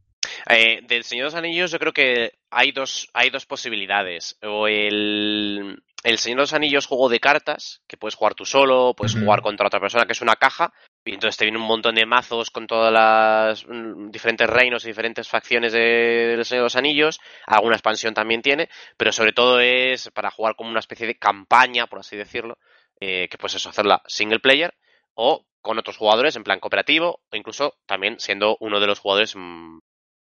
Eh, 0.46 0.80
del 0.86 1.04
Señor 1.04 1.24
de 1.24 1.28
los 1.28 1.34
Anillos 1.36 1.70
yo 1.70 1.78
creo 1.78 1.92
que 1.94 2.32
hay 2.50 2.70
dos, 2.72 3.08
hay 3.14 3.30
dos 3.30 3.46
posibilidades. 3.46 4.36
O 4.42 4.68
el, 4.68 5.82
el 6.02 6.18
Señor 6.18 6.36
de 6.38 6.42
los 6.42 6.52
Anillos 6.52 6.86
juego 6.86 7.08
de 7.08 7.18
cartas, 7.20 7.80
que 7.88 7.96
puedes 7.96 8.14
jugar 8.14 8.34
tú 8.34 8.44
solo, 8.44 8.92
puedes 8.94 9.14
jugar 9.14 9.40
contra 9.40 9.66
otra 9.66 9.80
persona, 9.80 10.04
que 10.04 10.12
es 10.12 10.20
una 10.20 10.36
caja, 10.36 10.72
y 11.04 11.14
entonces 11.14 11.36
te 11.36 11.44
viene 11.44 11.58
un 11.58 11.66
montón 11.66 11.94
de 11.94 12.06
mazos 12.06 12.50
con 12.50 12.66
todas 12.66 12.92
las 12.92 13.66
mm, 13.66 14.10
diferentes 14.10 14.48
reinos 14.48 14.84
y 14.84 14.88
diferentes 14.88 15.28
facciones 15.28 15.72
de- 15.72 16.34
del 16.36 16.44
Señor 16.44 16.62
de 16.62 16.66
los 16.66 16.76
Anillos. 16.76 17.20
Alguna 17.46 17.76
expansión 17.76 18.14
también 18.14 18.42
tiene, 18.42 18.68
pero 18.96 19.12
sobre 19.12 19.32
todo 19.32 19.60
es 19.60 20.10
para 20.12 20.30
jugar 20.30 20.56
como 20.56 20.70
una 20.70 20.80
especie 20.80 21.06
de 21.06 21.16
campaña, 21.18 21.86
por 21.86 21.98
así 22.00 22.16
decirlo, 22.16 22.58
eh, 23.00 23.28
que 23.30 23.38
pues 23.38 23.54
eso, 23.54 23.68
hacerla 23.68 24.02
single 24.06 24.40
player 24.40 24.74
o 25.14 25.44
con 25.60 25.78
otros 25.78 25.96
jugadores 25.96 26.36
en 26.36 26.44
plan 26.44 26.60
cooperativo 26.60 27.20
o 27.30 27.36
incluso 27.36 27.74
también 27.86 28.18
siendo 28.20 28.56
uno 28.60 28.80
de 28.80 28.86
los 28.86 28.98
jugadores 28.98 29.34
mm, 29.36 29.78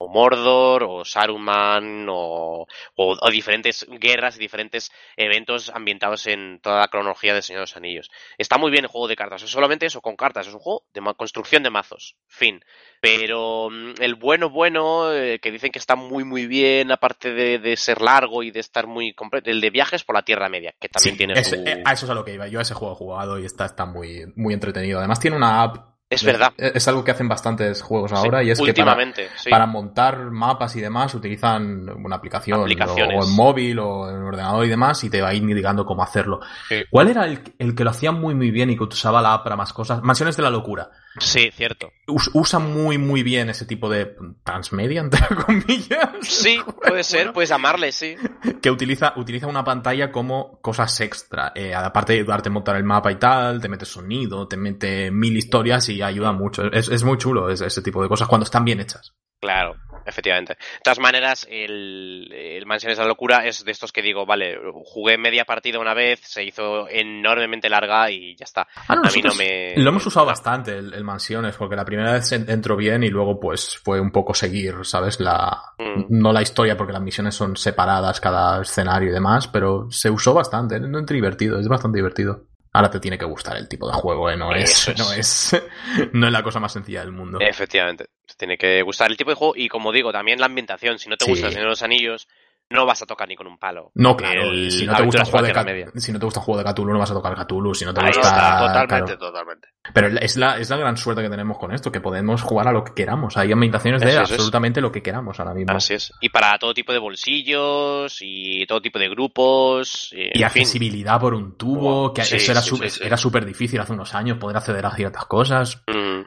o 0.02 0.08
Mordor 0.08 0.84
o 0.84 1.04
Saruman 1.04 2.06
o, 2.08 2.66
o, 2.96 3.16
o, 3.20 3.30
diferentes 3.30 3.86
guerras 3.88 4.36
y 4.36 4.40
diferentes 4.40 4.90
eventos 5.16 5.70
ambientados 5.70 6.26
en 6.26 6.60
toda 6.60 6.80
la 6.80 6.88
cronología 6.88 7.34
de 7.34 7.42
Señor 7.42 7.60
de 7.60 7.62
los 7.62 7.76
Anillos. 7.76 8.10
Está 8.38 8.58
muy 8.58 8.70
bien 8.70 8.84
el 8.84 8.90
juego 8.90 9.08
de 9.08 9.16
cartas, 9.16 9.42
es 9.42 9.50
solamente 9.50 9.86
eso, 9.86 10.00
con 10.00 10.16
cartas, 10.16 10.46
es 10.46 10.54
un 10.54 10.60
juego 10.60 10.84
de 10.92 11.00
construcción 11.16 11.62
de 11.62 11.70
mazos, 11.70 12.16
fin. 12.26 12.60
Pero 13.00 13.68
mm, 13.70 13.94
el 14.00 14.14
bueno, 14.14 14.50
bueno, 14.50 15.12
eh, 15.12 15.38
que 15.40 15.50
dicen 15.50 15.72
que 15.72 15.78
está 15.78 15.96
muy, 15.96 16.24
muy 16.24 16.46
bien, 16.46 16.92
aparte 16.92 17.32
de, 17.32 17.58
de, 17.58 17.76
ser 17.76 18.00
largo 18.00 18.42
y 18.42 18.50
de 18.50 18.60
estar 18.60 18.86
muy 18.86 19.12
completo, 19.12 19.50
el 19.50 19.60
de 19.60 19.70
viajes 19.70 20.04
por 20.04 20.14
la 20.14 20.22
Tierra 20.22 20.48
Media, 20.48 20.74
que 20.80 20.88
también 20.88 21.14
sí, 21.14 21.18
tiene... 21.18 21.34
Es, 21.34 21.48
su... 21.48 21.56
eh, 21.56 21.82
a 21.84 21.92
eso 21.92 22.06
es 22.06 22.10
a 22.10 22.14
lo 22.14 22.24
que 22.24 22.34
iba, 22.34 22.46
yo 22.48 22.58
a 22.58 22.62
ese 22.62 22.74
juego 22.74 22.94
he 22.94 22.96
jugado 22.96 23.38
y 23.38 23.44
está, 23.44 23.64
está 23.66 23.86
muy, 23.86 24.24
muy 24.36 24.54
entretenido. 24.54 24.98
Además 24.98 25.20
tiene 25.20 25.36
una 25.36 25.62
app 25.62 25.91
es 26.14 26.24
verdad. 26.24 26.52
Es 26.56 26.86
algo 26.88 27.04
que 27.04 27.10
hacen 27.10 27.28
bastantes 27.28 27.82
juegos 27.82 28.12
ahora 28.12 28.42
y 28.42 28.50
es 28.50 28.60
que 28.60 28.74
para, 28.74 28.96
sí. 29.36 29.50
para, 29.50 29.66
montar 29.66 30.30
mapas 30.30 30.76
y 30.76 30.80
demás 30.80 31.14
utilizan 31.14 31.88
una 31.88 32.16
aplicación 32.16 32.60
o, 32.60 32.64
o, 32.64 33.24
en 33.24 33.34
móvil 33.34 33.78
o 33.78 34.08
en 34.08 34.16
ordenador 34.16 34.64
y 34.66 34.68
demás 34.68 35.02
y 35.04 35.10
te 35.10 35.20
va 35.20 35.28
a 35.28 35.34
ir 35.34 35.42
indicando 35.42 35.84
cómo 35.84 36.02
hacerlo. 36.02 36.40
Sí. 36.68 36.84
¿Cuál 36.90 37.08
era 37.08 37.24
el, 37.24 37.40
el, 37.58 37.74
que 37.74 37.84
lo 37.84 37.90
hacía 37.90 38.12
muy 38.12 38.34
muy 38.34 38.50
bien 38.50 38.70
y 38.70 38.76
que 38.76 38.84
usaba 38.84 39.22
la 39.22 39.34
app 39.34 39.44
para 39.44 39.56
más 39.56 39.72
cosas? 39.72 40.02
Mansiones 40.02 40.36
de 40.36 40.42
la 40.42 40.50
locura. 40.50 40.90
Sí, 41.18 41.50
cierto. 41.52 41.92
Us, 42.06 42.30
usa 42.32 42.58
muy 42.58 42.98
muy 42.98 43.22
bien 43.22 43.50
ese 43.50 43.66
tipo 43.66 43.88
de 43.88 44.16
transmedia, 44.44 45.00
entre 45.00 45.20
comillas. 45.46 46.10
Sí, 46.22 46.60
puede 46.82 47.02
ser, 47.04 47.20
bueno, 47.20 47.32
puedes 47.34 47.50
llamarle, 47.50 47.92
sí. 47.92 48.16
Que 48.60 48.70
utiliza, 48.70 49.12
utiliza 49.16 49.46
una 49.46 49.64
pantalla 49.64 50.10
como 50.10 50.58
cosas 50.60 50.98
extra. 51.00 51.52
Eh, 51.54 51.74
aparte 51.74 52.14
de 52.14 52.20
ayudarte 52.20 52.48
a 52.48 52.52
montar 52.52 52.76
el 52.76 52.84
mapa 52.84 53.12
y 53.12 53.16
tal, 53.16 53.60
te 53.60 53.68
mete 53.68 53.84
sonido, 53.84 54.48
te 54.48 54.56
mete 54.56 55.10
mil 55.10 55.36
historias 55.36 55.88
y 55.88 56.01
ayuda 56.02 56.32
mucho. 56.32 56.64
Es, 56.72 56.88
es 56.88 57.04
muy 57.04 57.18
chulo 57.18 57.50
ese, 57.50 57.66
ese 57.66 57.82
tipo 57.82 58.02
de 58.02 58.08
cosas 58.08 58.28
cuando 58.28 58.44
están 58.44 58.64
bien 58.64 58.80
hechas. 58.80 59.14
Claro, 59.42 59.74
efectivamente. 60.06 60.54
De 60.54 60.80
todas 60.84 61.00
maneras, 61.00 61.48
el, 61.50 62.32
el 62.32 62.64
Mansiones 62.64 62.96
de 62.96 63.02
la 63.02 63.08
Locura 63.08 63.44
es 63.44 63.64
de 63.64 63.72
estos 63.72 63.90
que 63.90 64.00
digo, 64.00 64.24
vale, 64.24 64.56
jugué 64.84 65.18
media 65.18 65.44
partida 65.44 65.80
una 65.80 65.94
vez, 65.94 66.20
se 66.22 66.44
hizo 66.44 66.88
enormemente 66.88 67.68
larga 67.68 68.08
y 68.08 68.36
ya 68.36 68.44
está. 68.44 68.68
Ah, 68.86 68.94
no, 68.94 69.02
a 69.02 69.10
mí 69.12 69.20
no 69.20 69.34
me... 69.34 69.74
Lo 69.76 69.90
hemos 69.90 70.06
usado 70.06 70.26
bastante, 70.26 70.78
el, 70.78 70.94
el, 70.94 71.02
Mansiones, 71.02 71.56
porque 71.56 71.74
la 71.74 71.84
primera 71.84 72.12
vez 72.12 72.30
entró 72.30 72.76
bien 72.76 73.02
y 73.02 73.08
luego 73.08 73.40
pues 73.40 73.80
fue 73.82 74.00
un 74.00 74.12
poco 74.12 74.32
seguir, 74.32 74.76
¿sabes? 74.84 75.18
La... 75.18 75.60
Mm. 75.76 76.04
No 76.08 76.32
la 76.32 76.42
historia, 76.42 76.76
porque 76.76 76.92
las 76.92 77.02
misiones 77.02 77.34
son 77.34 77.56
separadas 77.56 78.20
cada 78.20 78.62
escenario 78.62 79.10
y 79.10 79.12
demás, 79.12 79.48
pero 79.48 79.90
se 79.90 80.08
usó 80.08 80.34
bastante, 80.34 80.78
no 80.78 81.00
es 81.00 81.06
divertido, 81.06 81.58
es 81.58 81.66
bastante 81.66 81.98
divertido. 81.98 82.46
Ahora 82.74 82.90
te 82.90 83.00
tiene 83.00 83.18
que 83.18 83.26
gustar 83.26 83.56
el 83.58 83.68
tipo 83.68 83.86
de 83.86 83.92
juego, 83.92 84.30
¿eh? 84.30 84.36
No 84.36 84.54
es, 84.54 84.88
es, 84.88 84.98
no 84.98 85.12
es, 85.12 85.62
no 86.12 86.26
es 86.26 86.32
la 86.32 86.42
cosa 86.42 86.58
más 86.58 86.72
sencilla 86.72 87.00
del 87.00 87.12
mundo. 87.12 87.38
Efectivamente. 87.40 88.06
Te 88.26 88.34
tiene 88.34 88.56
que 88.56 88.80
gustar 88.82 89.10
el 89.10 89.16
tipo 89.16 89.30
de 89.30 89.36
juego 89.36 89.54
y 89.56 89.68
como 89.68 89.92
digo, 89.92 90.10
también 90.10 90.40
la 90.40 90.46
ambientación. 90.46 90.98
Si 90.98 91.10
no 91.10 91.16
te 91.16 91.26
sí. 91.26 91.32
gusta 91.32 91.48
el 91.48 91.52
Señor 91.52 91.66
de 91.66 91.70
los 91.70 91.82
Anillos, 91.82 92.28
no 92.72 92.86
vas 92.86 93.02
a 93.02 93.06
tocar 93.06 93.28
ni 93.28 93.36
con 93.36 93.46
un 93.46 93.58
palo. 93.58 93.92
No, 93.94 94.16
claro. 94.16 94.42
El, 94.42 94.70
si, 94.70 94.86
no 94.86 94.96
te 94.96 95.02
gusta 95.02 95.24
juego 95.24 95.46
de 95.46 95.90
si 95.96 96.12
no 96.12 96.18
te 96.18 96.24
gusta 96.24 96.40
juego 96.40 96.62
de 96.62 96.72
Cthulhu, 96.72 96.92
no 96.92 96.98
vas 96.98 97.10
a 97.10 97.14
tocar 97.14 97.34
Cthulhu. 97.34 97.74
Si 97.74 97.84
no 97.84 97.94
te 97.94 98.00
Ahí 98.00 98.06
gusta. 98.08 98.28
Está, 98.28 98.58
totalmente, 98.58 98.88
claro. 98.88 99.18
totalmente. 99.18 99.68
Pero 99.92 100.08
es 100.18 100.36
la, 100.36 100.58
es 100.58 100.70
la 100.70 100.76
gran 100.76 100.96
suerte 100.96 101.22
que 101.22 101.28
tenemos 101.28 101.58
con 101.58 101.72
esto, 101.72 101.92
que 101.92 102.00
podemos 102.00 102.42
jugar 102.42 102.68
a 102.68 102.72
lo 102.72 102.84
que 102.84 102.94
queramos. 102.94 103.36
Hay 103.36 103.52
ambientaciones 103.52 104.00
de 104.00 104.10
es, 104.10 104.16
absolutamente 104.16 104.80
es. 104.80 104.82
lo 104.82 104.90
que 104.90 105.02
queramos 105.02 105.38
ahora 105.38 105.54
mismo. 105.54 105.76
Así 105.76 105.94
es. 105.94 106.12
Y 106.20 106.30
para 106.30 106.58
todo 106.58 106.74
tipo 106.74 106.92
de 106.92 106.98
bolsillos 106.98 108.18
y 108.20 108.66
todo 108.66 108.80
tipo 108.80 108.98
de 108.98 109.08
grupos. 109.08 110.12
Y, 110.12 110.40
y 110.40 110.42
accesibilidad 110.42 111.14
fin. 111.14 111.20
por 111.20 111.34
un 111.34 111.56
tubo, 111.56 112.12
que 112.12 112.24
sí, 112.24 112.36
eso 112.36 112.52
era 112.52 112.62
sí, 112.62 113.22
súper 113.22 113.44
difícil 113.44 113.80
hace 113.80 113.92
unos 113.92 114.14
años 114.14 114.38
poder 114.38 114.56
acceder 114.56 114.86
a 114.86 114.90
ciertas 114.94 115.26
cosas. 115.26 115.82
Mm. 115.86 116.22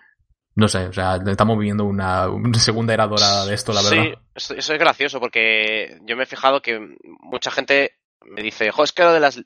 No 0.55 0.69
sé, 0.69 0.87
o 0.87 0.93
sea, 0.93 1.19
estamos 1.27 1.57
viviendo 1.57 1.83
una, 1.83 2.27
segunda 2.57 2.93
era 2.93 3.07
dorada 3.07 3.45
de 3.45 3.53
esto, 3.53 3.73
la 3.73 3.81
verdad. 3.81 4.19
Sí, 4.35 4.53
eso 4.57 4.73
es 4.73 4.79
gracioso 4.79 5.19
porque 5.19 5.99
yo 6.05 6.15
me 6.15 6.23
he 6.23 6.27
fijado 6.27 6.61
que 6.61 6.95
mucha 7.19 7.51
gente 7.51 7.97
me 8.25 8.41
dice, 8.41 8.71
jo, 8.71 8.83
es 8.83 8.91
que 8.91 9.03
lo 9.03 9.13
de 9.13 9.19
las, 9.19 9.41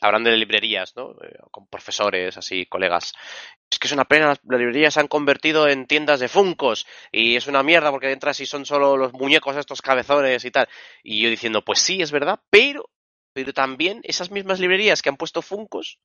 hablando 0.00 0.30
de 0.30 0.36
librerías, 0.36 0.94
¿no? 0.96 1.12
Eh, 1.22 1.38
con 1.50 1.66
profesores, 1.66 2.36
así, 2.36 2.66
colegas. 2.66 3.12
Es 3.70 3.78
que 3.78 3.86
es 3.86 3.92
una 3.92 4.04
pena, 4.04 4.28
las 4.28 4.40
librerías 4.44 4.94
se 4.94 5.00
han 5.00 5.08
convertido 5.08 5.68
en 5.68 5.86
tiendas 5.86 6.20
de 6.20 6.28
funcos 6.28 6.86
y 7.12 7.36
es 7.36 7.46
una 7.46 7.62
mierda 7.62 7.90
porque 7.90 8.10
entras 8.10 8.40
y 8.40 8.46
son 8.46 8.64
solo 8.64 8.96
los 8.96 9.12
muñecos 9.12 9.56
estos 9.56 9.82
cabezones 9.82 10.44
y 10.44 10.50
tal. 10.50 10.68
Y 11.02 11.22
yo 11.22 11.30
diciendo, 11.30 11.62
pues 11.64 11.80
sí, 11.80 12.00
es 12.00 12.10
verdad, 12.10 12.40
pero, 12.50 12.88
pero 13.32 13.52
también 13.52 14.00
esas 14.04 14.30
mismas 14.30 14.58
librerías 14.60 15.02
que 15.02 15.08
han 15.08 15.16
puesto 15.16 15.42
funcos 15.42 15.98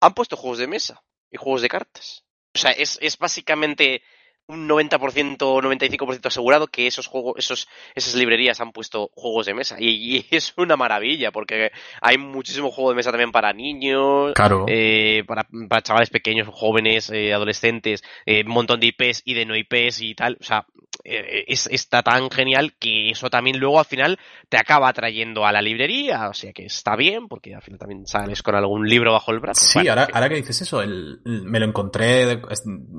han 0.00 0.14
puesto 0.14 0.36
juegos 0.36 0.58
de 0.58 0.66
mesa 0.66 1.02
y 1.30 1.38
juegos 1.38 1.62
de 1.62 1.68
cartas. 1.68 2.25
O 2.56 2.62
sea, 2.62 2.72
es, 2.72 2.98
es 3.00 3.18
básicamente 3.18 4.02
un 4.48 4.68
90% 4.68 5.42
o 5.42 5.60
95% 5.60 6.26
asegurado 6.26 6.68
que 6.68 6.86
esos 6.86 7.06
juegos, 7.06 7.34
esos, 7.36 7.68
esas 7.94 8.14
librerías 8.14 8.60
han 8.60 8.72
puesto 8.72 9.10
juegos 9.14 9.46
de 9.46 9.54
mesa. 9.54 9.76
Y, 9.78 10.16
y, 10.16 10.26
es 10.30 10.54
una 10.56 10.76
maravilla, 10.76 11.32
porque 11.32 11.72
hay 12.00 12.18
muchísimo 12.18 12.70
juego 12.70 12.90
de 12.90 12.96
mesa 12.96 13.10
también 13.10 13.32
para 13.32 13.52
niños, 13.52 14.32
claro. 14.34 14.66
eh, 14.68 15.24
para, 15.26 15.46
para, 15.68 15.82
chavales 15.82 16.10
pequeños, 16.10 16.48
jóvenes, 16.50 17.10
eh, 17.10 17.32
adolescentes, 17.32 18.02
eh, 18.24 18.44
un 18.46 18.52
montón 18.52 18.80
de 18.80 18.86
IPs 18.86 19.22
y 19.24 19.34
de 19.34 19.46
no 19.46 19.56
IPs 19.56 20.00
y 20.00 20.14
tal. 20.14 20.38
O 20.40 20.44
sea, 20.44 20.66
es, 21.04 21.66
está 21.66 22.02
tan 22.02 22.30
genial 22.30 22.74
que 22.78 23.10
eso 23.10 23.30
también 23.30 23.58
luego 23.58 23.78
al 23.78 23.84
final 23.84 24.18
te 24.48 24.58
acaba 24.58 24.92
trayendo 24.92 25.46
a 25.46 25.52
la 25.52 25.62
librería. 25.62 26.28
O 26.28 26.34
sea 26.34 26.52
que 26.52 26.66
está 26.66 26.96
bien, 26.96 27.28
porque 27.28 27.54
al 27.54 27.62
final 27.62 27.78
también 27.78 28.06
sales 28.06 28.42
con 28.42 28.54
algún 28.54 28.88
libro 28.88 29.12
bajo 29.12 29.32
el 29.32 29.40
brazo. 29.40 29.64
Sí, 29.64 29.78
bueno, 29.78 29.90
ahora, 29.90 30.08
ahora 30.12 30.28
que 30.28 30.36
dices 30.36 30.62
eso, 30.62 30.82
el, 30.82 31.20
el, 31.24 31.44
me 31.44 31.60
lo 31.60 31.66
encontré 31.66 32.26
de, 32.26 32.42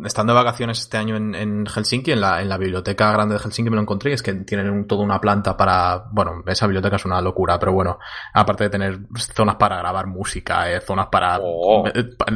estando 0.06 0.34
de 0.34 0.38
vacaciones 0.38 0.80
este 0.80 0.98
año 0.98 1.16
en, 1.16 1.36
en 1.36 1.66
Helsinki, 1.66 2.12
en 2.12 2.22
la, 2.22 2.42
en 2.42 2.50
la, 2.50 2.58
biblioteca 2.58 3.12
grande 3.12 3.36
de 3.36 3.40
Helsinki 3.40 3.70
me 3.70 3.76
lo 3.76 3.82
encontré 3.82 4.12
y 4.12 4.14
es 4.16 4.24
que 4.24 4.34
tienen 4.34 4.70
un, 4.70 4.88
toda 4.88 5.04
una 5.04 5.22
planta 5.22 5.56
para, 5.56 6.06
bueno, 6.12 6.44
esa 6.48 6.66
biblioteca 6.68 6.96
es 6.96 7.06
una 7.06 7.22
locura, 7.22 7.60
pero 7.60 7.74
bueno, 7.74 8.00
aparte 8.34 8.66
de 8.66 8.70
tener 8.70 9.00
zonas 9.36 9.56
para 9.56 9.78
grabar 9.78 10.08
música, 10.08 10.72
eh, 10.72 10.82
zonas 10.82 11.08
para, 11.08 11.40
oh. 11.42 11.84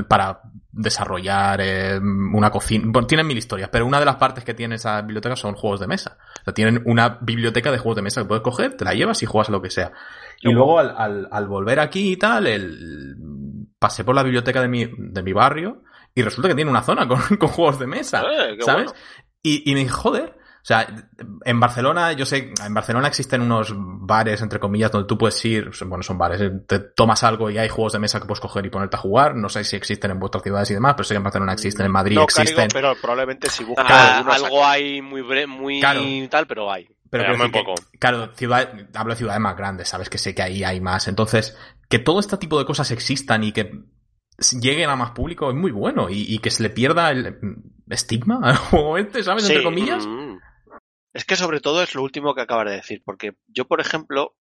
para 0.07 0.41
desarrollar 0.73 1.59
eh, 1.61 1.99
una 1.99 2.49
cocina, 2.49 2.85
bueno, 2.87 3.07
tienen 3.07 3.27
mil 3.27 3.37
historias, 3.37 3.69
pero 3.69 3.85
una 3.85 3.99
de 3.99 4.05
las 4.05 4.15
partes 4.15 4.43
que 4.43 4.53
tiene 4.53 4.75
esa 4.75 5.01
biblioteca 5.01 5.35
son 5.35 5.55
juegos 5.55 5.79
de 5.79 5.87
mesa. 5.87 6.17
O 6.41 6.43
sea, 6.45 6.53
tienen 6.53 6.81
una 6.85 7.19
biblioteca 7.21 7.71
de 7.71 7.77
juegos 7.77 7.97
de 7.97 8.01
mesa 8.03 8.21
que 8.21 8.27
puedes 8.27 8.43
coger, 8.43 8.75
te 8.75 8.85
la 8.85 8.93
llevas 8.93 9.21
y 9.23 9.25
juegas 9.25 9.49
a 9.49 9.51
lo 9.51 9.61
que 9.61 9.69
sea. 9.69 9.91
Y 10.41 10.51
luego 10.51 10.79
al, 10.79 10.95
al, 10.97 11.27
al, 11.31 11.47
volver 11.47 11.79
aquí 11.79 12.13
y 12.13 12.17
tal, 12.17 12.47
el, 12.47 13.15
pasé 13.77 14.03
por 14.03 14.15
la 14.15 14.23
biblioteca 14.23 14.61
de 14.61 14.67
mi, 14.67 14.85
de 14.97 15.23
mi 15.23 15.33
barrio 15.33 15.83
y 16.15 16.21
resulta 16.21 16.49
que 16.49 16.55
tiene 16.55 16.71
una 16.71 16.83
zona 16.83 17.07
con, 17.07 17.19
con 17.39 17.49
juegos 17.49 17.79
de 17.79 17.87
mesa, 17.87 18.21
eh, 18.21 18.57
¿sabes? 18.61 18.85
Bueno. 18.85 18.99
Y, 19.43 19.69
y 19.69 19.73
me 19.73 19.81
dije, 19.81 19.91
joder, 19.91 20.37
o 20.61 20.65
sea, 20.65 20.87
en 21.43 21.59
Barcelona, 21.59 22.13
yo 22.13 22.23
sé, 22.23 22.53
en 22.63 22.73
Barcelona 22.73 23.07
existen 23.07 23.41
unos 23.41 23.73
bares, 23.75 24.43
entre 24.43 24.59
comillas, 24.59 24.91
donde 24.91 25.07
tú 25.07 25.17
puedes 25.17 25.43
ir, 25.43 25.71
bueno, 25.87 26.03
son 26.03 26.19
bares, 26.19 26.39
eh, 26.39 26.51
te 26.67 26.77
tomas 26.79 27.23
algo 27.23 27.49
y 27.49 27.57
hay 27.57 27.67
juegos 27.67 27.93
de 27.93 27.99
mesa 27.99 28.19
que 28.19 28.27
puedes 28.27 28.39
coger 28.39 28.63
y 28.67 28.69
ponerte 28.69 28.95
a 28.95 28.99
jugar. 28.99 29.35
No 29.35 29.49
sé 29.49 29.63
si 29.63 29.75
existen 29.75 30.11
en 30.11 30.19
vuestras 30.19 30.43
ciudades 30.43 30.69
y 30.69 30.75
demás, 30.75 30.93
pero 30.93 31.03
sé 31.05 31.15
que 31.15 31.17
en 31.17 31.23
Barcelona 31.23 31.53
existen, 31.53 31.87
en 31.87 31.91
Madrid 31.91 32.15
no, 32.15 32.23
existen. 32.23 32.55
Carigo, 32.55 32.73
pero 32.73 32.95
probablemente 33.01 33.49
si 33.49 33.63
buscas 33.63 33.87
ah, 33.89 34.23
algo 34.29 34.63
hay 34.63 35.01
muy 35.01 35.23
bre 35.23 35.47
muy 35.47 35.79
claro. 35.79 36.01
tal, 36.29 36.45
pero 36.45 36.71
hay. 36.71 36.87
Pero, 37.09 37.23
pero 37.25 37.37
muy 37.39 37.49
poco. 37.49 37.73
Que, 37.91 37.97
claro, 37.97 38.31
ciudad, 38.35 38.71
hablo 38.93 39.13
de 39.13 39.17
ciudades 39.17 39.41
más 39.41 39.57
grandes, 39.57 39.89
sabes 39.89 40.09
que 40.11 40.19
sé 40.19 40.35
que 40.35 40.43
ahí 40.43 40.63
hay 40.63 40.79
más. 40.79 41.07
Entonces, 41.07 41.57
que 41.89 41.97
todo 41.97 42.19
este 42.19 42.37
tipo 42.37 42.59
de 42.59 42.65
cosas 42.65 42.91
existan 42.91 43.43
y 43.43 43.51
que 43.51 43.83
lleguen 44.61 44.91
a 44.91 44.95
más 44.95 45.11
público 45.11 45.49
es 45.49 45.55
muy 45.55 45.71
bueno 45.71 46.09
y, 46.09 46.33
y 46.33 46.37
que 46.37 46.51
se 46.51 46.63
le 46.63 46.69
pierda 46.69 47.09
el 47.09 47.37
estigma 47.89 48.39
al 48.43 48.57
juego 48.57 48.97
este, 48.97 49.23
¿sabes? 49.23 49.45
Sí. 49.45 49.53
Entre 49.53 49.63
comillas. 49.63 50.05
Mm. 50.05 50.30
Es 51.13 51.25
que 51.25 51.35
sobre 51.35 51.59
todo 51.59 51.83
es 51.83 51.95
lo 51.95 52.03
último 52.03 52.33
que 52.33 52.41
acabas 52.41 52.67
de 52.67 52.75
decir, 52.75 53.01
porque 53.03 53.35
yo, 53.47 53.65
por 53.67 53.81
ejemplo, 53.81 54.35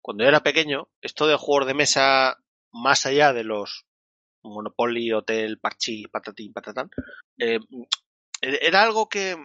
cuando 0.00 0.24
yo 0.24 0.28
era 0.28 0.42
pequeño, 0.42 0.88
esto 1.00 1.26
de 1.26 1.36
juegos 1.36 1.66
de 1.66 1.74
mesa 1.74 2.38
más 2.72 3.06
allá 3.06 3.32
de 3.32 3.44
los 3.44 3.86
Monopoly, 4.42 5.12
Hotel, 5.12 5.58
Parchi, 5.58 6.06
Patatín, 6.06 6.52
Patatán, 6.52 6.90
eh, 7.38 7.58
era 8.40 8.82
algo 8.82 9.08
que 9.08 9.36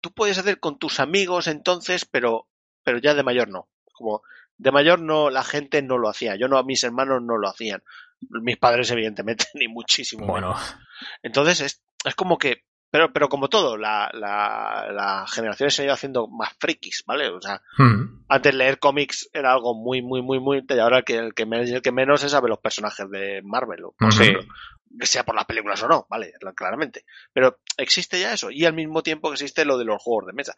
tú 0.00 0.12
podías 0.12 0.38
hacer 0.38 0.58
con 0.58 0.78
tus 0.78 0.98
amigos 1.00 1.46
entonces, 1.46 2.04
pero, 2.04 2.48
pero 2.82 2.98
ya 2.98 3.14
de 3.14 3.22
mayor 3.22 3.48
no. 3.48 3.68
Como 3.92 4.22
de 4.58 4.72
mayor 4.72 5.00
no, 5.00 5.30
la 5.30 5.44
gente 5.44 5.82
no 5.82 5.98
lo 5.98 6.08
hacía. 6.08 6.36
Yo 6.36 6.48
no, 6.48 6.62
mis 6.64 6.82
hermanos 6.82 7.22
no 7.22 7.38
lo 7.38 7.48
hacían. 7.48 7.82
Mis 8.20 8.56
padres, 8.56 8.90
evidentemente, 8.90 9.46
ni 9.54 9.68
muchísimo. 9.68 10.26
Bueno. 10.26 10.48
Menos. 10.48 10.76
Entonces 11.22 11.60
es, 11.60 11.82
es 12.04 12.14
como 12.14 12.38
que 12.38 12.64
pero, 12.92 13.10
pero 13.10 13.30
como 13.30 13.48
todo, 13.48 13.78
la, 13.78 14.10
la, 14.12 14.86
la 14.92 15.26
generación 15.26 15.70
se 15.70 15.80
ha 15.80 15.84
ido 15.86 15.94
haciendo 15.94 16.28
más 16.28 16.50
frikis, 16.60 17.04
¿vale? 17.06 17.30
O 17.30 17.40
sea, 17.40 17.62
mm. 17.78 18.26
antes 18.28 18.54
leer 18.54 18.78
cómics 18.78 19.30
era 19.32 19.50
algo 19.50 19.74
muy, 19.74 20.02
muy, 20.02 20.20
muy, 20.20 20.38
muy, 20.40 20.62
y 20.68 20.78
ahora 20.78 20.98
el 20.98 21.04
que, 21.04 21.16
el 21.16 21.32
que, 21.32 21.46
menos, 21.46 21.70
el 21.70 21.80
que 21.80 21.90
menos 21.90 22.20
se 22.20 22.28
sabe 22.28 22.50
los 22.50 22.58
personajes 22.58 23.08
de 23.08 23.40
Marvel, 23.44 23.80
Mm, 23.82 23.96
por 23.98 24.08
ejemplo, 24.12 24.54
que 25.00 25.06
sea 25.06 25.24
por 25.24 25.34
las 25.34 25.46
películas 25.46 25.82
o 25.82 25.88
no, 25.88 26.06
¿vale? 26.10 26.34
Claramente. 26.54 27.06
Pero 27.32 27.60
existe 27.78 28.20
ya 28.20 28.34
eso, 28.34 28.50
y 28.50 28.66
al 28.66 28.74
mismo 28.74 29.02
tiempo 29.02 29.32
existe 29.32 29.64
lo 29.64 29.78
de 29.78 29.86
los 29.86 30.02
juegos 30.02 30.26
de 30.26 30.34
mesa. 30.34 30.54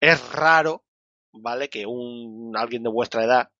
Es 0.00 0.32
raro, 0.32 0.84
¿vale? 1.34 1.68
Que 1.68 1.84
un, 1.84 2.54
alguien 2.56 2.82
de 2.82 2.88
vuestra 2.88 3.24
edad 3.24 3.50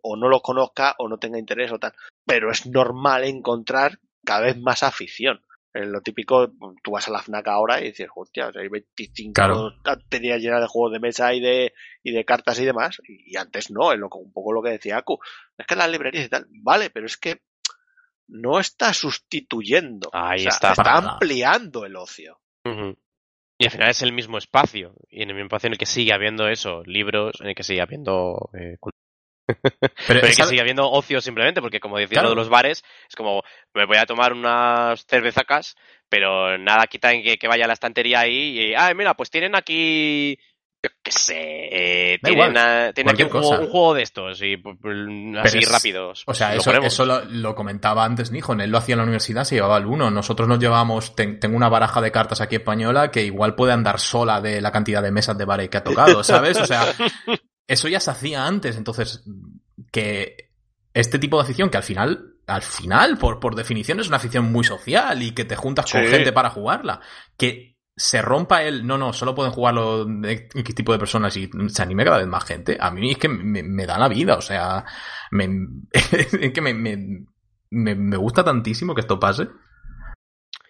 o 0.00 0.16
no 0.16 0.28
los 0.28 0.42
conozca 0.42 0.94
o 0.98 1.08
no 1.08 1.18
tenga 1.18 1.40
interés 1.40 1.72
o 1.72 1.80
tal. 1.80 1.92
Pero 2.24 2.52
es 2.52 2.66
normal 2.66 3.24
encontrar 3.24 3.98
cada 4.24 4.42
vez 4.42 4.56
más 4.60 4.84
afición 4.84 5.42
lo 5.74 6.00
típico, 6.02 6.52
tú 6.82 6.90
vas 6.90 7.08
a 7.08 7.12
la 7.12 7.22
FNAC 7.22 7.48
ahora 7.48 7.80
y 7.80 7.84
dices, 7.84 8.08
hostia, 8.14 8.50
hay 8.54 8.68
25 8.68 9.32
Claro. 9.34 9.72
tenías 10.08 10.40
llenas 10.40 10.60
de 10.60 10.66
juegos 10.66 10.92
de 10.92 11.00
mesa 11.00 11.32
y 11.32 11.40
de, 11.40 11.72
y 12.02 12.12
de 12.12 12.24
cartas 12.24 12.58
y 12.60 12.64
demás, 12.64 13.00
y, 13.08 13.32
y 13.32 13.36
antes 13.36 13.70
no, 13.70 13.92
es 13.92 13.98
lo, 13.98 14.10
que- 14.10 14.18
un 14.18 14.32
poco 14.32 14.52
lo 14.52 14.62
que 14.62 14.70
decía 14.70 14.98
Aku. 14.98 15.18
Es 15.56 15.66
que 15.66 15.74
las 15.76 15.90
librerías 15.90 16.26
y 16.26 16.28
tal, 16.28 16.46
vale, 16.50 16.90
pero 16.90 17.06
es 17.06 17.16
que 17.16 17.40
no 18.28 18.58
está 18.60 18.92
sustituyendo. 18.94 20.08
Ahí 20.12 20.40
O 20.46 20.50
sea, 20.50 20.50
está. 20.52 20.70
Está 20.72 20.96
ampliando 20.96 21.84
el 21.84 21.96
ocio. 21.96 22.38
Y 22.64 23.64
al 23.66 23.70
final 23.70 23.90
es 23.90 24.02
el 24.02 24.12
mismo 24.12 24.38
espacio. 24.38 24.94
Y 25.08 25.22
en 25.22 25.30
el 25.30 25.34
mismo 25.36 25.46
espacio 25.46 25.68
en 25.68 25.72
el 25.74 25.78
que 25.78 25.86
sigue 25.86 26.12
habiendo 26.12 26.48
eso, 26.48 26.82
libros, 26.84 27.40
en 27.40 27.48
el 27.48 27.54
que 27.54 27.62
sigue 27.62 27.80
habiendo 27.80 28.50
eh, 28.54 28.76
cultura. 28.80 29.01
Pero 29.60 29.92
Pero 30.06 30.20
el 30.20 30.34
que 30.36 30.44
sigue 30.44 30.60
habiendo 30.60 30.90
ocio 30.90 31.20
simplemente, 31.20 31.60
porque 31.60 31.80
como 31.80 31.98
decía 31.98 32.16
Claro. 32.16 32.28
lo 32.28 32.30
de 32.30 32.36
los 32.36 32.48
bares, 32.48 32.84
es 33.08 33.16
como, 33.16 33.42
me 33.74 33.86
voy 33.86 33.96
a 33.98 34.06
tomar 34.06 34.32
unas 34.32 35.04
cervezacas, 35.06 35.76
pero 36.08 36.58
nada 36.58 36.86
quita 36.86 37.12
en 37.12 37.22
que, 37.22 37.38
que 37.38 37.48
vaya 37.48 37.64
a 37.64 37.68
la 37.68 37.74
estantería 37.74 38.20
ahí 38.20 38.58
y, 38.58 38.74
ah, 38.74 38.92
mira, 38.94 39.14
pues 39.14 39.30
tienen 39.30 39.54
aquí, 39.54 40.38
yo 40.84 40.90
qué 41.02 41.12
sé, 41.12 41.34
eh, 41.38 42.18
tienen, 42.22 42.54
tienen 42.92 43.14
aquí 43.14 43.22
un 43.22 43.30
juego, 43.30 43.48
cosa. 43.50 43.60
un 43.62 43.68
juego 43.70 43.94
de 43.94 44.02
estos, 44.02 44.42
y 44.42 44.56
pues, 44.56 44.76
pues, 44.82 44.96
así 45.42 45.58
es- 45.58 45.70
rápidos. 45.70 46.24
O 46.26 46.34
sea, 46.34 46.50
Lo 46.54 46.56
eso, 46.60 46.64
ponemos. 46.70 46.92
eso 46.92 47.04
lo, 47.06 47.24
lo 47.24 47.54
comentaba 47.54 48.04
antes 48.04 48.30
Nijón. 48.32 48.60
Él 48.60 48.70
lo 48.70 48.78
hacía 48.78 48.94
en 48.94 48.98
la 48.98 49.04
universidad, 49.04 49.44
se 49.44 49.54
llevaba 49.54 49.78
el 49.78 49.86
uno. 49.86 50.10
Nosotros 50.10 50.48
nos 50.48 50.58
llevamos, 50.58 51.14
ten- 51.14 51.38
tengo 51.38 51.56
una 51.56 51.68
baraja 51.68 52.00
de 52.00 52.10
cartas 52.10 52.40
aquí 52.40 52.56
española 52.56 53.10
que 53.12 53.22
igual 53.22 53.54
puede 53.54 53.72
andar 53.72 54.00
sola 54.00 54.40
de 54.40 54.60
la 54.60 54.72
cantidad 54.72 55.02
de 55.02 55.12
mesas 55.12 55.38
de 55.38 55.44
bares 55.44 55.68
que 55.68 55.76
ha 55.76 55.84
tocado, 55.84 56.24
¿sabes? 56.24 56.58
O 56.58 56.66
sea, 56.66 56.82
eso 57.72 57.88
ya 57.88 58.00
se 58.00 58.10
hacía 58.10 58.46
antes. 58.46 58.76
Entonces, 58.76 59.24
que 59.90 60.50
este 60.92 61.18
tipo 61.18 61.36
de 61.38 61.44
afición, 61.44 61.70
que 61.70 61.78
al 61.78 61.82
final, 61.82 62.34
al 62.46 62.62
final, 62.62 63.18
por, 63.18 63.40
por 63.40 63.54
definición, 63.54 63.98
es 64.00 64.08
una 64.08 64.18
afición 64.18 64.52
muy 64.52 64.64
social 64.64 65.22
y 65.22 65.32
que 65.32 65.44
te 65.44 65.56
juntas 65.56 65.90
con 65.90 66.02
gente 66.02 66.32
para 66.32 66.50
jugarla, 66.50 67.00
que 67.36 67.78
se 67.96 68.20
rompa 68.20 68.62
el, 68.62 68.86
no, 68.86 68.98
no, 68.98 69.12
solo 69.12 69.34
pueden 69.34 69.52
jugarlo 69.52 70.06
X 70.24 70.74
tipo 70.74 70.92
de 70.92 70.98
personas 70.98 71.36
y 71.36 71.50
se 71.68 71.82
anime 71.82 72.04
cada 72.04 72.18
vez 72.18 72.26
más 72.26 72.44
gente, 72.44 72.76
a 72.80 72.90
mí 72.90 73.12
es 73.12 73.18
que 73.18 73.28
me, 73.28 73.62
me 73.62 73.86
da 73.86 73.98
la 73.98 74.08
vida, 74.08 74.36
o 74.36 74.40
sea, 74.40 74.84
me, 75.30 75.48
es 75.92 76.52
que 76.52 76.60
me, 76.60 76.72
me, 76.72 77.26
me, 77.70 77.94
me 77.94 78.16
gusta 78.16 78.44
tantísimo 78.44 78.94
que 78.94 79.02
esto 79.02 79.20
pase. 79.20 79.48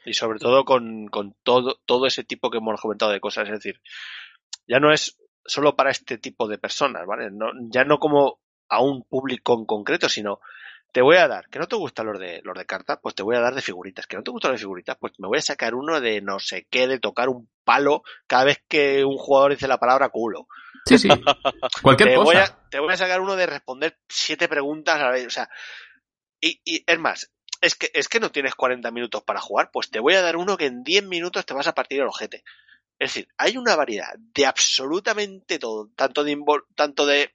Y 0.05 0.15
sobre 0.15 0.41
todo 0.41 0.65
con, 0.65 1.07
con 1.09 1.37
todo, 1.43 1.81
todo 1.87 2.07
ese 2.07 2.25
tipo 2.25 2.51
que 2.51 2.59
hemos 2.59 2.81
comentado 2.81 3.13
de 3.13 3.21
cosas. 3.21 3.47
Es 3.47 3.55
decir, 3.55 3.81
ya 4.67 4.81
no 4.81 4.93
es 4.93 5.17
solo 5.45 5.77
para 5.77 5.91
este 5.91 6.19
tipo 6.19 6.49
de 6.49 6.59
personas, 6.59 7.07
¿vale? 7.07 7.31
No, 7.31 7.47
ya 7.71 7.85
no 7.85 7.99
como 7.99 8.41
a 8.69 8.81
un 8.83 9.05
público 9.05 9.55
en 9.55 9.67
concreto, 9.67 10.09
sino 10.09 10.41
te 10.93 11.01
voy 11.03 11.17
a 11.17 11.27
dar, 11.27 11.49
que 11.49 11.59
no 11.59 11.67
te 11.67 11.77
gustan 11.77 12.07
los 12.07 12.19
de, 12.19 12.43
los 12.45 12.57
de 12.57 12.67
cartas, 12.67 12.99
pues 13.03 13.15
te 13.15 13.23
voy 13.23 13.37
a 13.37 13.41
dar 13.41 13.55
de 13.55 13.63
figuritas. 13.63 14.07
Que 14.07 14.17
no 14.17 14.23
te 14.23 14.31
gustan 14.31 14.53
los 14.53 14.61
de 14.61 14.65
figuritas, 14.65 14.97
pues 15.01 15.15
me 15.19 15.29
voy 15.29 15.39
a 15.39 15.43
sacar 15.43 15.75
uno 15.75 16.01
de 16.01 16.21
no 16.21 16.39
sé 16.39 16.67
qué, 16.71 16.87
de 16.87 16.99
tocar 16.99 17.29
un 17.29 17.49
palo 17.65 18.03
cada 18.27 18.45
vez 18.45 18.63
que 18.69 19.05
un 19.05 19.17
jugador 19.17 19.53
dice 19.53 19.69
la 19.69 19.79
palabra 19.79 20.11
culo. 20.11 20.49
Sí, 20.85 20.99
sí. 20.99 21.09
Cualquier 21.83 22.11
te 22.11 22.15
cosa. 22.17 22.25
Voy 22.25 22.37
a, 22.37 22.69
te 22.69 22.79
voy 22.79 22.93
a 22.93 22.97
sacar 22.97 23.21
uno 23.21 23.37
de 23.37 23.47
responder 23.47 23.99
siete 24.09 24.49
preguntas 24.49 24.97
a 24.97 25.05
la 25.05 25.11
vez. 25.13 25.27
O 25.27 25.31
sea, 25.31 25.49
y, 26.41 26.61
y 26.65 26.85
es 26.87 26.99
más, 26.99 27.31
es 27.63 27.77
que, 27.77 27.91
es 27.95 28.09
que 28.09 28.21
no 28.21 28.31
tienes 28.31 28.55
40 28.55 28.91
minutos 28.91 29.23
para 29.23 29.41
jugar, 29.41 29.71
pues 29.73 29.89
te 29.89 30.01
voy 30.01 30.15
a 30.15 30.23
dar 30.23 30.37
uno 30.37 30.57
que 30.57 30.67
en 30.67 30.83
10 30.83 31.05
minutos 31.05 31.47
te 31.47 31.55
vas 31.55 31.69
a 31.69 31.75
partir 31.75 32.01
el 32.01 32.09
ojete. 32.09 32.45
Es 33.03 33.15
decir, 33.15 33.29
hay 33.37 33.57
una 33.57 33.75
variedad 33.75 34.15
de 34.17 34.47
absolutamente 34.47 35.59
todo, 35.59 35.91
tanto 35.97 36.23
de, 36.23 36.37
invol- 36.37 36.65
tanto 36.77 37.05
de, 37.05 37.35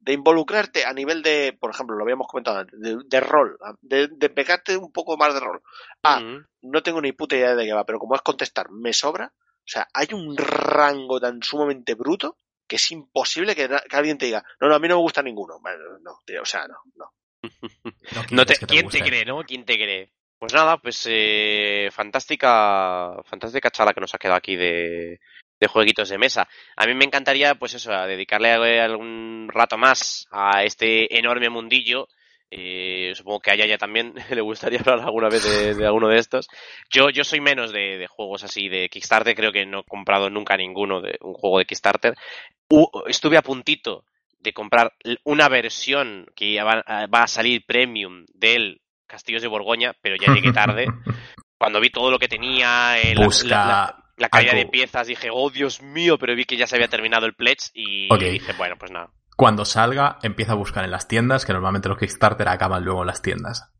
de 0.00 0.12
involucrarte 0.12 0.84
a 0.84 0.92
nivel 0.92 1.22
de, 1.22 1.56
por 1.58 1.70
ejemplo, 1.70 1.94
lo 1.94 2.02
habíamos 2.02 2.26
comentado 2.26 2.58
antes, 2.58 2.80
de, 2.80 2.98
de 3.06 3.20
rol, 3.20 3.56
de, 3.80 4.08
de 4.08 4.28
pegarte 4.28 4.76
un 4.76 4.90
poco 4.90 5.16
más 5.16 5.32
de 5.32 5.38
rol. 5.38 5.62
Ah, 6.02 6.20
no 6.62 6.82
tengo 6.82 7.00
ni 7.00 7.12
puta 7.12 7.36
idea 7.36 7.54
de 7.54 7.64
qué 7.64 7.72
va, 7.72 7.86
pero 7.86 8.00
como 8.00 8.16
es 8.16 8.22
contestar, 8.22 8.72
me 8.72 8.92
sobra. 8.92 9.32
O 9.36 9.66
sea, 9.66 9.86
hay 9.94 10.08
un 10.12 10.36
rango 10.36 11.20
tan 11.20 11.40
sumamente 11.44 11.94
bruto 11.94 12.36
que 12.66 12.74
es 12.76 12.90
imposible 12.90 13.54
que, 13.54 13.68
alguien 13.92 14.18
te 14.18 14.26
diga, 14.26 14.44
no, 14.60 14.68
no, 14.68 14.74
a 14.74 14.80
mí 14.80 14.88
no 14.88 14.96
me 14.96 15.02
gusta 15.02 15.22
ninguno. 15.22 15.60
Bueno, 15.60 15.96
no, 16.02 16.22
tío, 16.26 16.42
o 16.42 16.46
sea, 16.46 16.66
no, 16.66 16.74
no. 16.96 17.12
No 18.32 18.44
te, 18.44 18.56
que 18.56 18.66
¿Quién 18.66 18.88
te 18.88 19.00
cree, 19.00 19.24
no? 19.24 19.44
¿Quién 19.44 19.64
te 19.64 19.76
cree? 19.76 20.10
Pues 20.44 20.52
nada, 20.52 20.76
pues 20.76 21.08
eh, 21.10 21.88
fantástica, 21.90 23.16
fantástica 23.24 23.70
charla 23.70 23.94
que 23.94 24.00
nos 24.02 24.14
ha 24.14 24.18
quedado 24.18 24.36
aquí 24.36 24.56
de, 24.56 25.18
de 25.58 25.66
jueguitos 25.66 26.10
de 26.10 26.18
mesa. 26.18 26.46
A 26.76 26.84
mí 26.84 26.92
me 26.92 27.06
encantaría, 27.06 27.54
pues 27.54 27.72
eso, 27.72 27.90
dedicarle 28.06 28.78
algún 28.78 29.48
rato 29.50 29.78
más 29.78 30.26
a 30.30 30.62
este 30.62 31.18
enorme 31.18 31.48
mundillo. 31.48 32.08
Eh, 32.50 33.12
supongo 33.14 33.40
que 33.40 33.52
a 33.52 33.54
Yaya 33.54 33.78
también 33.78 34.12
le 34.30 34.42
gustaría 34.42 34.80
hablar 34.80 35.00
alguna 35.00 35.30
vez 35.30 35.78
de, 35.78 35.86
alguno 35.86 36.08
de 36.08 36.18
estos. 36.18 36.46
Yo, 36.90 37.08
yo 37.08 37.24
soy 37.24 37.40
menos 37.40 37.72
de, 37.72 37.96
de 37.96 38.06
juegos 38.06 38.44
así 38.44 38.68
de 38.68 38.90
Kickstarter, 38.90 39.34
creo 39.34 39.50
que 39.50 39.64
no 39.64 39.80
he 39.80 39.84
comprado 39.84 40.28
nunca 40.28 40.58
ninguno 40.58 41.00
de 41.00 41.16
un 41.22 41.32
juego 41.32 41.58
de 41.58 41.64
Kickstarter. 41.64 42.14
Estuve 43.06 43.38
a 43.38 43.42
puntito 43.42 44.04
de 44.40 44.52
comprar 44.52 44.92
una 45.24 45.48
versión 45.48 46.26
que 46.36 46.62
va, 46.62 46.84
va 47.06 47.22
a 47.22 47.28
salir 47.28 47.64
premium 47.64 48.26
del 48.34 48.82
Castillos 49.06 49.42
de 49.42 49.48
Borgoña, 49.48 49.92
pero 50.00 50.16
ya 50.16 50.32
llegué 50.34 50.52
tarde. 50.52 50.86
Cuando 51.58 51.80
vi 51.80 51.90
todo 51.90 52.10
lo 52.10 52.18
que 52.18 52.28
tenía, 52.28 52.98
eh, 53.00 53.14
la, 53.14 53.26
la- 53.44 53.66
la- 53.66 54.00
la 54.16 54.28
calidad 54.28 54.54
de 54.54 54.66
piezas, 54.66 55.06
dije, 55.08 55.28
oh 55.32 55.50
Dios 55.50 55.82
mío, 55.82 56.18
pero 56.18 56.36
vi 56.36 56.44
que 56.44 56.56
ya 56.56 56.66
se 56.68 56.76
había 56.76 56.86
terminado 56.88 57.26
el 57.26 57.34
pledge 57.34 57.70
y 57.74 58.12
Ok. 58.12 58.20
dije, 58.20 58.52
bueno, 58.56 58.76
pues 58.78 58.92
nada. 58.92 59.08
Cuando 59.36 59.64
salga, 59.64 60.18
empieza 60.22 60.52
a 60.52 60.56
buscar 60.56 60.84
en 60.84 60.92
las 60.92 61.08
tiendas, 61.08 61.44
que 61.44 61.52
normalmente 61.52 61.88
los 61.88 61.98
Kickstarter 61.98 62.46
acaban 62.48 62.84
luego 62.84 63.00
en 63.00 63.08
las 63.08 63.22
tiendas. 63.22 63.70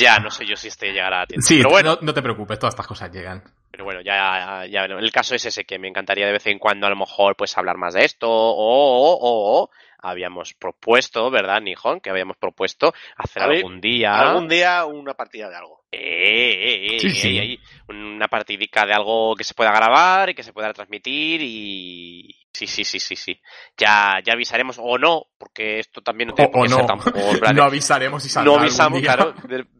Ya, 0.00 0.18
no 0.18 0.30
sé 0.30 0.44
yo 0.46 0.56
si 0.56 0.68
este 0.68 0.92
llegará 0.92 1.22
a 1.22 1.26
tiempo. 1.26 1.46
Sí, 1.46 1.58
pero 1.58 1.70
bueno, 1.70 1.94
no, 1.94 1.98
no 2.02 2.14
te 2.14 2.22
preocupes, 2.22 2.58
todas 2.58 2.74
estas 2.74 2.86
cosas 2.88 3.10
llegan. 3.12 3.42
pero 3.70 3.84
bueno, 3.84 4.00
ya, 4.00 4.66
ya. 4.68 4.84
El 4.84 5.12
caso 5.12 5.34
es 5.36 5.44
ese, 5.46 5.64
que 5.64 5.78
me 5.78 5.88
encantaría 5.88 6.26
de 6.26 6.32
vez 6.32 6.46
en 6.48 6.58
cuando 6.58 6.86
a 6.86 6.90
lo 6.90 6.96
mejor 6.96 7.36
pues 7.36 7.56
hablar 7.56 7.76
más 7.78 7.94
de 7.94 8.04
esto, 8.04 8.28
o, 8.28 8.52
o, 8.52 9.12
o, 9.14 9.62
o 9.62 9.70
habíamos 10.08 10.54
propuesto, 10.54 11.30
¿verdad, 11.30 11.60
Nijón? 11.60 12.00
Que 12.00 12.10
habíamos 12.10 12.36
propuesto 12.36 12.92
hacer 13.16 13.42
ver, 13.48 13.56
algún 13.58 13.80
día... 13.80 14.18
Algún 14.18 14.48
día 14.48 14.84
una 14.84 15.14
partida 15.14 15.48
de 15.48 15.56
algo. 15.56 15.84
Eh, 15.92 15.98
eh, 16.00 16.96
eh, 16.96 17.00
Sí, 17.00 17.06
eh, 17.08 17.10
sí. 17.14 17.38
ahí, 17.38 17.60
una 17.88 18.28
partidica 18.28 18.84
de 18.86 18.92
algo 18.94 19.34
que 19.36 19.44
se 19.44 19.54
pueda 19.54 19.70
grabar 19.72 20.30
y 20.30 20.34
que 20.34 20.42
se 20.42 20.52
pueda 20.52 20.72
transmitir 20.72 21.40
y 21.42 22.36
sí, 22.52 22.66
sí, 22.66 22.84
sí, 22.84 22.98
sí, 23.00 23.16
sí. 23.16 23.40
Ya, 23.76 24.20
ya 24.24 24.32
avisaremos 24.34 24.76
o 24.80 24.98
no, 24.98 25.26
porque 25.38 25.78
esto 25.78 26.02
también 26.02 26.28
no 26.28 26.32
O, 26.34 26.36
tiene 26.36 26.50
por 26.50 26.60
o 26.60 26.62
qué 26.64 26.68
ser 26.70 26.80
no. 26.80 26.86
tampoco 26.86 27.18
no 27.54 27.62
avisaremos 27.62 28.22
saldrá 28.24 28.52
no 28.52 28.58
avisamos, 28.60 29.00
claro. 29.00 29.34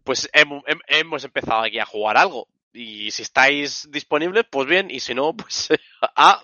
Pues 0.04 0.28
hemos, 0.32 0.62
hem- 0.64 0.80
hemos 0.86 1.24
empezado 1.24 1.62
aquí 1.62 1.78
a 1.78 1.86
jugar 1.86 2.16
algo. 2.16 2.48
Y 2.72 3.10
si 3.10 3.22
estáis 3.22 3.90
disponibles, 3.90 4.44
pues 4.50 4.66
bien. 4.68 4.90
Y 4.90 5.00
si 5.00 5.14
no, 5.14 5.34
pues 5.34 5.68
a, 6.16 6.42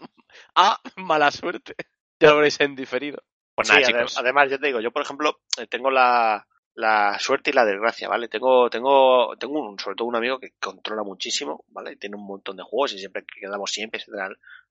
a 0.54 0.80
mala 0.96 1.30
suerte. 1.30 1.74
Ya 2.18 2.30
lo 2.30 2.36
veréis 2.36 2.58
en 2.60 2.74
diferido. 2.74 3.22
Pues 3.54 3.68
nada, 3.68 3.84
Sí, 3.84 4.16
además, 4.16 4.50
ya 4.50 4.58
te 4.58 4.66
digo, 4.66 4.80
yo 4.80 4.90
por 4.90 5.02
ejemplo 5.02 5.40
eh, 5.58 5.66
tengo 5.66 5.90
la, 5.90 6.46
la 6.74 7.18
suerte 7.18 7.50
y 7.50 7.52
la 7.52 7.66
desgracia, 7.66 8.08
¿vale? 8.08 8.28
Tengo, 8.28 8.70
tengo, 8.70 9.36
tengo 9.38 9.60
un, 9.60 9.78
sobre 9.78 9.96
todo 9.96 10.08
un 10.08 10.16
amigo 10.16 10.38
que 10.38 10.54
controla 10.58 11.02
muchísimo, 11.02 11.64
¿vale? 11.68 11.96
Tiene 11.96 12.16
un 12.16 12.26
montón 12.26 12.56
de 12.56 12.62
juegos 12.62 12.94
y 12.94 12.98
siempre 12.98 13.24
que 13.24 13.40
quedamos 13.40 13.70
siempre 13.70 14.00
se 14.00 14.10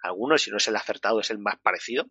algunos, 0.02 0.42
si 0.42 0.50
no 0.50 0.58
es 0.58 0.68
el 0.68 0.76
acertado, 0.76 1.20
es 1.20 1.30
el 1.30 1.38
más 1.38 1.60
parecido. 1.60 2.08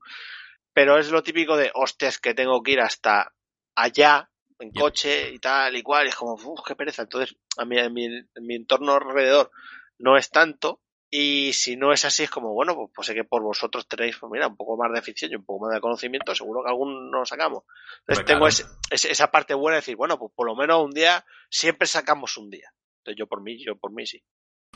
Pero 0.73 0.99
es 0.99 1.11
lo 1.11 1.23
típico 1.23 1.57
de, 1.57 1.73
hostias, 1.75 2.19
que 2.19 2.35
tengo 2.35 2.63
que 2.63 2.73
ir 2.73 2.81
hasta 2.81 3.33
allá 3.75 4.31
en 4.61 4.71
coche 4.71 5.33
y 5.33 5.39
tal 5.39 5.75
y 5.75 5.83
cual, 5.83 6.07
y 6.07 6.11
es 6.11 6.17
como, 6.17 6.35
uff, 6.35 6.61
qué 6.65 6.77
pereza. 6.77 7.03
Entonces, 7.03 7.37
a 7.57 7.65
mí, 7.65 7.77
en 7.77 7.93
mi, 7.93 8.05
en 8.05 8.47
mi 8.47 8.55
entorno 8.55 8.95
alrededor 8.95 9.51
no 9.99 10.17
es 10.17 10.31
tanto, 10.31 10.81
y 11.11 11.53
si 11.53 11.77
no 11.77 11.93
es 11.93 12.05
así, 12.05 12.23
es 12.23 12.31
como, 12.31 12.53
bueno, 12.55 12.75
pues, 12.77 12.91
pues 12.95 13.07
sé 13.07 13.15
que 13.15 13.25
por 13.25 13.43
vosotros 13.43 13.89
tenéis, 13.89 14.17
pues 14.19 14.31
mira, 14.31 14.47
un 14.47 14.57
poco 14.57 14.77
más 14.77 14.93
de 14.93 14.99
afición 15.01 15.33
y 15.33 15.37
un 15.37 15.45
poco 15.45 15.67
más 15.67 15.75
de 15.75 15.81
conocimiento, 15.81 16.35
seguro 16.35 16.63
que 16.63 16.71
algún 16.71 17.11
nos 17.11 17.29
sacamos. 17.29 17.65
Entonces 18.01 18.25
tengo 18.25 18.41
claro. 18.41 18.49
ese- 18.49 18.65
ese- 18.91 19.11
esa 19.11 19.31
parte 19.31 19.55
buena 19.55 19.77
de 19.77 19.81
decir, 19.81 19.97
bueno, 19.97 20.19
pues 20.19 20.33
por 20.35 20.47
lo 20.47 20.55
menos 20.55 20.85
un 20.85 20.93
día, 20.93 21.25
siempre 21.51 21.87
sacamos 21.89 22.37
un 22.37 22.49
día. 22.51 22.71
Entonces 22.99 23.19
yo 23.19 23.27
por 23.27 23.43
mí, 23.43 23.63
yo 23.65 23.77
por 23.77 23.93
mí 23.93 24.07
sí. 24.07 24.23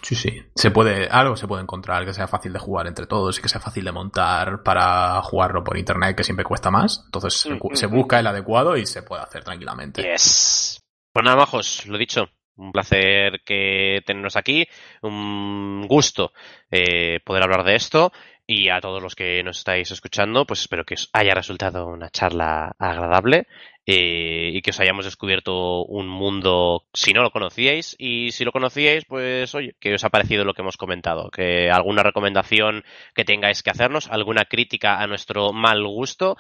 Sí, 0.03 0.17
sí. 0.17 0.43
Se 0.57 0.71
puede, 0.71 1.07
algo 1.09 1.37
se 1.37 1.47
puede 1.47 1.63
encontrar 1.63 2.05
que 2.05 2.13
sea 2.13 2.27
fácil 2.27 2.53
de 2.53 2.59
jugar 2.59 2.87
entre 2.89 3.07
todos 3.07 3.39
y 3.39 3.43
que 3.43 3.49
sea 3.49 3.61
fácil 3.61 3.85
de 3.85 3.93
montar 3.93 4.63
para 4.63 5.23
jugarlo 5.23 5.63
por 5.65 5.79
internet, 5.79 6.17
que 6.17 6.25
siempre 6.25 6.45
cuesta 6.45 6.71
más. 6.71 7.03
Entonces 7.07 7.35
se, 7.35 7.55
Mm, 7.55 7.61
se 7.75 7.87
mm, 7.87 7.91
busca 7.95 8.19
el 8.19 8.27
adecuado 8.27 8.77
y 8.77 8.85
se 8.87 9.03
puede 9.03 9.23
hacer 9.23 9.45
tranquilamente. 9.45 10.03
Yes. 10.03 10.79
Pues 11.13 11.25
nada, 11.25 11.37
majos, 11.37 11.87
lo 11.87 11.97
dicho. 11.97 12.29
Un 12.57 12.73
placer 12.73 13.43
que 13.45 14.03
tenernos 14.07 14.37
aquí. 14.37 14.67
Un 15.03 15.87
gusto 15.89 16.33
eh, 16.71 17.21
poder 17.25 17.43
hablar 17.43 17.65
de 17.65 17.77
esto. 17.77 18.13
Y 18.47 18.69
a 18.69 18.81
todos 18.81 19.03
los 19.03 19.15
que 19.15 19.43
nos 19.43 19.59
estáis 19.59 19.91
escuchando, 19.91 20.45
pues 20.45 20.61
espero 20.61 20.85
que 20.85 20.95
os 20.95 21.09
haya 21.15 21.35
resultado 21.35 21.87
una 21.87 22.11
charla 22.11 22.77
agradable 22.79 23.47
eh, 23.87 24.51
y 24.53 24.61
que 24.61 24.71
os 24.71 24.81
hayamos 24.81 25.07
descubierto 25.07 25.83
un 25.87 26.09
mundo 26.09 26.85
si 26.93 27.15
no 27.15 27.23
lo 27.23 27.31
conocíais. 27.31 27.97
Y 27.99 28.33
si 28.33 28.45
lo 28.45 28.53
conocíais, 28.53 29.07
pues 29.07 29.55
oye, 29.55 29.75
que 29.81 29.95
os 29.95 30.05
ha 30.05 30.11
parecido 30.11 30.45
lo 30.45 30.53
que 30.53 30.61
hemos 30.61 30.77
comentado. 30.77 31.31
Que 31.31 31.71
alguna 31.71 32.03
recomendación 32.03 32.85
que 33.15 33.25
tengáis 33.25 33.63
que 33.63 33.71
hacernos, 33.71 34.11
alguna 34.11 34.45
crítica 34.45 35.01
a 35.01 35.07
nuestro 35.07 35.55
mal 35.55 35.83
gusto, 35.87 36.37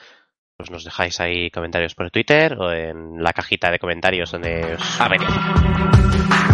pues 0.56 0.70
nos 0.70 0.84
dejáis 0.84 1.20
ahí 1.20 1.50
comentarios 1.50 1.94
por 1.94 2.10
Twitter 2.10 2.56
o 2.58 2.72
en 2.72 3.22
la 3.22 3.32
cajita 3.32 3.70
de 3.70 3.78
comentarios 3.78 4.30
donde 4.30 4.74
os 4.74 5.00
ha 5.00 5.08
venido. 5.08 6.53